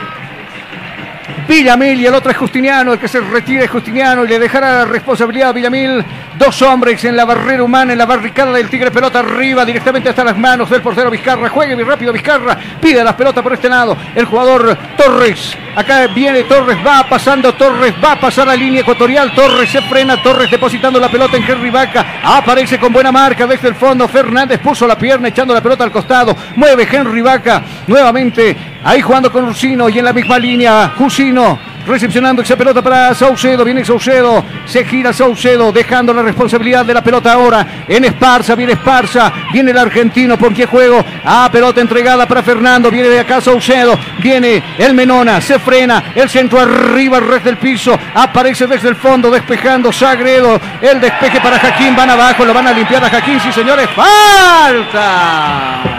Villamil 1.48 2.00
y 2.00 2.06
el 2.06 2.14
otro 2.14 2.30
es 2.30 2.36
Justiniano, 2.36 2.92
el 2.92 2.98
que 2.98 3.08
se 3.08 3.20
retira 3.20 3.64
es 3.64 3.70
Justiniano 3.70 4.24
y 4.24 4.28
le 4.28 4.38
dejará 4.38 4.78
la 4.78 4.84
responsabilidad 4.84 5.50
a 5.50 5.52
Villamil. 5.52 6.04
Dos 6.38 6.62
hombres 6.62 7.04
en 7.04 7.16
la 7.16 7.24
barrera 7.24 7.62
humana, 7.62 7.92
en 7.92 7.98
la 7.98 8.06
barricada 8.06 8.52
del 8.52 8.68
Tigre, 8.68 8.90
pelota 8.90 9.20
arriba, 9.20 9.64
directamente 9.64 10.08
hasta 10.08 10.24
las 10.24 10.36
manos 10.36 10.68
del 10.68 10.82
portero 10.82 11.10
Vizcarra. 11.10 11.48
Juegue 11.48 11.76
bien 11.76 11.86
rápido 11.86 12.12
Vizcarra, 12.12 12.58
pide 12.80 13.04
las 13.04 13.14
pelotas 13.14 13.42
por 13.42 13.52
este 13.52 13.68
lado. 13.68 13.96
El 14.14 14.24
jugador 14.24 14.76
Torres, 14.96 15.56
acá 15.76 16.06
viene 16.08 16.42
Torres, 16.44 16.78
va 16.84 17.06
pasando 17.08 17.54
Torres, 17.54 17.94
va 18.02 18.12
a 18.12 18.20
pasar 18.20 18.46
la 18.46 18.56
línea 18.56 18.80
ecuatorial. 18.80 19.32
Torres 19.32 19.70
se 19.70 19.82
frena, 19.82 20.22
Torres 20.22 20.50
depositando 20.50 20.98
la 20.98 21.08
pelota 21.08 21.36
en 21.36 21.44
Henry 21.44 21.70
Vaca. 21.70 22.20
Aparece 22.24 22.78
con 22.78 22.92
buena 22.92 23.12
marca 23.12 23.46
desde 23.46 23.68
el 23.68 23.74
fondo. 23.74 24.08
Fernández 24.08 24.58
puso 24.60 24.86
la 24.86 24.98
pierna 24.98 25.28
echando 25.28 25.54
la 25.54 25.62
pelota 25.62 25.84
al 25.84 25.92
costado. 25.92 26.36
Mueve 26.56 26.88
Henry 26.90 27.22
Vaca 27.22 27.62
nuevamente. 27.86 28.73
Ahí 28.84 29.00
jugando 29.00 29.32
con 29.32 29.46
Rusino 29.46 29.88
y 29.88 29.98
en 29.98 30.04
la 30.04 30.12
misma 30.12 30.38
línea, 30.38 30.92
Jusino 30.96 31.58
recepcionando 31.86 32.42
esa 32.42 32.56
pelota 32.56 32.82
para 32.82 33.14
Saucedo, 33.14 33.64
viene 33.64 33.84
Saucedo, 33.84 34.44
se 34.64 34.84
gira 34.84 35.12
Saucedo, 35.12 35.72
dejando 35.72 36.14
la 36.14 36.22
responsabilidad 36.22 36.84
de 36.84 36.94
la 36.94 37.02
pelota 37.02 37.32
ahora 37.32 37.84
en 37.86 38.04
Esparza, 38.04 38.54
viene 38.54 38.72
Esparza, 38.72 39.32
viene 39.52 39.70
el 39.70 39.78
argentino, 39.78 40.38
¿por 40.38 40.54
qué 40.54 40.66
juego? 40.66 41.04
Ah, 41.24 41.48
pelota 41.52 41.80
entregada 41.80 42.26
para 42.26 42.42
Fernando, 42.42 42.90
viene 42.90 43.08
de 43.08 43.20
acá 43.20 43.40
Saucedo, 43.40 43.98
viene 44.18 44.62
el 44.78 44.94
Menona, 44.94 45.40
se 45.40 45.58
frena, 45.58 46.12
el 46.14 46.28
centro 46.28 46.60
arriba, 46.60 47.20
resto 47.20 47.48
del 47.48 47.58
piso, 47.58 47.98
aparece 48.14 48.66
desde 48.66 48.88
el 48.88 48.96
fondo, 48.96 49.30
despejando 49.30 49.92
Sagredo, 49.92 50.60
el 50.80 51.00
despeje 51.00 51.40
para 51.40 51.58
Jaquín, 51.58 51.94
van 51.94 52.10
abajo, 52.10 52.44
lo 52.44 52.54
van 52.54 52.68
a 52.68 52.72
limpiar 52.72 53.04
a 53.04 53.10
Jaquín, 53.10 53.40
sí 53.40 53.52
señores, 53.52 53.88
falta. 53.90 55.93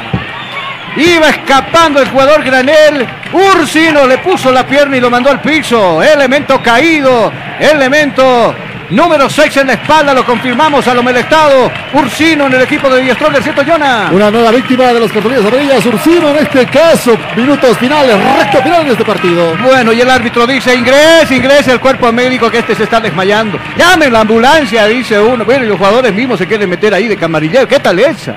Iba 0.97 1.29
escapando 1.29 2.01
el 2.01 2.07
jugador 2.09 2.43
Granel. 2.43 3.05
Ursino 3.33 4.07
le 4.07 4.17
puso 4.19 4.51
la 4.51 4.65
pierna 4.65 4.95
y 4.95 5.01
lo 5.01 5.09
mandó 5.09 5.29
al 5.29 5.41
piso. 5.41 6.01
Elemento 6.01 6.61
caído. 6.61 7.31
Elemento 7.59 8.55
número 8.91 9.29
6 9.29 9.57
en 9.57 9.67
la 9.67 9.73
espalda. 9.73 10.13
Lo 10.13 10.25
confirmamos 10.25 10.87
a 10.87 10.93
lo 10.93 11.03
melestado. 11.03 11.69
Ursino 11.93 12.47
en 12.47 12.53
el 12.53 12.61
equipo 12.61 12.89
de 12.89 13.01
Diestrol, 13.01 13.35
¿cierto, 13.43 13.63
Jonah? 13.67 14.09
Una 14.13 14.31
nueva 14.31 14.51
víctima 14.51 14.85
de 14.93 15.01
los 15.01 15.11
cartones 15.11 15.39
amarillas. 15.39 15.85
Ursino 15.85 16.29
en 16.29 16.37
este 16.37 16.65
caso. 16.67 17.17
Minutos 17.35 17.77
finales, 17.77 18.15
recto 18.39 18.63
final 18.63 18.85
de 18.85 18.91
este 18.93 19.03
partido. 19.03 19.53
Bueno, 19.63 19.91
y 19.91 19.99
el 19.99 20.09
árbitro 20.09 20.47
dice, 20.47 20.73
ingrese, 20.73 21.35
ingrese 21.35 21.73
el 21.73 21.81
cuerpo 21.81 22.09
médico 22.13 22.49
que 22.49 22.59
este 22.59 22.73
se 22.73 22.83
está 22.83 23.01
desmayando. 23.01 23.59
Llamen 23.77 24.13
la 24.13 24.21
ambulancia, 24.21 24.85
dice 24.87 25.19
uno. 25.19 25.43
Bueno, 25.43 25.65
y 25.65 25.67
los 25.67 25.77
jugadores 25.77 26.13
mismos 26.13 26.39
se 26.39 26.47
quieren 26.47 26.69
meter 26.69 26.93
ahí 26.93 27.09
de 27.09 27.17
camarillero. 27.17 27.67
¿Qué 27.67 27.79
tal 27.79 27.99
esa? 27.99 28.35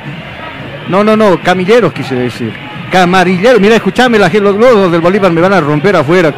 No, 0.89 1.05
no, 1.05 1.16
no, 1.16 1.40
camilleros 1.43 1.93
quise 1.93 2.15
decir. 2.15 2.52
Camarilleros, 2.90 3.60
mira, 3.60 3.77
escuchame, 3.77 4.19
la, 4.19 4.28
los 4.28 4.90
del 4.90 5.01
Bolívar 5.01 5.31
me 5.31 5.40
van 5.40 5.52
a 5.52 5.60
romper 5.60 5.97
afuera. 5.97 6.32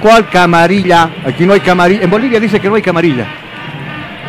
¿Cuál 0.00 0.28
camarilla? 0.28 1.10
Aquí 1.26 1.46
no 1.46 1.54
hay 1.54 1.60
camarilla. 1.60 2.04
En 2.04 2.10
Bolivia 2.10 2.38
dice 2.38 2.60
que 2.60 2.68
no 2.68 2.74
hay 2.74 2.82
camarilla. 2.82 3.26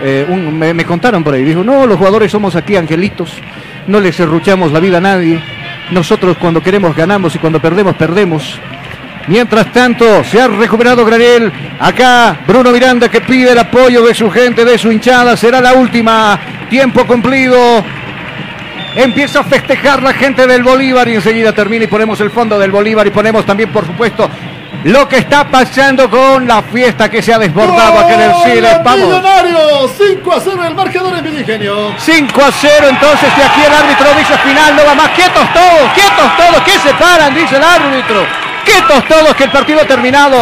Eh, 0.02 0.26
me 0.28 0.86
contaron 0.86 1.24
por 1.24 1.34
ahí, 1.34 1.44
dijo, 1.44 1.64
no, 1.64 1.88
los 1.88 1.98
jugadores 1.98 2.32
somos 2.32 2.56
aquí 2.56 2.76
angelitos, 2.76 3.32
no 3.88 4.00
les 4.00 4.16
serruchamos 4.16 4.72
la 4.72 4.80
vida 4.80 4.98
a 4.98 5.02
nadie. 5.02 5.42
Nosotros 5.92 6.38
cuando 6.38 6.62
queremos 6.62 6.96
ganamos 6.96 7.36
y 7.36 7.40
cuando 7.40 7.62
perdemos, 7.62 7.96
perdemos. 7.96 8.60
Mientras 9.28 9.72
tanto, 9.72 10.24
se 10.24 10.40
ha 10.40 10.48
recuperado 10.48 11.04
Granel. 11.06 11.52
Acá 11.80 12.40
Bruno 12.48 12.72
Miranda 12.72 13.10
que 13.10 13.22
pide 13.22 13.52
el 13.52 13.60
apoyo 13.60 14.04
de 14.06 14.14
su 14.14 14.30
gente, 14.30 14.64
de 14.64 14.78
su 14.78 14.92
hinchada. 14.92 15.36
Será 15.36 15.62
la 15.62 15.74
última. 15.74 16.40
Tiempo 16.70 17.06
cumplido. 17.06 17.84
Empieza 18.96 19.42
a 19.42 19.44
festejar 19.44 20.02
la 20.02 20.14
gente 20.14 20.48
del 20.48 20.64
Bolívar 20.64 21.08
y 21.10 21.16
enseguida 21.16 21.52
termina 21.52 21.84
y 21.84 21.88
ponemos 21.88 22.20
el 22.22 22.32
fondo 22.32 22.58
del 22.58 22.72
Bolívar 22.72 23.06
y 23.06 23.10
ponemos 23.12 23.46
también, 23.46 23.70
por 23.70 23.86
supuesto, 23.86 24.30
lo 24.86 25.08
que 25.10 25.18
está 25.18 25.50
pasando 25.50 26.10
con 26.10 26.48
la 26.48 26.62
fiesta 26.62 27.10
que 27.10 27.22
se 27.22 27.34
ha 27.34 27.40
desbordado 27.40 28.00
acá 28.00 28.14
en 28.14 28.22
el 28.22 28.34
Siles. 28.44 28.84
Vamos. 28.84 29.08
Millonario, 29.08 29.90
5 29.98 30.32
a 30.32 30.40
0 30.40 30.64
el 30.68 30.76
marcador 30.76 31.18
en 31.18 31.24
Viligenio. 31.24 31.94
5 31.98 32.42
a 32.42 32.52
0, 32.52 32.88
entonces 32.90 33.36
de 33.36 33.44
aquí 33.44 33.62
el 33.66 33.74
árbitro 33.74 34.08
dice 34.18 34.38
final, 34.38 34.76
no 34.76 34.86
va 34.86 34.96
más, 34.96 35.10
quietos 35.10 35.54
todos, 35.54 35.92
quietos 35.94 36.38
todos, 36.38 36.62
que 36.64 36.80
se 36.80 36.94
paran, 36.94 37.36
dice 37.36 37.58
el 37.58 37.64
árbitro. 37.64 38.26
Quietos 38.64 39.08
todos, 39.08 39.36
que 39.36 39.44
el 39.44 39.52
partido 39.52 39.82
ha 39.82 39.86
terminado. 39.86 40.38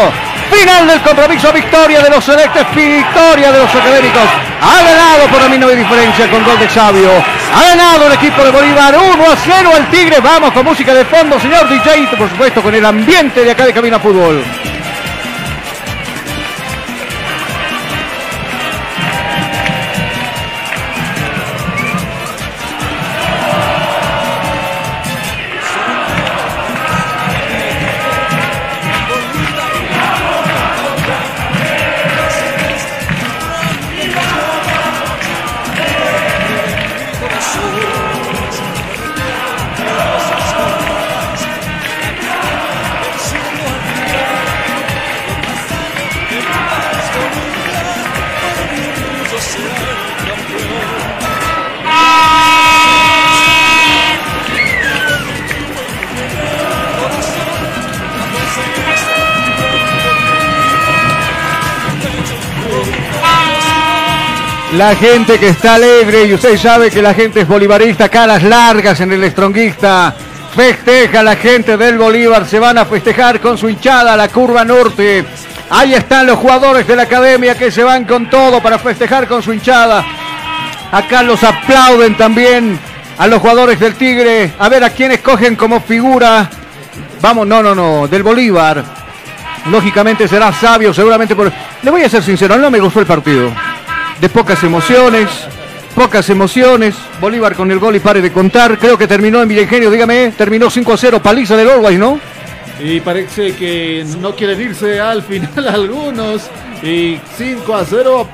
Final 0.54 0.86
del 0.86 1.00
compromiso, 1.02 1.52
victoria 1.52 2.00
de 2.00 2.10
los 2.10 2.24
celestes, 2.24 2.64
victoria 2.74 3.50
de 3.50 3.58
los 3.58 3.74
académicos. 3.74 4.22
Ha 4.62 4.82
ganado 4.82 5.28
por 5.28 5.42
la 5.42 5.48
mínima 5.48 5.72
diferencia 5.72 6.30
con 6.30 6.44
gol 6.44 6.58
de 6.58 6.68
Sabio. 6.70 7.10
Ha 7.54 7.68
ganado 7.74 8.06
el 8.06 8.12
equipo 8.12 8.44
de 8.44 8.50
Bolívar 8.50 8.94
1 8.96 9.24
a 9.24 9.36
0 9.36 9.70
el 9.76 9.86
Tigre. 9.88 10.20
Vamos 10.20 10.52
con 10.52 10.64
música 10.64 10.94
de 10.94 11.04
fondo, 11.04 11.40
señor 11.40 11.68
DJ, 11.68 12.06
por 12.16 12.30
supuesto 12.30 12.62
con 12.62 12.74
el 12.74 12.84
ambiente 12.84 13.44
de 13.44 13.50
acá 13.50 13.66
de 13.66 13.72
Cabina 13.72 13.98
Fútbol. 13.98 14.44
La 64.76 64.96
gente 64.96 65.38
que 65.38 65.50
está 65.50 65.76
alegre 65.76 66.24
y 66.24 66.34
usted 66.34 66.58
sabe 66.58 66.90
que 66.90 67.00
la 67.00 67.14
gente 67.14 67.42
es 67.42 67.48
bolivarista, 67.48 68.08
caras 68.08 68.42
largas 68.42 69.00
en 69.00 69.12
el 69.12 69.22
estronguista. 69.22 70.12
Festeja 70.52 71.22
la 71.22 71.36
gente 71.36 71.76
del 71.76 71.96
Bolívar, 71.96 72.44
se 72.44 72.58
van 72.58 72.78
a 72.78 72.84
festejar 72.84 73.40
con 73.40 73.56
su 73.56 73.68
hinchada 73.68 74.16
la 74.16 74.28
curva 74.28 74.64
norte. 74.64 75.24
Ahí 75.70 75.94
están 75.94 76.26
los 76.26 76.38
jugadores 76.38 76.88
de 76.88 76.96
la 76.96 77.04
academia 77.04 77.56
que 77.56 77.70
se 77.70 77.84
van 77.84 78.04
con 78.04 78.28
todo 78.28 78.60
para 78.60 78.80
festejar 78.80 79.28
con 79.28 79.44
su 79.44 79.52
hinchada. 79.52 80.04
Acá 80.90 81.22
los 81.22 81.44
aplauden 81.44 82.16
también 82.16 82.76
a 83.16 83.28
los 83.28 83.40
jugadores 83.40 83.78
del 83.78 83.94
Tigre. 83.94 84.54
A 84.58 84.68
ver 84.68 84.82
a 84.82 84.90
quién 84.90 85.12
escogen 85.12 85.54
como 85.54 85.82
figura. 85.82 86.50
Vamos, 87.20 87.46
no, 87.46 87.62
no, 87.62 87.76
no, 87.76 88.08
del 88.08 88.24
Bolívar. 88.24 88.82
Lógicamente 89.70 90.26
será 90.26 90.52
sabio, 90.52 90.92
seguramente 90.92 91.36
por... 91.36 91.50
Le 91.80 91.90
voy 91.92 92.02
a 92.02 92.08
ser 92.08 92.24
sincero, 92.24 92.58
no 92.58 92.72
me 92.72 92.80
gustó 92.80 92.98
el 92.98 93.06
partido. 93.06 93.52
De 94.24 94.30
pocas 94.30 94.64
emociones, 94.64 95.28
pocas 95.94 96.30
emociones. 96.30 96.94
Bolívar 97.20 97.54
con 97.54 97.70
el 97.70 97.78
gol 97.78 97.96
y 97.96 98.00
pare 98.00 98.22
de 98.22 98.32
contar. 98.32 98.78
Creo 98.78 98.96
que 98.96 99.06
terminó 99.06 99.42
en 99.42 99.48
Villengenio, 99.48 99.90
dígame, 99.90 100.32
terminó 100.34 100.70
5 100.70 100.94
a 100.94 100.96
0, 100.96 101.20
paliza 101.22 101.58
del 101.58 101.68
Always, 101.68 101.98
¿no? 101.98 102.18
Y 102.80 103.00
parece 103.00 103.54
que 103.54 104.02
no 104.22 104.34
quieren 104.34 104.58
irse 104.62 104.98
al 104.98 105.22
final 105.24 105.68
algunos. 105.68 106.48
Y 106.82 107.20
5 107.36 107.74
a 107.76 107.84
0, 107.84 108.26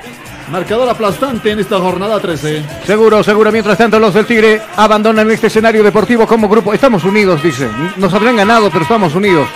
marcador 0.52 0.88
aplastante 0.88 1.50
en 1.50 1.58
esta 1.58 1.80
jornada 1.80 2.20
13. 2.20 2.62
Seguro, 2.86 3.24
seguro. 3.24 3.50
Mientras 3.50 3.76
tanto, 3.76 3.98
los 3.98 4.14
del 4.14 4.26
Tigre 4.26 4.62
abandonan 4.76 5.28
este 5.32 5.48
escenario 5.48 5.82
deportivo 5.82 6.24
como 6.24 6.48
grupo. 6.48 6.72
Estamos 6.72 7.02
unidos, 7.02 7.42
dice. 7.42 7.68
Nos 7.96 8.14
habrán 8.14 8.36
ganado, 8.36 8.70
pero 8.70 8.84
estamos 8.84 9.12
unidos. 9.16 9.48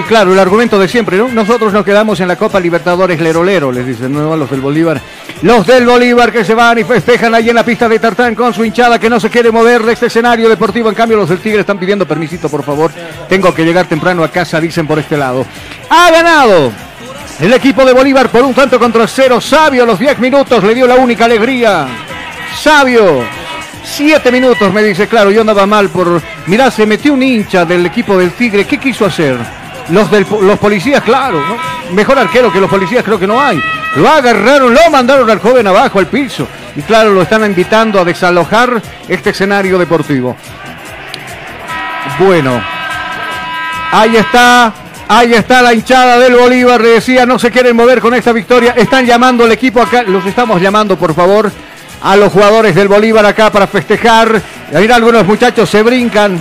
Y 0.00 0.02
claro, 0.04 0.32
el 0.32 0.38
argumento 0.38 0.78
de 0.78 0.88
siempre, 0.88 1.18
¿no? 1.18 1.28
Nosotros 1.28 1.74
nos 1.74 1.84
quedamos 1.84 2.18
en 2.20 2.28
la 2.28 2.36
Copa 2.36 2.58
Libertadores 2.58 3.20
Lero 3.20 3.44
Lero, 3.44 3.70
les 3.70 3.86
dicen, 3.86 4.10
no 4.10 4.34
los 4.34 4.50
del 4.50 4.62
Bolívar. 4.62 4.98
Los 5.42 5.66
del 5.66 5.84
Bolívar 5.84 6.32
que 6.32 6.42
se 6.42 6.54
van 6.54 6.78
y 6.78 6.84
festejan 6.84 7.34
ahí 7.34 7.50
en 7.50 7.54
la 7.54 7.64
pista 7.64 7.86
de 7.86 7.98
Tartán 7.98 8.34
con 8.34 8.54
su 8.54 8.64
hinchada 8.64 8.98
que 8.98 9.10
no 9.10 9.20
se 9.20 9.28
quiere 9.28 9.50
mover 9.50 9.82
de 9.82 9.92
este 9.92 10.06
escenario 10.06 10.48
deportivo. 10.48 10.88
En 10.88 10.94
cambio, 10.94 11.18
los 11.18 11.28
del 11.28 11.40
Tigre 11.40 11.60
están 11.60 11.78
pidiendo 11.78 12.08
permisito, 12.08 12.48
por 12.48 12.62
favor. 12.62 12.90
Tengo 13.28 13.54
que 13.54 13.62
llegar 13.62 13.88
temprano 13.88 14.24
a 14.24 14.30
casa, 14.30 14.58
dicen 14.58 14.86
por 14.86 14.98
este 14.98 15.18
lado. 15.18 15.44
Ha 15.90 16.10
ganado 16.10 16.72
el 17.38 17.52
equipo 17.52 17.84
de 17.84 17.92
Bolívar 17.92 18.30
por 18.30 18.42
un 18.42 18.54
tanto 18.54 18.78
contra 18.78 19.06
cero. 19.06 19.38
Sabio, 19.38 19.84
los 19.84 19.98
10 19.98 20.18
minutos 20.18 20.64
le 20.64 20.74
dio 20.74 20.86
la 20.86 20.94
única 20.94 21.26
alegría. 21.26 21.86
Sabio, 22.58 23.22
7 23.84 24.32
minutos 24.32 24.72
me 24.72 24.82
dice, 24.82 25.08
claro, 25.08 25.30
yo 25.30 25.42
andaba 25.42 25.66
mal 25.66 25.90
por. 25.90 26.22
Mirá, 26.46 26.70
se 26.70 26.86
metió 26.86 27.12
un 27.12 27.22
hincha 27.22 27.66
del 27.66 27.84
equipo 27.84 28.16
del 28.16 28.30
Tigre. 28.32 28.64
¿Qué 28.64 28.78
quiso 28.78 29.04
hacer? 29.04 29.59
Los, 29.90 30.10
del, 30.10 30.26
los 30.42 30.58
policías, 30.58 31.02
claro, 31.02 31.40
¿no? 31.40 31.56
mejor 31.92 32.18
arquero 32.18 32.52
que 32.52 32.60
los 32.60 32.70
policías 32.70 33.04
creo 33.04 33.18
que 33.18 33.26
no 33.26 33.40
hay. 33.40 33.60
Lo 33.96 34.08
agarraron, 34.08 34.72
lo 34.72 34.90
mandaron 34.90 35.28
al 35.28 35.40
joven 35.40 35.66
abajo, 35.66 35.98
al 35.98 36.06
piso. 36.06 36.46
Y 36.76 36.82
claro, 36.82 37.12
lo 37.12 37.22
están 37.22 37.44
invitando 37.44 38.00
a 38.00 38.04
desalojar 38.04 38.80
este 39.08 39.30
escenario 39.30 39.78
deportivo. 39.78 40.36
Bueno, 42.18 42.62
ahí 43.90 44.16
está, 44.16 44.72
ahí 45.08 45.34
está 45.34 45.62
la 45.62 45.74
hinchada 45.74 46.18
del 46.18 46.36
Bolívar. 46.36 46.80
Le 46.80 46.88
decía, 46.90 47.26
no 47.26 47.38
se 47.38 47.50
quieren 47.50 47.74
mover 47.74 48.00
con 48.00 48.14
esta 48.14 48.32
victoria. 48.32 48.74
Están 48.76 49.04
llamando 49.04 49.44
al 49.44 49.52
equipo 49.52 49.82
acá, 49.82 50.02
los 50.02 50.24
estamos 50.24 50.60
llamando, 50.60 50.96
por 50.96 51.14
favor, 51.14 51.50
a 52.02 52.16
los 52.16 52.32
jugadores 52.32 52.74
del 52.74 52.88
Bolívar 52.88 53.26
acá 53.26 53.50
para 53.50 53.66
festejar. 53.66 54.40
Mira, 54.72 54.96
algunos 54.96 55.26
muchachos 55.26 55.68
se 55.68 55.82
brincan 55.82 56.40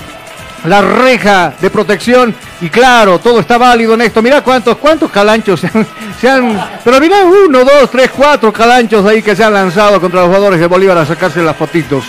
la 0.66 0.82
reja 0.82 1.54
de 1.60 1.70
protección 1.70 2.36
y 2.62 2.70
claro, 2.70 3.20
todo 3.20 3.40
está 3.40 3.58
válido 3.58 3.94
en 3.94 4.02
esto. 4.02 4.22
Mira 4.22 4.42
cuántos, 4.44 4.78
cuántos 4.78 5.10
calanchos 5.12 5.62
se 6.20 6.30
han, 6.30 6.60
pero 6.84 7.00
mira 7.00 7.18
uno, 7.24 7.60
dos, 7.64 7.90
tres, 7.92 8.10
cuatro 8.16 8.52
calanchos 8.52 9.06
ahí 9.06 9.22
que 9.22 9.36
se 9.36 9.44
han 9.44 9.54
lanzado 9.54 10.00
contra 10.02 10.20
los 10.22 10.28
jugadores 10.28 10.60
de 10.60 10.68
Bolívar 10.68 10.98
a 10.98 11.06
sacarse 11.06 11.42
las 11.42 11.56
fotitos. 11.56 12.06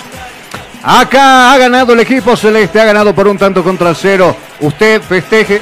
Acá 0.82 1.52
ha 1.52 1.58
ganado 1.58 1.92
el 1.92 2.00
equipo 2.00 2.36
celeste, 2.36 2.80
ha 2.80 2.84
ganado 2.86 3.14
por 3.14 3.28
un 3.28 3.36
tanto 3.36 3.62
contra 3.62 3.94
cero. 3.94 4.34
Usted 4.60 5.02
festeje. 5.02 5.60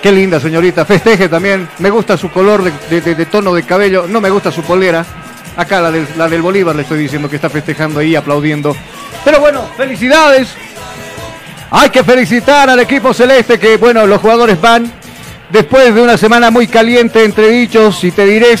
Qué 0.00 0.12
linda 0.12 0.40
señorita, 0.40 0.84
festeje 0.86 1.28
también. 1.28 1.68
Me 1.78 1.90
gusta 1.90 2.16
su 2.16 2.30
color 2.30 2.62
de- 2.62 3.00
de 3.02 3.26
tono 3.26 3.52
de 3.52 3.64
cabello, 3.64 4.06
no 4.08 4.20
me 4.20 4.30
gusta 4.30 4.50
su 4.50 4.62
polera. 4.62 5.04
Acá 5.56 5.80
la 5.80 5.90
del, 5.90 6.06
la 6.16 6.26
del 6.28 6.40
Bolívar 6.40 6.74
le 6.74 6.82
estoy 6.82 7.00
diciendo 7.00 7.28
que 7.28 7.36
está 7.36 7.50
festejando 7.50 8.00
ahí, 8.00 8.14
aplaudiendo. 8.16 8.74
Pero 9.24 9.40
bueno, 9.40 9.68
felicidades. 9.76 10.54
Hay 11.72 11.90
que 11.90 12.02
felicitar 12.02 12.68
al 12.68 12.80
equipo 12.80 13.14
celeste 13.14 13.58
que, 13.58 13.76
bueno, 13.76 14.04
los 14.06 14.20
jugadores 14.20 14.60
van 14.60 14.90
después 15.50 15.94
de 15.94 16.02
una 16.02 16.16
semana 16.16 16.50
muy 16.50 16.66
caliente 16.66 17.24
entre 17.24 17.48
dichos 17.48 18.02
y 18.02 18.10
te 18.10 18.26
diré 18.26 18.56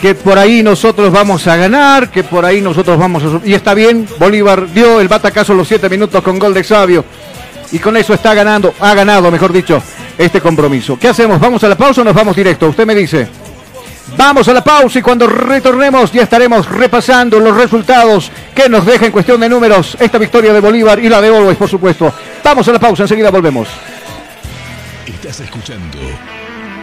que 0.00 0.14
por 0.14 0.36
ahí 0.36 0.62
nosotros 0.62 1.12
vamos 1.12 1.46
a 1.46 1.56
ganar, 1.56 2.10
que 2.10 2.24
por 2.24 2.44
ahí 2.44 2.60
nosotros 2.60 2.98
vamos 2.98 3.22
a... 3.22 3.46
Y 3.46 3.54
está 3.54 3.74
bien, 3.74 4.08
Bolívar 4.18 4.72
dio 4.72 5.00
el 5.00 5.06
batacazo 5.06 5.54
los 5.54 5.68
siete 5.68 5.88
minutos 5.88 6.22
con 6.22 6.38
gol 6.38 6.52
de 6.52 6.64
Xavio. 6.64 7.04
Y 7.70 7.78
con 7.78 7.96
eso 7.96 8.12
está 8.12 8.34
ganando, 8.34 8.74
ha 8.80 8.92
ganado, 8.94 9.30
mejor 9.30 9.52
dicho, 9.52 9.80
este 10.18 10.40
compromiso. 10.40 10.98
¿Qué 10.98 11.08
hacemos? 11.08 11.40
¿Vamos 11.40 11.62
a 11.64 11.68
la 11.68 11.76
pausa 11.76 12.00
o 12.00 12.04
nos 12.04 12.14
vamos 12.14 12.34
directo? 12.36 12.68
Usted 12.68 12.86
me 12.86 12.94
dice. 12.94 13.28
Vamos 14.16 14.48
a 14.48 14.52
la 14.52 14.62
pausa 14.62 14.98
y 14.98 15.02
cuando 15.02 15.26
retornemos 15.26 16.12
ya 16.12 16.22
estaremos 16.22 16.68
repasando 16.68 17.40
los 17.40 17.56
resultados 17.56 18.30
que 18.54 18.68
nos 18.68 18.84
deja 18.86 19.06
en 19.06 19.12
cuestión 19.12 19.40
de 19.40 19.48
números 19.48 19.96
esta 19.98 20.18
victoria 20.18 20.52
de 20.52 20.60
Bolívar 20.60 20.98
y 20.98 21.08
la 21.08 21.20
de 21.20 21.28
Always, 21.28 21.56
por 21.56 21.68
supuesto. 21.68 22.12
Vamos 22.42 22.68
a 22.68 22.72
la 22.72 22.78
pausa, 22.78 23.02
enseguida 23.02 23.30
volvemos. 23.30 23.68
Estás 25.06 25.40
escuchando 25.40 25.98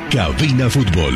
Cabina 0.10 0.70
Fútbol. 0.70 1.14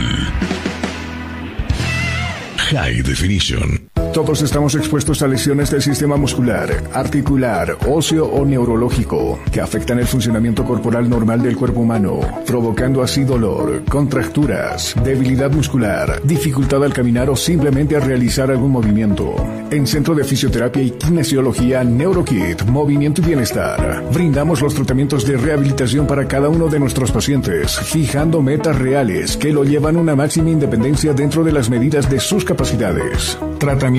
High 2.57 3.01
Definition. 3.01 3.94
Todos 4.15 4.41
estamos 4.43 4.73
expuestos 4.75 5.21
a 5.23 5.27
lesiones 5.27 5.71
del 5.71 5.81
sistema 5.81 6.15
muscular, 6.15 6.69
articular, 6.93 7.77
óseo 7.85 8.25
o 8.25 8.45
neurológico 8.45 9.37
que 9.51 9.59
afectan 9.59 9.99
el 9.99 10.07
funcionamiento 10.07 10.63
corporal 10.63 11.09
normal 11.09 11.43
del 11.43 11.57
cuerpo 11.57 11.81
humano, 11.81 12.21
provocando 12.45 13.03
así 13.03 13.25
dolor, 13.25 13.83
contracturas, 13.89 14.95
debilidad 15.03 15.51
muscular, 15.51 16.21
dificultad 16.23 16.81
al 16.85 16.93
caminar 16.93 17.29
o 17.29 17.35
simplemente 17.35 17.97
al 17.97 18.03
realizar 18.03 18.49
algún 18.49 18.71
movimiento. 18.71 19.35
En 19.69 19.85
Centro 19.85 20.15
de 20.15 20.23
Fisioterapia 20.23 20.81
y 20.81 20.91
Kinesiología 20.91 21.83
NeuroKit, 21.83 22.63
Movimiento 22.67 23.19
y 23.19 23.25
Bienestar, 23.25 24.01
brindamos 24.13 24.61
los 24.61 24.73
tratamientos 24.75 25.27
de 25.27 25.35
rehabilitación 25.35 26.07
para 26.07 26.25
cada 26.25 26.47
uno 26.47 26.69
de 26.69 26.79
nuestros 26.79 27.11
pacientes, 27.11 27.77
fijando 27.79 28.41
metas 28.41 28.79
reales 28.79 29.35
que 29.35 29.51
lo 29.51 29.65
llevan 29.65 29.97
a 29.97 29.99
una 29.99 30.15
máxima 30.15 30.51
independencia 30.51 31.11
dentro 31.11 31.43
de 31.43 31.51
las 31.51 31.69
medidas 31.69 32.09
de 32.09 32.21
sus 32.21 32.45
capacidades. 32.45 33.37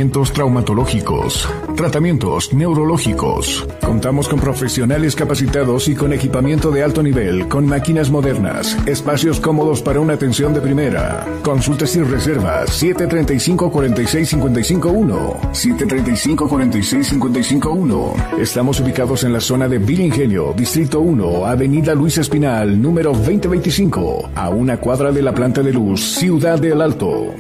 Tratamientos 0.07 0.33
traumatológicos, 0.35 1.49
tratamientos 1.75 2.55
neurológicos. 2.55 3.67
Contamos 3.85 4.29
con 4.29 4.39
profesionales 4.39 5.17
capacitados 5.17 5.89
y 5.89 5.97
con 5.97 6.13
equipamiento 6.13 6.71
de 6.71 6.85
alto 6.85 7.03
nivel, 7.03 7.49
con 7.49 7.67
máquinas 7.67 8.09
modernas, 8.09 8.79
espacios 8.87 9.41
cómodos 9.41 9.83
para 9.83 9.99
una 9.99 10.15
atención 10.15 10.55
de 10.55 10.61
primera. 10.61 11.27
Consultas 11.43 11.97
y 11.97 12.03
reservas 12.03 12.71
735 12.71 13.69
46 13.69 14.29
55 14.29 14.91
1. 14.91 15.41
735 15.53 16.49
46 16.49 17.07
55 17.09 17.71
1. 17.73 18.15
Estamos 18.39 18.79
ubicados 18.79 19.25
en 19.25 19.33
la 19.33 19.41
zona 19.41 19.67
de 19.67 19.79
Villa 19.79 20.05
Ingenio, 20.05 20.55
Distrito 20.57 21.01
1, 21.01 21.47
Avenida 21.47 21.97
Luis 21.97 22.17
Espinal, 22.19 22.81
número 22.81 23.11
2025, 23.11 24.31
a 24.37 24.51
una 24.51 24.77
cuadra 24.77 25.11
de 25.11 25.23
la 25.23 25.35
planta 25.35 25.65
de 25.65 25.73
luz, 25.73 26.01
Ciudad 26.01 26.61
del 26.61 26.81
Alto. 26.81 27.35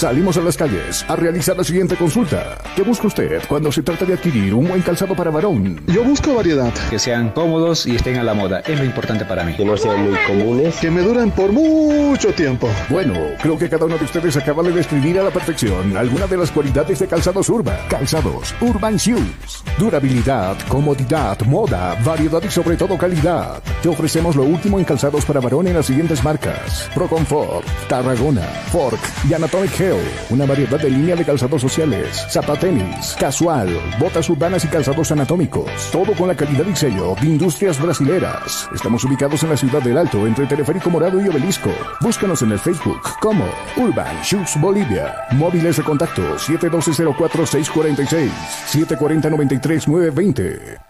Salimos 0.00 0.38
a 0.38 0.40
las 0.40 0.56
calles 0.56 1.04
a 1.08 1.14
realizar 1.14 1.58
la 1.58 1.62
siguiente 1.62 1.94
consulta. 1.94 2.56
¿Qué 2.74 2.80
busca 2.80 3.06
usted 3.06 3.42
cuando 3.46 3.70
se 3.70 3.82
trata 3.82 4.06
de 4.06 4.14
adquirir 4.14 4.54
un 4.54 4.66
buen 4.66 4.80
calzado 4.80 5.14
para 5.14 5.30
varón? 5.30 5.78
Yo 5.88 6.02
busco 6.02 6.34
variedad. 6.36 6.72
Que 6.88 6.98
sean 6.98 7.28
cómodos 7.32 7.84
y 7.84 7.96
estén 7.96 8.16
a 8.16 8.22
la 8.22 8.32
moda. 8.32 8.60
Es 8.60 8.78
lo 8.78 8.86
importante 8.86 9.26
para 9.26 9.44
mí. 9.44 9.54
Que 9.56 9.64
no 9.66 9.76
sean 9.76 10.08
muy 10.08 10.18
comunes. 10.26 10.76
Que 10.76 10.90
me 10.90 11.02
duren 11.02 11.30
por 11.32 11.52
mucho 11.52 12.32
tiempo. 12.32 12.70
Bueno, 12.88 13.12
creo 13.42 13.58
que 13.58 13.68
cada 13.68 13.84
uno 13.84 13.98
de 13.98 14.06
ustedes 14.06 14.34
acaba 14.38 14.62
de 14.62 14.72
describir 14.72 15.18
a 15.18 15.22
la 15.22 15.30
perfección 15.30 15.94
alguna 15.94 16.26
de 16.26 16.38
las 16.38 16.50
cualidades 16.50 16.98
de 16.98 17.06
calzados 17.06 17.50
Urban. 17.50 17.76
Calzados 17.90 18.54
Urban 18.62 18.96
Shoes. 18.96 19.62
Durabilidad, 19.78 20.56
comodidad, 20.68 21.38
moda, 21.42 21.94
variedad 22.02 22.42
y 22.42 22.50
sobre 22.50 22.78
todo 22.78 22.96
calidad. 22.96 23.62
Te 23.82 23.90
ofrecemos 23.90 24.34
lo 24.34 24.44
último 24.44 24.78
en 24.78 24.86
calzados 24.86 25.26
para 25.26 25.40
varón 25.40 25.66
en 25.66 25.74
las 25.74 25.84
siguientes 25.84 26.24
marcas. 26.24 26.88
Pro 26.94 27.06
Comfort, 27.06 27.66
Tarragona, 27.86 28.46
Fork 28.72 29.00
y 29.28 29.34
Anatomic 29.34 29.89
Una 30.30 30.46
variedad 30.46 30.78
de 30.78 30.88
línea 30.90 31.16
de 31.16 31.24
calzados 31.24 31.60
sociales, 31.60 32.24
zapatenis, 32.30 33.16
casual, 33.18 33.68
botas 33.98 34.30
urbanas 34.30 34.64
y 34.64 34.68
calzados 34.68 35.10
anatómicos. 35.10 35.90
Todo 35.90 36.12
con 36.14 36.28
la 36.28 36.36
calidad 36.36 36.66
y 36.66 36.76
sello 36.76 37.16
de 37.20 37.26
Industrias 37.26 37.80
Brasileras. 37.80 38.68
Estamos 38.74 39.04
ubicados 39.04 39.42
en 39.42 39.50
la 39.50 39.56
ciudad 39.56 39.82
del 39.82 39.98
Alto, 39.98 40.24
entre 40.26 40.46
Teleférico 40.46 40.90
Morado 40.90 41.20
y 41.20 41.28
Obelisco. 41.28 41.70
Búscanos 42.00 42.42
en 42.42 42.52
el 42.52 42.58
Facebook 42.58 43.00
como 43.20 43.44
Urban 43.76 44.22
Shoes 44.22 44.60
Bolivia. 44.60 45.14
Móviles 45.32 45.78
de 45.78 45.82
contacto 45.82 46.36
712-04-646, 46.36 48.30
740-93-920. 48.70 50.89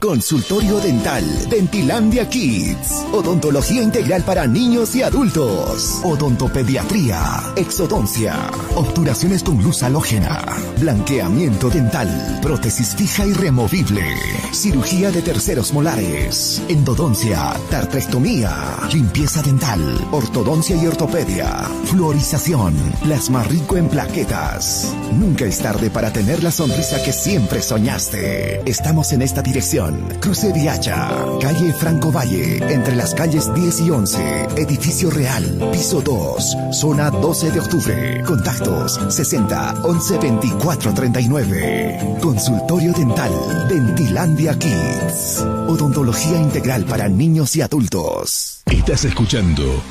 Consultorio 0.00 0.78
Dental, 0.78 1.24
Dentilandia 1.50 2.28
Kids, 2.28 3.04
Odontología 3.12 3.82
Integral 3.82 4.22
para 4.22 4.46
niños 4.46 4.94
y 4.94 5.02
adultos, 5.02 5.98
Odontopediatría, 6.04 7.20
Exodoncia, 7.56 8.36
Obturaciones 8.76 9.42
con 9.42 9.60
luz 9.60 9.82
halógena, 9.82 10.40
Blanqueamiento 10.78 11.68
dental, 11.68 12.38
Prótesis 12.40 12.94
fija 12.94 13.26
y 13.26 13.32
removible, 13.32 14.04
Cirugía 14.52 15.10
de 15.10 15.20
terceros 15.20 15.72
molares, 15.72 16.62
Endodoncia, 16.68 17.54
Tartrectomía, 17.68 18.54
Limpieza 18.92 19.42
dental, 19.42 19.80
Ortodoncia 20.12 20.76
y 20.76 20.86
ortopedia, 20.86 21.48
Fluorización, 21.86 22.76
Plasma 23.02 23.42
rico 23.42 23.76
en 23.76 23.88
plaquetas. 23.88 24.94
Nunca 25.18 25.44
es 25.44 25.58
tarde 25.58 25.90
para 25.90 26.12
tener 26.12 26.44
la 26.44 26.52
sonrisa 26.52 27.02
que 27.02 27.12
siempre 27.12 27.60
soñaste. 27.62 28.62
Estamos 28.64 29.12
en 29.12 29.22
esta 29.22 29.42
dirección. 29.42 29.87
Cruce 30.20 30.52
Viacha, 30.52 31.08
calle 31.40 31.72
Franco 31.72 32.10
Valle, 32.10 32.58
entre 32.72 32.96
las 32.96 33.14
calles 33.14 33.52
10 33.54 33.80
y 33.80 33.90
11, 33.90 34.48
edificio 34.56 35.10
real, 35.10 35.70
piso 35.72 36.00
2, 36.00 36.56
zona 36.72 37.10
12 37.10 37.50
de 37.50 37.60
octubre. 37.60 38.22
Contactos 38.24 39.00
60 39.08 39.82
11 39.84 40.18
24 40.18 40.94
39. 40.94 42.18
Consultorio 42.20 42.92
dental, 42.92 43.32
Dentilandia 43.68 44.58
Kids. 44.58 45.44
Odontología 45.68 46.38
integral 46.38 46.84
para 46.84 47.08
niños 47.08 47.56
y 47.56 47.62
adultos. 47.62 48.62
Estás 48.66 49.04
escuchando 49.04 49.82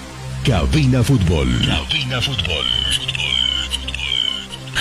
Cabina 0.45 1.03
Fútbol. 1.03 1.49
Cabina 1.65 2.22
Fútbol. 2.22 2.65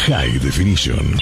High 0.07 0.39
Definition. 0.39 1.19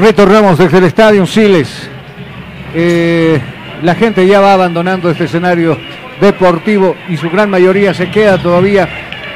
Retornamos 0.00 0.58
desde 0.58 0.78
el 0.78 0.84
estadio 0.84 1.26
Siles. 1.26 1.88
Eh, 2.74 3.40
la 3.82 3.94
gente 3.94 4.26
ya 4.26 4.40
va 4.40 4.52
abandonando 4.52 5.10
este 5.10 5.24
escenario 5.24 5.76
deportivo 6.20 6.94
y 7.08 7.16
su 7.16 7.28
gran 7.30 7.50
mayoría 7.50 7.92
se 7.94 8.08
queda 8.08 8.38
todavía. 8.38 8.88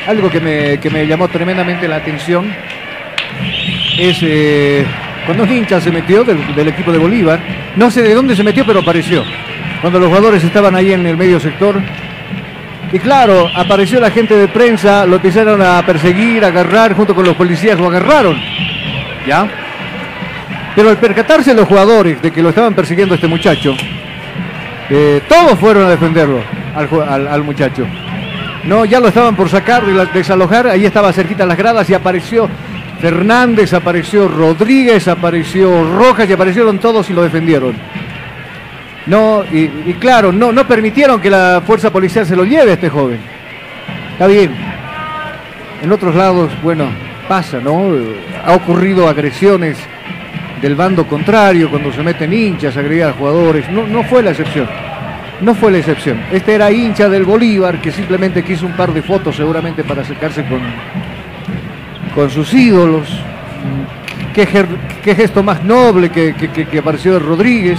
Algo 0.06 0.30
que 0.30 0.40
me, 0.40 0.78
que 0.78 0.90
me 0.90 1.06
llamó 1.06 1.28
tremendamente 1.28 1.88
la 1.88 1.96
atención 1.96 2.52
es 3.98 4.18
eh, 4.22 4.84
cuando 5.26 5.44
un 5.44 5.52
hincha 5.52 5.80
se 5.80 5.90
metió 5.90 6.22
del, 6.24 6.54
del 6.54 6.68
equipo 6.68 6.92
de 6.92 6.98
Bolívar. 6.98 7.40
No 7.76 7.90
sé 7.90 8.02
de 8.02 8.14
dónde 8.14 8.36
se 8.36 8.44
metió, 8.44 8.64
pero 8.64 8.80
apareció. 8.80 9.24
Cuando 9.80 9.98
los 9.98 10.08
jugadores 10.08 10.44
estaban 10.44 10.76
ahí 10.76 10.92
en 10.92 11.06
el 11.06 11.16
medio 11.16 11.40
sector. 11.40 11.80
Y 12.92 12.98
claro, 12.98 13.48
apareció 13.54 14.00
la 14.00 14.10
gente 14.10 14.36
de 14.36 14.48
prensa, 14.48 15.06
lo 15.06 15.16
empezaron 15.16 15.62
a 15.62 15.84
perseguir, 15.84 16.44
a 16.44 16.48
agarrar, 16.48 16.94
junto 16.94 17.14
con 17.14 17.24
los 17.24 17.34
policías 17.36 17.78
lo 17.78 17.86
agarraron. 17.86 18.38
¿Ya? 19.26 19.46
Pero 20.76 20.90
al 20.90 20.98
percatarse 20.98 21.54
los 21.54 21.66
jugadores 21.66 22.20
de 22.20 22.30
que 22.30 22.42
lo 22.42 22.50
estaban 22.50 22.74
persiguiendo 22.74 23.14
este 23.14 23.28
muchacho, 23.28 23.74
eh, 24.90 25.22
todos 25.28 25.58
fueron 25.58 25.86
a 25.86 25.90
defenderlo 25.90 26.40
al, 26.74 27.42
muchacho. 27.42 27.86
No, 28.64 28.84
ya 28.84 29.00
lo 29.00 29.08
estaban 29.08 29.36
por 29.36 29.48
sacar, 29.48 29.84
la- 29.84 30.06
desalojar, 30.06 30.66
ahí 30.68 30.84
estaba 30.84 31.12
cerquita 31.12 31.46
las 31.46 31.56
gradas 31.58 31.88
y 31.88 31.94
apareció 31.94 32.48
Fernández, 33.00 33.72
apareció 33.72 34.28
Rodríguez, 34.28 35.08
apareció 35.08 35.84
Rojas 35.96 36.28
y 36.28 36.32
aparecieron 36.34 36.78
todos 36.78 37.08
y 37.10 37.12
lo 37.14 37.22
defendieron. 37.22 37.74
No, 39.06 39.42
y, 39.50 39.66
claro, 39.94 40.30
no, 40.32 40.52
no 40.52 40.66
permitieron 40.66 41.20
que 41.20 41.28
la 41.30 41.62
fuerza 41.66 41.90
policial 41.90 42.24
se 42.24 42.36
lo 42.36 42.44
lleve 42.44 42.70
a 42.70 42.74
este 42.74 42.88
joven. 42.88 43.18
Está 44.12 44.26
bien. 44.28 44.50
En 45.82 45.90
otros 45.90 46.14
lados, 46.14 46.52
bueno, 46.62 46.86
pasa, 47.28 47.58
¿no? 47.58 47.82
Ha 48.44 48.52
ocurrido 48.54 49.08
agresiones 49.08 49.76
del 50.60 50.76
bando 50.76 51.06
contrario 51.08 51.68
cuando 51.68 51.92
se 51.92 52.02
meten 52.04 52.32
hinchas, 52.32 52.76
agredir 52.76 53.04
a 53.04 53.12
jugadores. 53.12 53.68
No, 53.70 53.84
no 53.86 54.04
fue 54.04 54.22
la 54.22 54.30
excepción. 54.30 54.68
No 55.40 55.56
fue 55.56 55.72
la 55.72 55.78
excepción. 55.78 56.20
Este 56.30 56.54
era 56.54 56.70
hincha 56.70 57.08
del 57.08 57.24
Bolívar 57.24 57.80
que 57.80 57.90
simplemente 57.90 58.44
quiso 58.44 58.64
un 58.66 58.72
par 58.76 58.92
de 58.94 59.02
fotos 59.02 59.34
seguramente 59.34 59.82
para 59.82 60.02
acercarse 60.02 60.44
con, 60.44 60.60
con 62.14 62.30
sus 62.30 62.54
ídolos. 62.54 63.08
Mm, 63.10 64.32
Qué, 64.32 64.48
qué 65.04 65.14
gesto 65.14 65.42
más 65.42 65.62
noble 65.62 66.08
que, 66.08 66.32
que- 66.34 66.48
que- 66.48 66.64
que 66.64 66.78
apareció 66.78 67.12
de 67.12 67.18
Rodríguez, 67.18 67.78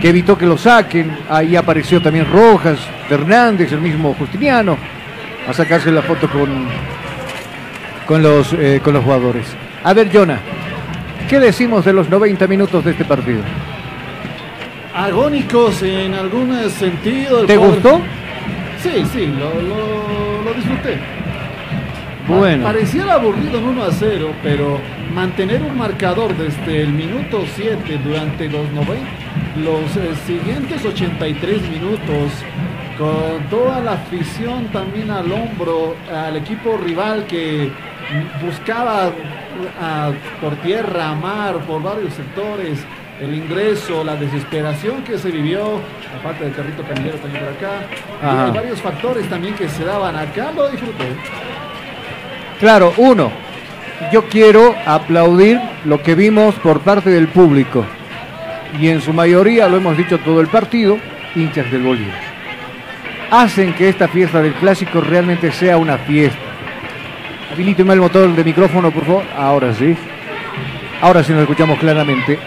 que 0.00 0.08
evitó 0.08 0.36
que 0.36 0.46
lo 0.46 0.56
saquen. 0.58 1.10
Ahí 1.28 1.56
apareció 1.56 2.00
también 2.02 2.26
Rojas, 2.30 2.78
Fernández, 3.08 3.72
el 3.72 3.80
mismo 3.80 4.14
Justiniano, 4.14 4.76
a 5.48 5.52
sacarse 5.52 5.90
la 5.90 6.02
foto 6.02 6.28
con, 6.28 6.66
con, 8.06 8.22
los, 8.22 8.52
eh, 8.54 8.80
con 8.82 8.94
los 8.94 9.04
jugadores. 9.04 9.46
A 9.82 9.92
ver, 9.92 10.10
Jonah, 10.12 10.38
¿qué 11.28 11.38
decimos 11.40 11.84
de 11.84 11.92
los 11.92 12.08
90 12.08 12.46
minutos 12.46 12.84
de 12.84 12.90
este 12.92 13.04
partido? 13.04 13.40
Agónicos 14.94 15.82
en 15.82 16.14
algún 16.14 16.56
sentido. 16.70 17.40
el 17.40 17.46
¿Te 17.46 17.56
gustó? 17.56 18.00
Sí, 18.82 19.04
sí, 19.12 19.26
lo, 19.26 19.60
lo- 19.60 20.42
lo 20.44 20.54
disfruté. 20.54 20.98
Bueno. 22.28 22.64
Pareciera 22.64 23.14
aburrido 23.14 23.58
en 23.58 23.64
1 23.64 23.84
a 23.84 23.90
0, 23.90 24.30
pero 24.42 24.80
mantener 25.14 25.62
un 25.62 25.76
marcador 25.76 26.34
desde 26.36 26.82
el 26.82 26.88
minuto 26.92 27.44
7 27.56 27.98
durante 28.04 28.48
los, 28.48 28.66
noven- 28.72 29.04
los 29.56 29.96
eh, 29.96 30.14
siguientes 30.26 30.84
83 30.84 31.62
minutos, 31.68 32.32
con 32.98 33.42
toda 33.50 33.80
la 33.80 33.92
afición 33.92 34.66
también 34.66 35.10
al 35.10 35.30
hombro, 35.30 35.96
al 36.12 36.36
equipo 36.36 36.76
rival 36.76 37.26
que 37.26 37.70
buscaba 38.44 39.10
por 40.40 40.56
tierra, 40.56 41.10
a 41.10 41.14
mar, 41.14 41.56
por 41.66 41.82
varios 41.82 42.14
sectores, 42.14 42.84
el 43.20 43.34
ingreso, 43.34 44.04
la 44.04 44.16
desesperación 44.16 45.02
que 45.04 45.18
se 45.18 45.30
vivió, 45.30 45.80
aparte 46.18 46.44
del 46.44 46.54
carrito 46.54 46.82
camillero 46.82 47.16
también 47.18 47.44
por 47.44 47.54
acá, 47.54 47.86
y 48.22 48.26
hay 48.26 48.50
varios 48.50 48.80
factores 48.80 49.28
también 49.28 49.54
que 49.54 49.68
se 49.68 49.84
daban 49.84 50.16
acá, 50.16 50.52
lo 50.54 50.68
disfruté. 50.68 51.06
Claro, 52.58 52.92
uno, 52.96 53.30
yo 54.12 54.24
quiero 54.28 54.74
aplaudir 54.86 55.60
lo 55.84 56.02
que 56.02 56.14
vimos 56.14 56.54
por 56.56 56.80
parte 56.80 57.10
del 57.10 57.28
público. 57.28 57.84
Y 58.80 58.88
en 58.88 59.00
su 59.00 59.12
mayoría, 59.12 59.68
lo 59.68 59.76
hemos 59.76 59.96
dicho 59.96 60.18
todo 60.18 60.40
el 60.40 60.48
partido, 60.48 60.98
hinchas 61.34 61.70
del 61.70 61.82
Bolívar. 61.82 62.18
Hacen 63.30 63.72
que 63.74 63.88
esta 63.88 64.08
fiesta 64.08 64.42
del 64.42 64.54
clásico 64.54 65.00
realmente 65.00 65.52
sea 65.52 65.76
una 65.76 65.98
fiesta. 65.98 66.38
Habilíteme 67.52 67.94
el 67.94 68.00
motor 68.00 68.34
de 68.34 68.44
micrófono, 68.44 68.90
por 68.90 69.04
favor. 69.04 69.24
Ahora 69.36 69.72
sí. 69.74 69.96
Ahora 71.00 71.22
sí 71.22 71.32
nos 71.32 71.42
escuchamos 71.42 71.78
claramente. 71.78 72.38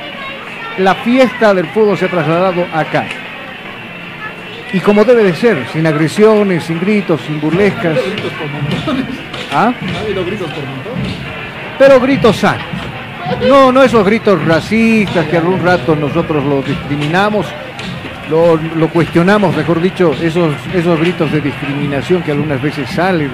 La 0.80 0.95
fiesta 0.95 1.54
del 1.54 1.68
fútbol 1.68 1.98
se 1.98 2.06
ha 2.06 2.10
trasladado 2.10 2.66
acá. 2.74 3.06
Y 4.74 4.80
como 4.82 5.06
debe 5.06 5.24
de 5.24 5.34
ser, 5.34 5.66
sin 5.72 5.88
agresiones, 5.88 6.66
sin 6.66 6.80
gritos, 6.80 7.22
sin 7.22 7.40
burlescas. 7.40 7.95
gritos 7.95 8.32
por 8.34 8.48
montones. 8.49 9.06
¿Ah? 9.54 9.74
Pero 11.80 11.99
gritos 12.02 12.36
sanos. 12.36 12.86
No, 13.48 13.72
no 13.72 13.84
esos 13.84 14.06
gritos 14.06 14.44
racistas 14.45 15.26
que 15.28 15.38
algún 15.38 15.62
rato 15.64 15.95
nosotros 15.95 16.44
los 16.44 16.66
discriminamos, 16.66 17.45
lo, 18.30 18.60
cuestionamos, 18.90 19.56
mejor 19.56 19.82
dicho, 19.82 20.14
esos, 20.22 20.54
esos 20.74 20.99
gritos 20.99 21.32
de 21.32 21.41
discriminación 21.41 22.22
que 22.24 22.32
algunas 22.32 22.62
veces 22.62 22.90
salen 22.90 23.32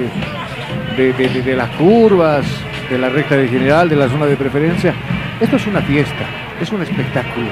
de, 0.97 1.03
de- 1.03 1.13
de- 1.13 1.29
de- 1.29 1.41
de 1.41 1.55
las 1.55 1.69
curvas, 1.71 2.45
de 2.89 2.97
la 2.97 3.09
recta 3.09 3.35
de 3.35 3.47
general, 3.47 3.89
de 3.89 3.95
la 3.95 4.07
zona 4.09 4.25
de 4.25 4.35
preferencia. 4.35 4.93
Esto 5.39 5.55
es 5.55 5.65
una 5.67 5.81
fiesta, 5.81 6.25
es 6.61 6.71
un 6.71 6.81
espectáculo. 6.83 7.47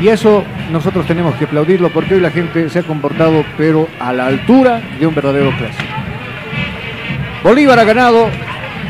Y 0.00 0.08
eso 0.08 0.44
nosotros 0.72 1.06
tenemos 1.06 1.34
que 1.36 1.44
aplaudirlo 1.44 1.90
porque 1.90 2.14
hoy 2.14 2.20
la 2.20 2.30
gente 2.30 2.68
se 2.70 2.80
ha 2.80 2.82
comportado, 2.82 3.44
pero 3.56 3.88
a 4.00 4.12
la 4.12 4.26
altura 4.26 4.80
de 4.98 5.06
un 5.06 5.14
verdadero 5.14 5.52
clásico. 5.56 5.84
Bolívar 7.44 7.78
ha 7.78 7.84
ganado. 7.84 8.28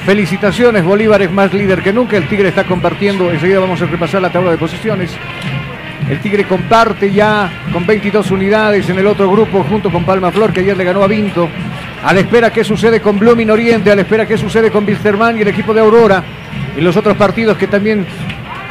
Felicitaciones, 0.04 0.82
Bolívar 0.84 1.22
es 1.22 1.30
más 1.30 1.54
líder 1.54 1.80
que 1.80 1.92
nunca. 1.92 2.16
El 2.16 2.26
Tigre 2.26 2.48
está 2.48 2.64
compartiendo. 2.64 3.30
Enseguida 3.30 3.60
vamos 3.60 3.80
a 3.82 3.86
repasar 3.86 4.20
la 4.20 4.30
tabla 4.30 4.50
de 4.50 4.58
posiciones. 4.58 5.12
El 6.10 6.18
Tigre 6.20 6.44
comparte 6.44 7.12
ya 7.12 7.48
con 7.72 7.86
22 7.86 8.32
unidades 8.32 8.88
en 8.88 8.98
el 8.98 9.06
otro 9.06 9.30
grupo 9.30 9.62
junto 9.62 9.92
con 9.92 10.04
Palma 10.04 10.32
Flor 10.32 10.52
que 10.52 10.58
ayer 10.58 10.76
le 10.76 10.82
ganó 10.82 11.04
a 11.04 11.06
Vinto. 11.06 11.48
A 12.04 12.12
la 12.12 12.18
espera 12.18 12.52
qué 12.52 12.64
sucede 12.64 13.00
con 13.00 13.16
Blooming 13.16 13.48
Oriente, 13.48 13.92
a 13.92 13.94
la 13.94 14.02
espera 14.02 14.26
qué 14.26 14.36
sucede 14.36 14.72
con 14.72 14.84
Wilstermann 14.84 15.38
y 15.38 15.42
el 15.42 15.48
equipo 15.48 15.72
de 15.72 15.80
Aurora. 15.80 16.24
Y 16.76 16.80
los 16.80 16.96
otros 16.96 17.16
partidos 17.16 17.56
que 17.56 17.68
también 17.68 18.04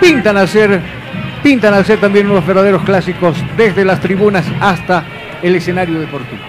pintan 0.02 0.36
a 0.36 0.46
ser, 0.46 0.82
pintan 1.42 1.74
a 1.74 1.84
ser 1.86 2.02
también 2.02 2.30
unos 2.30 2.46
verdaderos 2.46 2.84
clásicos 2.84 3.38
desde 3.56 3.86
las 3.86 4.02
tribunas 4.02 4.46
hasta 4.60 5.06
el 5.42 5.56
escenario 5.56 5.98
deportivo. 5.98 6.42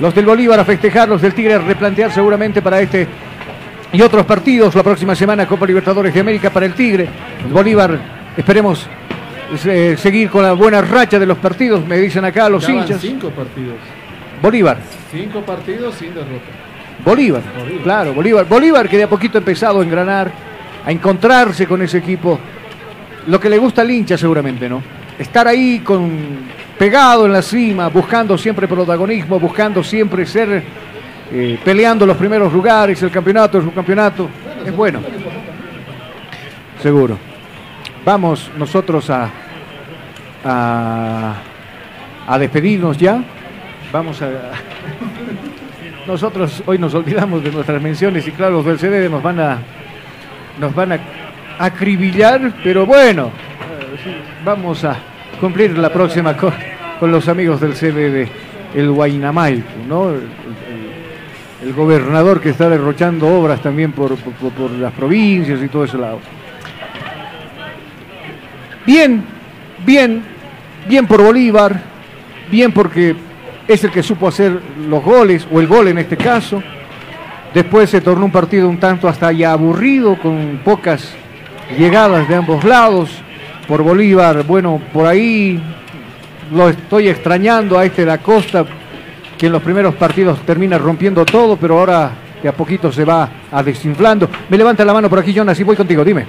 Los 0.00 0.14
del 0.14 0.24
Bolívar 0.24 0.58
a 0.58 0.64
festejar, 0.64 1.10
los 1.10 1.20
del 1.20 1.34
Tigre 1.34 1.56
a 1.56 1.58
replantear 1.58 2.10
seguramente 2.10 2.62
para 2.62 2.80
este 2.80 3.06
y 3.92 4.00
otros 4.02 4.24
partidos 4.26 4.74
la 4.74 4.82
próxima 4.82 5.14
semana 5.14 5.46
Copa 5.46 5.66
Libertadores 5.66 6.14
de 6.14 6.20
América 6.20 6.50
para 6.50 6.66
el 6.66 6.74
Tigre. 6.74 7.08
El 7.44 7.52
Bolívar, 7.52 7.98
esperemos 8.36 8.86
eh, 9.66 9.96
seguir 9.98 10.30
con 10.30 10.42
la 10.42 10.52
buena 10.52 10.80
racha 10.80 11.18
de 11.18 11.26
los 11.26 11.38
partidos, 11.38 11.84
me 11.84 11.96
dicen 11.98 12.24
acá 12.24 12.48
los 12.48 12.66
Ya 12.66 12.74
van 12.74 12.82
hinchas. 12.82 13.00
cinco 13.00 13.30
partidos. 13.30 13.76
Bolívar, 14.42 14.78
Cinco 15.10 15.40
partidos 15.40 15.96
sin 15.96 16.14
derrota. 16.14 16.44
Bolívar, 17.04 17.42
claro, 17.82 18.14
Bolívar. 18.14 18.46
Bolívar 18.46 18.88
que 18.88 18.96
de 18.96 19.02
a 19.04 19.08
poquito 19.08 19.38
ha 19.38 19.40
empezado 19.40 19.80
a 19.80 19.82
engranar, 19.84 20.30
a 20.86 20.92
encontrarse 20.92 21.66
con 21.66 21.82
ese 21.82 21.98
equipo. 21.98 22.38
Lo 23.26 23.40
que 23.40 23.50
le 23.50 23.58
gusta 23.58 23.82
al 23.82 23.90
hincha 23.90 24.16
seguramente, 24.16 24.68
¿no? 24.68 24.82
Estar 25.18 25.48
ahí 25.48 25.80
con 25.80 26.10
pegado 26.78 27.26
en 27.26 27.32
la 27.32 27.42
cima, 27.42 27.88
buscando 27.88 28.38
siempre 28.38 28.66
protagonismo, 28.68 29.38
buscando 29.40 29.82
siempre 29.82 30.24
ser 30.24 30.62
eh, 31.32 31.58
peleando 31.64 32.06
los 32.06 32.16
primeros 32.16 32.52
lugares, 32.52 33.02
el 33.02 33.10
campeonato, 33.10 33.58
el 33.58 33.64
subcampeonato. 33.64 34.28
Es 34.64 34.74
bueno. 34.74 35.00
Seguro. 36.82 37.18
Vamos 38.04 38.50
nosotros 38.56 39.10
a, 39.10 39.30
a, 40.44 41.34
a 42.26 42.38
despedirnos 42.38 42.96
ya. 42.96 43.22
Vamos 43.92 44.20
a. 44.22 44.28
Nosotros 46.06 46.62
hoy 46.66 46.78
nos 46.78 46.94
olvidamos 46.94 47.44
de 47.44 47.52
nuestras 47.52 47.80
menciones 47.80 48.26
y 48.26 48.32
claro, 48.32 48.54
los 48.54 48.64
del 48.64 48.78
CD 48.78 49.08
nos 49.08 49.22
van 49.22 49.38
a 49.38 49.58
nos 50.58 50.74
van 50.74 50.92
a 50.92 51.00
acribillar, 51.58 52.52
pero 52.64 52.86
bueno, 52.86 53.30
vamos 54.44 54.84
a 54.84 54.96
cumplir 55.40 55.76
la 55.78 55.92
próxima 55.92 56.36
con, 56.36 56.52
con 56.98 57.10
los 57.10 57.28
amigos 57.28 57.60
del 57.60 57.72
CBD, 57.72 58.28
el 58.74 58.90
Guaynamaico, 58.90 59.68
¿no? 59.88 60.12
El, 61.62 61.72
gobernador 61.74 62.40
que 62.40 62.50
está 62.50 62.68
derrochando 62.68 63.28
obras 63.28 63.60
también 63.60 63.92
por, 63.92 64.16
por- 64.16 64.52
por 64.52 64.70
las 64.72 64.92
provincias 64.92 65.60
y 65.62 65.68
todo 65.68 65.84
ese 65.84 65.98
lado. 65.98 66.18
Bien, 68.86 69.22
bien, 69.84 70.22
bien 70.88 71.06
por 71.06 71.22
Bolívar, 71.22 71.80
bien 72.50 72.72
porque 72.72 73.14
es 73.68 73.84
el 73.84 73.90
que 73.90 74.02
supo 74.02 74.28
hacer 74.28 74.58
los 74.88 75.02
goles, 75.04 75.46
o 75.52 75.60
el 75.60 75.66
gol 75.66 75.88
en 75.88 75.98
este 75.98 76.16
caso. 76.16 76.62
Después 77.54 77.90
se 77.90 78.00
tornó 78.00 78.24
un 78.24 78.32
partido 78.32 78.68
un 78.68 78.78
tanto 78.78 79.06
hasta 79.08 79.30
ya 79.32 79.52
aburrido, 79.52 80.16
con 80.18 80.60
pocas 80.64 81.12
llegadas 81.78 82.28
de 82.28 82.34
ambos 82.36 82.64
lados. 82.64 83.10
Por 83.68 83.82
Bolívar, 83.82 84.44
bueno, 84.44 84.80
por 84.92 85.06
ahí 85.06 85.60
lo 86.52 86.68
estoy 86.68 87.08
extrañando 87.08 87.78
a 87.78 87.84
este 87.84 88.02
de 88.02 88.06
la 88.06 88.18
Costa, 88.18 88.64
que 89.40 89.46
en 89.46 89.52
los 89.52 89.62
primeros 89.62 89.94
partidos 89.94 90.38
termina 90.44 90.76
rompiendo 90.76 91.24
todo, 91.24 91.56
pero 91.56 91.78
ahora 91.78 92.12
de 92.42 92.46
a 92.46 92.52
poquito 92.52 92.92
se 92.92 93.06
va 93.06 93.26
a 93.50 93.62
desinflando. 93.62 94.28
Me 94.50 94.58
levanta 94.58 94.84
la 94.84 94.92
mano 94.92 95.08
por 95.08 95.18
aquí, 95.18 95.32
Jonas, 95.32 95.58
y 95.58 95.62
voy 95.62 95.76
contigo, 95.76 96.04
dime. 96.04 96.26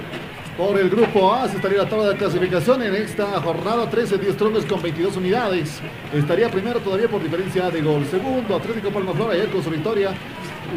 Por 0.56 0.78
el 0.80 0.88
grupo 0.88 1.34
A 1.34 1.46
se 1.46 1.56
estaría 1.56 1.82
la 1.82 1.88
tabla 1.90 2.08
de 2.08 2.16
clasificación 2.16 2.82
en 2.82 2.94
esta 2.94 3.26
jornada 3.42 3.90
13, 3.90 4.16
10 4.16 4.32
Strongest 4.32 4.66
con 4.66 4.80
22 4.80 5.18
unidades. 5.18 5.82
Estaría 6.14 6.50
primero 6.50 6.80
todavía 6.80 7.06
por 7.06 7.22
diferencia 7.22 7.68
de 7.68 7.82
gol. 7.82 8.06
Segundo, 8.10 8.56
Atlético 8.56 8.88
Palmaflor 8.88 9.32
ayer 9.32 9.50
con 9.50 9.62
su 9.62 9.68
victoria 9.68 10.12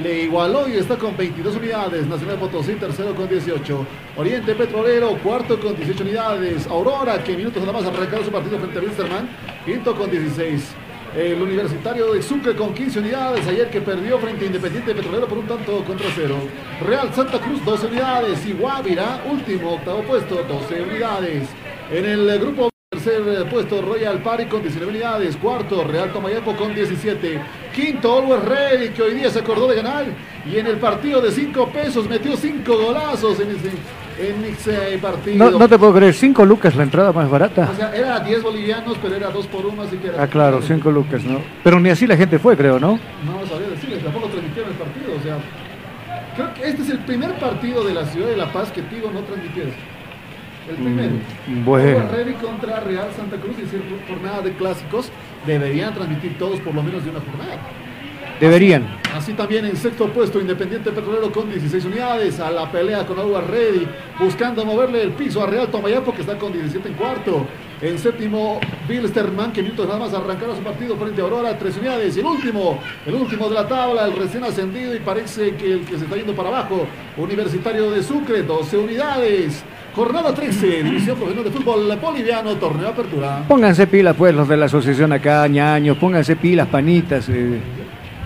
le 0.03 0.23
igualó 0.23 0.67
y 0.67 0.73
está 0.73 0.97
con 0.97 1.15
22 1.15 1.55
unidades. 1.55 2.05
Nacional 2.05 2.37
Potosí 2.37 2.73
tercero 2.73 3.15
con 3.15 3.29
18. 3.29 3.85
Oriente 4.17 4.55
Petrolero 4.55 5.17
cuarto 5.23 5.57
con 5.57 5.73
18 5.77 6.03
unidades. 6.03 6.67
Aurora 6.67 7.23
que 7.23 7.37
minutos 7.37 7.61
nada 7.61 7.79
más 7.79 7.85
arrancado 7.85 8.25
su 8.25 8.31
partido 8.31 8.57
frente 8.59 8.77
a 8.77 8.81
Wilstermann 8.81 9.29
quinto 9.65 9.95
con 9.95 10.11
16. 10.11 10.75
El 11.15 11.41
Universitario 11.41 12.13
de 12.13 12.21
Sucre 12.21 12.57
con 12.57 12.73
15 12.73 12.99
unidades, 12.99 13.47
ayer 13.47 13.69
que 13.69 13.79
perdió 13.79 14.19
frente 14.19 14.43
a 14.43 14.47
Independiente 14.47 14.93
Petrolero 14.93 15.27
por 15.27 15.37
un 15.37 15.47
tanto 15.47 15.81
contra 15.85 16.07
cero. 16.13 16.35
Real 16.85 17.13
Santa 17.13 17.39
Cruz 17.39 17.63
12 17.63 17.87
unidades 17.87 18.45
y 18.45 18.51
Guavira, 18.51 19.23
último, 19.31 19.75
octavo 19.75 20.03
puesto, 20.03 20.43
12 20.43 20.81
unidades. 20.81 21.47
En 21.89 22.03
el 22.03 22.37
grupo 22.37 22.69
tercer 22.89 23.47
puesto 23.49 23.81
Royal 23.81 24.21
Party 24.21 24.45
con 24.45 24.61
19 24.61 24.91
unidades, 24.91 25.37
cuarto 25.37 25.85
Real 25.85 26.11
Tomayapo 26.11 26.53
con 26.57 26.75
17, 26.75 27.41
quinto 27.73 28.17
Always 28.17 28.43
Ready 28.43 28.89
que 28.89 29.01
hoy 29.01 29.13
día 29.13 29.29
se 29.29 29.39
acordó 29.39 29.69
de 29.69 29.75
ganar 29.75 30.05
y 30.45 30.57
en 30.57 30.67
el 30.67 30.77
partido 30.77 31.21
de 31.21 31.31
5 31.31 31.69
pesos 31.69 32.09
metió 32.09 32.35
5 32.35 32.77
golazos 32.77 33.39
en 33.39 33.51
ese, 33.51 33.71
en 34.19 34.45
ese 34.45 34.97
partido. 34.99 35.51
No, 35.51 35.59
no 35.59 35.67
te 35.67 35.77
puedo 35.77 35.93
creer, 35.93 36.13
5 36.13 36.45
lucas 36.45 36.75
la 36.75 36.83
entrada 36.83 37.11
más 37.11 37.29
barata. 37.29 37.69
O 37.71 37.75
sea, 37.75 37.95
era 37.95 38.19
10 38.19 38.43
bolivianos, 38.43 38.97
pero 39.01 39.15
era 39.15 39.29
2 39.29 39.47
por 39.47 39.65
1, 39.65 39.81
así 39.81 39.97
que 39.97 40.07
era... 40.07 40.23
Ah, 40.23 40.27
claro, 40.27 40.61
5 40.61 40.91
lucas, 40.91 41.23
¿no? 41.23 41.41
Pero 41.63 41.79
ni 41.79 41.89
así 41.89 42.07
la 42.07 42.17
gente 42.17 42.39
fue, 42.39 42.55
creo, 42.55 42.79
¿no? 42.79 42.99
No 43.25 43.45
sabía 43.47 43.69
decirles, 43.69 44.03
tampoco 44.03 44.27
transmitieron 44.27 44.71
el 44.71 44.77
partido, 44.77 45.15
o 45.17 45.23
sea... 45.23 45.37
Creo 46.35 46.53
que 46.53 46.67
este 46.67 46.81
es 46.81 46.89
el 46.89 46.99
primer 46.99 47.33
partido 47.39 47.83
de 47.85 47.93
la 47.93 48.05
ciudad 48.05 48.27
de 48.27 48.35
La 48.35 48.51
Paz 48.51 48.69
que 48.71 48.81
Tigo 48.81 49.09
no 49.09 49.21
transmitió. 49.21 49.63
El 50.69 50.75
primero. 50.75 51.13
Mm, 51.47 51.63
bueno. 51.63 51.99
Power 51.99 52.11
Ready 52.11 52.33
contra 52.33 52.79
Real 52.81 53.07
Santa 53.15 53.37
Cruz 53.37 53.55
es 53.59 53.69
jornada 54.09 54.41
de 54.41 54.51
clásicos, 54.53 55.11
deberían 55.45 55.93
transmitir 55.93 56.37
todos 56.37 56.59
por 56.59 56.75
lo 56.75 56.83
menos 56.83 57.05
de 57.05 57.11
una 57.11 57.19
jornada. 57.21 57.57
Deberían. 58.39 58.85
Así 59.15 59.33
también 59.33 59.65
en 59.65 59.77
sexto 59.77 60.07
puesto 60.09 60.41
Independiente 60.41 60.91
Petrolero 60.91 61.31
con 61.31 61.49
16 61.49 61.85
unidades 61.85 62.39
a 62.41 62.51
la 62.51 62.69
pelea 62.69 63.05
con 63.05 63.17
Agua 63.17 63.41
Ready, 63.41 63.87
buscando 64.19 64.65
moverle 64.65 65.03
el 65.03 65.11
piso 65.11 65.41
a 65.41 65.47
Real 65.47 65.69
Tomayapo 65.69 66.13
que 66.13 66.21
está 66.21 66.37
con 66.37 66.51
17 66.51 66.89
en 66.89 66.95
cuarto. 66.95 67.45
En 67.81 67.97
séptimo, 67.99 68.59
Bilsterman, 68.87 69.51
que 69.51 69.61
minutos 69.61 69.85
nada 69.87 69.99
más 69.99 70.13
arrancará 70.13 70.55
su 70.55 70.61
partido 70.61 70.95
frente 70.97 71.21
a 71.21 71.25
Aurora, 71.25 71.57
tres 71.57 71.77
unidades. 71.77 72.15
Y 72.17 72.19
el 72.21 72.25
último, 72.25 72.79
el 73.05 73.13
último 73.15 73.47
de 73.47 73.55
la 73.55 73.67
tabla, 73.67 74.05
el 74.05 74.15
recién 74.15 74.43
ascendido 74.43 74.95
y 74.95 74.99
parece 74.99 75.55
que 75.55 75.73
el 75.73 75.81
que 75.81 75.97
se 75.97 76.05
está 76.05 76.15
yendo 76.15 76.33
para 76.35 76.49
abajo, 76.49 76.85
Universitario 77.17 77.91
de 77.91 78.01
Sucre, 78.03 78.43
12 78.43 78.77
unidades. 78.77 79.63
Jornada 79.95 80.33
13, 80.33 80.83
División 80.83 81.15
Profesional 81.15 81.45
de 81.45 81.57
Fútbol 81.57 81.97
Boliviano, 82.01 82.55
Torneo 82.55 82.89
Apertura. 82.89 83.43
Pónganse 83.47 83.87
pilas, 83.87 84.13
pues, 84.17 84.35
los 84.35 84.47
de 84.47 84.57
la 84.57 84.65
asociación 84.65 85.13
acá, 85.13 85.47
ñaños, 85.47 85.97
pónganse 85.97 86.35
pilas, 86.35 86.67
panitas. 86.67 87.29
eh. 87.29 87.59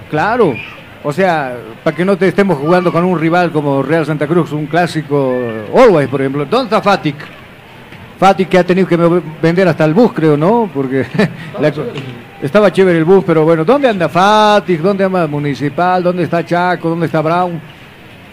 Claro, 0.09 0.55
o 1.03 1.13
sea, 1.13 1.55
para 1.83 1.95
que 1.95 2.03
no 2.03 2.17
te 2.17 2.27
estemos 2.27 2.57
jugando 2.57 2.91
con 2.91 3.03
un 3.05 3.19
rival 3.19 3.51
como 3.51 3.81
Real 3.81 4.05
Santa 4.05 4.27
Cruz, 4.27 4.51
un 4.51 4.65
clásico, 4.65 5.33
Always, 5.75 6.09
por 6.09 6.21
ejemplo. 6.21 6.45
¿Dónde 6.45 6.65
está 6.65 6.81
Fatic? 6.81 7.15
Fatic 8.17 8.49
que 8.49 8.57
ha 8.57 8.65
tenido 8.65 8.85
que 8.85 8.97
vender 9.41 9.67
hasta 9.67 9.85
el 9.85 9.93
bus, 9.93 10.11
creo, 10.11 10.35
¿no? 10.35 10.69
Porque 10.73 11.05
estaba 12.41 12.71
chévere 12.71 12.97
el 12.97 13.05
bus, 13.05 13.23
pero 13.25 13.45
bueno, 13.45 13.63
¿dónde 13.63 13.87
anda 13.87 14.09
Fatic? 14.09 14.81
¿Dónde 14.81 15.05
anda 15.05 15.25
Municipal? 15.25 16.03
¿Dónde 16.03 16.23
está 16.23 16.45
Chaco? 16.45 16.89
¿Dónde 16.89 17.05
está 17.05 17.21
Brown? 17.21 17.61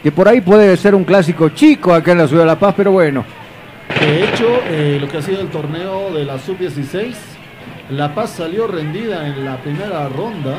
Que 0.03 0.11
por 0.11 0.29
ahí 0.29 0.41
puede 0.41 0.77
ser 0.77 0.95
un 0.95 1.05
clásico 1.05 1.51
chico 1.51 1.95
acá 1.95 2.13
en 2.13 2.19
la 2.19 2.27
ciudad 2.27 2.43
de 2.43 2.49
La 2.49 2.59
Paz, 2.59 2.75
pero 2.77 2.91
bueno. 2.91 3.25
De 4.01 4.25
hecho, 4.25 4.47
eh, 4.69 4.99
lo 5.01 5.09
que 5.09 5.19
ha 5.19 5.23
sido 5.23 5.41
el 5.41 5.49
torneo 5.49 6.13
de 6.13 6.25
la 6.25 6.39
Sub-16, 6.39 7.15
La 7.91 8.13
Paz 8.13 8.31
salió 8.31 8.67
rendida 8.67 9.27
en 9.29 9.45
la 9.45 9.57
primera 9.59 10.09
ronda. 10.09 10.59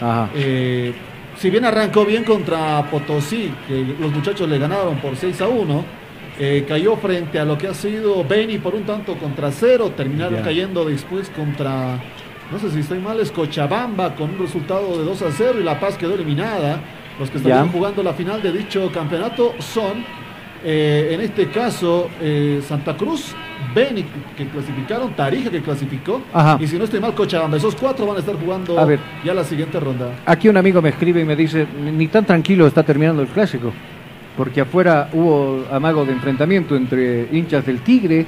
Ajá. 0.00 0.28
Eh, 0.34 0.92
si 1.36 1.50
bien 1.50 1.64
arrancó 1.64 2.04
bien 2.04 2.24
contra 2.24 2.82
Potosí, 2.90 3.52
que 3.68 3.94
los 4.00 4.12
muchachos 4.12 4.48
le 4.48 4.58
ganaron 4.58 4.96
por 4.96 5.16
6 5.16 5.40
a 5.42 5.48
1, 5.48 5.84
eh, 6.38 6.64
cayó 6.68 6.96
frente 6.96 7.38
a 7.38 7.44
lo 7.44 7.56
que 7.58 7.66
ha 7.68 7.74
sido 7.74 8.24
Beni 8.24 8.58
por 8.58 8.74
un 8.74 8.84
tanto 8.84 9.16
contra 9.16 9.50
cero, 9.50 9.92
terminaron 9.96 10.36
Ya. 10.36 10.42
cayendo 10.42 10.84
después 10.84 11.30
contra, 11.30 11.98
no 12.52 12.58
sé 12.58 12.70
si 12.70 12.80
estoy 12.80 12.98
mal, 12.98 13.18
es 13.20 13.30
Cochabamba 13.30 14.14
con 14.14 14.30
un 14.30 14.38
resultado 14.38 14.98
de 14.98 15.04
2 15.04 15.22
a 15.22 15.30
0 15.32 15.54
y 15.60 15.62
La 15.64 15.80
Paz 15.80 15.96
quedó 15.96 16.14
eliminada. 16.14 16.80
Los 17.18 17.30
que 17.30 17.38
Ya. 17.38 17.64
jugando 17.72 18.02
la 18.02 18.12
final 18.12 18.42
de 18.42 18.52
dicho 18.52 18.90
campeonato 18.92 19.54
son, 19.58 20.04
eh, 20.64 21.10
en 21.12 21.20
este 21.20 21.46
caso, 21.48 22.08
eh, 22.20 22.60
Santa 22.66 22.96
Cruz, 22.96 23.34
Beni 23.74 24.04
que 24.36 24.46
clasificaron, 24.48 25.12
Tarija 25.14 25.50
que 25.50 25.60
clasificó, 25.62 26.22
Ajá. 26.32 26.58
y 26.60 26.66
si 26.66 26.76
no 26.78 26.84
estoy 26.84 27.00
mal, 27.00 27.14
Cochabamba. 27.14 27.56
Esos 27.56 27.74
cuatro 27.74 28.06
van 28.06 28.16
a 28.16 28.20
estar 28.20 28.34
jugando 28.36 28.78
A 28.78 28.84
ver. 28.84 28.98
ya 29.24 29.34
la 29.34 29.44
siguiente 29.44 29.78
ronda. 29.80 30.10
Aquí 30.26 30.48
un 30.48 30.56
amigo 30.56 30.80
me 30.82 30.90
escribe 30.90 31.20
y 31.20 31.24
me 31.24 31.36
dice, 31.36 31.66
ni 31.82 32.08
tan 32.08 32.24
tranquilo 32.24 32.66
está 32.66 32.82
terminando 32.82 33.22
el 33.22 33.28
clásico, 33.28 33.72
porque 34.36 34.60
afuera 34.62 35.08
hubo 35.12 35.64
amago 35.70 36.04
de 36.04 36.12
enfrentamiento 36.12 36.76
entre 36.76 37.28
hinchas 37.32 37.64
del 37.66 37.80
Tigre 37.80 38.26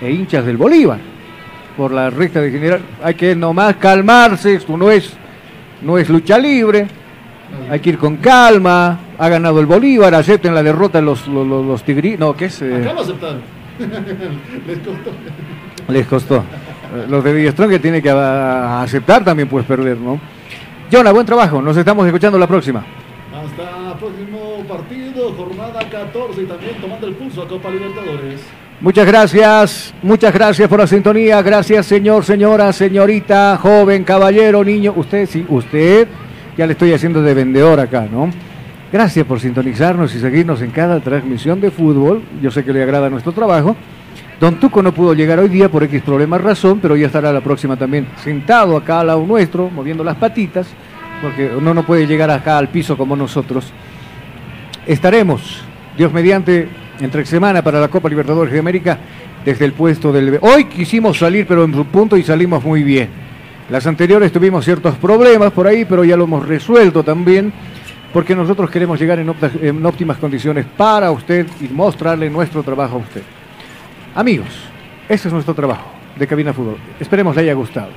e 0.00 0.10
hinchas 0.10 0.44
del 0.44 0.56
Bolívar, 0.56 0.98
por 1.76 1.92
la 1.92 2.10
recta 2.10 2.40
de 2.40 2.50
general. 2.50 2.80
Hay 3.02 3.14
que 3.14 3.34
nomás 3.34 3.76
calmarse, 3.76 4.54
esto 4.54 4.76
no 4.76 4.90
es, 4.90 5.12
no 5.82 5.98
es 5.98 6.08
lucha 6.08 6.38
libre, 6.38 6.86
hay 7.70 7.80
que 7.80 7.90
ir 7.90 7.98
con 7.98 8.16
calma, 8.16 8.98
ha 9.18 9.28
ganado 9.28 9.60
el 9.60 9.66
Bolívar, 9.66 10.14
acepten 10.14 10.54
la 10.54 10.62
derrota 10.62 11.00
los, 11.00 11.26
los, 11.26 11.46
los, 11.46 11.64
los 11.64 11.82
no, 12.18 12.36
¿qué 12.36 12.46
es? 12.46 12.62
Eh, 12.62 12.76
Acá 12.82 12.92
lo 12.92 13.00
aceptaron. 13.00 13.40
Les 14.66 14.78
costó. 14.78 15.10
les 15.88 16.06
costó. 16.06 16.44
Los 17.08 17.22
de 17.22 17.32
Villastron 17.32 17.68
que 17.68 17.78
tiene 17.78 18.00
que 18.00 18.10
ah, 18.10 18.80
aceptar 18.82 19.24
también 19.24 19.48
pues 19.48 19.66
perder, 19.66 19.98
¿no? 19.98 20.18
Jonah, 20.90 21.12
buen 21.12 21.26
trabajo, 21.26 21.60
nos 21.60 21.76
estamos 21.76 22.06
escuchando 22.06 22.38
la 22.38 22.46
próxima. 22.46 22.84
Hasta 23.34 23.92
el 23.92 23.98
próximo 23.98 24.64
partido, 24.66 25.34
jornada 25.34 25.80
14 25.90 26.42
y 26.42 26.46
también 26.46 26.80
tomando 26.80 27.06
el 27.06 27.14
pulso 27.14 27.42
a 27.42 27.48
Copa 27.48 27.70
Libertadores. 27.70 28.40
Muchas 28.80 29.06
gracias, 29.06 29.94
muchas 30.02 30.32
gracias 30.32 30.68
por 30.68 30.78
la 30.78 30.86
sintonía. 30.86 31.40
Gracias, 31.42 31.86
señor, 31.86 32.24
señora, 32.24 32.72
señorita, 32.72 33.58
joven, 33.60 34.04
caballero, 34.04 34.62
niño. 34.62 34.92
Usted, 34.96 35.26
sí, 35.26 35.44
usted, 35.48 36.08
ya 36.56 36.66
le 36.66 36.72
estoy 36.72 36.92
haciendo 36.92 37.22
de 37.22 37.34
vendedor 37.34 37.80
acá, 37.80 38.06
¿no? 38.10 38.30
Gracias 38.92 39.26
por 39.26 39.40
sintonizarnos 39.40 40.14
y 40.14 40.20
seguirnos 40.20 40.62
en 40.62 40.70
cada 40.70 41.00
transmisión 41.00 41.60
de 41.60 41.70
fútbol. 41.70 42.22
Yo 42.40 42.50
sé 42.50 42.64
que 42.64 42.72
le 42.72 42.82
agrada 42.82 43.10
nuestro 43.10 43.32
trabajo. 43.32 43.76
Don 44.40 44.60
Tuco 44.60 44.82
no 44.82 44.92
pudo 44.92 45.12
llegar 45.14 45.38
hoy 45.38 45.48
día 45.48 45.68
por 45.68 45.82
X 45.82 46.02
problemas 46.02 46.40
razón, 46.40 46.78
pero 46.80 46.94
ya 46.94 47.06
estará 47.06 47.32
la 47.32 47.40
próxima 47.40 47.76
también 47.76 48.06
sentado 48.22 48.76
acá 48.76 49.00
al 49.00 49.08
lado 49.08 49.26
nuestro, 49.26 49.70
moviendo 49.70 50.04
las 50.04 50.16
patitas, 50.16 50.68
porque 51.20 51.50
uno 51.56 51.74
no 51.74 51.84
puede 51.84 52.06
llegar 52.06 52.30
acá 52.30 52.58
al 52.58 52.68
piso 52.68 52.96
como 52.96 53.16
nosotros. 53.16 53.72
Estaremos, 54.86 55.62
Dios 55.96 56.12
mediante, 56.12 56.68
entre 57.00 57.24
semana 57.24 57.62
para 57.62 57.80
la 57.80 57.88
Copa 57.88 58.08
Libertadores 58.08 58.52
de 58.52 58.60
América 58.60 58.98
desde 59.44 59.64
el 59.64 59.72
puesto 59.72 60.12
del... 60.12 60.38
Hoy 60.42 60.66
quisimos 60.66 61.18
salir, 61.18 61.46
pero 61.46 61.64
en 61.64 61.74
su 61.74 61.84
punto 61.86 62.16
y 62.16 62.22
salimos 62.22 62.62
muy 62.62 62.82
bien. 62.82 63.25
Las 63.68 63.86
anteriores 63.86 64.30
tuvimos 64.30 64.64
ciertos 64.64 64.94
problemas 64.96 65.52
por 65.52 65.66
ahí, 65.66 65.84
pero 65.84 66.04
ya 66.04 66.16
lo 66.16 66.24
hemos 66.24 66.46
resuelto 66.46 67.02
también, 67.02 67.52
porque 68.12 68.36
nosotros 68.36 68.70
queremos 68.70 68.98
llegar 69.00 69.18
en, 69.18 69.84
óptimas 69.86 70.18
condiciones 70.18 70.64
para 70.76 71.10
usted 71.10 71.46
y 71.60 71.68
mostrarle 71.68 72.30
nuestro 72.30 72.62
trabajo 72.62 72.96
a 72.96 73.00
usted. 73.00 73.22
Amigos, 74.14 74.48
ese 75.08 75.28
es 75.28 75.34
nuestro 75.34 75.54
trabajo 75.54 75.90
de 76.16 76.26
Cabina 76.26 76.52
Fútbol. 76.52 76.78
Esperemos 77.00 77.34
le 77.34 77.42
haya 77.42 77.54
gustado. 77.54 77.90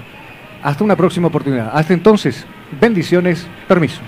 Hasta 0.63 0.83
una 0.83 0.95
próxima 0.95 1.27
oportunidad. 1.27 1.71
Hasta 1.71 1.93
entonces, 1.93 2.45
bendiciones, 2.81 3.47
permiso. 3.67 4.01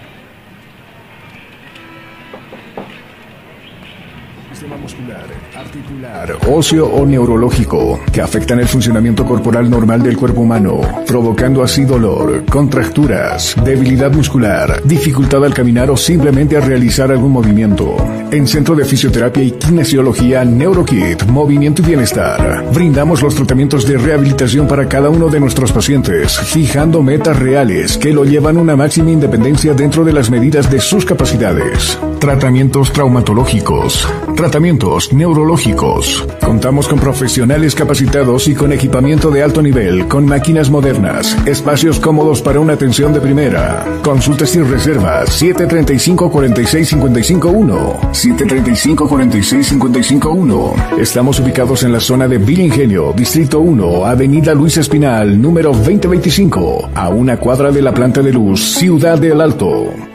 Articular, 5.91 6.37
óseo 6.47 6.87
o 6.87 7.05
neurológico 7.05 7.99
que 8.11 8.21
afectan 8.21 8.59
el 8.59 8.67
funcionamiento 8.67 9.25
corporal 9.25 9.69
normal 9.69 10.01
del 10.01 10.17
cuerpo 10.17 10.41
humano, 10.41 10.81
provocando 11.05 11.63
así 11.63 11.83
dolor, 11.83 12.45
contracturas, 12.45 13.55
debilidad 13.63 14.11
muscular, 14.11 14.81
dificultad 14.83 15.43
al 15.43 15.53
caminar 15.53 15.89
o 15.91 15.97
simplemente 15.97 16.57
a 16.57 16.61
realizar 16.61 17.11
algún 17.11 17.31
movimiento. 17.31 17.95
En 18.31 18.47
Centro 18.47 18.75
de 18.75 18.85
Fisioterapia 18.85 19.43
y 19.43 19.51
Kinesiología 19.51 20.45
NeuroKit, 20.45 21.25
Movimiento 21.25 21.81
y 21.81 21.85
Bienestar, 21.85 22.65
brindamos 22.73 23.21
los 23.21 23.35
tratamientos 23.35 23.85
de 23.85 23.97
rehabilitación 23.97 24.67
para 24.67 24.87
cada 24.87 25.09
uno 25.09 25.27
de 25.27 25.39
nuestros 25.39 25.71
pacientes, 25.71 26.39
fijando 26.39 27.03
metas 27.03 27.37
reales 27.37 27.97
que 27.97 28.13
lo 28.13 28.23
llevan 28.23 28.57
a 28.57 28.61
una 28.61 28.75
máxima 28.75 29.11
independencia 29.11 29.73
dentro 29.73 30.05
de 30.05 30.13
las 30.13 30.29
medidas 30.29 30.71
de 30.71 30.79
sus 30.79 31.05
capacidades. 31.05 31.99
Tratamientos 32.19 32.93
traumatológicos, 32.93 34.07
tratamientos 34.35 35.11
neurológicos. 35.11 35.80
Contamos 35.81 36.87
con 36.87 36.99
profesionales 36.99 37.73
capacitados 37.73 38.47
y 38.47 38.53
con 38.53 38.71
equipamiento 38.71 39.31
de 39.31 39.41
alto 39.41 39.63
nivel, 39.63 40.07
con 40.07 40.27
máquinas 40.27 40.69
modernas, 40.69 41.35
espacios 41.47 41.99
cómodos 41.99 42.39
para 42.43 42.59
una 42.59 42.73
atención 42.73 43.11
de 43.13 43.19
primera. 43.19 43.83
Consultas 44.03 44.55
y 44.55 44.61
reservas 44.61 45.29
735 45.29 46.29
46 46.29 46.87
55 46.87 47.49
1. 47.49 47.99
735 48.11 49.09
46 49.09 49.67
55 49.67 50.29
1. 50.29 50.73
Estamos 50.99 51.39
ubicados 51.39 51.81
en 51.81 51.93
la 51.93 51.99
zona 51.99 52.27
de 52.27 52.37
Villa 52.37 52.63
Ingenio, 52.63 53.11
Distrito 53.17 53.59
1, 53.59 54.05
Avenida 54.05 54.53
Luis 54.53 54.77
Espinal, 54.77 55.41
número 55.41 55.71
2025, 55.71 56.91
a 56.93 57.09
una 57.09 57.37
cuadra 57.37 57.71
de 57.71 57.81
la 57.81 57.91
planta 57.91 58.21
de 58.21 58.31
luz, 58.31 58.75
Ciudad 58.75 59.17
del 59.17 59.41
Alto. 59.41 60.10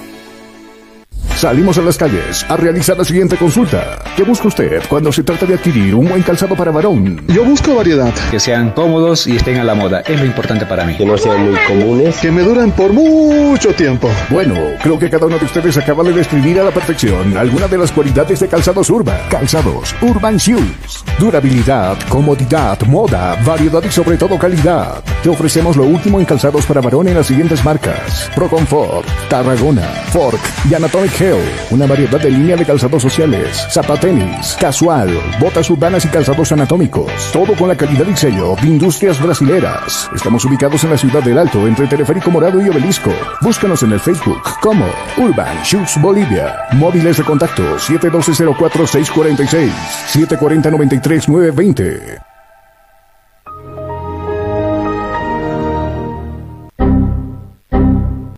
Salimos 1.37 1.77
a 1.77 1.83
las 1.83 1.99
calles 1.99 2.47
a 2.49 2.57
realizar 2.57 2.97
la 2.97 3.05
siguiente 3.05 3.37
consulta. 3.37 3.99
¿Qué 4.17 4.23
busca 4.23 4.49
usted 4.49 4.83
cuando 4.89 5.13
se 5.13 5.23
trata 5.23 5.45
de 5.45 5.53
adquirir 5.53 5.95
un 5.95 6.09
buen 6.09 6.23
calzado 6.23 6.57
para 6.57 6.71
varón? 6.71 7.21
Yo 7.29 7.45
busco 7.45 7.75
variedad. 7.75 8.11
Que 8.31 8.41
sean 8.41 8.71
cómodos 8.71 9.27
y 9.27 9.37
estén 9.37 9.59
a 9.59 9.65
la 9.65 9.75
moda. 9.75 10.01
Es 10.01 10.19
lo 10.19 10.25
importante 10.25 10.65
para 10.65 10.87
mí. 10.87 10.97
Que 10.97 11.05
no 11.05 11.19
sean 11.19 11.45
muy 11.45 11.59
comunes. 11.69 12.17
Que 12.17 12.31
me 12.31 12.41
duran 12.41 12.71
por 12.73 12.91
mucho 12.95 13.75
tiempo. 13.75 14.09
Bueno, 14.31 14.55
creo 14.83 14.99
que 14.99 15.11
cada 15.11 15.27
uno 15.27 15.39
de 15.39 15.45
ustedes 15.45 15.77
acaba 15.77 16.03
de 16.05 16.15
describir 16.15 16.59
a 16.59 16.65
la 16.65 16.71
perfección 16.71 17.37
alguna 17.37 17.69
de 17.69 17.77
las 17.77 17.93
cualidades 17.93 18.41
de 18.41 18.49
calzados 18.49 18.89
Urban. 18.89 19.21
Calzados 19.29 19.95
Urban 20.01 20.39
Shoes. 20.39 21.05
Durabilidad, 21.19 21.99
comodidad, 22.09 22.81
moda, 22.87 23.37
variedad 23.45 23.83
y 23.85 23.93
sobre 23.93 24.17
todo 24.17 24.39
calidad. 24.39 25.05
Te 25.23 25.29
ofrecemos 25.29 25.77
lo 25.77 25.85
último 25.85 26.19
en 26.19 26.25
calzados 26.25 26.65
para 26.65 26.81
varón 26.81 27.09
en 27.09 27.15
las 27.15 27.27
siguientes 27.27 27.63
marcas. 27.63 28.31
Pro 28.35 28.49
Comfort, 28.49 29.07
Tarragona, 29.29 29.87
Fork 30.13 30.41
y 30.71 30.73
Anatomic 30.73 31.26
Una 31.71 31.87
variedad 31.87 32.21
de 32.21 32.31
línea 32.31 32.57
de 32.57 32.65
calzados 32.65 33.03
sociales, 33.03 33.67
zapatenis, 33.71 34.57
casual, 34.61 35.11
botas 35.41 35.69
urbanas 35.71 36.05
y 36.05 36.09
calzados 36.09 36.53
anatómicos. 36.53 37.11
Todo 37.33 37.57
con 37.57 37.67
la 37.69 37.77
calidad 37.77 38.07
y 38.07 38.17
sello 38.17 38.55
de 38.63 38.69
Industrias 38.69 39.21
Brasileras. 39.21 40.09
Estamos 40.15 40.45
ubicados 40.45 40.85
en 40.85 40.91
la 40.91 40.99
ciudad 40.99 41.25
del 41.25 41.39
Alto, 41.39 41.67
entre 41.67 41.89
Teleférico 41.89 42.31
Morado 42.31 42.65
y 42.65 42.69
Obelisco. 42.69 43.11
Búscanos 43.41 43.83
en 43.83 43.91
el 43.93 44.01
Facebook 44.01 44.43
como 44.61 44.87
Urban 45.17 45.57
Shoes 45.65 46.01
Bolivia. 46.01 46.55
Móviles 46.75 47.17
de 47.17 47.25
contacto 47.25 47.77
712-04-646, 47.77 49.73
740-93-920. 50.13 52.26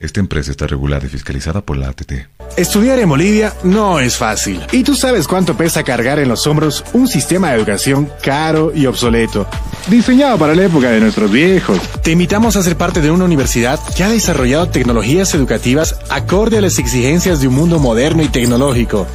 Esta 0.00 0.20
empresa 0.20 0.50
está 0.50 0.66
regulada 0.66 1.06
y 1.06 1.08
fiscalizada 1.08 1.60
por 1.60 1.76
la 1.76 1.88
ATT. 1.88 2.12
Estudiar 2.56 2.98
en 2.98 3.08
Bolivia 3.08 3.52
no 3.62 4.00
es 4.00 4.16
fácil. 4.16 4.60
Y 4.70 4.84
tú 4.84 4.94
sabes 4.94 5.26
cuánto 5.26 5.56
pesa 5.56 5.82
cargar 5.82 6.18
en 6.18 6.28
los 6.28 6.46
hombros 6.46 6.84
un 6.92 7.08
sistema 7.08 7.50
de 7.50 7.56
educación 7.56 8.10
caro 8.22 8.72
y 8.74 8.86
obsoleto. 8.86 9.46
Diseñado 9.88 10.38
para 10.38 10.54
la 10.54 10.64
época 10.64 10.90
de 10.90 11.00
nuestros 11.00 11.30
viejos. 11.30 11.80
Te 12.02 12.12
invitamos 12.12 12.56
a 12.56 12.62
ser 12.62 12.76
parte 12.76 13.00
de 13.00 13.10
una 13.10 13.24
universidad 13.24 13.80
que 13.96 14.04
ha 14.04 14.08
desarrollado 14.08 14.68
tecnologías 14.68 15.34
educativas 15.34 15.98
acorde 16.10 16.58
a 16.58 16.60
las 16.60 16.78
exigencias 16.78 17.40
de 17.40 17.48
un 17.48 17.54
mundo 17.54 17.78
moderno 17.78 18.22
y 18.22 18.28
tecnológico. 18.28 19.06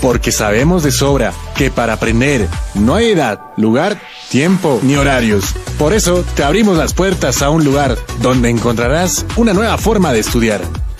Porque 0.00 0.32
sabemos 0.32 0.82
de 0.82 0.92
sobra 0.92 1.32
que 1.56 1.70
para 1.70 1.94
aprender 1.94 2.48
no 2.74 2.94
hay 2.94 3.10
edad, 3.10 3.40
lugar, 3.56 4.00
tiempo 4.30 4.80
ni 4.82 4.96
horarios. 4.96 5.54
Por 5.78 5.92
eso 5.92 6.24
te 6.34 6.44
abrimos 6.44 6.76
las 6.76 6.94
puertas 6.94 7.42
a 7.42 7.50
un 7.50 7.64
lugar 7.64 7.96
donde 8.20 8.50
encontrarás 8.50 9.26
una 9.36 9.52
nueva 9.52 9.78
forma 9.78 10.12
de 10.12 10.20
estudiar. 10.20 10.60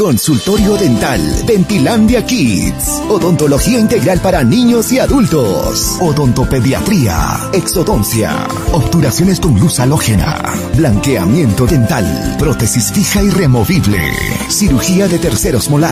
Consultorio 0.00 0.78
Dental, 0.78 1.20
Dentilandia 1.44 2.24
Kids, 2.24 3.02
Odontología 3.10 3.78
Integral 3.78 4.18
para 4.20 4.42
niños 4.42 4.90
y 4.92 4.98
adultos, 4.98 5.98
Odontopediatría, 6.00 7.50
Exodoncia, 7.52 8.48
Obturaciones 8.72 9.40
con 9.40 9.60
luz 9.60 9.78
halógena, 9.78 10.42
Blanqueamiento 10.74 11.66
dental, 11.66 12.36
Prótesis 12.38 12.90
fija 12.92 13.22
y 13.22 13.28
removible, 13.28 14.00
Cirugía 14.48 15.06
de 15.06 15.18
terceros 15.18 15.68
molares. 15.68 15.88